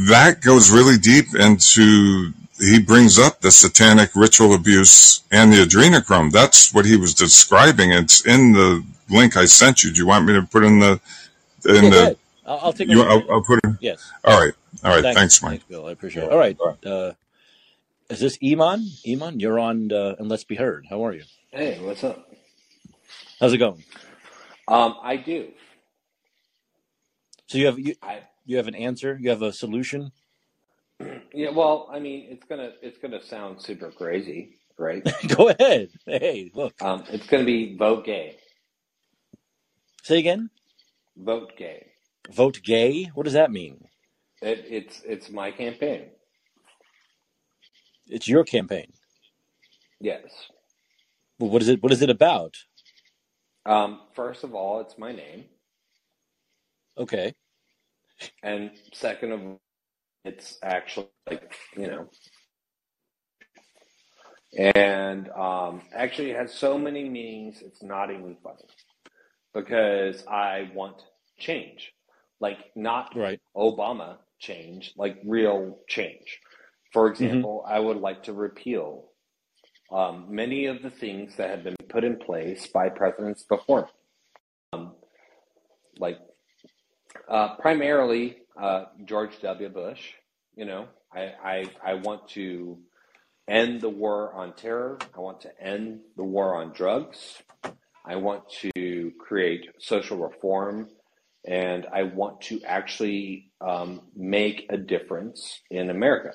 that 0.10 0.42
goes 0.42 0.72
really 0.72 0.98
deep 0.98 1.36
into 1.36 2.34
he 2.60 2.80
brings 2.80 3.18
up 3.18 3.42
the 3.42 3.52
satanic 3.52 4.12
ritual 4.16 4.54
abuse 4.54 5.24
and 5.32 5.52
the 5.52 5.58
adrenochrome. 5.58 6.32
That's 6.32 6.74
what 6.74 6.86
he 6.86 6.96
was 6.96 7.16
describing. 7.16 7.92
It's 7.92 8.26
in 8.26 8.54
the 8.54 8.84
link 9.12 9.38
I 9.38 9.46
sent 9.46 9.84
you. 9.84 9.92
Do 9.92 10.00
you 10.00 10.08
want 10.08 10.26
me 10.26 10.34
to 10.34 10.44
put 10.44 10.64
in 10.64 10.80
the 10.80 11.00
in 11.66 11.76
yeah. 11.76 11.82
Go 11.82 11.90
the 11.90 12.02
ahead. 12.02 12.18
I'll, 12.46 12.60
I'll 12.64 12.74
take 12.74 12.90
you? 12.90 13.02
I'll. 13.04 13.24
I'll 13.32 13.44
put 13.44 13.60
it. 13.64 13.72
Yes. 13.80 14.12
All 14.24 14.40
right, 14.40 14.54
all 14.84 14.92
right. 14.92 15.04
Thanks. 15.04 15.20
Thanks, 15.20 15.44
Mike. 15.44 15.52
Thanks, 15.52 15.66
Bill. 15.66 15.86
I 15.88 15.92
appreciate 15.92 16.24
it. 16.24 16.32
All 16.32 16.38
right. 16.38 16.58
All 16.60 16.68
right. 16.68 16.86
Uh, 16.86 17.14
is 18.10 18.20
this 18.20 18.38
Iman? 18.44 18.86
Iman, 19.08 19.40
you're 19.40 19.60
on 19.60 19.92
uh, 19.92 20.16
and 20.20 20.28
Let's 20.28 20.44
Be 20.44 20.56
Heard. 20.56 20.86
How 20.90 21.06
are 21.06 21.14
you? 21.14 21.24
Hey, 21.52 21.80
what's 21.82 22.04
up? 22.04 22.30
How's 23.40 23.54
it 23.54 23.58
going? 23.58 23.84
Um, 24.68 24.96
I 25.02 25.18
do. 25.18 25.50
So 27.48 27.58
you 27.58 27.66
have 27.66 27.80
you 27.80 27.96
I 28.02 28.22
you 28.46 28.58
have 28.58 28.68
an 28.68 28.76
answer? 28.76 29.18
You 29.20 29.30
have 29.30 29.42
a 29.42 29.52
solution? 29.52 30.12
yeah. 31.34 31.50
Well, 31.50 31.90
I 31.92 32.00
mean, 32.00 32.28
it's 32.30 32.46
gonna 32.46 32.72
it's 32.82 32.98
gonna 32.98 33.22
sound 33.22 33.62
super 33.62 33.92
crazy, 33.92 34.58
right? 34.78 35.04
Go 35.36 35.50
ahead. 35.50 35.90
Hey, 36.06 36.52
look. 36.54 36.74
Um, 36.82 37.04
it's 37.10 37.28
gonna 37.28 37.44
be 37.44 37.76
vote 37.78 38.06
gay, 38.06 38.38
Say 40.04 40.20
again. 40.20 40.50
vote 41.18 41.54
gay. 41.58 41.88
Vote 42.32 42.62
gay. 42.64 43.06
What 43.16 43.24
does 43.26 43.34
that 43.34 43.52
mean? 43.52 43.86
It, 44.42 44.66
it's 44.70 45.02
it's 45.06 45.30
my 45.32 45.52
campaign. 45.52 46.08
It's 48.08 48.28
your 48.28 48.44
campaign. 48.46 48.94
Yes. 50.02 50.32
Well, 51.40 51.52
what 51.52 51.62
is 51.64 51.70
it? 51.70 51.84
What 51.84 51.94
is 51.94 52.02
it 52.02 52.10
about? 52.10 52.56
Um, 53.66 54.02
first 54.16 54.44
of 54.44 54.56
all, 54.56 54.82
it's 54.82 54.98
my 54.98 55.14
name, 55.14 55.46
Okay. 56.98 57.34
and 58.44 58.72
second 58.94 59.34
of 59.34 59.42
all, 59.42 59.62
it's 60.26 60.58
actually 60.64 61.08
like 61.30 61.54
you 61.78 61.88
know, 61.88 62.10
and 64.58 65.30
um, 65.32 65.84
actually 65.96 66.32
it 66.32 66.38
has 66.38 66.54
so 66.54 66.78
many 66.78 67.10
meanings. 67.10 67.62
It's 67.64 67.84
not 67.84 68.12
even 68.12 68.38
funny 68.44 68.66
because 69.54 70.26
I 70.28 70.72
want 70.76 71.04
change, 71.40 71.94
like 72.40 72.60
not 72.76 73.16
Right. 73.16 73.40
Obama 73.56 74.18
change, 74.40 74.94
like 74.98 75.18
real 75.26 75.80
change. 75.88 76.40
For 76.94 77.08
Mm-hmm. 77.20 77.44
example, 77.44 77.66
I 77.68 77.80
would 77.80 77.98
like 77.98 78.24
to 78.24 78.34
repeal 78.34 79.12
um, 79.92 80.28
many 80.30 80.68
of 80.68 80.82
the 80.82 80.90
things 80.90 81.36
that 81.38 81.50
have 81.50 81.64
been 81.64 81.76
put 81.90 82.04
in 82.04 82.18
place 82.18 82.68
by 82.68 82.90
presidents 82.90 83.44
before 83.44 83.84
me. 83.84 83.88
Um, 84.74 84.96
like 86.00 86.20
uh, 87.30 87.56
primarily 87.58 88.38
uh, 88.60 88.86
George 89.06 89.40
W. 89.42 89.70
Bush. 89.70 90.14
You 90.56 90.66
know, 90.66 90.88
I, 91.14 91.34
I 91.44 91.66
I 91.86 91.94
want 91.96 92.30
to 92.30 92.80
end 93.50 93.82
the 93.82 93.90
war 93.90 94.34
on 94.34 94.54
terror. 94.56 95.00
I 95.16 95.20
want 95.20 95.42
to 95.42 95.62
end 95.62 96.02
the 96.18 96.24
war 96.24 96.56
on 96.56 96.74
drugs. 96.74 97.42
I 98.06 98.16
want 98.16 98.44
to 98.76 99.12
create 99.20 99.70
social 99.80 100.18
reform, 100.18 100.90
and 101.46 101.86
I 101.94 102.04
want 102.04 102.42
to 102.42 102.62
actually 102.64 103.52
um, 103.62 104.02
make 104.16 104.66
a 104.70 104.78
difference 104.78 105.62
in 105.70 105.90
America. 105.90 106.34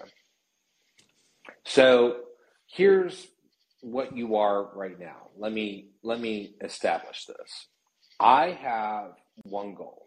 So 1.64 2.20
here's 2.66 3.26
what 3.80 4.16
you 4.16 4.36
are 4.36 4.74
right 4.74 4.98
now. 4.98 5.28
Let 5.36 5.52
me 5.52 5.88
let 6.02 6.20
me 6.20 6.54
establish 6.60 7.26
this. 7.26 7.66
I 8.20 8.50
have 8.50 9.12
one 9.42 9.74
goal 9.74 10.06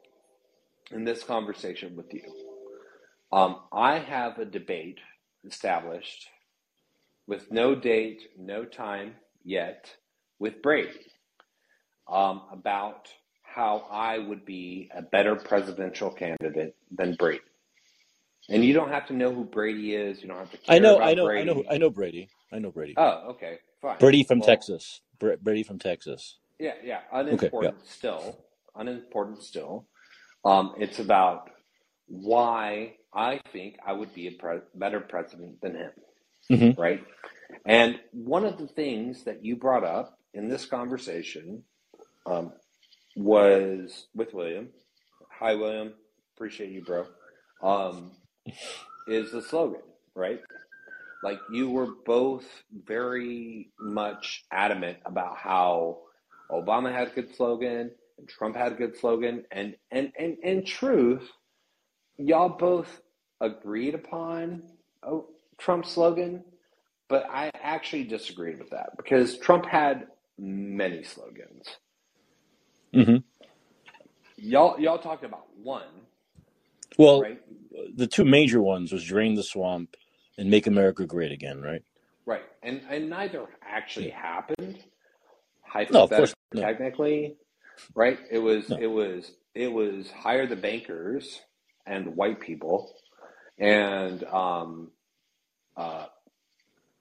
in 0.91 1.03
this 1.03 1.23
conversation 1.23 1.95
with 1.95 2.13
you. 2.13 2.23
Um, 3.31 3.57
I 3.71 3.99
have 3.99 4.39
a 4.39 4.45
debate 4.45 4.99
established 5.45 6.27
with 7.27 7.51
no 7.51 7.75
date, 7.75 8.23
no 8.37 8.65
time 8.65 9.15
yet, 9.43 9.93
with 10.39 10.61
Brady 10.63 11.08
um, 12.09 12.43
about 12.51 13.07
how 13.43 13.85
I 13.89 14.19
would 14.19 14.45
be 14.45 14.89
a 14.95 15.01
better 15.01 15.35
presidential 15.35 16.11
candidate 16.11 16.75
than 16.91 17.15
Brady. 17.15 17.41
And 18.49 18.63
you 18.65 18.73
don't 18.73 18.89
have 18.89 19.07
to 19.07 19.13
know 19.13 19.33
who 19.33 19.43
Brady 19.43 19.95
is. 19.95 20.21
You 20.21 20.27
don't 20.29 20.39
have 20.39 20.51
to 20.51 20.57
care 20.57 20.75
I 20.75 20.79
know. 20.79 20.99
I 20.99 21.13
know. 21.13 21.31
I 21.35 21.43
know. 21.43 21.53
Brady. 21.53 21.67
I 21.69 21.77
know 21.77 21.89
Brady. 21.89 22.29
I 22.51 22.59
know 22.59 22.71
Brady. 22.71 22.93
Oh, 22.97 23.29
okay, 23.31 23.59
fine. 23.81 23.97
Brady 23.99 24.23
from 24.23 24.39
Well, 24.39 24.47
Texas. 24.47 25.01
Br- 25.19 25.35
Brady 25.41 25.63
from 25.63 25.77
Texas. 25.79 26.37
yeah, 26.59 26.73
yeah, 26.83 27.01
Okay. 27.33 27.51
Yeah. 27.61 27.71
unimportant 27.71 27.87
still. 27.87 28.45
Unimportant 28.75 29.43
still. 29.43 29.87
Um, 30.45 30.75
it's 30.79 30.99
about 30.99 31.49
why 32.07 32.95
I 33.13 33.39
think 33.51 33.77
I 33.85 33.93
would 33.93 34.13
be 34.13 34.27
a 34.27 34.31
pre- 34.31 34.61
better 34.73 34.99
president 34.99 35.61
than 35.61 35.75
him, 35.75 35.91
hmm 36.49 36.81
right? 36.81 37.03
And 37.65 37.99
one 38.11 38.45
of 38.45 38.57
the 38.57 38.67
things 38.67 39.23
that 39.25 39.43
you 39.45 39.55
brought 39.57 39.83
up 39.83 40.17
in 40.33 40.47
this 40.47 40.65
conversation 40.65 41.63
um, 42.29 42.53
was 43.15 44.07
with 44.13 44.33
William. 44.33 44.69
Hi, 45.39 45.55
William. 45.55 45.93
Appreciate 46.35 46.71
you, 46.71 46.83
bro. 46.83 47.05
Um, 47.61 48.11
is 49.07 49.31
the 49.31 49.41
slogan, 49.41 49.81
right? 50.15 50.39
Like 51.23 51.39
you 51.51 51.69
were 51.69 51.89
both 52.05 52.45
very 52.85 53.71
much 53.79 54.43
adamant 54.51 54.99
about 55.05 55.37
how 55.37 55.99
Obama 56.51 56.93
had 56.93 57.09
a 57.09 57.11
good 57.11 57.35
slogan 57.35 57.91
and 58.17 58.29
Trump 58.29 58.55
had 58.55 58.73
a 58.73 58.75
good 58.75 58.97
slogan, 58.97 59.45
and 59.51 59.75
and 59.91 60.11
and 60.17 60.37
in 60.43 60.65
truth, 60.65 61.29
y'all 62.17 62.49
both 62.49 63.01
agreed 63.41 63.95
upon 63.95 64.63
a 65.03 65.19
Trump 65.57 65.85
slogan, 65.85 66.43
but 67.07 67.25
I 67.29 67.51
actually 67.61 68.03
disagreed 68.03 68.59
with 68.59 68.71
that 68.71 68.91
because 68.97 69.37
Trump 69.37 69.65
had 69.65 70.07
many 70.37 71.03
slogans. 71.03 71.67
Hmm 72.93 73.17
Y'all 74.37 74.79
y'all 74.79 74.99
talked 74.99 75.25
about 75.25 75.45
one, 75.61 75.83
Well, 76.97 77.21
right? 77.21 77.41
the 77.95 78.07
two 78.07 78.25
major 78.25 78.61
ones 78.61 78.91
was 78.91 79.03
drain 79.03 79.35
the 79.35 79.43
swamp 79.43 79.95
and 80.37 80.49
make 80.49 80.65
America 80.65 81.05
great 81.05 81.31
again, 81.31 81.61
right? 81.61 81.83
Right, 82.25 82.43
and 82.63 82.81
and 82.89 83.09
neither 83.09 83.45
actually 83.61 84.09
happened. 84.09 84.79
No, 85.91 86.03
of 86.03 86.09
course, 86.09 86.33
no, 86.53 86.61
technically, 86.61 87.35
right? 87.95 88.19
It 88.31 88.39
was 88.39 88.69
no. 88.69 88.77
it 88.77 88.87
was 88.87 89.31
it 89.53 89.71
was 89.71 90.09
hire 90.11 90.47
the 90.47 90.55
bankers 90.55 91.41
and 91.85 92.15
white 92.15 92.39
people, 92.39 92.93
and 93.57 94.23
um, 94.25 94.91
uh, 95.75 96.05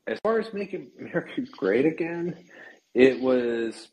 as 0.07 0.19
far 0.23 0.39
as 0.39 0.53
making 0.53 0.91
America 0.99 1.43
great 1.57 1.87
again, 1.87 2.37
it 2.95 3.21
was 3.21 3.89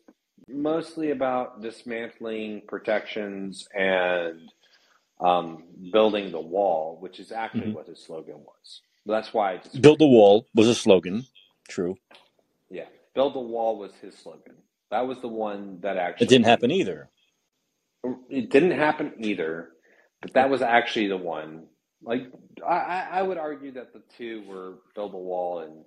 mostly 0.50 1.12
about 1.12 1.62
dismantling 1.62 2.64
protections 2.68 3.68
and 3.76 4.52
um, 5.22 5.66
building 5.92 6.32
the 6.32 6.42
wall, 6.42 6.98
which 7.02 7.20
is 7.20 7.32
actually 7.32 7.70
hmm 7.70 7.72
what 7.72 7.88
his 7.88 8.04
slogan 8.04 8.38
was. 8.40 8.82
That's 9.06 9.34
why 9.34 9.54
I 9.56 9.62
Build 9.80 10.00
the 10.00 10.08
wall 10.08 10.48
was 10.56 10.68
a 10.68 10.76
slogan. 10.76 11.26
True. 11.70 11.98
Yeah, 12.70 12.86
build 13.16 13.36
the 13.36 13.40
wall 13.42 13.80
was 13.80 13.94
his 14.02 14.18
slogan. 14.18 14.56
That 14.92 15.08
was 15.08 15.20
the 15.22 15.28
one 15.30 15.80
that 15.82 15.98
actually. 15.98 16.26
It 16.26 16.30
didn't 16.30 16.46
happen 16.48 16.72
either. 16.72 17.10
it 18.30 18.52
didn't 18.52 18.72
happen 18.74 19.14
either, 19.20 19.72
but 20.22 20.34
that 20.36 20.50
was 20.52 20.64
actually 20.64 21.08
the 21.10 21.18
one. 21.18 21.66
Like 22.04 22.32
I 22.68 22.74
I 23.14 23.24
would 23.24 23.40
argue 23.40 23.74
that 23.74 23.94
the 23.94 24.04
two 24.18 24.44
were 24.48 24.76
build 24.96 25.14
the 25.14 25.18
wall 25.20 25.62
and 25.62 25.86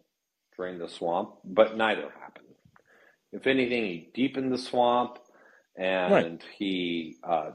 drain 0.57 0.79
the 0.79 0.89
swamp, 0.89 1.37
but 1.45 1.77
neither 1.77 2.11
happened. 2.21 2.48
If 3.33 3.47
anything, 3.47 3.85
he 3.85 4.11
deepened 4.15 4.53
the 4.53 4.59
swamp 4.59 5.19
Right. 6.07 6.29
and 6.29 6.43
he 6.59 7.19
uh, 7.25 7.53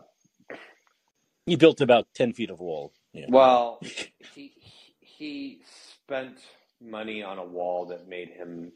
He 1.46 1.56
built 1.58 1.82
about 1.82 2.08
ten 2.16 2.34
feet 2.34 2.50
of 2.52 2.60
wall. 2.60 2.94
Yeah. 3.14 3.28
well 3.28 3.82
he 4.20 4.54
he 5.02 5.62
spent 6.04 6.40
money 6.82 7.24
on 7.24 7.40
a 7.40 7.46
wall 7.46 7.88
that 7.88 8.08
made 8.08 8.30
him 8.30 8.72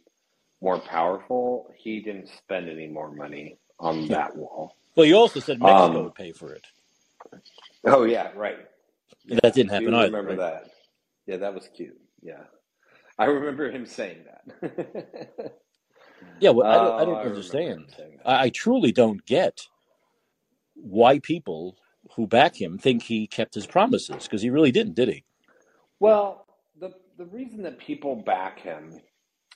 more 0.61 0.79
powerful. 0.79 1.71
He 1.77 2.01
didn't 2.01 2.29
spend 2.29 2.69
any 2.69 2.87
more 2.87 3.11
money 3.11 3.57
on 3.79 4.09
Yeah. 4.09 4.17
that 4.17 4.35
wall. 4.35 4.77
Well, 4.95 5.05
you 5.05 5.15
also 5.15 5.39
said 5.41 5.61
Mexico 5.61 6.01
Um, 6.01 6.03
would 6.03 6.15
pay 6.15 6.33
for 6.33 6.53
it. 6.53 6.67
oh 7.85 8.05
yeah, 8.05 8.31
right. 8.35 8.59
Yeah, 9.25 9.39
that 9.43 9.53
didn't 9.55 9.71
I 9.71 9.73
happen 9.73 9.93
either, 9.95 10.11
remember 10.11 10.21
right? 10.21 10.37
that. 10.37 10.71
Yeah, 11.27 11.37
that 11.37 11.53
was 11.53 11.69
cute. 11.75 11.99
Yeah, 12.21 12.43
I 13.19 13.25
remember 13.25 13.71
him 13.71 13.85
saying 13.85 14.25
that. 14.25 15.53
Yeah. 16.39 16.51
Well, 16.51 16.67
I 16.67 16.79
don't. 16.79 16.95
I 16.97 17.05
oh, 17.05 17.05
don't 17.05 17.15
I 17.15 17.25
understand. 17.25 17.95
I, 18.25 18.43
I 18.45 18.49
truly 18.49 18.91
don't 18.91 19.25
get 19.25 19.61
why 20.75 21.19
people 21.19 21.77
who 22.15 22.27
back 22.27 22.59
him 22.61 22.77
think 22.77 23.03
he 23.03 23.27
kept 23.27 23.55
his 23.55 23.67
promises 23.67 24.23
because 24.23 24.41
he 24.41 24.49
really 24.49 24.71
didn't, 24.71 24.95
did 24.95 25.09
he? 25.09 25.23
Well, 25.99 26.45
the 26.79 26.91
the 27.17 27.25
reason 27.25 27.63
that 27.63 27.79
people 27.79 28.15
back 28.15 28.59
him 28.59 29.01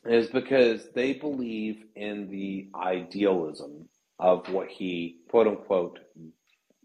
is 0.05 0.27
because 0.29 0.89
they 0.95 1.13
believe 1.13 1.83
in 1.95 2.29
the 2.29 2.69
idealism 2.75 3.87
of 4.19 4.47
what 4.49 4.69
he 4.69 5.19
quote 5.29 5.47
unquote 5.47 5.99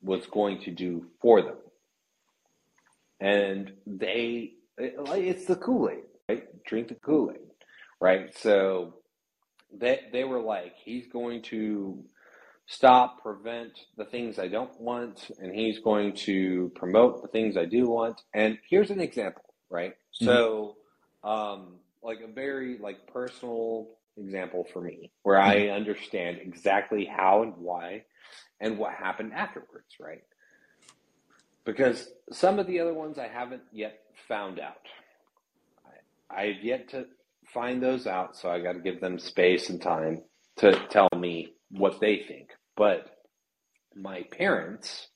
was 0.03 0.27
going 0.27 0.61
to 0.63 0.71
do 0.71 1.07
for 1.21 1.43
them, 1.43 1.57
and 3.21 3.73
they 3.87 4.53
it- 4.79 4.99
like 5.03 5.25
it's 5.25 5.47
the 5.47 5.57
Kool 5.57 5.91
Aid, 5.91 6.05
right? 6.29 6.65
Drink 6.65 6.89
the 6.89 6.95
Kool 6.97 7.33
Aid, 7.33 7.41
right? 8.01 8.37
So 8.39 8.95
they 9.73 10.01
they 10.13 10.25
were 10.25 10.41
like, 10.41 10.75
he's 10.85 11.07
going 11.09 11.43
to 11.45 12.05
stop, 12.67 13.23
prevent 13.23 13.73
the 13.97 14.05
things 14.05 14.39
I 14.39 14.49
don't 14.49 14.79
want, 14.81 15.31
and 15.39 15.55
he's 15.55 15.81
going 15.81 16.15
to 16.27 16.73
promote 16.75 17.23
the 17.23 17.29
things 17.29 17.57
I 17.57 17.65
do 17.67 17.89
want. 17.89 18.21
And 18.35 18.59
here's 18.69 18.91
an 18.91 19.01
example, 19.01 19.55
right? 19.71 19.95
hmm 20.21 20.37
So, 20.37 20.77
um, 21.25 21.79
like 22.03 22.19
a 22.21 22.33
very 22.33 22.79
like 22.79 23.07
personal 23.13 23.89
example 24.17 24.67
for 24.73 24.81
me, 24.81 25.11
where 25.23 25.41
I 25.41 25.69
understand 25.69 26.39
exactly 26.41 27.05
how 27.07 27.43
and 27.43 27.55
why, 27.59 28.05
and 28.61 28.79
what 28.79 28.95
happened 28.95 29.33
afterwards, 29.35 29.97
right? 30.01 30.23
Because 31.67 32.09
some 32.33 32.59
of 32.59 32.67
the 32.67 32.81
other 32.81 32.95
ones 32.95 33.19
I 33.19 33.29
haven't 33.29 33.63
yet 33.73 33.99
found 34.29 34.61
out. 34.61 34.77
I, 36.31 36.43
I've 36.43 36.65
yet 36.65 36.91
to 36.91 37.07
find 37.57 37.83
those 37.83 38.07
out, 38.07 38.37
so 38.37 38.51
I 38.51 38.61
got 38.61 38.75
to 38.75 38.81
give 38.81 39.01
them 39.01 39.19
space 39.19 39.71
and 39.71 39.83
time 39.83 40.23
to 40.59 40.79
tell 40.91 41.09
me 41.17 41.55
what 41.71 42.01
they 42.01 42.23
think. 42.29 42.51
But 42.77 43.07
my 43.97 44.25
parents 44.31 45.09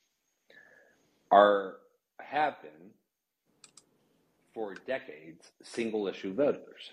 are 1.31 1.77
have 2.21 2.63
been 2.63 2.93
for 4.55 4.75
decades 4.87 5.53
single 5.63 6.09
issue 6.09 6.35
voters. 6.35 6.93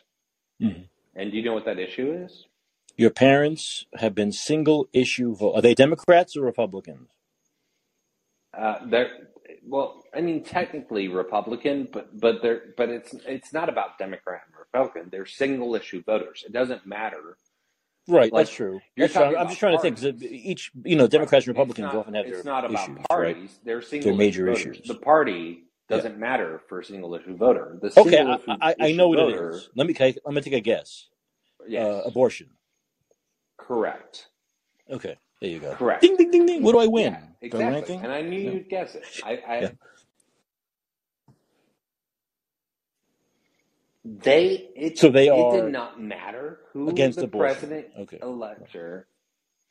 hmm 0.60 0.84
And 1.16 1.32
do 1.32 1.38
you 1.38 1.44
know 1.46 1.54
what 1.54 1.66
that 1.66 1.80
issue 1.80 2.12
is? 2.26 2.46
Your 2.98 3.12
parents 3.12 3.86
have 3.96 4.14
been 4.16 4.34
single 4.34 4.90
issue 4.94 5.36
vote. 5.36 5.54
Are 5.54 5.62
they 5.62 5.76
Democrats 5.76 6.36
or 6.36 6.42
Republicans? 6.42 7.10
Uh, 8.58 8.80
they're 8.90 9.12
well, 9.66 10.04
I 10.16 10.22
mean, 10.22 10.44
technically 10.44 11.08
Republican, 11.10 11.88
but 11.94 12.20
but 12.20 12.42
they're 12.42 12.64
but 12.78 12.90
it's 12.90 13.14
it's 13.26 13.54
not 13.54 13.70
about 13.70 13.98
Democrat 14.00 14.42
and 14.48 14.57
Republican. 14.74 15.10
They're 15.12 15.26
single 15.26 15.76
issue 15.76 16.04
voters. 16.04 16.44
It 16.46 16.52
doesn't 16.54 16.86
matter. 16.86 17.38
Right, 18.10 18.32
that's 18.34 18.34
Like 18.34 18.82
That's 18.96 19.14
true. 19.14 19.26
I'm, 19.26 19.38
I'm 19.38 19.48
just 19.48 19.60
trying 19.60 19.78
to 19.78 19.82
think 19.82 20.22
each, 20.24 20.72
you 20.86 20.96
know. 20.96 21.08
Democrats 21.08 21.46
and 21.46 21.56
Republicans 21.56 21.86
not 21.86 21.96
often 21.96 22.14
have 22.14 22.26
it's 22.26 22.42
their 22.42 22.44
not 22.54 22.66
about 22.66 22.84
issues, 22.84 22.98
right? 22.98 23.36
parties. 23.36 23.60
They're 23.66 23.82
Their 23.82 23.82
single 23.82 24.10
issue 24.12 24.18
major 24.18 24.46
voters. 24.46 24.62
issues. 24.78 24.88
The 24.88 24.96
party 24.96 25.64
doesn't 25.90 26.18
matter 26.18 26.62
for 26.70 26.80
a 26.80 26.86
single 26.86 27.14
issue 27.16 27.36
voter. 27.36 27.78
The 27.82 27.88
Okay, 28.00 28.12
single 28.12 28.40
I, 28.48 28.58
I, 28.70 28.76
I 28.80 28.92
know 28.94 29.10
what 29.10 29.20
it 29.20 29.36
is. 29.36 29.70
Let 29.76 29.88
me 29.88 29.96
I, 30.00 30.16
let 30.26 30.36
me 30.36 30.42
take 30.42 30.54
a 30.54 30.62
guess. 30.62 31.10
yes, 31.68 31.86
Uh, 31.86 32.02
abortion. 32.06 32.48
correct, 33.58 34.28
Okay, 34.90 35.18
there 35.42 35.50
you 35.50 35.60
go. 35.60 35.74
correct. 35.76 36.02
Ding 36.02 36.16
ding 36.16 36.32
ding 36.32 36.46
ding. 36.46 36.64
What 36.64 36.72
do 36.74 36.80
I 36.80 36.88
win? 36.88 37.12
Yeah, 37.14 37.20
Do 37.50 37.62
I 37.62 37.74
exactly. 37.74 37.96
And 37.96 38.12
I 38.14 38.22
knew 38.22 38.44
No. 38.44 38.52
you'd 38.54 38.70
guess 38.70 38.96
it. 38.96 39.04
I, 39.22 39.42
I 39.48 39.60
Yeah. 39.62 39.70
They 44.24 44.70
it 44.76 45.00
So 45.00 45.10
they 45.10 45.30
it 45.30 45.52
did 45.52 45.66
not 45.66 46.02
matter 46.02 46.62
who 46.74 46.90
against 46.90 47.20
the 47.20 47.26
abortion. 47.26 47.56
president 47.56 47.88
Okay. 48.00 48.20
elector 48.22 49.08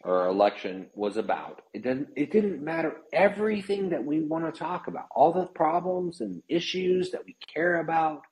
or 0.04 0.26
election 0.26 0.88
was 0.94 1.16
about. 1.16 1.62
It 1.74 1.82
didn't 1.84 2.08
it 2.16 2.32
didn't 2.32 2.62
matter 2.62 2.96
everything 3.12 3.90
that 3.90 4.04
we 4.04 4.20
want 4.22 4.52
to 4.52 4.58
talk 4.58 4.88
about, 4.88 5.06
all 5.14 5.32
the 5.32 5.46
problems 5.46 6.20
and 6.22 6.42
issues 6.48 7.10
that 7.12 7.24
we 7.26 7.36
care 7.54 7.80
about. 7.80 8.22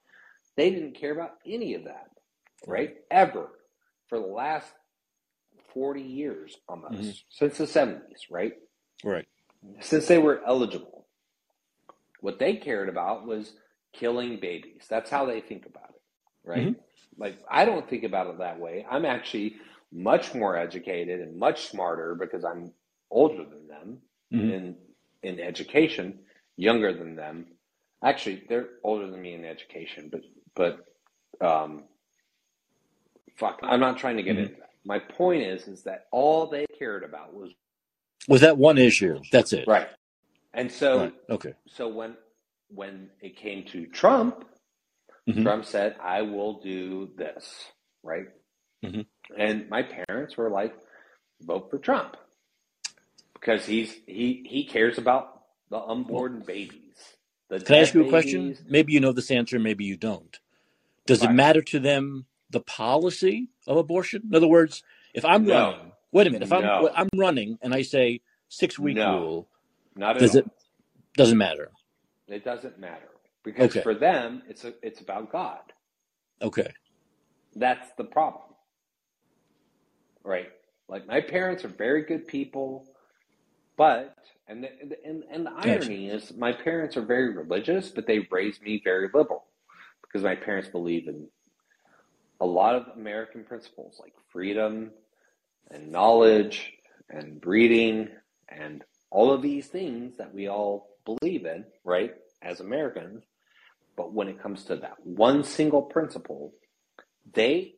They 0.56 0.70
didn't 0.70 0.97
care 0.98 1.12
about 1.12 1.32
any 1.47 1.74
of 1.74 1.85
that, 1.85 2.09
Right. 2.66 2.97
Ever 3.10 3.51
for 4.09 4.20
the 4.20 4.26
last 4.26 4.72
40 5.74 6.02
years 6.02 6.56
almost, 6.68 6.94
mm-hmm. 6.94 7.10
since 7.31 7.59
the 7.59 7.64
70s, 7.66 8.01
right? 8.31 8.55
Right. 9.05 9.26
Since 9.81 10.06
they 10.09 10.18
were 10.18 10.43
eligible. 10.47 11.06
What 12.20 12.39
they 12.39 12.56
cared 12.56 12.89
about 12.89 13.26
was 13.26 13.52
killing 13.95 14.41
babies. 14.41 14.85
That's 14.91 15.11
how 15.11 15.27
they 15.27 15.43
think 15.43 15.66
about 15.66 15.91
it, 15.91 16.03
right? 16.49 16.71
hmm 16.71 16.73
Like, 17.19 17.39
I 17.51 17.66
don't 17.66 17.89
think 17.91 18.05
about 18.05 18.29
it 18.29 18.39
that 18.41 18.61
way. 18.61 18.87
I'm 18.91 19.07
actually 19.07 19.57
much 19.93 20.35
more 20.35 20.57
educated 20.59 21.21
and 21.21 21.39
much 21.39 21.69
smarter 21.71 22.16
because 22.16 22.45
I'm 22.45 22.73
older 23.11 23.45
than 23.45 23.69
them 23.69 23.99
hmm 24.33 24.51
in 24.51 24.77
in 25.25 25.41
education, 25.41 26.21
younger 26.57 26.95
than 26.95 27.16
them. 27.16 27.47
Actually, 28.05 28.45
they're 28.49 28.69
older 28.85 29.11
than 29.11 29.23
me 29.23 29.35
in 29.35 29.47
education, 29.47 30.11
but 30.12 30.23
but 30.57 31.47
um, 31.47 31.85
fuck, 33.39 33.61
I'm 33.65 33.81
not 33.81 33.99
trying 33.99 34.19
to 34.19 34.25
get 34.25 34.37
hmm 34.37 34.47
into 34.47 34.57
that. 34.57 34.71
My 34.85 34.99
point 35.01 35.43
is, 35.45 35.69
is 35.69 35.85
that 35.85 36.07
all 36.12 36.47
they 36.49 36.66
cared 36.79 37.05
about 37.05 37.35
was 37.35 37.53
Was 38.29 38.41
that 38.43 38.59
one 38.59 38.79
issue? 38.79 39.21
That's 39.33 39.53
it. 39.53 39.69
right. 39.69 39.89
And 40.55 40.71
so, 40.73 41.11
Right. 41.11 41.15
Okay. 41.31 41.55
so 41.69 41.89
when 41.89 42.16
when 42.69 43.11
it 43.20 43.36
came 43.36 43.65
to 43.66 43.86
Trump, 43.86 44.45
hmm 45.28 45.43
Trump 45.43 45.65
said, 45.65 45.97
"I 46.03 46.23
will 46.23 46.61
do 46.61 47.11
this," 47.16 47.66
right? 48.03 48.27
hmm 48.85 49.03
And 49.36 49.69
my 49.70 49.82
parents 49.82 50.36
were 50.36 50.51
like, 50.51 50.74
"Vote 51.43 51.70
for 51.70 51.78
Trump," 51.78 52.16
because 53.35 53.66
he's 53.66 53.95
he 54.07 54.47
he 54.49 54.66
cares 54.66 54.99
about 54.99 55.43
the 55.70 55.78
unborn 55.78 56.43
babies, 56.47 56.97
the 57.51 57.61
can 57.65 57.77
I 57.77 57.78
ask 57.81 57.95
you 57.95 58.03
a 58.03 58.07
question? 58.07 58.51
babies. 58.51 58.62
Maybe 58.69 58.93
you 58.93 59.01
know 59.01 59.12
this 59.12 59.31
answer. 59.31 59.59
Maybe 59.59 59.85
you 59.85 59.97
don't. 59.97 60.39
Does 61.07 61.23
it 61.23 61.31
matter 61.31 61.62
to 61.62 61.81
them 61.81 62.27
the 62.51 62.61
policy 62.61 63.49
of 63.66 63.77
abortion? 63.77 64.23
In 64.28 64.35
other 64.35 64.49
words, 64.49 64.82
if 65.15 65.24
I'm 65.24 65.45
No, 65.45 65.77
running, 65.77 65.93
wait 66.12 66.27
a 66.27 66.31
minute. 66.31 66.47
If 66.47 66.53
I'm 66.53 66.65
I'm 66.95 67.09
running 67.16 67.59
and 67.62 67.74
I 67.74 67.82
say 67.82 68.20
six 68.49 68.78
week 68.78 68.97
no, 68.97 69.05
rule, 69.05 69.49
not 69.97 70.19
does 70.19 70.35
it 70.35 70.47
all. 70.47 70.55
doesn't 71.16 71.39
matter? 71.39 71.70
It 72.28 72.44
doesn't 72.44 72.78
matter 72.78 73.10
because 73.44 73.64
Okay. 73.66 73.82
for 73.82 73.94
them, 73.94 74.42
it's 74.48 74.64
a, 74.64 74.74
it's 74.82 75.01
about 75.01 75.30
God. 75.30 75.60
Okay. 76.42 76.72
That's 77.55 77.88
the 77.96 78.05
problem, 78.05 78.55
right? 80.24 80.48
Like 80.88 81.06
my 81.06 81.20
parents 81.20 81.64
are 81.64 81.68
very 81.68 82.02
good 82.02 82.26
people, 82.26 82.86
but 83.76 84.16
and 84.48 84.64
the, 84.64 84.70
and 85.05 85.24
and 85.30 85.46
the 85.46 85.51
Gotcha. 85.51 85.68
irony 85.68 86.09
is 86.10 86.32
my 86.36 86.52
parents 86.52 86.96
are 86.96 87.02
very 87.05 87.34
religious, 87.34 87.90
but 87.90 88.06
they 88.06 88.26
raised 88.30 88.62
me 88.62 88.80
very 88.82 89.06
liberal 89.14 89.44
because 90.02 90.22
my 90.22 90.34
parents 90.34 90.68
believe 90.68 91.09
in 91.09 91.28
a 92.40 92.46
lot 92.46 92.74
of 92.74 92.88
American 92.96 93.44
principles 93.44 93.98
like 94.01 94.14
freedom 94.32 94.90
and 95.70 95.90
knowledge 95.90 96.72
and 97.10 97.40
breeding 97.40 98.09
and 98.48 98.84
all 99.10 99.32
of 99.32 99.42
these 99.42 99.68
things 99.68 100.16
that 100.18 100.34
we 100.34 100.48
all 100.48 100.94
believe 101.05 101.47
in, 101.47 101.64
right, 101.85 102.14
as 102.43 102.60
Americans. 102.60 103.24
But 103.97 104.12
when 104.12 104.28
it 104.28 104.43
comes 104.43 104.64
to 104.64 104.76
that 104.76 104.97
one 105.05 105.44
single 105.44 105.82
principle, 105.82 106.52
they 107.32 107.74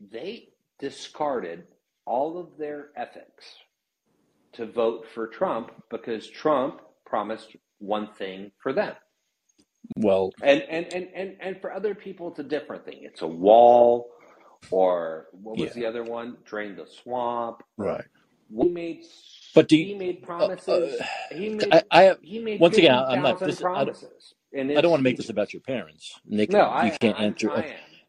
they 0.00 0.48
discarded 0.78 1.64
all 2.04 2.38
of 2.38 2.56
their 2.58 2.90
ethics 2.96 3.44
to 4.52 4.66
vote 4.66 5.06
for 5.14 5.26
Trump 5.26 5.70
because 5.90 6.28
Trump 6.28 6.80
promised 7.04 7.56
one 7.78 8.08
thing 8.14 8.52
for 8.62 8.72
them. 8.72 8.94
Well, 9.96 10.32
And 10.42 10.62
and 10.62 10.92
and 10.92 11.08
and, 11.14 11.36
and 11.40 11.60
for 11.60 11.72
other 11.72 11.94
people 11.94 12.28
it's 12.28 12.38
a 12.38 12.44
different 12.44 12.84
thing. 12.84 13.00
It's 13.02 13.22
a 13.22 13.26
wall 13.26 14.10
or 14.70 15.26
what 15.32 15.58
was 15.58 15.68
yeah, 15.68 15.74
the 15.74 15.86
other 15.86 16.04
one? 16.04 16.38
Drain 16.44 16.76
the 16.76 16.86
swamp. 16.86 17.62
right. 17.76 18.04
He 18.56 18.68
made 18.68 19.04
But 19.56 19.68
do 19.68 19.76
he 19.76 19.94
you, 19.94 19.98
made 19.98 20.22
uh, 20.22 20.26
promises. 20.26 21.00
uh, 21.00 21.06
He 21.34 21.48
I, 21.72 21.82
made 21.82 21.84
I 21.90 22.16
he 22.22 22.38
made 22.40 22.60
once 22.60 22.78
again, 22.78 22.94
fifty 22.94 23.04
I- 23.06 23.12
I'm 23.14 23.22
not. 23.22 23.32
thousand 23.32 23.48
This 23.48 23.60
I 23.60 23.62
don't, 23.62 23.96
promises 23.96 24.34
in 24.52 24.68
I 24.70 24.72
his 24.74 24.82
don't 24.82 24.90
want 24.92 25.00
to 25.00 25.04
make 25.04 25.16
this 25.18 25.30
about 25.30 25.52
your 25.54 25.62
parents. 25.62 26.20
Nick, 26.26 26.50
No, 26.52 26.60
you 26.60 26.66
I 26.70 26.90
can't 26.90 27.18
I'm 27.18 27.24
answer 27.24 27.50
I 27.50 27.54
am. 27.56 27.62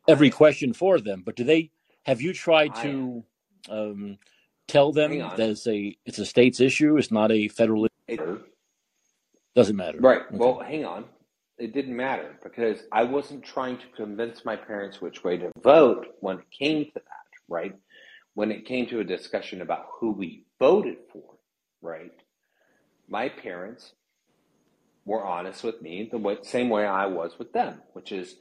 I 0.07 0.11
every 0.11 0.27
am. 0.27 0.33
question 0.33 0.73
for 0.73 0.99
them. 0.99 1.23
But 1.25 1.35
do 1.37 1.43
they? 1.45 1.71
Have 2.05 2.21
you 2.21 2.33
tried 2.33 2.75
I 2.75 2.81
am. 2.83 2.91
to 2.91 3.23
um, 3.69 4.17
tell 4.67 4.93
Hang 4.93 5.21
them 5.21 5.21
on. 5.21 5.37
that 5.37 5.49
it's 5.49 5.67
a 5.67 5.97
it's 6.05 6.19
a 6.19 6.25
state's 6.25 6.59
issue? 6.59 6.97
It's 6.97 7.11
not 7.11 7.31
a 7.31 7.47
federal. 7.47 7.87
It, 8.07 8.19
Doesn't 9.55 9.75
matter. 9.75 9.99
right. 10.01 10.21
Okay. 10.21 10.37
Well, 10.37 10.59
hang 10.59 10.85
on. 10.85 11.05
It 11.57 11.73
didn't 11.73 11.95
matter 11.95 12.37
because 12.43 12.83
I 12.91 13.03
wasn't 13.03 13.43
trying 13.43 13.77
to 13.79 13.87
convince 13.95 14.45
my 14.45 14.55
parents 14.55 15.01
which 15.01 15.23
way 15.23 15.37
to 15.37 15.51
vote 15.63 16.07
when 16.19 16.39
it 16.39 16.51
came 16.51 16.85
to 16.85 16.91
that, 16.95 17.03
right? 17.49 17.75
When 18.35 18.51
it 18.51 18.65
came 18.67 18.87
to 18.87 18.99
a 18.99 19.03
discussion 19.03 19.61
about 19.61 19.87
who 19.99 20.11
we 20.11 20.45
voted 20.59 20.97
for, 21.11 21.36
right? 21.81 22.11
My 23.07 23.29
parents 23.29 23.93
were 25.05 25.25
honest 25.25 25.63
with 25.63 25.81
me 25.81 26.09
the 26.11 26.17
way, 26.17 26.37
same 26.41 26.69
way 26.69 26.85
I 26.85 27.05
was 27.05 27.39
with 27.39 27.53
them, 27.53 27.81
which 27.93 28.11
is 28.11 28.35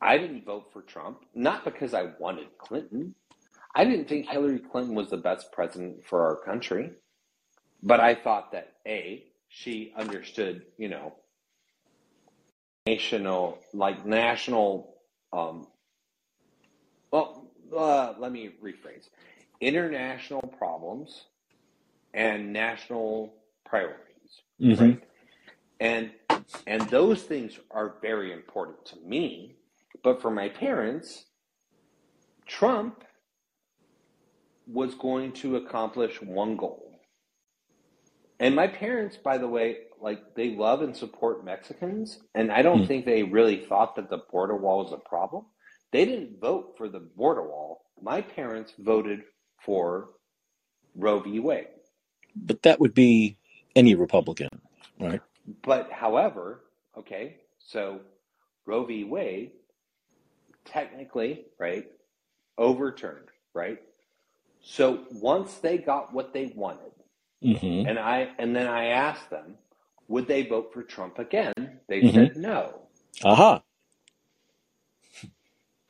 I 0.00 0.16
didn't 0.18 0.44
vote 0.44 0.70
for 0.72 0.82
Trump, 0.82 1.24
not 1.34 1.64
because 1.64 1.92
I 1.92 2.12
wanted 2.18 2.46
Clinton. 2.58 3.14
I 3.74 3.84
didn't 3.84 4.08
think 4.08 4.28
Hillary 4.28 4.60
Clinton 4.60 4.94
was 4.94 5.10
the 5.10 5.16
best 5.16 5.52
president 5.52 6.06
for 6.06 6.24
our 6.26 6.36
country, 6.36 6.92
but 7.82 8.00
I 8.00 8.14
thought 8.14 8.52
that 8.52 8.74
A, 8.86 9.24
she 9.48 9.92
understood, 9.96 10.62
you 10.78 10.88
know, 10.88 11.14
national, 12.86 13.58
like 13.74 14.06
national, 14.06 14.94
um, 15.32 15.66
well, 17.10 17.50
uh, 17.76 18.14
let 18.18 18.32
me 18.32 18.50
rephrase 18.62 19.08
international 19.60 20.42
problems 20.58 21.24
and 22.14 22.52
national 22.52 23.34
priorities, 23.66 24.42
hmm 24.60 24.74
right? 24.74 25.02
And 25.80 26.12
and 26.66 26.82
those 26.90 27.22
things 27.24 27.58
are 27.70 27.96
very 28.02 28.32
important 28.32 28.84
to 28.86 28.96
me, 29.06 29.56
but 30.04 30.22
for 30.22 30.30
my 30.30 30.48
parents, 30.48 31.26
Trump 32.46 33.04
was 34.66 34.94
going 34.94 35.32
to 35.32 35.56
accomplish 35.56 36.22
one 36.22 36.56
goal. 36.56 37.00
And 38.40 38.54
my 38.54 38.66
parents, 38.68 39.16
by 39.16 39.38
the 39.38 39.48
way, 39.48 39.78
like 40.00 40.34
they 40.36 40.56
love 40.56 40.82
and 40.82 40.96
support 40.96 41.44
Mexicans, 41.44 42.20
and 42.34 42.52
I 42.52 42.62
don't 42.62 42.84
Mm. 42.84 42.88
think 42.88 43.06
they 43.06 43.22
really 43.24 43.66
thought 43.66 43.96
that 43.96 44.10
the 44.10 44.18
border 44.30 44.56
wall 44.56 44.84
was 44.84 44.92
a 44.92 44.98
problem. 45.08 45.46
They 45.92 46.04
didn't 46.04 46.40
vote 46.40 46.76
for 46.78 46.88
the 46.88 47.00
border 47.00 47.42
wall. 47.48 47.82
My 48.00 48.20
parents 48.22 48.74
voted 48.78 49.24
for 49.64 50.10
Roe 50.94 51.20
v. 51.20 51.40
Wade. 51.40 51.68
But 52.36 52.62
that 52.62 52.80
would 52.80 52.94
be 52.94 53.36
any 53.76 53.94
Republican, 53.94 54.48
right? 55.00 55.20
But 55.62 55.90
however, 55.90 56.64
okay, 56.96 57.36
so 57.58 58.00
Roe 58.66 58.84
v. 58.84 59.04
Wade 59.04 59.52
technically, 60.64 61.46
right, 61.58 61.86
overturned, 62.58 63.28
right? 63.54 63.80
So 64.60 65.04
once 65.12 65.54
they 65.54 65.78
got 65.78 66.12
what 66.12 66.32
they 66.32 66.52
wanted, 66.54 66.92
hmm 67.42 67.84
and 67.86 67.98
I 67.98 68.30
and 68.38 68.54
then 68.54 68.66
I 68.66 68.86
asked 68.86 69.30
them, 69.30 69.54
would 70.08 70.26
they 70.26 70.42
vote 70.42 70.72
for 70.72 70.82
Trump 70.82 71.18
again? 71.18 71.80
They 71.88 72.00
hmm 72.00 72.08
said 72.10 72.36
no. 72.36 72.82
Aha. 73.24 73.62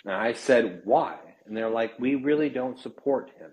And 0.04 0.12
I 0.14 0.32
said, 0.32 0.82
why? 0.84 1.18
And 1.46 1.56
they're 1.56 1.70
like, 1.70 1.98
we 1.98 2.14
really 2.14 2.48
don't 2.48 2.78
support 2.78 3.30
him 3.38 3.50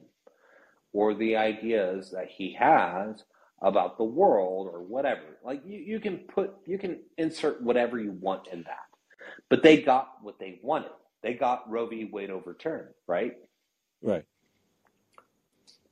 or 0.96 1.14
the 1.14 1.36
ideas 1.36 2.10
that 2.12 2.30
he 2.30 2.54
has 2.54 3.26
about 3.62 3.98
the 3.98 4.04
world 4.04 4.70
or 4.72 4.82
whatever. 4.82 5.38
Like 5.44 5.62
you, 5.66 5.78
you 5.78 6.00
can 6.00 6.20
put 6.20 6.54
you 6.66 6.78
can 6.78 7.02
insert 7.18 7.62
whatever 7.62 8.00
you 8.00 8.12
want 8.14 8.48
in 8.48 8.64
that. 8.64 8.88
But 9.50 9.62
they 9.62 9.82
got 9.82 10.14
what 10.22 10.40
they 10.40 10.60
wanted. 10.64 10.92
They 11.22 11.34
got 11.34 11.70
Roe 11.70 11.86
v. 11.88 12.06
Wade 12.06 12.30
overturned, 12.30 12.94
right? 13.08 13.34
Right. 14.02 14.24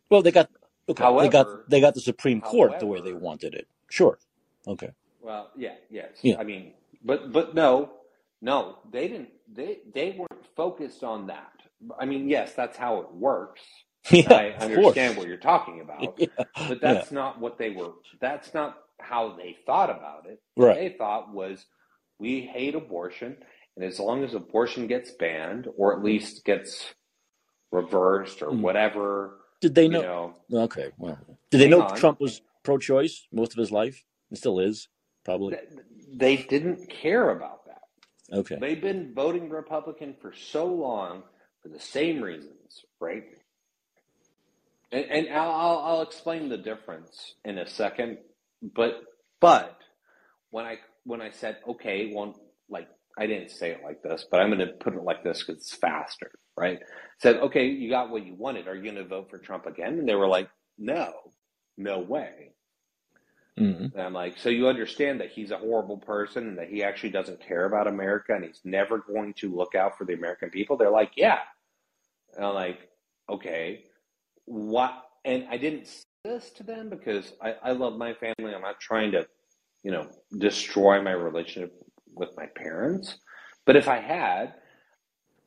Well, 0.10 0.22
they 0.22 0.32
got 0.32 0.50
okay. 0.88 1.20
They 1.20 1.30
got 1.30 1.70
they 1.70 1.82
got 1.82 1.96
the 1.96 2.02
Supreme 2.02 2.40
Court 2.40 2.80
the 2.80 2.88
way 2.88 3.02
they 3.02 3.14
wanted 3.14 3.56
it. 3.56 3.68
Sure. 3.90 4.18
Okay. 4.66 4.92
well, 5.22 5.52
yeah, 5.58 5.74
yes. 5.90 6.12
Yeah. 6.22 6.38
I 6.40 6.46
mean, 6.46 6.72
but 7.04 7.34
but 7.34 7.56
no, 7.56 7.92
no, 8.42 8.78
they 8.90 9.10
didn't. 9.10 9.32
They 9.54 9.80
they 9.94 10.12
weren't 10.12 10.46
focused 10.56 11.04
on 11.04 11.28
that. 11.28 11.52
I 12.00 12.06
mean, 12.06 12.30
yes, 12.30 12.54
that's 12.54 12.78
how 12.78 13.00
it 13.00 13.12
works. 13.14 13.62
Yeah. 14.12 14.26
I 14.30 14.52
understand 14.60 15.18
course. 15.18 15.18
what 15.18 15.28
you're 15.28 15.38
talking 15.38 15.82
about, 15.82 16.16
Yeah. 16.18 16.28
but 16.68 16.82
Yeah. 16.84 17.04
that's 17.04 17.12
not 17.12 17.40
what 17.40 17.58
they 17.58 17.72
were. 17.72 17.94
That's 18.22 18.54
not 18.54 18.78
how 19.02 19.36
they 19.38 19.58
thought 19.66 19.90
about 19.92 20.28
it. 20.28 20.42
What 20.56 20.74
they 20.74 20.90
thought 20.98 21.34
was, 21.34 21.66
we 22.20 22.42
hate 22.42 22.76
abortion, 22.76 23.38
and 23.76 23.86
as 23.86 24.00
long 24.00 24.24
as 24.24 24.34
abortion 24.36 24.88
gets 24.88 25.12
banned 25.12 25.68
or 25.78 25.94
at 25.98 26.04
least 26.04 26.46
gets 26.46 26.94
reversed 27.72 28.42
or 28.44 28.52
Mm. 28.52 28.62
whatever, 28.62 29.40
Did 29.62 29.76
they 29.76 29.88
you 29.88 30.00
know? 30.00 30.00
know, 30.00 30.36
Okay. 30.54 30.92
Well, 30.98 31.20
did 31.52 31.60
they 31.60 31.70
know 31.70 31.84
on. 31.84 31.96
Trump 31.96 32.20
was 32.22 32.42
pro-choice 32.64 33.28
most 33.32 33.54
of 33.54 33.58
his 33.60 33.72
life? 33.72 34.06
And 34.30 34.38
still 34.38 34.60
is 34.60 34.90
probably. 35.26 35.58
They 36.14 36.38
didn't 36.38 36.90
care 36.90 37.32
about 37.32 37.66
that. 37.68 37.82
Okay. 38.34 38.62
They've 38.62 38.82
been 38.82 39.14
voting 39.16 39.50
Republican 39.50 40.16
for 40.22 40.34
so 40.34 40.68
long 40.68 41.24
for 41.64 41.70
the 41.70 41.80
same 41.80 42.22
reasons, 42.22 42.86
right? 43.02 43.24
And, 44.94 45.06
and 45.12 45.30
I'll, 45.32 45.52
I'll 45.52 45.80
I'll 45.80 46.04
explain 46.04 46.50
the 46.50 46.60
difference 46.60 47.36
in 47.46 47.60
a 47.60 47.68
second. 47.68 48.20
But 48.64 49.04
but 49.42 49.78
when 50.52 50.66
I 50.66 50.78
when 51.06 51.22
I 51.22 51.32
said 51.32 51.58
okay, 51.70 52.14
well, 52.16 52.36
like 52.70 52.90
I 53.20 53.28
didn't 53.28 53.52
say 53.52 53.72
it 53.72 53.82
like 53.84 54.04
this, 54.04 54.26
but 54.32 54.42
I'm 54.42 54.50
going 54.50 54.60
to 54.68 54.74
put 54.74 54.96
it 54.96 55.04
like 55.04 55.24
this 55.24 55.44
because 55.44 55.62
it's 55.62 55.76
faster, 55.76 56.32
right? 56.58 56.80
Said 57.22 57.38
okay, 57.38 57.68
you 57.68 57.90
got 57.90 58.12
what 58.12 58.26
you 58.26 58.36
wanted. 58.36 58.68
Are 58.68 58.76
you 58.76 58.84
going 58.84 58.96
to 58.96 59.06
vote 59.06 59.32
for 59.32 59.40
Trump 59.40 59.68
again? 59.68 60.00
And 60.00 60.10
they 60.10 60.16
were 60.16 60.30
like, 60.30 60.50
no, 60.80 61.14
no 61.78 62.00
way. 62.00 62.52
hmm 63.58 63.88
And 63.94 64.04
I'm 64.04 64.14
like, 64.14 64.38
so 64.40 64.50
you 64.50 64.70
understand 64.70 65.22
that 65.22 65.32
he's 65.32 65.52
a 65.52 65.58
horrible 65.58 65.98
person 65.98 66.48
and 66.48 66.58
that 66.60 66.70
he 66.70 66.84
actually 66.84 67.12
doesn't 67.12 67.46
care 67.46 67.66
about 67.66 67.88
America 67.88 68.34
and 68.36 68.46
he's 68.46 68.62
never 68.66 69.00
going 69.00 69.34
to 69.36 69.56
look 69.56 69.76
out 69.76 69.98
for 69.98 70.06
the 70.06 70.14
American 70.14 70.50
people? 70.52 70.78
They're 70.78 70.92
like, 70.92 71.14
yeah. 71.18 71.40
And 72.36 72.46
I'm 72.46 72.56
like, 72.56 72.80
okay, 73.30 73.86
what? 74.46 74.94
And 75.26 75.46
I 75.50 75.58
didn't 75.58 75.88
say 75.88 76.04
this 76.26 76.52
to 76.52 76.64
them 76.64 76.90
because 76.90 77.34
I, 77.42 77.56
I 77.64 77.72
love 77.74 77.98
my 77.98 78.14
family. 78.16 78.54
I'm 78.56 78.62
not 78.62 78.80
trying 78.80 79.12
to, 79.14 79.28
you 79.84 79.92
know, 79.92 80.08
destroy 80.38 81.02
my 81.02 81.12
relationship 81.12 81.74
with 82.16 82.30
my 82.38 82.48
parents. 82.56 83.18
But 83.66 83.78
if 83.78 83.88
I 83.88 84.00
had, 84.00 84.56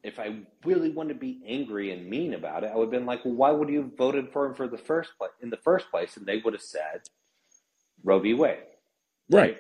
if 0.05 0.18
I 0.20 0.40
really 0.64 0.90
wanted 0.90 1.14
to 1.14 1.20
be 1.20 1.43
angry 1.47 1.93
and 1.93 2.09
mean 2.09 2.35
about 2.35 2.64
it, 2.64 2.70
I 2.73 2.77
would 2.77 2.86
have 2.86 2.90
been 2.93 3.06
like, 3.06 3.24
well, 3.24 3.35
why 3.35 3.52
would 3.52 3.68
you 3.70 3.82
have 3.82 3.98
voted 3.98 4.32
for 4.32 4.47
him 4.47 4.55
for 4.55 4.68
the 4.68 4.78
first 4.78 5.12
place 5.18 5.32
in 5.43 5.51
the 5.51 5.59
first 5.59 5.90
place? 5.90 6.16
And 6.16 6.27
they 6.27 6.39
would 6.44 6.55
have 6.55 6.62
said 6.62 7.02
Roe 8.05 8.20
v. 8.20 8.35
Wade, 8.35 8.59
Right. 9.31 9.59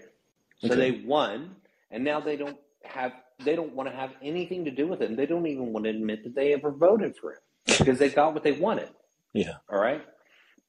So 0.58 0.74
Okay. 0.74 0.76
they 0.76 0.92
won, 1.06 1.56
and 1.90 2.04
now 2.04 2.20
they 2.20 2.36
don't 2.36 2.58
have 2.84 3.12
they 3.44 3.56
don't 3.56 3.74
want 3.74 3.88
to 3.90 3.94
have 3.96 4.12
anything 4.22 4.64
to 4.66 4.70
do 4.72 4.86
with 4.88 5.02
it, 5.02 5.10
and 5.10 5.18
they 5.18 5.26
don't 5.26 5.46
even 5.46 5.72
want 5.72 5.84
to 5.86 5.90
admit 5.90 6.24
that 6.24 6.34
they 6.34 6.54
ever 6.54 6.72
voted 6.72 7.16
for 7.16 7.32
him 7.32 7.40
because 7.78 7.98
they 7.98 8.10
got 8.10 8.34
what 8.34 8.44
they 8.44 8.52
wanted. 8.52 8.90
Yeah. 9.36 9.56
All 9.70 9.80
right, 9.80 10.02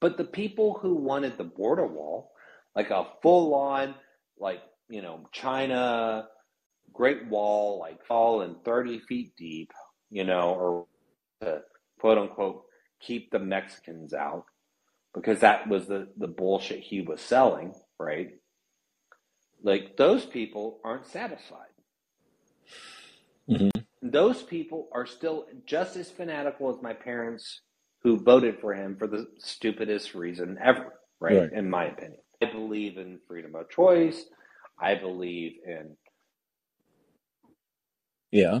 but 0.00 0.18
the 0.18 0.24
people 0.24 0.78
who 0.82 0.94
wanted 0.96 1.38
the 1.38 1.44
border 1.44 1.86
wall, 1.86 2.32
like 2.76 2.90
a 2.90 3.06
full 3.22 3.54
on, 3.54 3.94
like 4.38 4.62
you 4.90 5.02
know, 5.02 5.28
China 5.32 6.28
Great 6.92 7.26
Wall, 7.28 7.80
like 7.80 8.00
all 8.10 8.42
in 8.42 8.56
thirty 8.64 9.00
feet 9.00 9.34
deep, 9.38 9.72
you 10.10 10.24
know, 10.24 10.54
or 10.54 10.86
to 11.42 11.62
quote 12.00 12.18
unquote 12.18 12.64
keep 13.00 13.30
the 13.32 13.40
Mexicans 13.40 14.14
out 14.14 14.46
because 15.14 15.40
that 15.40 15.68
was 15.68 15.86
the 15.88 16.08
the 16.18 16.28
bullshit 16.28 16.80
he 16.80 17.02
was 17.02 17.22
selling, 17.22 17.74
right? 17.98 18.30
Like 19.62 19.96
those 19.98 20.26
people 20.26 20.80
aren't 20.84 21.06
satisfied. 21.06 21.68
Mhm. 23.50 23.70
those 24.02 24.42
people 24.42 24.88
are 24.92 25.06
still 25.06 25.46
just 25.66 25.96
as 25.96 26.10
fanatical 26.10 26.70
as 26.74 26.82
my 26.82 26.94
parents 26.94 27.62
who 28.02 28.18
voted 28.18 28.58
for 28.60 28.72
him 28.74 28.96
for 28.96 29.06
the 29.06 29.26
stupidest 29.38 30.14
reason 30.14 30.58
ever, 30.62 30.94
right? 31.20 31.38
Right. 31.40 31.52
In 31.52 31.68
my 31.68 31.86
opinion. 31.86 32.20
I 32.42 32.50
believe 32.52 32.98
in 32.98 33.18
freedom 33.26 33.54
of 33.56 33.68
choice. 33.68 34.24
I 34.80 34.94
believe 34.94 35.54
in 35.66 35.96
Yeah. 38.30 38.60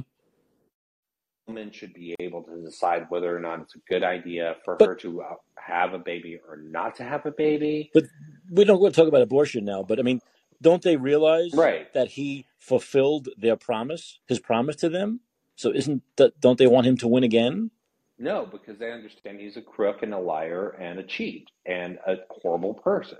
woman 1.46 1.70
should 1.70 1.94
be 1.94 2.14
able 2.20 2.42
to 2.42 2.60
decide 2.62 3.06
whether 3.08 3.34
or 3.34 3.40
not 3.40 3.60
it's 3.60 3.74
a 3.74 3.78
good 3.88 4.02
idea 4.02 4.56
for 4.64 4.76
But- 4.76 4.88
her 4.88 4.94
to 4.96 5.22
uh, 5.22 5.34
have 5.56 5.94
a 5.94 5.98
baby 5.98 6.38
or 6.46 6.56
not 6.58 6.94
to 6.96 7.04
have 7.04 7.24
a 7.24 7.30
baby. 7.30 7.90
But 7.94 8.04
we 8.50 8.64
don't 8.64 8.80
want 8.80 8.94
to 8.94 9.00
talk 9.00 9.08
about 9.08 9.22
abortion 9.22 9.64
now, 9.64 9.82
but 9.82 9.98
I 9.98 10.02
mean, 10.02 10.20
don't 10.60 10.82
they 10.82 10.96
realize 10.96 11.54
Right. 11.54 11.90
that 11.94 12.08
he 12.08 12.46
fulfilled 12.58 13.28
their 13.38 13.56
promise, 13.56 14.18
his 14.26 14.40
promise 14.40 14.76
to 14.76 14.88
them? 14.88 15.20
So 15.56 15.70
isn't 15.72 16.02
that 16.16 16.38
don't 16.40 16.58
they 16.58 16.66
want 16.66 16.86
him 16.86 16.96
to 16.98 17.08
win 17.08 17.24
again? 17.24 17.70
No, 18.18 18.46
because 18.50 18.78
they 18.78 18.90
understand 18.92 19.40
he's 19.40 19.56
a 19.56 19.62
crook 19.62 20.02
and 20.02 20.12
a 20.12 20.18
liar 20.18 20.70
and 20.80 20.98
a 20.98 21.04
cheat 21.04 21.48
and 21.66 21.98
a 22.06 22.16
horrible 22.30 22.74
person. 22.74 23.18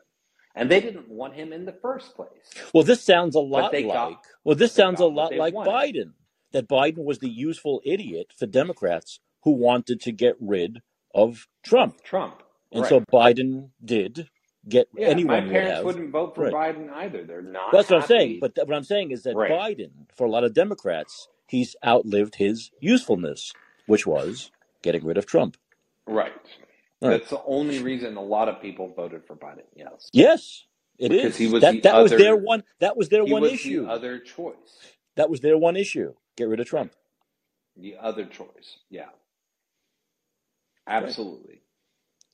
And 0.55 0.71
they 0.71 0.81
didn't 0.81 1.09
want 1.09 1.35
him 1.35 1.53
in 1.53 1.65
the 1.67 1.77
first 1.83 2.17
place. 2.17 2.31
Well, 2.75 2.83
this 2.83 3.03
sounds 3.03 3.37
a 3.37 3.41
lot 3.41 3.73
like 3.73 3.87
got- 3.87 4.25
well, 4.45 4.57
this 4.57 4.73
sounds 4.73 5.01
a 5.01 5.07
lot 5.07 5.35
like 5.35 5.55
wanted. 5.55 5.71
Biden. 5.97 6.13
That 6.53 6.67
Biden 6.69 7.05
was 7.05 7.19
the 7.19 7.29
useful 7.29 7.83
idiot 7.85 8.33
for 8.37 8.47
Democrats 8.47 9.21
who 9.43 9.51
wanted 9.53 10.01
to 10.01 10.13
get 10.13 10.35
rid 10.41 10.81
of 11.15 11.47
Trump, 11.63 12.03
Trump. 12.03 12.43
and 12.73 12.83
right. 12.83 12.89
so 12.89 13.01
Biden 13.13 13.71
did 13.85 14.31
get 14.69 14.89
yeah, 14.97 15.09
anyone 15.09 15.37
my 15.37 15.41
would 15.45 15.53
parents 15.53 15.77
have. 15.77 15.85
wouldn't 15.85 16.11
vote 16.11 16.35
for 16.35 16.45
Right. 16.51 16.75
Biden 16.75 16.91
either. 16.91 17.25
They're 17.25 17.43
not. 17.43 17.71
That's 17.73 17.91
what 17.91 18.01
I'm 18.03 18.07
saying. 18.09 18.39
But 18.41 18.55
th- 18.55 18.67
what 18.67 18.77
I'm 18.77 18.85
saying 18.85 19.11
is 19.11 19.25
that 19.25 19.37
Right. 19.37 19.51
Biden, 19.51 19.91
for 20.17 20.27
a 20.27 20.31
lot 20.31 20.43
of 20.45 20.55
Democrats, 20.55 21.29
he's 21.47 21.77
outlived 21.87 22.37
his 22.37 22.71
usefulness, 22.81 23.53
which 23.87 24.07
was 24.07 24.51
getting 24.83 25.05
rid 25.05 25.19
of 25.19 25.27
Trump. 25.27 25.57
right. 26.07 26.33
Right. 27.01 27.21
That's 27.21 27.31
the 27.31 27.43
only 27.45 27.81
reason 27.81 28.17
a 28.17 28.23
lot 28.23 28.49
of 28.49 28.61
people 28.61 28.93
voted 28.93 29.25
for 29.25 29.37
Biden. 29.37 29.63
Yes. 29.77 30.09
Yes, 30.13 30.65
it 30.99 31.13
is. 31.13 31.23
Because 31.23 31.37
he 31.37 31.47
was 31.47 31.63
that 31.63 31.73
the 31.75 31.81
that 31.83 31.97
was 32.03 32.11
their 32.11 32.37
one. 32.37 32.65
That 32.81 32.97
was 32.97 33.09
their 33.09 33.25
He 33.25 33.33
one 33.33 33.43
was 33.43 33.53
issue. 33.53 33.85
the 33.87 33.91
other 33.93 34.19
choice. 34.19 34.57
that 35.17 35.31
was 35.31 35.41
their 35.41 35.57
one 35.57 35.77
issue. 35.77 36.15
Get 36.37 36.49
rid 36.49 36.59
of 36.61 36.67
Trump. 36.67 36.93
The 37.77 37.97
other 38.01 38.25
choice. 38.25 38.79
Yeah. 38.91 39.11
Absolutely. 40.89 41.61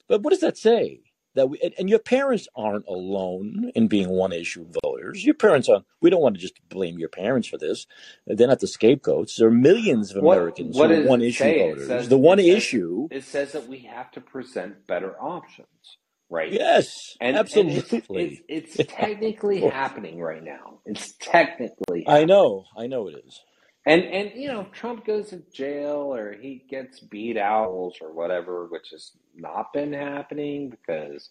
But 0.08 0.22
what 0.22 0.30
does 0.30 0.40
that 0.40 0.56
say? 0.56 1.00
That 1.34 1.48
we 1.48 1.58
and, 1.62 1.74
and 1.78 1.90
your 1.90 1.98
parents 1.98 2.46
aren't 2.54 2.86
alone 2.86 3.70
in 3.74 3.88
being 3.88 4.08
one 4.08 4.32
issue 4.32 4.66
voters. 4.84 5.24
Your 5.24 5.34
parents 5.34 5.68
are. 5.68 5.82
We 6.00 6.10
don't 6.10 6.20
want 6.22 6.36
to 6.36 6.40
just 6.40 6.60
blame 6.68 6.98
your 6.98 7.08
parents 7.08 7.48
for 7.48 7.58
this. 7.58 7.86
They're 8.26 8.46
not 8.46 8.60
the 8.60 8.66
scapegoats. 8.68 9.36
There 9.36 9.48
are 9.48 9.50
millions 9.50 10.14
of 10.14 10.22
What- 10.22 10.38
Americans 10.38 10.76
what 10.76 10.90
who 10.90 11.02
are 11.02 11.06
one 11.08 11.22
issue? 11.22 11.44
Voters. 11.44 11.86
says- 11.88 12.08
the 12.08 12.18
one 12.18 12.38
it 12.38 12.44
says- 12.44 12.56
issue. 12.56 13.08
It 13.10 13.24
says 13.24 13.52
that 13.52 13.66
we 13.68 13.78
have 13.80 14.10
to 14.12 14.20
present 14.20 14.86
better 14.86 15.20
options, 15.20 15.98
right? 16.30 16.52
Yes, 16.52 17.16
And, 17.20 17.36
absolutely. 17.36 17.74
and 17.74 18.32
it's, 18.48 18.72
it's, 18.76 18.76
it's 18.78 18.92
technically 18.92 19.60
happening 19.68 20.20
right 20.20 20.42
now. 20.42 20.78
It's 20.86 21.14
technically. 21.20 22.04
I 22.06 22.24
know. 22.26 22.64
I 22.76 22.86
know 22.86 23.08
it 23.08 23.16
is. 23.26 23.40
And 23.86 24.04
and 24.04 24.32
you 24.34 24.48
know, 24.48 24.66
Trump 24.72 25.04
goes 25.04 25.30
to 25.30 25.42
jail 25.52 26.14
or 26.14 26.32
he 26.34 26.64
gets 26.70 27.00
beat 27.00 27.36
out 27.36 27.94
or 28.00 28.12
whatever, 28.14 28.66
which 28.66 28.90
has 28.92 29.12
not 29.36 29.72
been 29.72 29.92
happening 29.92 30.70
because 30.70 31.30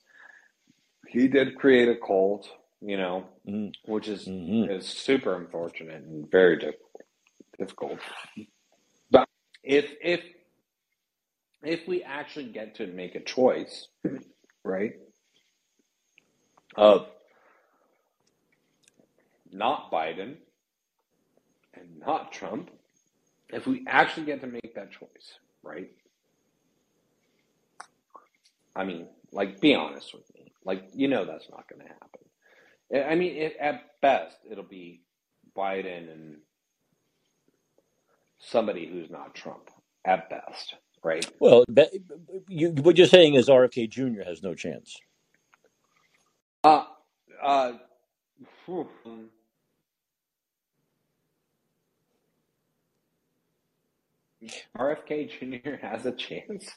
he 1.08 1.28
did 1.28 1.58
create 1.58 1.90
a 1.90 1.96
cult, 1.98 2.50
you 2.82 2.98
know, 2.98 3.26
Mhm. 3.48 3.74
which 3.86 4.08
is 4.08 4.28
Mhm. 4.28 4.70
is 4.70 4.88
super 4.88 5.36
unfortunate 5.36 6.04
and 6.04 6.30
very 6.32 6.58
difficult. 6.58 6.80
difficult. 7.60 8.00
But 9.12 9.28
if 9.64 9.94
if 10.02 10.24
if 11.64 11.88
we 11.88 12.04
actually 12.04 12.52
get 12.52 12.76
to 12.76 12.88
make 12.88 13.16
a 13.16 13.22
choice, 13.24 13.90
right, 14.64 14.94
of 16.76 17.08
not 19.52 19.92
Biden 19.92 20.38
and 21.76 22.00
not 22.00 22.32
Trump, 22.32 22.70
if 23.50 23.68
we 23.68 23.86
actually 23.88 24.26
get 24.26 24.42
to 24.42 24.48
make 24.48 24.76
that 24.76 24.92
choice, 24.92 25.40
right? 25.64 25.92
I 28.76 28.84
mean, 28.84 29.08
like, 29.32 29.60
be 29.62 29.76
honest 29.76 30.14
with 30.14 30.24
me. 30.36 30.54
Like, 30.66 30.90
you 30.94 31.08
know 31.08 31.26
that's 31.26 31.50
not 31.50 31.68
going 31.70 31.82
to 31.82 31.88
happen. 31.90 33.10
I- 33.12 33.16
mean, 33.16 33.36
it, 33.36 33.56
at 33.60 33.84
best, 34.02 34.38
it'll 34.50 34.64
be 34.64 35.02
Biden 35.56 36.12
and 36.12 36.38
somebody 38.40 38.88
who's 38.88 39.10
not 39.10 39.36
Trump. 39.36 39.70
At 40.06 40.30
best, 40.30 40.76
right? 41.04 41.26
Well, 41.40 41.64
that, 41.70 41.90
you, 42.50 42.72
what 42.72 42.98
you're 42.98 43.08
saying 43.08 43.36
is 43.36 43.48
RFK 43.50 43.90
Jr. 43.90 44.24
has 44.26 44.44
no 44.44 44.54
chance. 44.54 45.00
Uh, 46.64 46.86
uh. 47.42 47.74
RFK 54.78 55.30
Jr. 55.64 55.76
has 55.86 56.06
a 56.06 56.12
chance. 56.12 56.70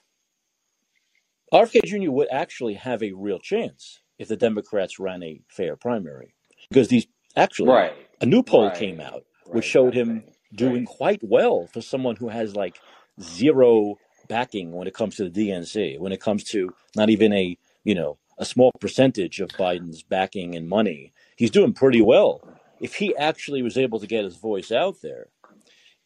RFK 1.53 1.85
Jr. 1.85 2.11
would 2.11 2.29
actually 2.31 2.75
have 2.75 3.03
a 3.03 3.13
real 3.13 3.39
chance 3.39 4.01
if 4.19 4.29
the 4.29 4.37
Democrats 4.37 4.99
ran 4.99 5.23
a 5.23 5.41
fair 5.49 5.77
primary, 5.77 6.35
because 6.71 6.89
these 6.89 7.07
actually 7.37 7.69
Right. 7.71 7.93
a 8.21 8.27
new 8.27 8.43
poll 8.43 8.65
Right. 8.69 8.75
came 8.77 9.01
out 9.01 9.25
Right, 9.47 9.57
which 9.57 9.65
showed 9.65 9.93
that 9.93 9.99
him 10.01 10.21
thing. 10.23 10.35
doing 10.55 10.85
quite 10.87 11.21
well 11.23 11.67
for 11.73 11.81
someone 11.81 12.17
who 12.17 12.29
has 12.31 12.57
like 12.57 12.79
zero 13.21 13.97
backing 14.29 14.73
when 14.73 14.89
it 14.89 14.95
comes 14.95 15.17
to 15.17 15.29
the 15.29 15.31
DNC, 15.31 15.99
when 15.99 16.13
it 16.13 16.21
comes 16.21 16.43
to 16.45 16.75
not 16.97 17.11
even 17.11 17.33
a 17.33 17.57
you 17.85 17.95
know 17.95 18.19
a 18.39 18.45
small 18.45 18.71
percentage 18.81 19.41
of 19.41 19.49
Biden's 19.51 20.03
backing 20.03 20.55
and 20.57 20.69
money. 20.69 21.13
He's 21.37 21.51
doing 21.51 21.73
pretty 21.73 22.03
well. 22.03 22.43
If 22.81 22.97
he 22.97 23.17
actually 23.17 23.63
was 23.63 23.79
able 23.79 23.99
to 24.01 24.07
get 24.07 24.25
his 24.25 24.37
voice 24.37 24.71
out 24.71 24.97
there, 25.03 25.29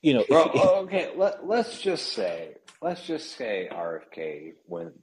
you 0.02 0.14
know, 0.14 0.24
Well, 0.31 0.51
he- 0.51 0.60
oh, 0.62 0.81
okay. 0.85 1.12
Let 1.16 1.47
Let's 1.47 1.81
just 1.81 2.12
say, 2.12 2.55
let's 2.82 3.06
just 3.06 3.36
say 3.36 3.68
RFK 3.72 4.52
wins, 4.66 4.94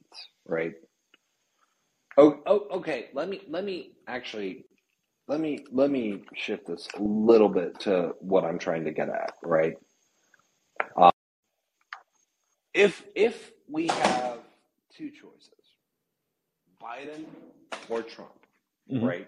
right? 0.46 0.74
Oh, 2.18 2.42
oh, 2.46 2.68
okay. 2.80 3.10
Let 3.14 3.30
me 3.30 3.42
let 3.50 3.64
me 3.64 3.94
actually 4.08 4.66
let 5.28 5.40
me 5.40 5.66
let 5.72 5.92
me 5.92 6.24
shift 6.36 6.68
this 6.68 6.88
a 6.96 7.02
little 7.02 7.50
bit 7.50 7.80
to 7.82 8.14
what 8.20 8.46
I'm 8.46 8.60
trying 8.60 8.86
to 8.86 8.92
get 8.92 9.10
at, 9.10 9.34
right? 9.44 9.76
Uh, 10.96 11.12
if 12.74 13.04
if 13.16 13.52
we 13.70 13.88
have 13.88 14.40
two 14.96 15.12
choices, 15.12 15.52
Biden 16.82 17.26
or 17.90 18.02
Trump, 18.04 18.34
Mhm. 18.92 19.04
right? 19.08 19.28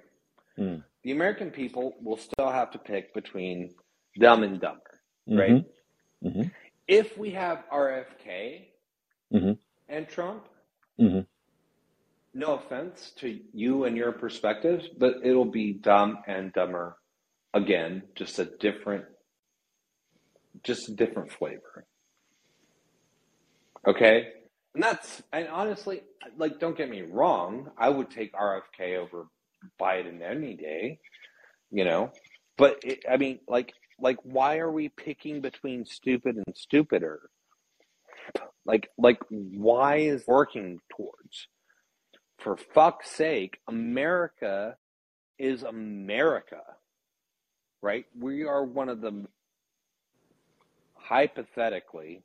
Mm. 0.58 0.84
The 1.04 1.12
American 1.12 1.52
people 1.52 1.96
will 2.02 2.18
still 2.18 2.50
have 2.50 2.72
to 2.72 2.80
pick 2.80 3.14
between 3.14 3.74
Dumb 4.20 4.44
and 4.44 4.60
Dumber, 4.60 4.89
right? 5.30 5.52
Mhm. 5.52 5.66
Mhm. 6.24 6.52
If 6.88 7.18
we 7.18 7.32
have 7.32 7.66
RFK 7.72 8.74
Mhm. 9.32 9.60
and 9.88 10.08
Trump, 10.08 10.48
Mhm. 11.00 11.28
no 12.34 12.56
offense 12.56 13.12
to 13.16 13.30
you 13.54 13.86
and 13.86 13.96
your 13.98 14.12
perspectives, 14.12 14.88
but 14.90 15.26
it'll 15.26 15.46
be 15.46 15.74
dumb 15.74 16.24
and 16.28 16.52
dumber 16.54 16.98
again, 17.54 18.08
just 18.16 18.40
a 18.40 18.46
different 18.46 19.06
just 20.64 20.90
a 20.90 20.94
different 20.94 21.32
flavor. 21.32 21.86
Okay? 23.88 24.34
And 24.74 24.84
that's 24.84 25.24
and 25.32 25.48
honestly, 25.48 26.02
like 26.38 26.60
don't 26.60 26.76
get 26.78 26.90
me 26.90 27.02
wrong, 27.04 27.72
I 27.78 27.90
would 27.90 28.10
take 28.10 28.34
RFK 28.34 28.98
over 28.98 29.28
Biden 29.80 30.22
any 30.22 30.56
day, 30.56 31.00
you 31.72 31.86
know. 31.86 32.12
But 32.58 32.80
it, 32.84 33.06
I 33.10 33.18
mean, 33.18 33.40
like 33.48 33.74
like 34.02 34.18
why 34.24 34.58
are 34.58 34.72
we 34.72 34.90
picking 34.90 35.42
between 35.42 35.86
stupid 35.86 36.36
and 36.36 36.56
stupider? 36.56 37.30
Like 38.66 38.90
like 38.98 39.20
why 39.30 39.98
is 39.98 40.24
working 40.28 40.80
towards? 40.96 41.48
For 42.38 42.56
fuck's 42.56 43.10
sake, 43.12 43.60
America 43.68 44.76
is 45.38 45.64
America. 45.64 46.62
Right? 47.82 48.06
We 48.18 48.44
are 48.44 48.64
one 48.64 48.90
of 48.90 49.02
the 49.02 49.26
hypothetically 50.96 52.24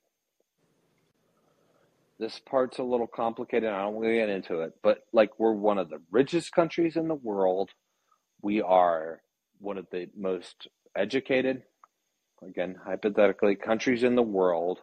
this 2.19 2.41
part's 2.49 2.79
a 2.79 2.83
little 2.83 3.07
complicated. 3.07 3.69
I 3.69 3.83
don't 3.83 3.95
want 3.95 4.07
to 4.07 4.15
get 4.15 4.29
into 4.29 4.61
it, 4.61 4.75
but 4.83 4.99
like 5.13 5.31
we're 5.39 5.53
one 5.53 5.79
of 5.79 5.91
the 5.91 6.01
richest 6.11 6.53
countries 6.53 6.97
in 6.97 7.09
the 7.09 7.15
world. 7.15 7.71
We 8.41 8.63
are 8.63 9.21
one 9.59 9.79
of 9.79 9.87
the 9.91 10.09
most 10.17 10.69
educated, 10.97 11.63
again, 12.43 12.75
hypothetically, 12.85 13.57
countries 13.57 14.03
in 14.03 14.15
the 14.15 14.23
world. 14.23 14.81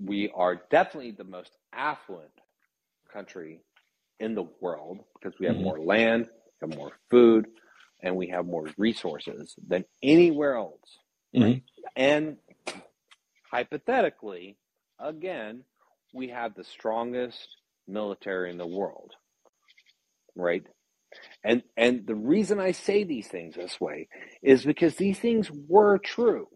We 0.00 0.30
are 0.34 0.62
definitely 0.70 1.12
the 1.12 1.24
most 1.24 1.56
affluent 1.72 2.32
country 3.12 3.60
in 4.20 4.34
the 4.34 4.48
world 4.60 5.00
because 5.14 5.38
we 5.38 5.46
have 5.46 5.56
Mhm. 5.56 5.62
more 5.62 5.80
land, 5.80 6.28
we 6.60 6.68
have 6.68 6.78
more 6.78 6.92
food, 7.10 7.46
and 8.02 8.16
we 8.16 8.28
have 8.28 8.46
more 8.46 8.66
resources 8.78 9.54
than 9.66 9.84
anywhere 10.02 10.56
else. 10.56 10.98
Mhm. 11.34 11.62
And 11.96 12.38
hypothetically, 13.50 14.56
again, 14.98 15.64
we 16.12 16.28
have 16.28 16.54
the 16.54 16.64
strongest 16.64 17.48
military 17.86 18.50
in 18.50 18.58
the 18.58 18.66
world, 18.66 19.12
right? 20.34 20.66
And 21.46 21.62
and 21.78 22.08
the 22.08 22.16
reason 22.16 22.60
I 22.60 22.72
say 22.72 23.04
these 23.04 23.28
things 23.28 23.56
this 23.56 23.80
way 23.80 24.08
is 24.42 24.64
because 24.66 24.96
these 24.96 25.20
things 25.20 25.50
were 25.68 25.98
true. 25.98 26.48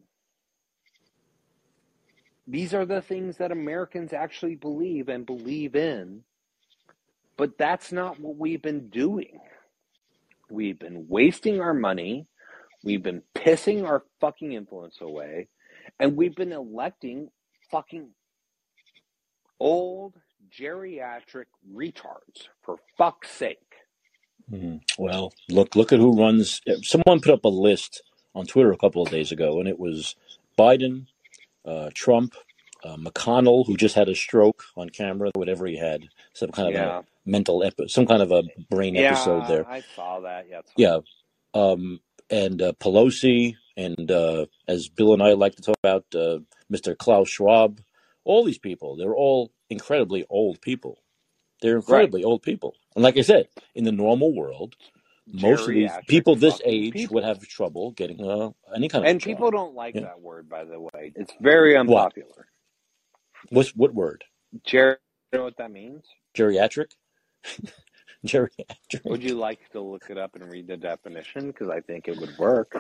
These 2.49 2.75
are 2.75 2.87
the 2.87 3.03
things 3.03 3.39
that 3.39 3.53
Americans 3.53 4.13
actually 4.13 4.57
believe 4.57 5.09
and 5.09 5.27
believe 5.27 5.77
in. 5.77 6.23
But 7.39 7.59
that's 7.59 7.93
not 7.93 8.21
what 8.21 8.37
we've 8.37 8.63
been 8.63 8.91
doing. 8.91 9.41
We've 10.51 10.79
been 10.79 11.07
wasting 11.09 11.61
our 11.61 11.75
money. 11.75 12.27
We've 12.85 13.03
been 13.03 13.23
pissing 13.37 13.87
our 13.87 14.05
fucking 14.21 14.53
influence 14.53 14.99
away. 15.01 15.49
And 16.01 16.17
we've 16.17 16.37
been 16.37 16.53
electing 16.53 17.31
fucking 17.71 18.11
old 19.61 20.15
geriatric 20.51 21.47
retards 21.75 22.49
for 22.63 22.77
fuck's 22.99 23.31
sake. 23.31 23.70
Mhm. 24.51 24.81
Well, 24.99 25.33
look 25.49 25.77
look 25.77 25.93
at 25.93 25.99
who 26.01 26.19
runs. 26.19 26.61
Someone 26.83 27.21
put 27.21 27.33
up 27.33 27.45
a 27.45 27.49
list 27.49 28.03
on 28.35 28.47
Twitter 28.47 28.73
a 28.73 28.77
couple 28.79 29.03
of 29.03 29.11
days 29.11 29.31
ago, 29.33 29.61
and 29.61 29.69
it 29.69 29.79
was 29.79 30.17
Biden, 30.59 31.07
uh, 31.65 31.91
Trump, 31.95 32.35
uh, 32.85 32.97
McConnell, 32.97 33.67
who 33.67 33.77
just 33.77 33.95
had 33.95 34.09
a 34.09 34.15
stroke 34.15 34.65
on 34.77 34.89
camera, 34.89 35.31
whatever 35.35 35.67
he 35.67 35.77
had, 35.77 36.09
some 36.33 36.51
kind 36.51 36.69
of 36.69 36.75
a 37.03 37.05
mental 37.25 37.63
episode, 37.63 37.91
some 37.91 38.07
kind 38.07 38.23
of 38.23 38.31
a 38.33 38.43
brain 38.71 38.97
episode 38.97 39.47
there. 39.49 39.69
I 39.69 39.83
saw 39.95 40.21
that. 40.21 40.47
Yeah. 40.49 40.61
Yeah, 40.77 40.99
um, 41.55 42.01
and 42.29 42.61
uh, 42.63 42.73
Pelosi, 42.81 43.55
and 43.77 44.11
uh, 44.11 44.47
as 44.69 44.89
Bill 44.89 45.13
and 45.13 45.23
I 45.23 45.33
like 45.33 45.55
to 45.57 45.63
talk 45.63 45.77
about, 45.83 46.05
uh, 46.15 46.39
Mr. 46.73 46.97
Klaus 46.97 47.29
Schwab, 47.29 47.81
all 48.25 48.45
these 48.45 48.59
people, 48.59 48.97
they're 48.97 49.15
all 49.15 49.53
incredibly 49.69 50.25
old 50.31 50.61
people. 50.61 50.99
They're 51.63 51.75
Right. 51.77 51.83
incredibly 51.83 52.25
old 52.25 52.43
people. 52.43 52.75
And 52.95 53.03
like 53.05 53.17
I 53.17 53.23
said, 53.23 53.49
in 53.75 53.85
the 53.85 53.93
normal 53.93 54.35
world, 54.35 54.75
most 55.27 55.61
of 55.69 55.69
these 55.75 55.91
Geriatric 55.91 56.07
people 56.09 56.37
this 56.37 56.55
fucking 56.59 56.73
age 56.73 56.93
people. 56.93 57.15
would 57.15 57.25
have 57.25 57.41
trouble 57.47 57.93
getting 57.93 58.21
uh, 58.29 58.51
any 58.75 58.89
kind 58.89 59.05
of 59.05 59.11
And 59.11 59.21
job. 59.21 59.27
people 59.27 59.51
don't 59.51 59.75
like 59.75 59.95
Yeah. 59.95 60.03
that 60.03 60.21
word, 60.21 60.49
by 60.49 60.65
the 60.65 60.81
way. 60.81 61.13
It's 61.15 61.33
very 61.41 61.77
unpopular. 61.77 62.49
What's 63.51 63.71
what 63.77 63.95
word? 63.95 64.25
Ger- 64.65 64.99
you 65.33 65.39
know 65.39 65.45
what 65.45 65.57
that 65.59 65.71
means? 65.71 66.05
Geriatric? 66.37 66.91
Geriatric? 68.27 69.05
Would 69.05 69.23
you 69.23 69.35
like 69.37 69.61
to 69.73 69.81
look 69.81 70.05
it 70.11 70.19
up 70.19 70.35
and 70.35 70.51
read 70.51 70.67
the 70.67 70.77
definition? 70.77 71.47
Because 71.49 71.69
I 71.69 71.81
think 71.81 72.09
it 72.09 72.19
would 72.19 72.37
work. 72.39 72.73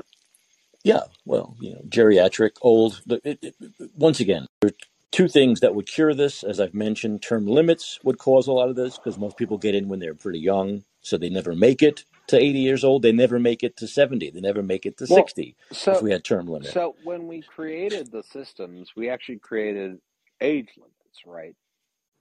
Yeah, 0.82 1.00
well, 1.24 1.56
you 1.60 1.74
know, 1.74 1.82
geriatric, 1.88 2.52
old. 2.62 3.02
the- 3.06 3.20
It, 3.24 3.38
it, 3.42 3.54
once 3.94 4.20
again, 4.20 4.46
there 4.60 4.70
are 4.70 4.74
two 5.12 5.28
things 5.28 5.60
that 5.60 5.74
would 5.74 5.86
cure 5.86 6.14
this. 6.14 6.44
As 6.44 6.60
I've 6.60 6.74
mentioned, 6.74 7.22
term 7.22 7.46
limits 7.46 8.00
would 8.04 8.18
cause 8.18 8.46
a 8.48 8.52
lot 8.52 8.70
of 8.70 8.76
this 8.76 8.98
because 8.98 9.18
most 9.18 9.36
people 9.38 9.58
get 9.58 9.74
in 9.74 9.88
when 9.88 10.00
they're 10.00 10.14
pretty 10.14 10.40
young, 10.40 10.84
so 11.02 11.18
they 11.18 11.30
never 11.30 11.54
make 11.54 11.82
it 11.82 12.04
to 12.28 12.38
80 12.38 12.58
years 12.60 12.84
old. 12.84 13.02
They 13.02 13.12
never 13.12 13.38
make 13.38 13.62
it 13.64 13.76
to 13.78 13.88
70. 13.88 14.30
They 14.30 14.40
never 14.40 14.62
make 14.62 14.86
it 14.86 14.98
to 14.98 15.06
Well, 15.08 15.32
60 15.32 15.56
if 15.90 16.00
so 16.00 16.02
we 16.02 16.12
had 16.12 16.24
term 16.24 16.46
limit. 16.48 16.76
so 16.76 16.96
when 17.02 17.28
we 17.28 17.42
created 17.42 18.12
the 18.12 18.22
systems, 18.24 18.92
we 18.96 19.10
actually 19.10 19.38
created 19.40 19.98
age 20.40 20.70
limits, 20.78 21.22
right? 21.26 21.56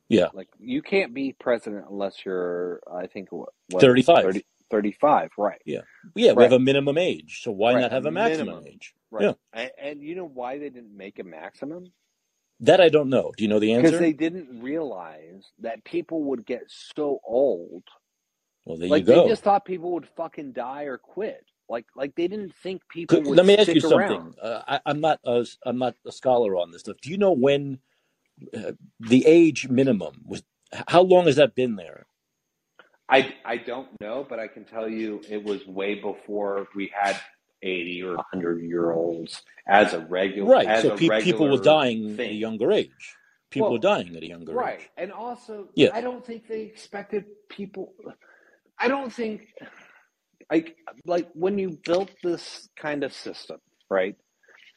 Yeah, 0.09 0.29
Like 0.33 0.49
you 0.59 0.81
can't 0.83 1.13
be 1.13 1.35
president 1.39 1.85
unless 1.89 2.25
you're, 2.25 2.81
I 2.93 3.07
think, 3.07 3.31
what, 3.31 3.49
what 3.67 3.87
35. 3.87 4.23
30, 4.23 4.45
35, 4.71 5.31
right? 5.37 5.61
Yeah, 5.65 5.81
yeah, 6.15 6.33
we 6.33 6.43
have 6.43 6.53
a 6.53 6.59
minimum 6.59 6.97
age, 6.97 7.41
so 7.43 7.51
why 7.51 7.73
Right, 7.73 7.87
not 7.87 7.91
have 7.91 8.05
a 8.05 8.07
a 8.07 8.11
maximum 8.11 8.61
minimum. 8.61 8.65
age? 8.67 8.93
Right. 9.11 9.27
Yeah, 9.27 9.33
And, 9.53 9.71
and 9.81 10.03
you 10.03 10.15
know 10.15 10.25
why 10.27 10.59
they 10.59 10.69
didn't 10.69 10.95
make 10.95 11.19
a 11.19 11.25
maximum? 11.25 11.91
That 12.61 12.81
I 12.81 12.89
don't 12.89 13.09
know. 13.09 13.31
Do 13.37 13.43
you 13.43 13.49
know 13.49 13.59
the 13.59 13.73
answer? 13.73 13.83
Because 13.87 13.99
they 13.99 14.13
didn't 14.13 14.61
realize 14.61 15.45
that 15.59 15.83
people 15.83 16.23
would 16.25 16.45
get 16.45 16.63
so 16.67 17.19
old. 17.25 17.83
Well, 18.65 18.77
there 18.77 18.89
Like 18.89 19.01
you 19.07 19.15
go. 19.15 19.23
they 19.23 19.29
just 19.29 19.43
thought 19.43 19.65
people 19.65 19.91
would 19.93 20.07
fucking 20.15 20.51
die 20.53 20.83
or 20.83 20.97
quit. 20.97 21.43
Like 21.69 21.85
like 21.95 22.15
they 22.15 22.27
didn't 22.27 22.53
think 22.63 22.81
people 22.89 23.17
Could- 23.17 23.27
would 23.27 23.37
let 23.37 23.45
me 23.45 23.53
ask 23.55 23.63
stick 23.63 23.75
you 23.75 23.81
something. 23.81 24.33
Uh, 24.41 24.61
I, 24.67 24.79
I'm 24.85 25.01
not 25.01 25.19
a, 25.23 25.45
I'm 25.65 25.77
not 25.77 25.95
a 26.05 26.11
scholar 26.11 26.55
on 26.55 26.71
this 26.71 26.81
stuff. 26.81 26.97
Do 27.01 27.09
you 27.11 27.17
know 27.17 27.31
when 27.31 27.79
uh, 28.55 28.71
the 28.99 29.25
age 29.25 29.67
minimum 29.69 30.21
was? 30.25 30.43
How 30.87 31.01
long 31.01 31.25
has 31.25 31.35
that 31.37 31.55
been 31.55 31.75
there? 31.75 32.05
I 33.07 33.33
I 33.45 33.57
don't 33.57 33.87
know, 34.01 34.25
but 34.27 34.39
I 34.39 34.47
can 34.47 34.65
tell 34.65 34.87
you 34.89 35.21
it 35.29 35.43
was 35.43 35.65
way 35.65 35.95
before 35.95 36.67
we 36.75 36.91
had 36.93 37.19
eighty 37.63 38.03
or 38.03 38.17
hundred 38.31 38.63
year 38.63 38.91
olds 38.91 39.43
as 39.67 39.93
a 39.93 40.01
regular 40.01 40.49
Right. 40.49 40.67
So 40.77 40.91
pe- 40.91 41.11
people 41.11 41.49
were 41.49 41.57
dying 41.59 42.19
at 42.21 42.29
a 42.31 42.33
younger 42.33 42.71
age. 42.71 43.17
People 43.51 43.71
were 43.73 43.79
dying 43.79 44.15
at 44.15 44.23
a 44.23 44.27
younger 44.27 44.53
right, 44.53 44.75
age. 44.75 44.81
Right 44.81 44.89
and 44.97 45.11
also 45.13 45.69
Yeah. 45.75 45.91
I 45.91 46.01
don't 46.01 46.25
think 46.25 46.47
they 46.47 46.61
expected 46.61 47.25
people. 47.49 47.93
I 48.79 48.87
don't 48.89 49.13
think 49.13 49.47
like 50.51 50.77
like 51.05 51.29
when 51.33 51.59
you 51.59 51.79
built 51.85 52.11
this 52.23 52.69
kind 52.77 53.03
of 53.03 53.13
system, 53.13 53.59
right? 53.89 54.15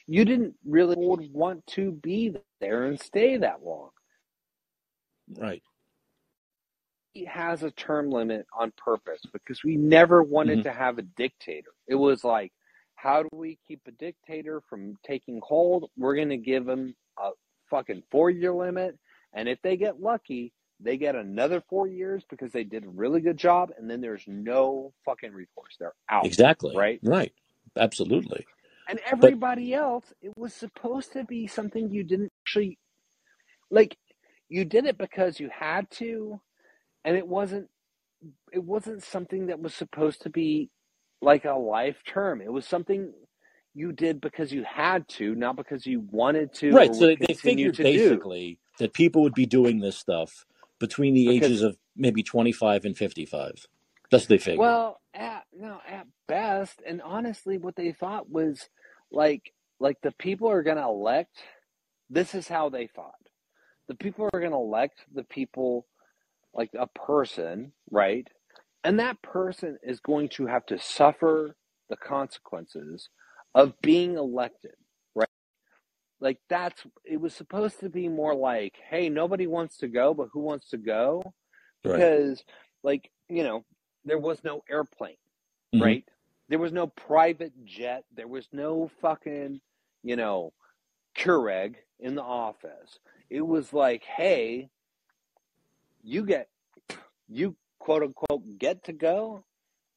You 0.09 0.25
didn't 0.27 0.55
really 0.67 0.97
would 0.99 1.33
want 1.33 1.67
to 1.69 1.93
be 1.93 2.37
there 2.61 2.87
and 2.87 3.01
stay 3.01 3.39
that 3.39 3.65
long. 3.65 3.91
Right. 5.39 5.63
It 7.15 7.29
has 7.29 7.63
a 7.63 7.73
term 7.73 8.11
limit 8.11 8.47
on 8.59 8.73
purpose 8.77 9.23
because 9.33 9.65
we 9.65 9.77
never 9.77 10.23
wanted 10.23 10.63
hmm 10.63 10.63
to 10.65 10.73
have 10.73 10.99
a 10.99 11.03
dictator. 11.03 11.71
It 11.89 11.97
was 11.97 12.25
like, 12.25 12.53
how 13.03 13.25
do 13.25 13.31
we 13.33 13.59
keep 13.69 13.83
a 13.89 13.93
dictator 13.93 14.63
from 14.71 14.97
taking 15.07 15.41
hold? 15.45 15.91
We're 15.99 16.17
going 16.17 16.31
to 16.31 16.39
give 16.39 16.67
them 16.67 16.97
a 17.19 17.31
fucking 17.71 18.05
four 18.13 18.31
year 18.31 18.55
limit. 18.55 18.99
And 19.35 19.49
if 19.49 19.61
they 19.63 19.77
get 19.79 20.01
lucky, 20.03 20.53
they 20.81 20.99
get 20.99 21.17
another 21.17 21.63
four 21.71 21.89
years 21.89 22.25
because 22.31 22.53
they 22.53 22.65
did 22.65 22.85
a 22.87 22.91
really 22.91 23.23
good 23.23 23.39
job. 23.39 23.71
And 23.79 23.91
then 23.91 24.03
there's 24.03 24.25
no 24.29 24.95
fucking 25.07 25.33
recourse. 25.33 25.77
They're 25.81 25.95
out, 26.11 26.33
Exactly. 26.33 26.75
right? 26.75 27.03
Right. 27.03 27.33
Absolutely. 27.77 28.47
And 28.89 29.01
But 29.21 29.37
everybody 29.41 29.75
else, 29.75 30.13
it 30.23 30.33
was 30.37 30.55
supposed 30.55 31.13
to 31.15 31.25
be 31.25 31.47
something 31.49 31.91
you 31.91 32.05
didn't 32.05 32.33
actually 32.47 32.79
like. 33.71 33.97
You 34.49 34.65
did 34.65 34.87
it 34.87 34.99
because 34.99 35.41
you 35.41 35.51
had 35.53 35.91
to, 35.93 36.41
and 37.05 37.17
it 37.17 37.29
wasn't. 37.29 37.69
It 38.53 38.65
wasn't 38.65 39.03
something 39.05 39.49
that 39.49 39.61
was 39.61 39.75
supposed 39.75 40.23
to 40.23 40.31
be 40.31 40.71
like 41.23 41.45
a 41.45 41.53
life 41.53 41.97
term. 42.07 42.43
It 42.43 42.53
was 42.53 42.67
something 42.67 43.13
you 43.75 43.93
did 43.93 44.21
because 44.21 44.53
you 44.53 44.65
had 44.65 45.09
to, 45.09 45.35
not 45.35 45.57
because 45.57 45.87
you 45.87 46.07
wanted 46.11 46.53
to 46.55 46.73
right. 46.73 46.95
So 46.95 47.15
they, 47.15 47.35
figured 47.35 47.75
to 47.77 47.85
do. 47.85 47.93
basically 47.93 48.59
that 48.79 48.93
people 48.93 49.23
would 49.23 49.35
be 49.35 49.47
doing 49.47 49.81
this 49.81 49.97
stuff 49.97 50.45
between 50.79 51.15
the 51.15 51.29
Because 51.29 51.47
ages 51.47 51.63
of 51.63 51.77
maybe 51.97 52.23
25 52.23 52.85
and 52.85 52.97
55. 52.97 53.67
That's 54.11 54.25
what 54.25 54.29
they 54.29 54.39
figured. 54.39 54.59
Well, 54.59 55.01
at 55.15 55.45
no, 55.57 55.81
at 55.89 56.07
best, 56.27 56.83
and 56.87 57.01
honestly, 57.01 57.57
what 57.57 57.77
they 57.77 57.93
thought 57.93 58.29
was 58.29 58.69
like 59.11 59.53
like 59.81 59.99
the 60.03 60.13
people 60.13 60.51
are 60.51 60.63
gonna 60.63 60.87
elect. 60.87 61.39
This 62.11 62.35
is 62.35 62.49
how 62.49 62.69
they 62.69 62.89
thought. 62.89 63.15
The 63.89 63.95
people 63.95 64.29
are 64.33 64.41
gonna 64.41 64.61
elect 64.61 64.99
the 65.15 65.25
people 65.25 65.87
like 66.53 66.71
a 66.79 66.87
person, 66.87 67.73
right? 67.91 68.29
And 68.85 69.01
that 69.01 69.23
person 69.23 69.79
is 69.83 70.01
going 70.01 70.31
to 70.31 70.47
have 70.47 70.67
to 70.67 70.79
suffer 70.79 71.57
the 71.91 71.97
consequences 71.97 73.09
of 73.55 73.75
being 73.83 74.17
elected, 74.17 74.73
right? 75.15 75.29
Like 76.21 76.39
that's 76.51 76.83
it 77.05 77.21
was 77.21 77.35
supposed 77.35 77.81
to 77.81 77.91
be 77.91 78.09
more 78.09 78.35
like, 78.35 78.77
hey, 78.91 79.09
nobody 79.11 79.47
wants 79.47 79.79
to 79.79 79.89
go, 79.89 80.15
but 80.15 80.29
who 80.33 80.41
wants 80.41 80.71
to 80.71 80.79
go? 80.79 81.23
right. 81.85 82.09
Because 82.09 82.45
like, 82.85 83.11
you 83.29 83.45
know, 83.45 83.65
there 84.05 84.19
was 84.19 84.45
no 84.45 84.63
airplane, 84.71 85.17
hmm 85.75 85.95
right? 85.95 86.05
There 86.49 86.59
was 86.61 86.73
no 86.73 86.89
private 86.89 87.53
jet. 87.65 88.05
There 88.17 88.29
was 88.29 88.49
no 88.53 88.91
fucking, 89.03 89.61
you 90.05 90.17
know, 90.17 90.53
Keurig 91.19 91.77
in 92.01 92.15
the 92.15 92.23
office. 92.23 92.99
It 93.31 93.43
was 93.43 93.73
like, 93.73 94.05
hey, 94.05 94.71
you 96.03 96.25
get, 96.27 96.49
you 97.29 97.57
quote 97.83 98.03
unquote 98.03 98.43
get 98.59 98.85
to 98.85 98.93
go. 98.93 99.45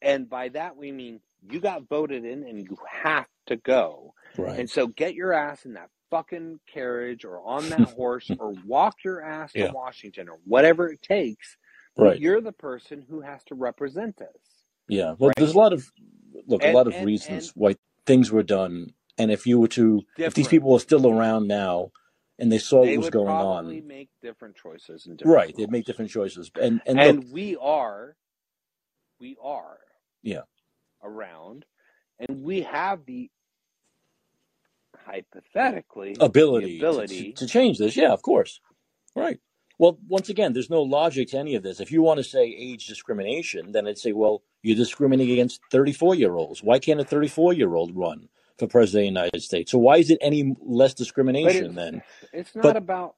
And 0.02 0.30
by 0.30 0.50
that, 0.50 0.76
we 0.76 0.92
mean 0.92 1.20
you 1.50 1.60
got 1.60 1.88
voted 1.88 2.26
in 2.26 2.44
and 2.44 2.60
you 2.60 2.78
have 2.90 3.28
to 3.48 3.56
go. 3.56 4.14
Right. 4.38 4.60
And 4.60 4.70
so 4.70 4.88
get 4.88 5.14
your 5.14 5.34
ass 5.34 5.66
in 5.66 5.74
that 5.74 5.90
fucking 6.10 6.60
carriage 6.72 7.26
or 7.26 7.40
on 7.46 7.70
that 7.70 7.82
horse 7.96 8.30
or 8.40 8.54
walk 8.66 8.96
your 9.04 9.24
ass 9.24 9.54
to 9.54 9.60
yeah. 9.60 9.72
Washington 9.72 10.30
or 10.30 10.40
whatever 10.46 10.90
it 10.90 11.02
takes. 11.02 11.58
Right. 11.98 12.20
you're 12.20 12.42
the 12.42 12.52
person 12.52 13.06
who 13.08 13.22
has 13.22 13.42
to 13.46 13.56
represent 13.56 14.20
us, 14.20 14.66
Yeah. 14.90 15.14
Well, 15.18 15.30
right? 15.30 15.36
there's 15.38 15.54
a 15.54 15.58
lot 15.58 15.72
of 15.72 15.90
look, 16.46 16.62
a 16.62 16.74
lot 16.74 16.88
of 16.88 16.94
and 16.94 17.06
reasons 17.06 17.48
and 17.48 17.52
why 17.56 17.76
things 18.06 18.32
were 18.32 18.44
done. 18.44 18.92
And 19.18 19.32
if 19.32 19.48
you 19.48 19.60
were 19.60 19.70
to, 19.70 20.02
if 20.18 20.34
these 20.34 20.50
people 20.50 20.72
were 20.72 20.80
still 20.80 21.08
around 21.08 21.48
now 21.48 21.92
and 22.38 22.52
they 22.52 22.58
saw 22.58 22.86
what 22.86 22.98
was 22.98 23.10
going 23.10 23.28
probably 23.28 23.80
on, 23.80 23.88
make 23.88 24.10
different 24.22 24.56
choices 24.56 25.06
and 25.06 25.18
different 25.18 25.36
right, 25.36 25.56
they'd 25.56 25.72
make 25.72 25.86
different 25.86 26.12
choices. 26.12 26.52
And 26.60 26.82
and 26.86 26.98
look, 26.98 27.26
we 27.32 27.56
are, 27.56 28.16
we 29.20 29.38
are 29.42 29.78
yeah, 30.22 30.42
around, 31.04 31.66
and 32.20 32.44
we 32.44 32.62
have 32.64 33.06
the 33.06 33.30
hypothetically 35.06 36.18
ability, 36.20 36.80
the 36.80 36.80
ability 36.80 37.24
to, 37.24 37.32
to, 37.32 37.46
to 37.46 37.48
change 37.48 37.78
this. 37.78 37.96
Yeah, 37.96 38.12
of 38.12 38.22
course. 38.22 38.60
Right. 39.16 39.40
Well, 39.78 39.98
once 40.08 40.30
again, 40.30 40.54
there's 40.54 40.70
no 40.70 40.82
logic 40.82 41.30
to 41.30 41.38
any 41.38 41.56
of 41.56 41.64
this. 41.64 41.80
If 41.80 41.92
you 41.92 42.02
want 42.02 42.18
to 42.18 42.24
say 42.24 42.46
age 42.46 42.88
discrimination, 42.88 43.74
then 43.74 43.88
I'd 43.88 43.98
say, 43.98 44.14
well, 44.14 44.42
you're 44.62 44.78
discriminating 44.78 45.34
against 45.34 45.60
34 45.72 46.16
year 46.16 46.34
olds. 46.34 46.64
Why 46.64 46.80
can't 46.80 47.00
a 47.00 47.04
34 47.04 47.54
year 47.54 47.76
old 47.76 47.96
run 47.96 48.30
for 48.58 48.68
president 48.68 49.02
of 49.02 49.14
the 49.14 49.20
United 49.22 49.42
States? 49.42 49.72
So 49.72 49.78
why 49.78 49.98
is 49.98 50.10
it 50.10 50.18
any 50.22 50.56
less 50.62 50.94
discrimination 50.94 51.66
it's, 51.66 51.76
then? 51.76 52.04
It's 52.34 52.56
not 52.56 52.64
but, 52.64 52.78
about. 52.78 53.16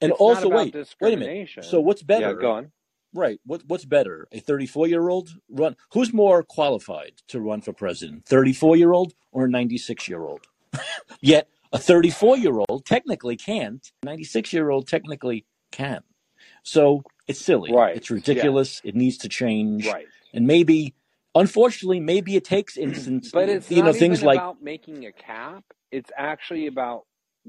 And 0.00 0.12
also, 0.12 0.48
wait, 0.48 0.74
wait 1.00 1.14
a 1.14 1.16
minute. 1.16 1.48
So 1.62 1.80
what's 1.80 2.02
better? 2.02 2.28
Yeah, 2.28 2.40
go 2.40 2.52
on. 2.52 2.72
Right. 3.14 3.40
What 3.46 3.62
what's 3.66 3.86
better? 3.86 4.28
A 4.30 4.40
34 4.40 4.88
year 4.88 5.08
old 5.08 5.30
run? 5.48 5.76
Who's 5.92 6.12
more 6.12 6.42
qualified 6.42 7.12
to 7.28 7.40
run 7.40 7.62
for 7.62 7.72
president? 7.72 8.26
34 8.26 8.76
year 8.76 8.92
old 8.92 9.14
or 9.32 9.46
a 9.46 9.48
96 9.48 10.06
year 10.06 10.20
old? 10.20 10.46
Yet 11.20 11.48
a 11.72 11.78
34 11.78 12.36
year 12.36 12.58
old 12.68 12.84
technically 12.84 13.36
can't. 13.36 13.90
96 14.04 14.52
year 14.52 14.68
old 14.68 14.86
technically 14.86 15.46
can. 15.70 16.02
So 16.62 17.02
it's 17.26 17.40
silly. 17.40 17.72
Right. 17.72 17.96
It's 17.96 18.10
ridiculous. 18.10 18.80
Yeah. 18.84 18.90
It 18.90 18.96
needs 18.96 19.18
to 19.18 19.28
change. 19.28 19.86
Right. 19.86 20.06
And 20.34 20.46
maybe, 20.46 20.94
unfortunately, 21.40 22.00
maybe 22.00 22.36
it 22.36 22.44
takes 22.44 22.76
instance. 22.76 23.30
but 23.32 23.48
it's 23.48 23.70
you 23.70 23.82
know 23.82 23.92
things 23.92 24.22
like 24.22 24.38
about 24.38 24.62
making 24.62 25.06
a 25.06 25.12
cap. 25.12 25.64
It's 25.90 26.10
actually 26.16 26.66
about 26.66 27.04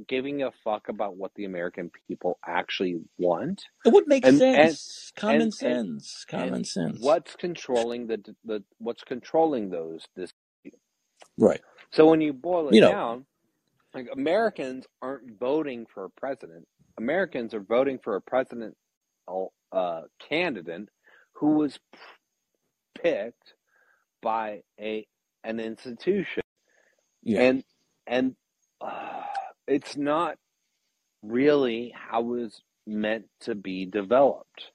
giving 0.08 0.44
a 0.44 0.52
fuck 0.64 0.90
about 0.90 1.16
what 1.16 1.32
the 1.36 1.46
American 1.46 1.90
people 2.08 2.38
actually 2.46 3.00
want. 3.18 3.64
It 3.86 3.94
would 3.94 4.08
make 4.08 4.26
and, 4.26 4.38
sense. 4.38 5.12
And, 5.16 5.22
common 5.22 5.42
and, 5.42 5.54
sense. 5.54 6.26
common 6.30 6.64
sense. 6.64 7.00
What's 7.00 7.36
controlling 7.36 8.08
the 8.08 8.22
the 8.46 8.64
what's 8.78 9.04
controlling 9.04 9.70
those 9.70 10.06
this 10.16 10.32
right. 11.38 11.62
So 11.92 12.06
when 12.10 12.22
you 12.22 12.34
boil 12.34 12.70
it 12.70 12.76
you 12.76 12.82
know, 12.82 12.92
down, 12.92 13.26
like 13.94 14.10
Americans 14.12 14.86
aren't 15.02 15.40
voting 15.40 15.86
for 15.92 16.06
a 16.06 16.10
president. 16.10 16.68
Americans 16.98 17.54
are 17.54 17.62
voting 17.62 18.00
for 18.04 18.16
a 18.16 18.22
president 18.22 18.76
uh, 19.72 20.02
candidate 20.20 20.90
who 21.34 21.54
was 21.54 21.80
picked 23.02 23.54
by 24.22 24.62
a 24.80 25.06
an 25.44 25.60
institution. 25.60 26.44
Yeah. 27.24 27.42
And 27.42 27.64
and 28.06 28.36
uh, 28.82 29.22
it's 29.68 29.98
not 29.98 30.38
really 31.24 31.94
how 31.96 32.22
it 32.22 32.26
was 32.26 32.62
meant 32.86 33.26
to 33.42 33.56
be 33.56 33.86
developed. 33.86 34.72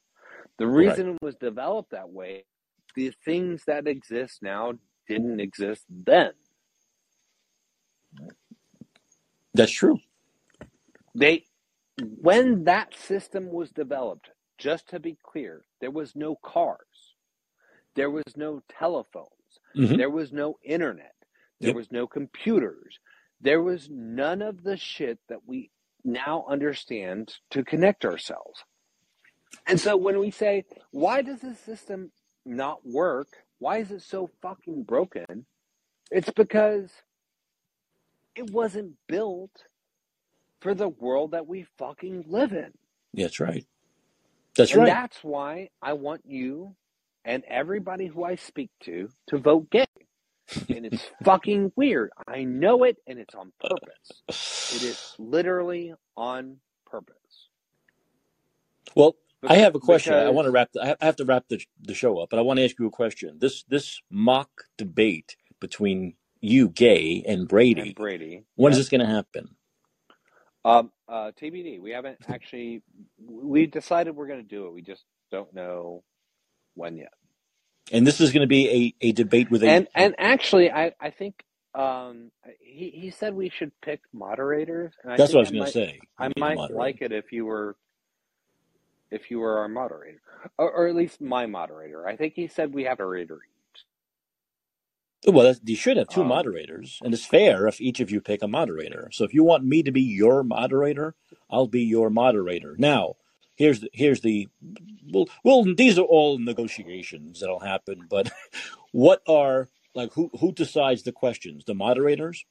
The 0.58 0.66
reason 0.66 1.06
right. 1.06 1.14
it 1.14 1.24
was 1.24 1.34
developed 1.36 1.90
that 1.90 2.10
way, 2.10 2.44
the 2.94 3.12
things 3.24 3.64
that 3.66 3.86
exist 3.86 4.42
now 4.42 4.74
didn't 5.08 5.40
exist 5.40 5.84
then. 5.88 6.32
That's 9.54 9.72
true. 9.72 9.98
They 11.14 11.44
when 12.20 12.64
that 12.64 12.94
system 12.96 13.50
was 13.50 13.70
developed, 13.70 14.30
just 14.58 14.88
to 14.90 15.00
be 15.00 15.18
clear, 15.22 15.64
there 15.80 15.90
was 15.90 16.14
no 16.14 16.36
cars. 16.36 16.86
There 17.94 18.10
was 18.10 18.36
no 18.36 18.62
telephones. 18.68 19.60
Mhm. 19.76 19.96
There 19.98 20.10
was 20.10 20.32
no 20.32 20.58
internet. 20.62 21.14
There 21.60 21.68
Yep. 21.70 21.76
was 21.76 21.92
no 21.92 22.06
computers. 22.06 22.98
There 23.40 23.62
was 23.62 23.88
none 23.90 24.42
of 24.42 24.62
the 24.62 24.76
shit 24.76 25.18
that 25.28 25.46
we 25.46 25.70
now 26.04 26.44
understand 26.48 27.38
to 27.50 27.64
connect 27.64 28.04
ourselves. 28.04 28.64
And 29.66 29.80
so 29.80 29.96
when 29.96 30.18
we 30.18 30.30
say, 30.30 30.64
why 30.90 31.22
does 31.22 31.40
this 31.40 31.60
system 31.60 32.12
not 32.44 32.84
work? 32.86 33.44
Why 33.58 33.78
is 33.78 33.90
it 33.90 34.02
so 34.02 34.28
fucking 34.40 34.84
broken? 34.84 35.46
It's 36.10 36.30
because 36.30 37.02
it 38.34 38.50
wasn't 38.50 38.96
built 39.06 39.66
for 40.60 40.74
the 40.74 40.88
world 40.88 41.32
that 41.32 41.46
we 41.46 41.64
fucking 41.78 42.24
live 42.28 42.52
in. 42.52 42.72
That's 43.14 43.40
right. 43.40 43.66
That's 44.56 44.72
and 44.72 44.80
right. 44.82 44.86
that's 44.86 45.22
why 45.22 45.70
I 45.80 45.94
want 45.94 46.22
you 46.26 46.76
and 47.24 47.44
everybody 47.48 48.06
who 48.08 48.24
I 48.24 48.36
speak 48.36 48.70
to 48.84 49.10
to 49.28 49.38
vote 49.38 49.70
gay. 49.70 49.86
And 50.70 50.86
it's 50.86 51.10
fucking 51.24 51.72
weird. 51.76 52.10
I 52.28 52.44
know 52.44 52.84
it 52.84 52.98
and 53.06 53.18
it's 53.18 53.34
on 53.34 53.52
purpose. 53.60 54.22
It 54.70 54.82
is 54.82 55.00
literally 55.18 55.94
on 56.16 56.58
purpose. 56.86 57.16
Well, 58.96 59.16
I 59.46 59.56
have 59.58 59.74
a 59.74 59.80
question. 59.80 60.14
I 60.14 60.30
want 60.30 60.46
to 60.46 60.52
wrap. 60.52 60.72
The, 60.72 60.82
I 60.82 60.86
have- 60.88 61.16
to 61.16 61.24
wrap 61.24 61.46
the, 61.48 61.60
the 61.80 61.94
show 61.94 62.18
up, 62.20 62.30
but 62.30 62.38
I 62.38 62.42
want 62.42 62.58
to 62.58 62.64
ask 62.64 62.78
you 62.78 62.86
a 62.86 62.90
question. 62.90 63.38
This 63.40 63.64
this 63.64 64.00
mock 64.10 64.50
debate 64.78 65.36
between 65.60 66.14
you, 66.40 66.68
Gay, 66.70 67.24
and 67.26 67.48
and 67.76 67.94
Brady. 67.94 67.94
Brady, 67.94 68.44
When 68.56 68.72
is 68.72 68.78
yes. 68.78 68.80
this 68.80 68.88
going 68.90 69.00
to 69.02 69.06
happen? 69.06 69.56
Um, 70.64 70.92
uh, 71.08 71.32
TBD. 71.40 71.80
We 71.80 71.92
haven't 71.92 72.18
actually. 72.28 72.82
We 73.20 73.66
decided 73.66 74.16
we're 74.16 74.28
going 74.28 74.42
to 74.42 74.48
do 74.48 74.66
it. 74.66 74.74
We 74.74 74.82
just 74.82 75.04
don't 75.32 75.54
know 75.54 76.04
when 76.74 76.96
yet. 76.96 77.12
And 77.92 78.06
this 78.06 78.20
is 78.20 78.32
going 78.32 78.42
to 78.42 78.46
be 78.48 78.94
a, 79.02 79.08
a 79.08 79.12
debate 79.12 79.50
with 79.50 79.62
a. 79.62 79.68
And 79.68 79.88
and 79.94 80.14
actually, 80.18 80.70
I 80.70 80.92
I 81.00 81.10
think 81.10 81.42
um 81.74 82.30
he 82.60 82.90
he 82.94 83.10
said 83.10 83.34
we 83.34 83.50
should 83.50 83.72
pick 83.80 84.00
moderators, 84.12 84.92
and 85.02 85.12
I 85.12 85.16
That's 85.16 85.32
what 85.32 85.40
I 85.40 85.42
was 85.42 85.50
going 85.50 85.64
to 85.66 85.72
say. 85.72 86.00
I 86.18 86.30
might 86.38 86.58
like 86.70 87.02
it 87.02 87.12
if 87.12 87.32
you 87.32 87.46
were 87.46 87.76
if 89.10 89.30
you 89.30 89.40
were 89.40 89.58
our 89.58 89.68
moderator, 89.68 90.20
or, 90.58 90.70
or 90.70 90.88
at 90.88 90.94
least 90.96 91.20
my 91.20 91.46
moderator. 91.46 92.06
I 92.08 92.16
think 92.16 92.34
he 92.34 92.48
said 92.48 92.74
we 92.74 92.84
have 92.84 93.00
a 93.00 93.04
moderator. 93.04 93.40
Well, 95.26 95.54
you 95.64 95.76
should 95.76 95.98
have 95.98 96.08
two 96.08 96.22
Um, 96.22 96.28
moderators, 96.28 96.98
and 97.04 97.14
it's 97.14 97.26
fair 97.26 97.68
if 97.68 97.80
each 97.80 98.00
of 98.00 98.10
you 98.10 98.20
pick 98.20 98.42
a 98.42 98.48
moderator. 98.48 99.08
So 99.12 99.24
if 99.24 99.34
you 99.34 99.44
want 99.44 99.64
me 99.64 99.82
to 99.84 99.92
be 99.92 100.02
your 100.02 100.42
moderator, 100.42 101.14
I'll 101.50 101.68
be 101.68 101.82
your 101.82 102.10
moderator. 102.10 102.74
Now, 102.78 103.16
here's 103.62 103.80
the, 103.80 103.90
here's 103.94 104.22
the 104.22 104.48
well, 105.12 105.28
well, 105.44 105.64
these 105.76 105.98
are 105.98 106.02
all 106.04 106.38
negotiations 106.38 107.40
that'll 107.40 107.60
happen. 107.60 108.06
But 108.10 108.32
what 108.92 109.22
are 109.28 109.68
like 109.94 110.12
who 110.14 110.30
who 110.40 110.52
decides 110.52 111.04
the 111.04 111.12
questions? 111.12 111.64
The 111.66 111.74
moderators? 111.74 112.44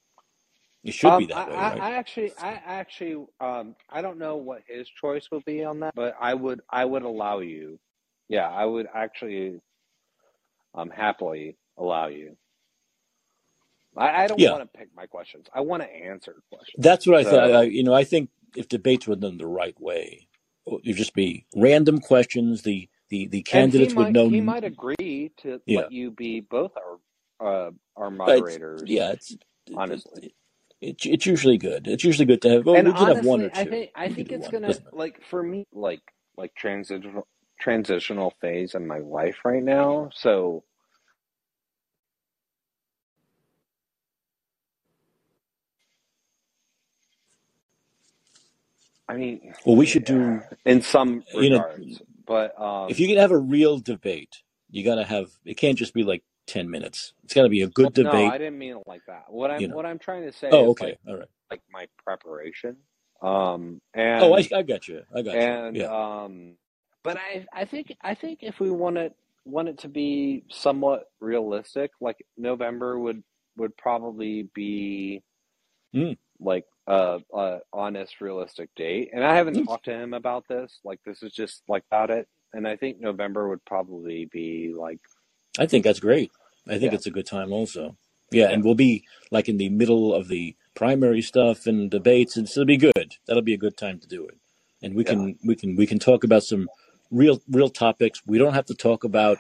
It 0.83 0.93
should 0.95 1.17
be 1.17 1.25
Um, 1.25 1.29
I, 1.33 1.41
that 1.41 1.47
way, 1.47 1.61
I, 1.63 1.69
right? 1.69 1.85
I 1.89 1.91
actually, 1.95 2.33
I 2.37 2.61
actually, 2.65 3.25
um, 3.41 3.75
I 3.89 4.01
don't 4.01 4.19
know 4.19 4.37
what 4.37 4.63
his 4.67 4.87
choice 4.89 5.27
would 5.31 5.45
be 5.45 5.63
on 5.63 5.81
that, 5.81 5.95
but 5.95 6.15
I 6.21 6.33
would, 6.35 6.61
I 6.69 6.85
would 6.85 7.03
allow 7.03 7.39
you. 7.39 7.79
Yeah, 8.29 8.49
I 8.49 8.65
would 8.65 8.87
actually, 8.93 9.61
um, 10.75 10.89
happily 10.91 11.57
allow 11.77 12.07
you. 12.07 12.37
I, 13.97 14.25
I 14.25 14.27
don't 14.27 14.45
Yeah, 14.45 14.47
want 14.47 14.63
to 14.63 14.79
pick 14.79 14.89
my 14.95 15.07
questions. 15.07 15.47
I 15.55 15.61
want 15.61 15.83
to 15.83 15.89
answer 15.89 16.35
questions. 16.51 16.77
that's 16.77 17.07
what 17.07 17.17
I 17.17 17.25
thought. 17.25 17.51
I, 17.53 17.63
you 17.63 17.83
know, 17.83 17.93
I 17.93 18.03
think 18.05 18.29
if 18.55 18.69
debates 18.69 19.07
were 19.07 19.17
done 19.17 19.37
the 19.37 19.47
right 19.47 19.79
way, 19.81 20.27
it'd 20.83 20.95
just 20.97 21.13
be 21.13 21.45
random 21.55 21.99
questions. 21.99 22.61
The 22.63 22.89
the 23.09 23.27
the 23.27 23.39
and 23.53 23.71
he 23.71 23.79
candidates 23.79 23.95
would 23.95 24.05
might, 24.05 24.13
know. 24.13 24.29
he 24.29 24.41
might 24.41 24.63
agree 24.63 25.31
to 25.37 25.61
Yeah, 25.65 25.81
let 25.81 25.91
you 25.91 26.11
be 26.11 26.39
both 26.39 26.71
our, 27.39 27.67
uh, 27.67 27.71
our 27.97 28.07
it's 28.07 28.17
moderators. 28.17 28.89
yeah, 28.89 29.11
it's 29.11 29.37
Honestly. 29.75 30.25
it, 30.25 30.33
it's 30.81 31.05
it's 31.05 31.25
usually 31.25 31.57
good. 31.57 31.87
It's 31.87 32.03
usually 32.03 32.25
good 32.25 32.41
to 32.43 32.49
have. 32.49 32.65
Well, 32.65 32.77
And 32.77 32.87
we 32.87 32.93
can 32.93 33.07
have 33.07 33.25
one 33.25 33.41
honestly, 33.41 33.45
or 33.45 33.51
I 33.53 33.65
think 33.65 33.89
I 33.95 34.09
think 34.09 34.31
it's 34.31 34.43
one. 34.43 34.51
gonna 34.51 34.73
like 34.93 35.21
for 35.29 35.43
me 35.43 35.65
like 35.73 36.01
like 36.37 36.55
transitional 36.55 37.27
transitional 37.59 38.33
phase 38.41 38.73
in 38.73 38.87
my 38.87 38.97
life 38.97 39.37
right 39.45 39.63
now. 39.63 40.09
So 40.13 40.63
I 49.11 49.17
mean, 49.17 49.53
Well, 49.65 49.77
we 49.77 49.87
should 49.87 50.05
do. 50.05 50.43
in 50.65 50.81
some 50.83 51.25
You 51.33 51.51
know, 51.51 51.65
regards, 51.65 52.01
but 52.27 52.59
if 52.87 52.99
um, 52.99 53.01
you 53.01 53.07
can 53.07 53.17
have 53.17 53.31
a 53.31 53.39
real 53.39 53.79
debate, 53.79 54.43
you 54.69 54.83
got 54.85 54.95
to 54.95 55.05
have. 55.05 55.29
It 55.45 55.55
can't 55.57 55.77
just 55.77 55.93
be 55.93 56.03
like 56.03 56.23
ten 56.47 56.69
minutes. 56.71 57.13
It's 57.23 57.33
got 57.35 57.43
to 57.43 57.49
be 57.49 57.61
a 57.63 57.69
good 57.69 57.93
well, 57.93 57.93
no, 57.97 58.23
I 58.23 58.37
didn't 58.37 58.59
mean 58.59 58.77
it 58.77 58.83
like 58.87 59.03
that. 59.07 59.25
What 59.29 59.51
I'm 59.51 59.65
know. 59.67 59.69
what 59.71 59.85
I'm 59.85 59.99
trying 59.99 60.23
to 60.23 60.33
say 60.37 60.59
Oh, 60.59 60.69
is 60.69 60.75
like 60.79 60.95
okay, 60.95 60.97
all 61.07 61.17
right. 61.17 61.29
like 61.51 61.61
my 61.71 61.87
preparation, 62.05 62.77
um, 63.23 63.81
Oh, 64.19 64.33
I 64.35 64.47
I 64.55 64.63
got 64.63 64.87
you. 64.87 65.03
I 65.15 65.21
got 65.23 65.47
you. 65.47 65.57
and 65.71 65.81
Yeah. 65.81 65.87
um, 65.87 66.55
but 67.03 67.17
I 67.17 67.47
I 67.53 67.65
think 67.65 67.95
I 68.01 68.15
think 68.15 68.39
if 68.43 68.59
we 68.59 68.71
want 68.71 68.97
it 68.97 69.15
want 69.45 69.69
it 69.69 69.79
to 69.79 69.89
be 69.89 70.45
somewhat 70.51 71.05
realistic, 71.21 71.91
like 72.01 72.17
November 72.37 72.99
would 72.99 73.23
would 73.57 73.75
probably 73.77 74.49
be 74.55 75.23
Mm. 75.95 76.17
like 76.39 76.65
a, 76.87 77.19
a 77.33 77.59
honest, 77.71 78.21
realistic 78.21 78.69
date. 78.75 79.09
And 79.13 79.23
I 79.23 79.35
haven't 79.35 79.57
Mm. 79.57 79.65
talked 79.65 79.85
to 79.85 79.93
him 79.93 80.13
about 80.13 80.47
this. 80.47 80.79
Like 80.83 80.99
this 81.05 81.23
is 81.23 81.33
just 81.33 81.63
like 81.67 81.83
about 81.91 82.09
it. 82.09 82.27
And 82.53 82.67
I 82.67 82.75
think 82.75 82.99
November 82.99 83.47
would 83.49 83.63
probably 83.65 84.25
be 84.31 84.73
like 84.75 84.99
I 85.59 85.65
think 85.65 85.83
that's 85.83 85.99
great. 85.99 86.31
I 86.67 86.71
think 86.79 86.91
yeah, 86.91 86.95
it's 86.95 87.07
a 87.07 87.11
good 87.11 87.25
time 87.25 87.51
also. 87.51 87.97
Yeah, 88.31 88.47
yeah, 88.47 88.53
and 88.53 88.63
we'll 88.63 88.75
be 88.75 89.03
like 89.31 89.49
in 89.49 89.57
the 89.57 89.69
middle 89.69 90.13
of 90.13 90.27
the 90.27 90.55
primary 90.73 91.21
stuff 91.21 91.65
and 91.67 91.91
debates, 91.91 92.37
and 92.37 92.47
so 92.47 92.61
it'll 92.61 92.67
be 92.67 92.77
good. 92.77 93.15
That'll 93.27 93.41
be 93.43 93.53
a 93.53 93.57
good 93.57 93.77
time 93.77 93.99
to 93.99 94.07
do 94.07 94.25
it. 94.25 94.37
And 94.81 94.95
we 94.95 95.03
yeah. 95.03 95.09
can 95.11 95.39
we 95.45 95.55
can 95.55 95.75
we 95.75 95.85
can 95.85 95.99
talk 95.99 96.23
about 96.23 96.43
some 96.43 96.69
real 97.11 97.41
real 97.49 97.69
topics. 97.69 98.21
We 98.25 98.37
don't 98.37 98.53
have 98.53 98.65
to 98.67 98.73
talk 98.75 99.03
about 99.03 99.37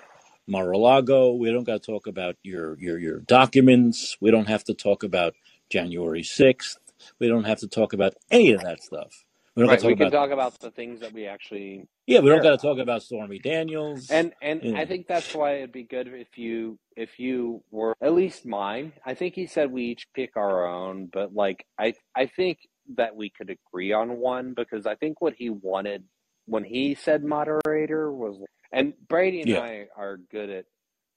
Mar-a-Lago. 0.47 1.33
We 1.33 1.51
don't 1.51 1.63
got 1.63 1.81
to 1.81 1.91
talk 1.91 2.07
about 2.07 2.35
your 2.43 2.77
your 2.79 2.97
your 2.99 3.19
documents. 3.21 4.17
We 4.19 4.31
don't 4.31 4.49
have 4.49 4.63
to 4.65 4.73
talk 4.73 5.03
about 5.03 5.33
January 5.69 6.23
sixth. 6.23 6.77
We 7.19 7.27
don't 7.27 7.45
have 7.45 7.59
to 7.59 7.67
talk 7.67 7.93
about 7.93 8.13
any 8.29 8.51
of 8.51 8.61
that 8.61 8.81
stuff. 8.81 9.11
We 9.55 9.63
don't 9.63 9.69
Right. 9.69 9.83
We 9.83 9.95
can 9.95 10.07
about 10.07 10.17
talk 10.17 10.31
about 10.31 10.59
the 10.59 10.71
things 10.71 11.01
that 11.01 11.11
we 11.13 11.25
actually 11.25 11.85
yeah. 12.07 12.19
We 12.19 12.29
don't 12.29 12.41
got 12.41 12.51
to 12.51 12.65
talk 12.65 12.77
about 12.77 13.03
Stormy 13.03 13.39
Daniels. 13.39 14.09
And 14.09 14.33
and 14.41 14.63
You 14.63 14.77
I 14.77 14.85
think 14.85 15.07
that's 15.07 15.35
why 15.35 15.57
it'd 15.57 15.73
be 15.73 15.83
good 15.83 16.07
if 16.07 16.37
you 16.37 16.79
if 16.95 17.19
you 17.19 17.61
were 17.69 17.93
at 18.01 18.13
least 18.13 18.45
mine. 18.45 18.93
I 19.05 19.13
think 19.13 19.35
he 19.35 19.47
said 19.47 19.71
we 19.71 19.83
each 19.83 20.07
pick 20.13 20.37
our 20.37 20.65
own, 20.65 21.09
but 21.11 21.33
like 21.33 21.65
I 21.77 21.95
I 22.15 22.27
think 22.27 22.59
that 22.95 23.15
we 23.15 23.29
could 23.29 23.49
agree 23.49 23.91
on 23.91 24.17
one 24.17 24.53
because 24.53 24.85
I 24.85 24.95
think 24.95 25.19
what 25.21 25.33
he 25.37 25.49
wanted 25.49 26.05
when 26.45 26.63
he 26.63 26.95
said 26.95 27.23
moderator 27.23 28.11
was 28.11 28.37
and 28.71 28.93
Brady 29.09 29.41
and 29.41 29.49
yeah, 29.49 29.59
I 29.59 29.87
are 29.97 30.17
good 30.31 30.49
at 30.49 30.65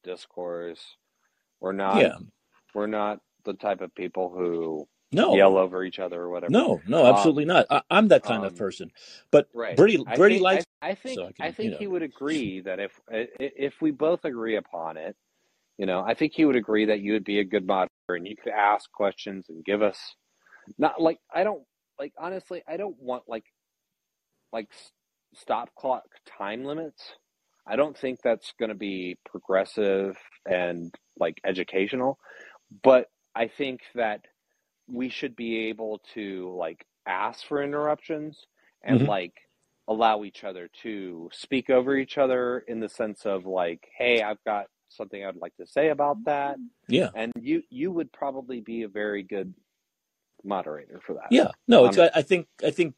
discourse. 0.02 0.80
We're 1.60 1.72
not 1.72 2.00
yeah. 2.00 2.16
we're 2.74 2.88
not 2.88 3.20
the 3.44 3.54
type 3.54 3.80
of 3.80 3.94
people 3.94 4.32
who 4.34 4.88
No, 5.14 5.34
yell 5.34 5.58
over 5.58 5.84
each 5.84 6.00
other 6.00 6.22
or 6.22 6.30
whatever. 6.30 6.54
no, 6.54 6.82
no, 6.86 7.06
Um 7.06 7.06
absolutely 7.06 7.46
not. 7.46 7.66
I, 7.70 7.82
I'm 7.90 8.08
that 8.08 8.24
kind 8.24 8.44
of 8.44 8.54
um 8.54 8.56
person. 8.56 8.92
But 9.32 9.48
Right. 9.54 9.82
Brady, 9.84 9.98
I 10.06 10.18
think 10.18 10.40
likes, 10.40 10.64
I 10.82 10.90
I 10.90 10.94
think 10.96 11.22
so 11.22 11.26
I 11.26 11.32
I 11.40 11.50
can, 11.50 11.56
you 11.60 11.70
think 11.70 11.72
know, 11.72 11.78
he 11.78 11.88
would 11.88 12.02
agree 12.02 12.60
that 12.62 12.80
if 12.80 13.00
i- 13.12 13.28
i- 13.40 13.52
if 13.56 13.82
we 13.82 13.92
both 13.92 14.24
agree 14.26 14.56
upon 14.56 14.98
it, 14.98 15.16
you 15.78 15.86
know, 15.86 16.02
I 16.02 16.14
think 16.14 16.34
he 16.34 16.44
would 16.46 16.56
agree 16.56 16.86
that 16.86 17.00
you 17.00 17.14
would 17.14 17.24
be 17.24 17.40
a 17.40 17.44
good 17.44 17.66
moderator 17.66 17.90
and 18.16 18.28
you 18.28 18.36
could 18.36 18.52
ask 18.52 18.90
questions 18.92 19.46
and 19.50 19.64
give 19.64 19.82
us 19.82 19.98
not 20.78 21.00
like 21.02 21.18
I 21.34 21.44
don't 21.44 21.64
like 21.98 22.14
honestly 22.18 22.62
I 22.68 22.76
don't 22.78 22.96
want 23.00 23.24
like 23.28 23.44
like 24.52 24.68
stop 25.34 25.74
clock 25.76 26.04
time 26.38 26.64
limits. 26.64 27.02
I 27.66 27.76
don't 27.76 27.96
think 27.98 28.20
that's 28.22 28.54
going 28.58 28.70
to 28.70 28.76
be 28.76 29.18
progressive 29.30 30.16
and 30.46 30.94
like 31.18 31.40
educational, 31.46 32.18
but 32.84 33.08
I 33.36 33.48
think 33.48 33.80
that 33.96 34.22
we 34.88 35.08
should 35.08 35.34
be 35.36 35.68
able 35.68 36.00
to 36.14 36.54
like 36.58 36.84
ask 37.06 37.46
for 37.46 37.62
interruptions 37.62 38.46
and 38.82 39.00
hmm 39.02 39.06
like 39.06 39.32
allow 39.86 40.24
each 40.24 40.44
other 40.44 40.70
to 40.82 41.28
speak 41.30 41.68
over 41.68 41.94
each 41.94 42.16
other 42.16 42.60
in 42.68 42.80
the 42.80 42.88
sense 42.88 43.26
of 43.26 43.44
like 43.44 43.86
hey 43.98 44.22
i've 44.22 44.42
got 44.46 44.64
something 44.88 45.26
i'd 45.26 45.36
like 45.36 45.54
to 45.56 45.66
say 45.66 45.90
about 45.90 46.16
that 46.24 46.56
yeah, 46.88 47.10
and 47.14 47.30
you 47.38 47.62
you 47.68 47.92
would 47.92 48.10
probably 48.10 48.60
be 48.60 48.82
a 48.82 48.88
very 48.88 49.22
good 49.22 49.52
moderator 50.42 51.00
for 51.04 51.14
that 51.14 51.26
yeah. 51.30 51.48
No, 51.68 51.86
it's. 51.86 51.98
I, 51.98 52.10
I 52.14 52.22
think. 52.22 52.46
I 52.64 52.70
think 52.70 52.94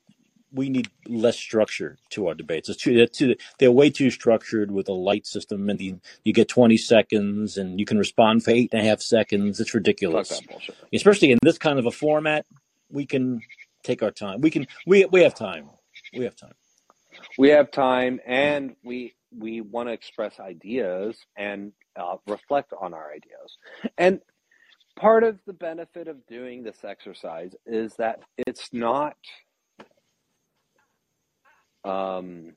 we 0.52 0.68
need 0.68 0.88
less 1.06 1.36
structure 1.36 1.98
to 2.10 2.28
our 2.28 2.34
debates. 2.34 2.68
It's 2.68 2.82
too, 2.82 2.94
they're, 2.94 3.06
too, 3.06 3.34
they're 3.58 3.72
way 3.72 3.90
too 3.90 4.10
structured 4.10 4.70
with 4.70 4.88
a 4.88 4.92
light 4.92 5.26
system, 5.26 5.68
and 5.68 5.78
the, 5.78 5.96
you 6.24 6.32
get 6.32 6.48
20 6.48 6.76
seconds, 6.76 7.56
and 7.56 7.78
you 7.78 7.86
can 7.86 7.98
respond 7.98 8.44
for 8.44 8.50
eight 8.52 8.70
and 8.72 8.82
a 8.82 8.84
half 8.84 9.00
seconds. 9.00 9.60
It's 9.60 9.74
ridiculous, 9.74 10.40
especially 10.92 11.32
in 11.32 11.38
this 11.42 11.58
kind 11.58 11.78
of 11.78 11.86
a 11.86 11.90
format. 11.90 12.46
We 12.90 13.06
can 13.06 13.40
take 13.82 14.02
our 14.02 14.12
time. 14.12 14.40
We 14.40 14.50
can. 14.50 14.66
We 14.86 15.04
we 15.06 15.22
have 15.22 15.34
time. 15.34 15.70
We 16.14 16.24
have 16.24 16.36
time. 16.36 16.54
we 17.38 17.50
have 17.50 17.70
time 17.70 18.20
and 18.26 18.76
we 18.84 19.14
we 19.36 19.60
want 19.60 19.88
to 19.88 19.92
express 19.92 20.38
ideas 20.40 21.18
and 21.36 21.72
uh, 21.96 22.16
reflect 22.26 22.72
on 22.80 22.94
our 22.94 23.10
ideas 23.12 23.58
and 23.98 24.20
part 24.96 25.24
of 25.24 25.38
the 25.46 25.52
benefit 25.52 26.08
of 26.08 26.26
doing 26.26 26.62
this 26.62 26.84
exercise 26.84 27.54
is 27.66 27.94
that 27.96 28.20
it's 28.36 28.72
not 28.72 29.16
um, 31.86 32.54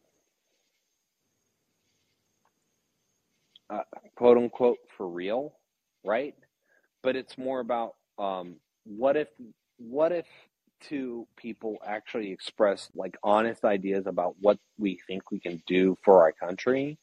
uh, 3.69 3.83
quote 4.15 4.37
unquote 4.37 4.79
for 4.97 5.07
real, 5.09 5.53
right? 6.05 6.35
But 7.03 7.15
it's 7.15 7.37
more 7.37 7.59
about 7.61 7.95
um, 8.17 8.57
what 8.85 9.17
if 9.17 9.29
what 9.77 10.11
if 10.11 10.25
two 10.81 11.27
people 11.37 11.77
actually 11.85 12.31
express 12.31 12.89
like 12.95 13.17
honest 13.23 13.65
ideas 13.65 14.07
about 14.07 14.35
what 14.39 14.59
we 14.77 14.99
think 15.07 15.31
we 15.31 15.39
can 15.39 15.61
do 15.67 15.97
for 16.03 16.23
our 16.23 16.33
country 16.33 16.97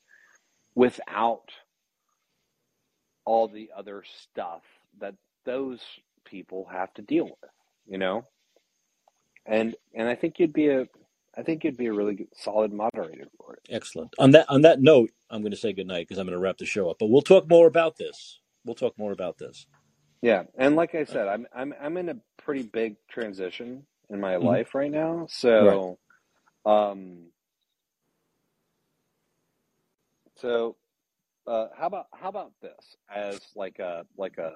without 0.75 1.51
all 3.25 3.49
the 3.49 3.71
other 3.77 4.05
stuff 4.23 4.63
that 5.01 5.15
those 5.45 5.81
people 6.25 6.67
have 6.71 6.93
to 6.95 7.03
deal 7.03 7.27
with, 7.27 7.51
you 7.87 7.99
know? 7.99 8.25
And 9.47 9.77
and 9.95 10.09
I 10.09 10.15
think 10.17 10.39
you'd 10.39 10.53
be 10.53 10.69
a 10.69 10.87
I 11.39 11.43
think 11.43 11.65
you'd 11.65 11.77
be 11.77 11.87
a 11.87 11.95
really 11.95 12.15
good, 12.15 12.29
solid 12.37 12.73
moderator 12.73 13.29
for 13.39 13.55
it. 13.55 13.63
Excellent. 13.71 14.15
On 14.19 14.33
that 14.33 14.47
on 14.51 14.63
that 14.63 14.81
note, 14.83 15.11
I'm 15.31 15.43
going 15.43 15.53
to 15.53 15.59
say 15.59 15.73
goodnight 15.73 16.09
because 16.09 16.19
I'm 16.19 16.27
going 16.27 16.35
to 16.39 16.41
wrap 16.43 16.59
the 16.59 16.67
show 16.67 16.91
up. 16.91 16.99
But 17.01 17.11
we'll 17.11 17.23
talk 17.23 17.49
more 17.49 17.67
about 17.67 17.97
this. 17.99 18.41
We'll 18.65 18.77
talk 18.77 18.99
more 18.99 19.13
about 19.13 19.39
this. 19.39 19.67
Yeah, 20.23 20.45
and 20.59 20.77
like 20.77 20.95
I 20.95 21.05
said, 21.05 21.29
I'm 21.29 21.47
I'm 21.55 21.75
I'm 21.81 21.97
in 21.97 22.09
a 22.09 22.17
pretty 22.43 22.63
big 22.65 22.97
transition 23.09 23.87
in 24.11 24.21
my 24.21 24.37
Mhm. 24.43 24.49
life 24.49 24.75
right 24.75 24.91
now. 24.91 25.27
Right. 25.59 25.83
So, 25.83 25.99
um, 26.67 27.29
so 30.37 30.77
uh, 31.47 31.69
how 31.77 31.87
about 31.89 32.07
how 32.15 32.29
about 32.31 32.53
this 32.63 32.97
as 33.15 33.41
like 33.57 33.79
a 33.81 34.07
like 34.19 34.39
a 34.39 34.55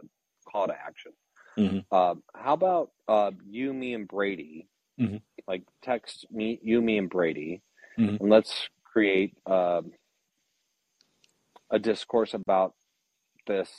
call 0.51 0.69
to 0.69 0.74
action? 0.74 1.12
hmm 1.59 1.78
Um, 1.93 2.23
how 2.35 2.55
about 2.55 2.93
uh, 3.09 3.32
you, 3.47 3.73
me, 3.74 3.94
and 3.94 4.09
Brady? 4.09 4.69
Hmm 5.01 5.18
Like 5.48 5.64
text 5.82 6.27
me, 6.32 6.60
you, 6.62 6.82
me, 6.82 6.98
and 6.98 7.10
Brady, 7.10 7.62
hmm 7.97 8.16
and 8.20 8.31
let's 8.31 8.68
create 8.85 9.36
um, 9.47 9.93
a 11.70 11.78
discourse 11.78 12.35
about 12.35 12.74
this 13.47 13.70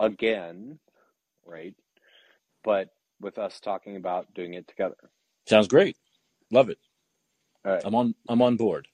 again, 0.00 0.78
right? 1.46 1.74
But 2.64 2.90
with 3.20 3.38
us 3.38 3.60
talking 3.60 3.96
about 3.96 4.32
doing 4.34 4.54
it 4.54 4.68
together. 4.68 4.96
Sounds 5.48 5.68
great. 5.68 5.96
Love 6.52 6.70
it. 6.70 6.78
All 7.66 7.72
right. 7.72 7.86
I'm 7.86 7.94
on. 7.94 8.14
I'm 8.28 8.42
on 8.42 8.56
board. 8.56 8.88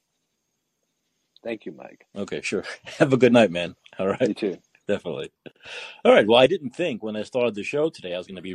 Thank 1.45 1.67
you, 1.67 1.73
Mike. 1.73 2.07
Okay, 2.17 2.41
sure. 2.43 2.65
Have 2.99 3.13
a 3.13 3.17
good 3.19 3.33
night, 3.33 3.51
man. 3.53 3.77
All 3.99 4.09
right, 4.09 4.31
You 4.31 4.35
too. 4.35 4.59
definitely. 4.89 5.33
All 6.05 6.13
right. 6.13 6.27
Well, 6.27 6.39
I 6.41 6.47
didn't 6.49 6.71
think 6.71 7.03
when 7.03 7.17
I 7.17 7.23
started 7.25 7.55
the 7.55 7.63
show 7.65 7.91
today 7.91 8.15
I 8.15 8.19
was 8.19 8.27
going 8.29 8.37
to 8.37 8.43
be 8.43 8.55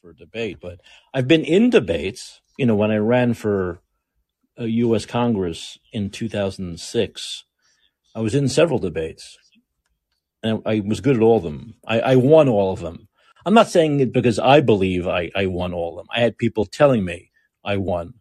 for 0.00 0.12
debate, 0.12 0.58
but 0.60 0.80
I've 1.12 1.28
been 1.28 1.44
in 1.44 1.70
debates. 1.70 2.40
You 2.56 2.66
know, 2.66 2.74
when 2.74 2.90
I 2.90 2.96
ran 2.96 3.34
for 3.34 3.80
a 4.56 4.66
U.S. 4.66 5.06
Congress 5.06 5.78
in 5.92 6.10
2006, 6.10 7.44
I 8.14 8.20
was 8.20 8.34
in 8.34 8.48
several 8.48 8.78
debates, 8.78 9.38
and 10.42 10.62
I 10.64 10.80
was 10.80 11.00
good 11.00 11.16
at 11.16 11.22
all 11.22 11.36
of 11.38 11.42
them. 11.42 11.74
I, 11.86 12.00
I 12.00 12.16
won 12.16 12.48
all 12.48 12.72
of 12.72 12.80
them. 12.80 13.08
I'm 13.44 13.54
not 13.54 13.70
saying 13.70 14.00
it 14.00 14.12
because 14.12 14.38
I 14.38 14.60
believe 14.60 15.06
I, 15.06 15.30
I 15.34 15.46
won 15.46 15.72
all 15.72 15.90
of 15.90 15.96
them. 15.96 16.08
I 16.14 16.20
had 16.20 16.38
people 16.38 16.66
telling 16.66 17.04
me 17.04 17.30
I 17.64 17.76
won 17.76 18.14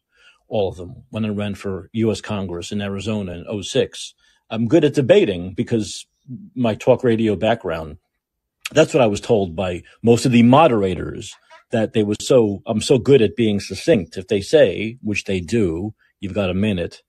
all 0.48 0.70
of 0.70 0.78
them 0.78 1.04
when 1.10 1.26
I 1.26 1.30
ran 1.30 1.56
for 1.56 1.90
U.S. 1.94 2.22
Congress 2.22 2.72
in 2.72 2.82
Arizona 2.82 3.44
in 3.50 3.64
06. 3.64 4.14
I'm 4.50 4.68
good 4.68 4.84
at 4.84 4.96
debating 4.96 5.54
because 5.54 6.08
my 6.56 6.76
talk 6.76 7.04
radio 7.04 7.36
background. 7.36 7.98
That's 8.72 8.94
what 8.94 9.02
I 9.02 9.08
was 9.08 9.22
told 9.22 9.56
by 9.56 9.84
most 10.04 10.26
of 10.26 10.32
the 10.32 10.44
moderators 10.44 11.36
that 11.72 11.94
they 11.94 12.04
were 12.04 12.16
so 12.20 12.62
I'm 12.66 12.82
so 12.82 12.98
good 12.98 13.22
at 13.22 13.36
being 13.36 13.60
succinct. 13.60 14.18
If 14.18 14.28
they 14.28 14.42
say, 14.42 14.98
which 15.02 15.26
they 15.26 15.40
do, 15.40 15.94
you've 16.20 16.34
got 16.34 16.50
a 16.50 16.56
minute, 16.56 17.02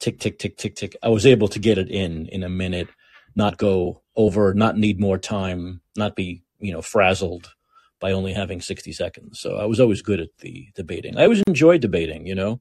tick 0.00 0.18
tick 0.18 0.38
tick 0.38 0.56
tick 0.56 0.74
tick. 0.74 0.96
I 1.02 1.08
was 1.08 1.26
able 1.26 1.48
to 1.48 1.58
get 1.58 1.78
it 1.78 1.90
in 1.90 2.26
in 2.28 2.42
a 2.42 2.48
minute, 2.48 2.88
not 3.34 3.58
go 3.58 4.02
over, 4.16 4.54
not 4.54 4.76
need 4.76 5.00
more 5.00 5.18
time, 5.18 5.80
not 5.96 6.16
be 6.16 6.42
you 6.58 6.72
know 6.72 6.82
frazzled 6.82 7.54
by 8.00 8.10
only 8.12 8.32
having 8.32 8.60
60 8.60 8.92
seconds. 8.92 9.38
So 9.38 9.56
I 9.56 9.64
was 9.64 9.78
always 9.78 10.02
good 10.02 10.18
at 10.18 10.30
the 10.40 10.66
debating. 10.74 11.16
I 11.16 11.22
always 11.22 11.42
enjoyed 11.46 11.80
debating. 11.80 12.26
You 12.26 12.34
know, 12.34 12.60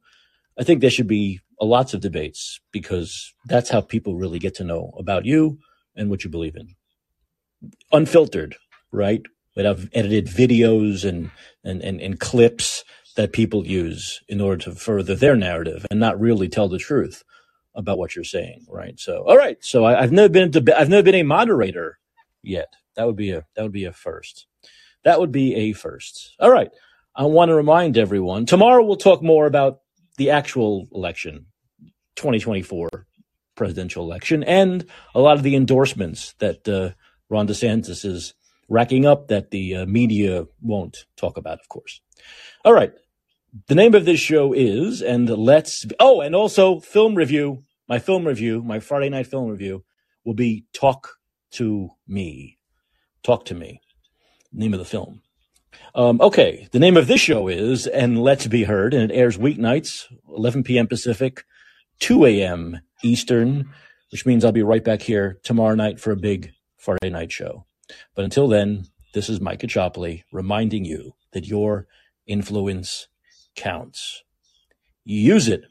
I 0.60 0.64
think 0.64 0.82
there 0.82 0.92
should 0.92 1.08
be 1.08 1.40
lots 1.60 1.94
of 1.94 2.02
debates 2.02 2.60
because 2.72 3.34
that's 3.46 3.70
how 3.70 3.82
people 3.82 4.16
really 4.16 4.40
get 4.40 4.56
to 4.56 4.64
know 4.64 4.94
about 4.98 5.26
you 5.26 5.58
and 5.96 6.10
what 6.10 6.24
you 6.24 6.30
believe 6.30 6.56
in, 6.56 6.76
unfiltered, 7.92 8.56
right? 8.92 9.22
Without 9.56 9.80
edited 9.94 10.28
videos 10.28 11.08
and 11.08 11.32
and 11.64 11.82
and, 11.82 12.00
and 12.00 12.20
clips 12.20 12.84
that 13.16 13.34
people 13.34 13.68
use 13.68 14.22
in 14.28 14.40
order 14.40 14.64
to 14.64 14.72
further 14.72 15.16
their 15.16 15.36
narrative 15.36 15.86
and 15.92 16.00
not 16.00 16.20
really 16.20 16.48
tell 16.48 16.70
the 16.70 16.78
truth 16.78 17.24
about 17.76 17.98
what 17.98 18.16
you're 18.16 18.24
saying, 18.24 18.66
right? 18.70 19.00
So, 19.00 19.24
all 19.28 19.38
right. 19.38 19.58
So 19.62 19.86
I, 19.86 20.02
I've 20.02 20.12
never 20.12 20.30
been 20.30 20.52
a 20.56 20.80
I've 20.80 20.90
never 20.90 21.04
been 21.04 21.16
a 21.16 21.24
moderator 21.24 22.00
yet. 22.42 22.74
That 22.96 23.08
would 23.08 23.16
be 23.16 23.32
a 23.32 23.46
that 23.56 23.64
would 23.64 23.72
be 23.72 23.86
a 23.86 23.94
first. 23.94 24.48
That 25.04 25.20
would 25.20 25.32
be 25.32 25.56
a 25.56 25.74
first. 25.74 26.36
All 26.40 26.52
right. 26.52 26.72
I 27.16 27.26
want 27.26 27.50
to 27.50 27.56
remind 27.56 27.98
everyone 27.98 28.46
tomorrow 28.46 28.84
we'll 28.84 28.96
talk 28.96 29.22
more 29.22 29.46
about 29.46 29.80
the 30.18 30.30
actual 30.30 30.88
election, 30.94 31.48
2024 32.16 32.90
presidential 33.56 34.04
election, 34.04 34.44
and 34.44 34.86
a 35.14 35.20
lot 35.20 35.38
of 35.38 35.44
the 35.44 35.56
endorsements 35.56 36.34
that 36.40 36.68
uh, 36.68 36.92
Ron 37.30 37.48
DeSantis 37.48 38.06
is 38.06 38.34
racking 38.72 39.06
up 39.06 39.28
that 39.28 39.52
the 39.52 39.76
uh, 39.76 39.86
media 39.86 40.46
won't 40.62 41.06
talk 41.18 41.36
about, 41.38 41.60
of 41.60 41.68
course. 41.68 42.00
All 42.64 42.74
right. 42.74 42.94
The 43.68 43.76
name 43.76 43.94
of 43.94 44.06
this 44.06 44.20
show 44.22 44.54
is, 44.54 45.02
and 45.02 45.30
let's, 45.30 45.86
oh, 46.00 46.22
and 46.22 46.34
also 46.34 46.80
film 46.80 47.16
review. 47.16 47.66
My 47.90 48.00
film 48.00 48.26
review, 48.26 48.64
my 48.64 48.80
Friday 48.80 49.10
night 49.10 49.28
film 49.28 49.50
review 49.50 49.84
will 50.24 50.36
be 50.36 50.66
Talk 50.72 51.18
to 51.52 51.90
Me. 52.08 52.58
Talk 53.24 53.44
to 53.46 53.54
Me, 53.54 53.82
name 54.54 54.74
of 54.74 54.80
the 54.80 54.86
film. 54.86 55.22
Um, 55.94 56.22
okay, 56.22 56.70
the 56.72 56.80
name 56.80 56.96
of 56.96 57.08
this 57.08 57.20
show 57.20 57.50
is 57.50 57.88
And 57.88 58.24
Let's 58.24 58.48
Be 58.48 58.64
Heard, 58.64 58.94
and 58.94 59.12
it 59.12 59.14
airs 59.14 59.38
weeknights, 59.38 60.06
11 60.30 60.64
p.m. 60.64 60.88
Pacific, 60.88 61.44
2 62.00 62.26
a.m. 62.26 62.80
Eastern, 63.04 63.70
which 64.14 64.26
means 64.26 64.46
I'll 64.46 64.54
be 64.54 64.64
right 64.64 64.84
back 64.84 65.02
here 65.02 65.40
tomorrow 65.44 65.76
night 65.76 66.00
for 66.00 66.12
a 66.12 66.16
big 66.16 66.54
Friday 66.78 67.10
night 67.10 67.34
show. 67.34 67.66
But 68.16 68.26
until 68.26 68.48
then, 68.48 68.86
this 69.14 69.30
is 69.30 69.42
Mike 69.42 69.60
Caccioppoli 69.60 70.24
reminding 70.32 70.86
you 70.86 71.16
that 71.34 71.48
your 71.48 71.88
influence 72.28 73.08
counts. 73.56 74.24
Use 75.04 75.48
it. 75.48 75.64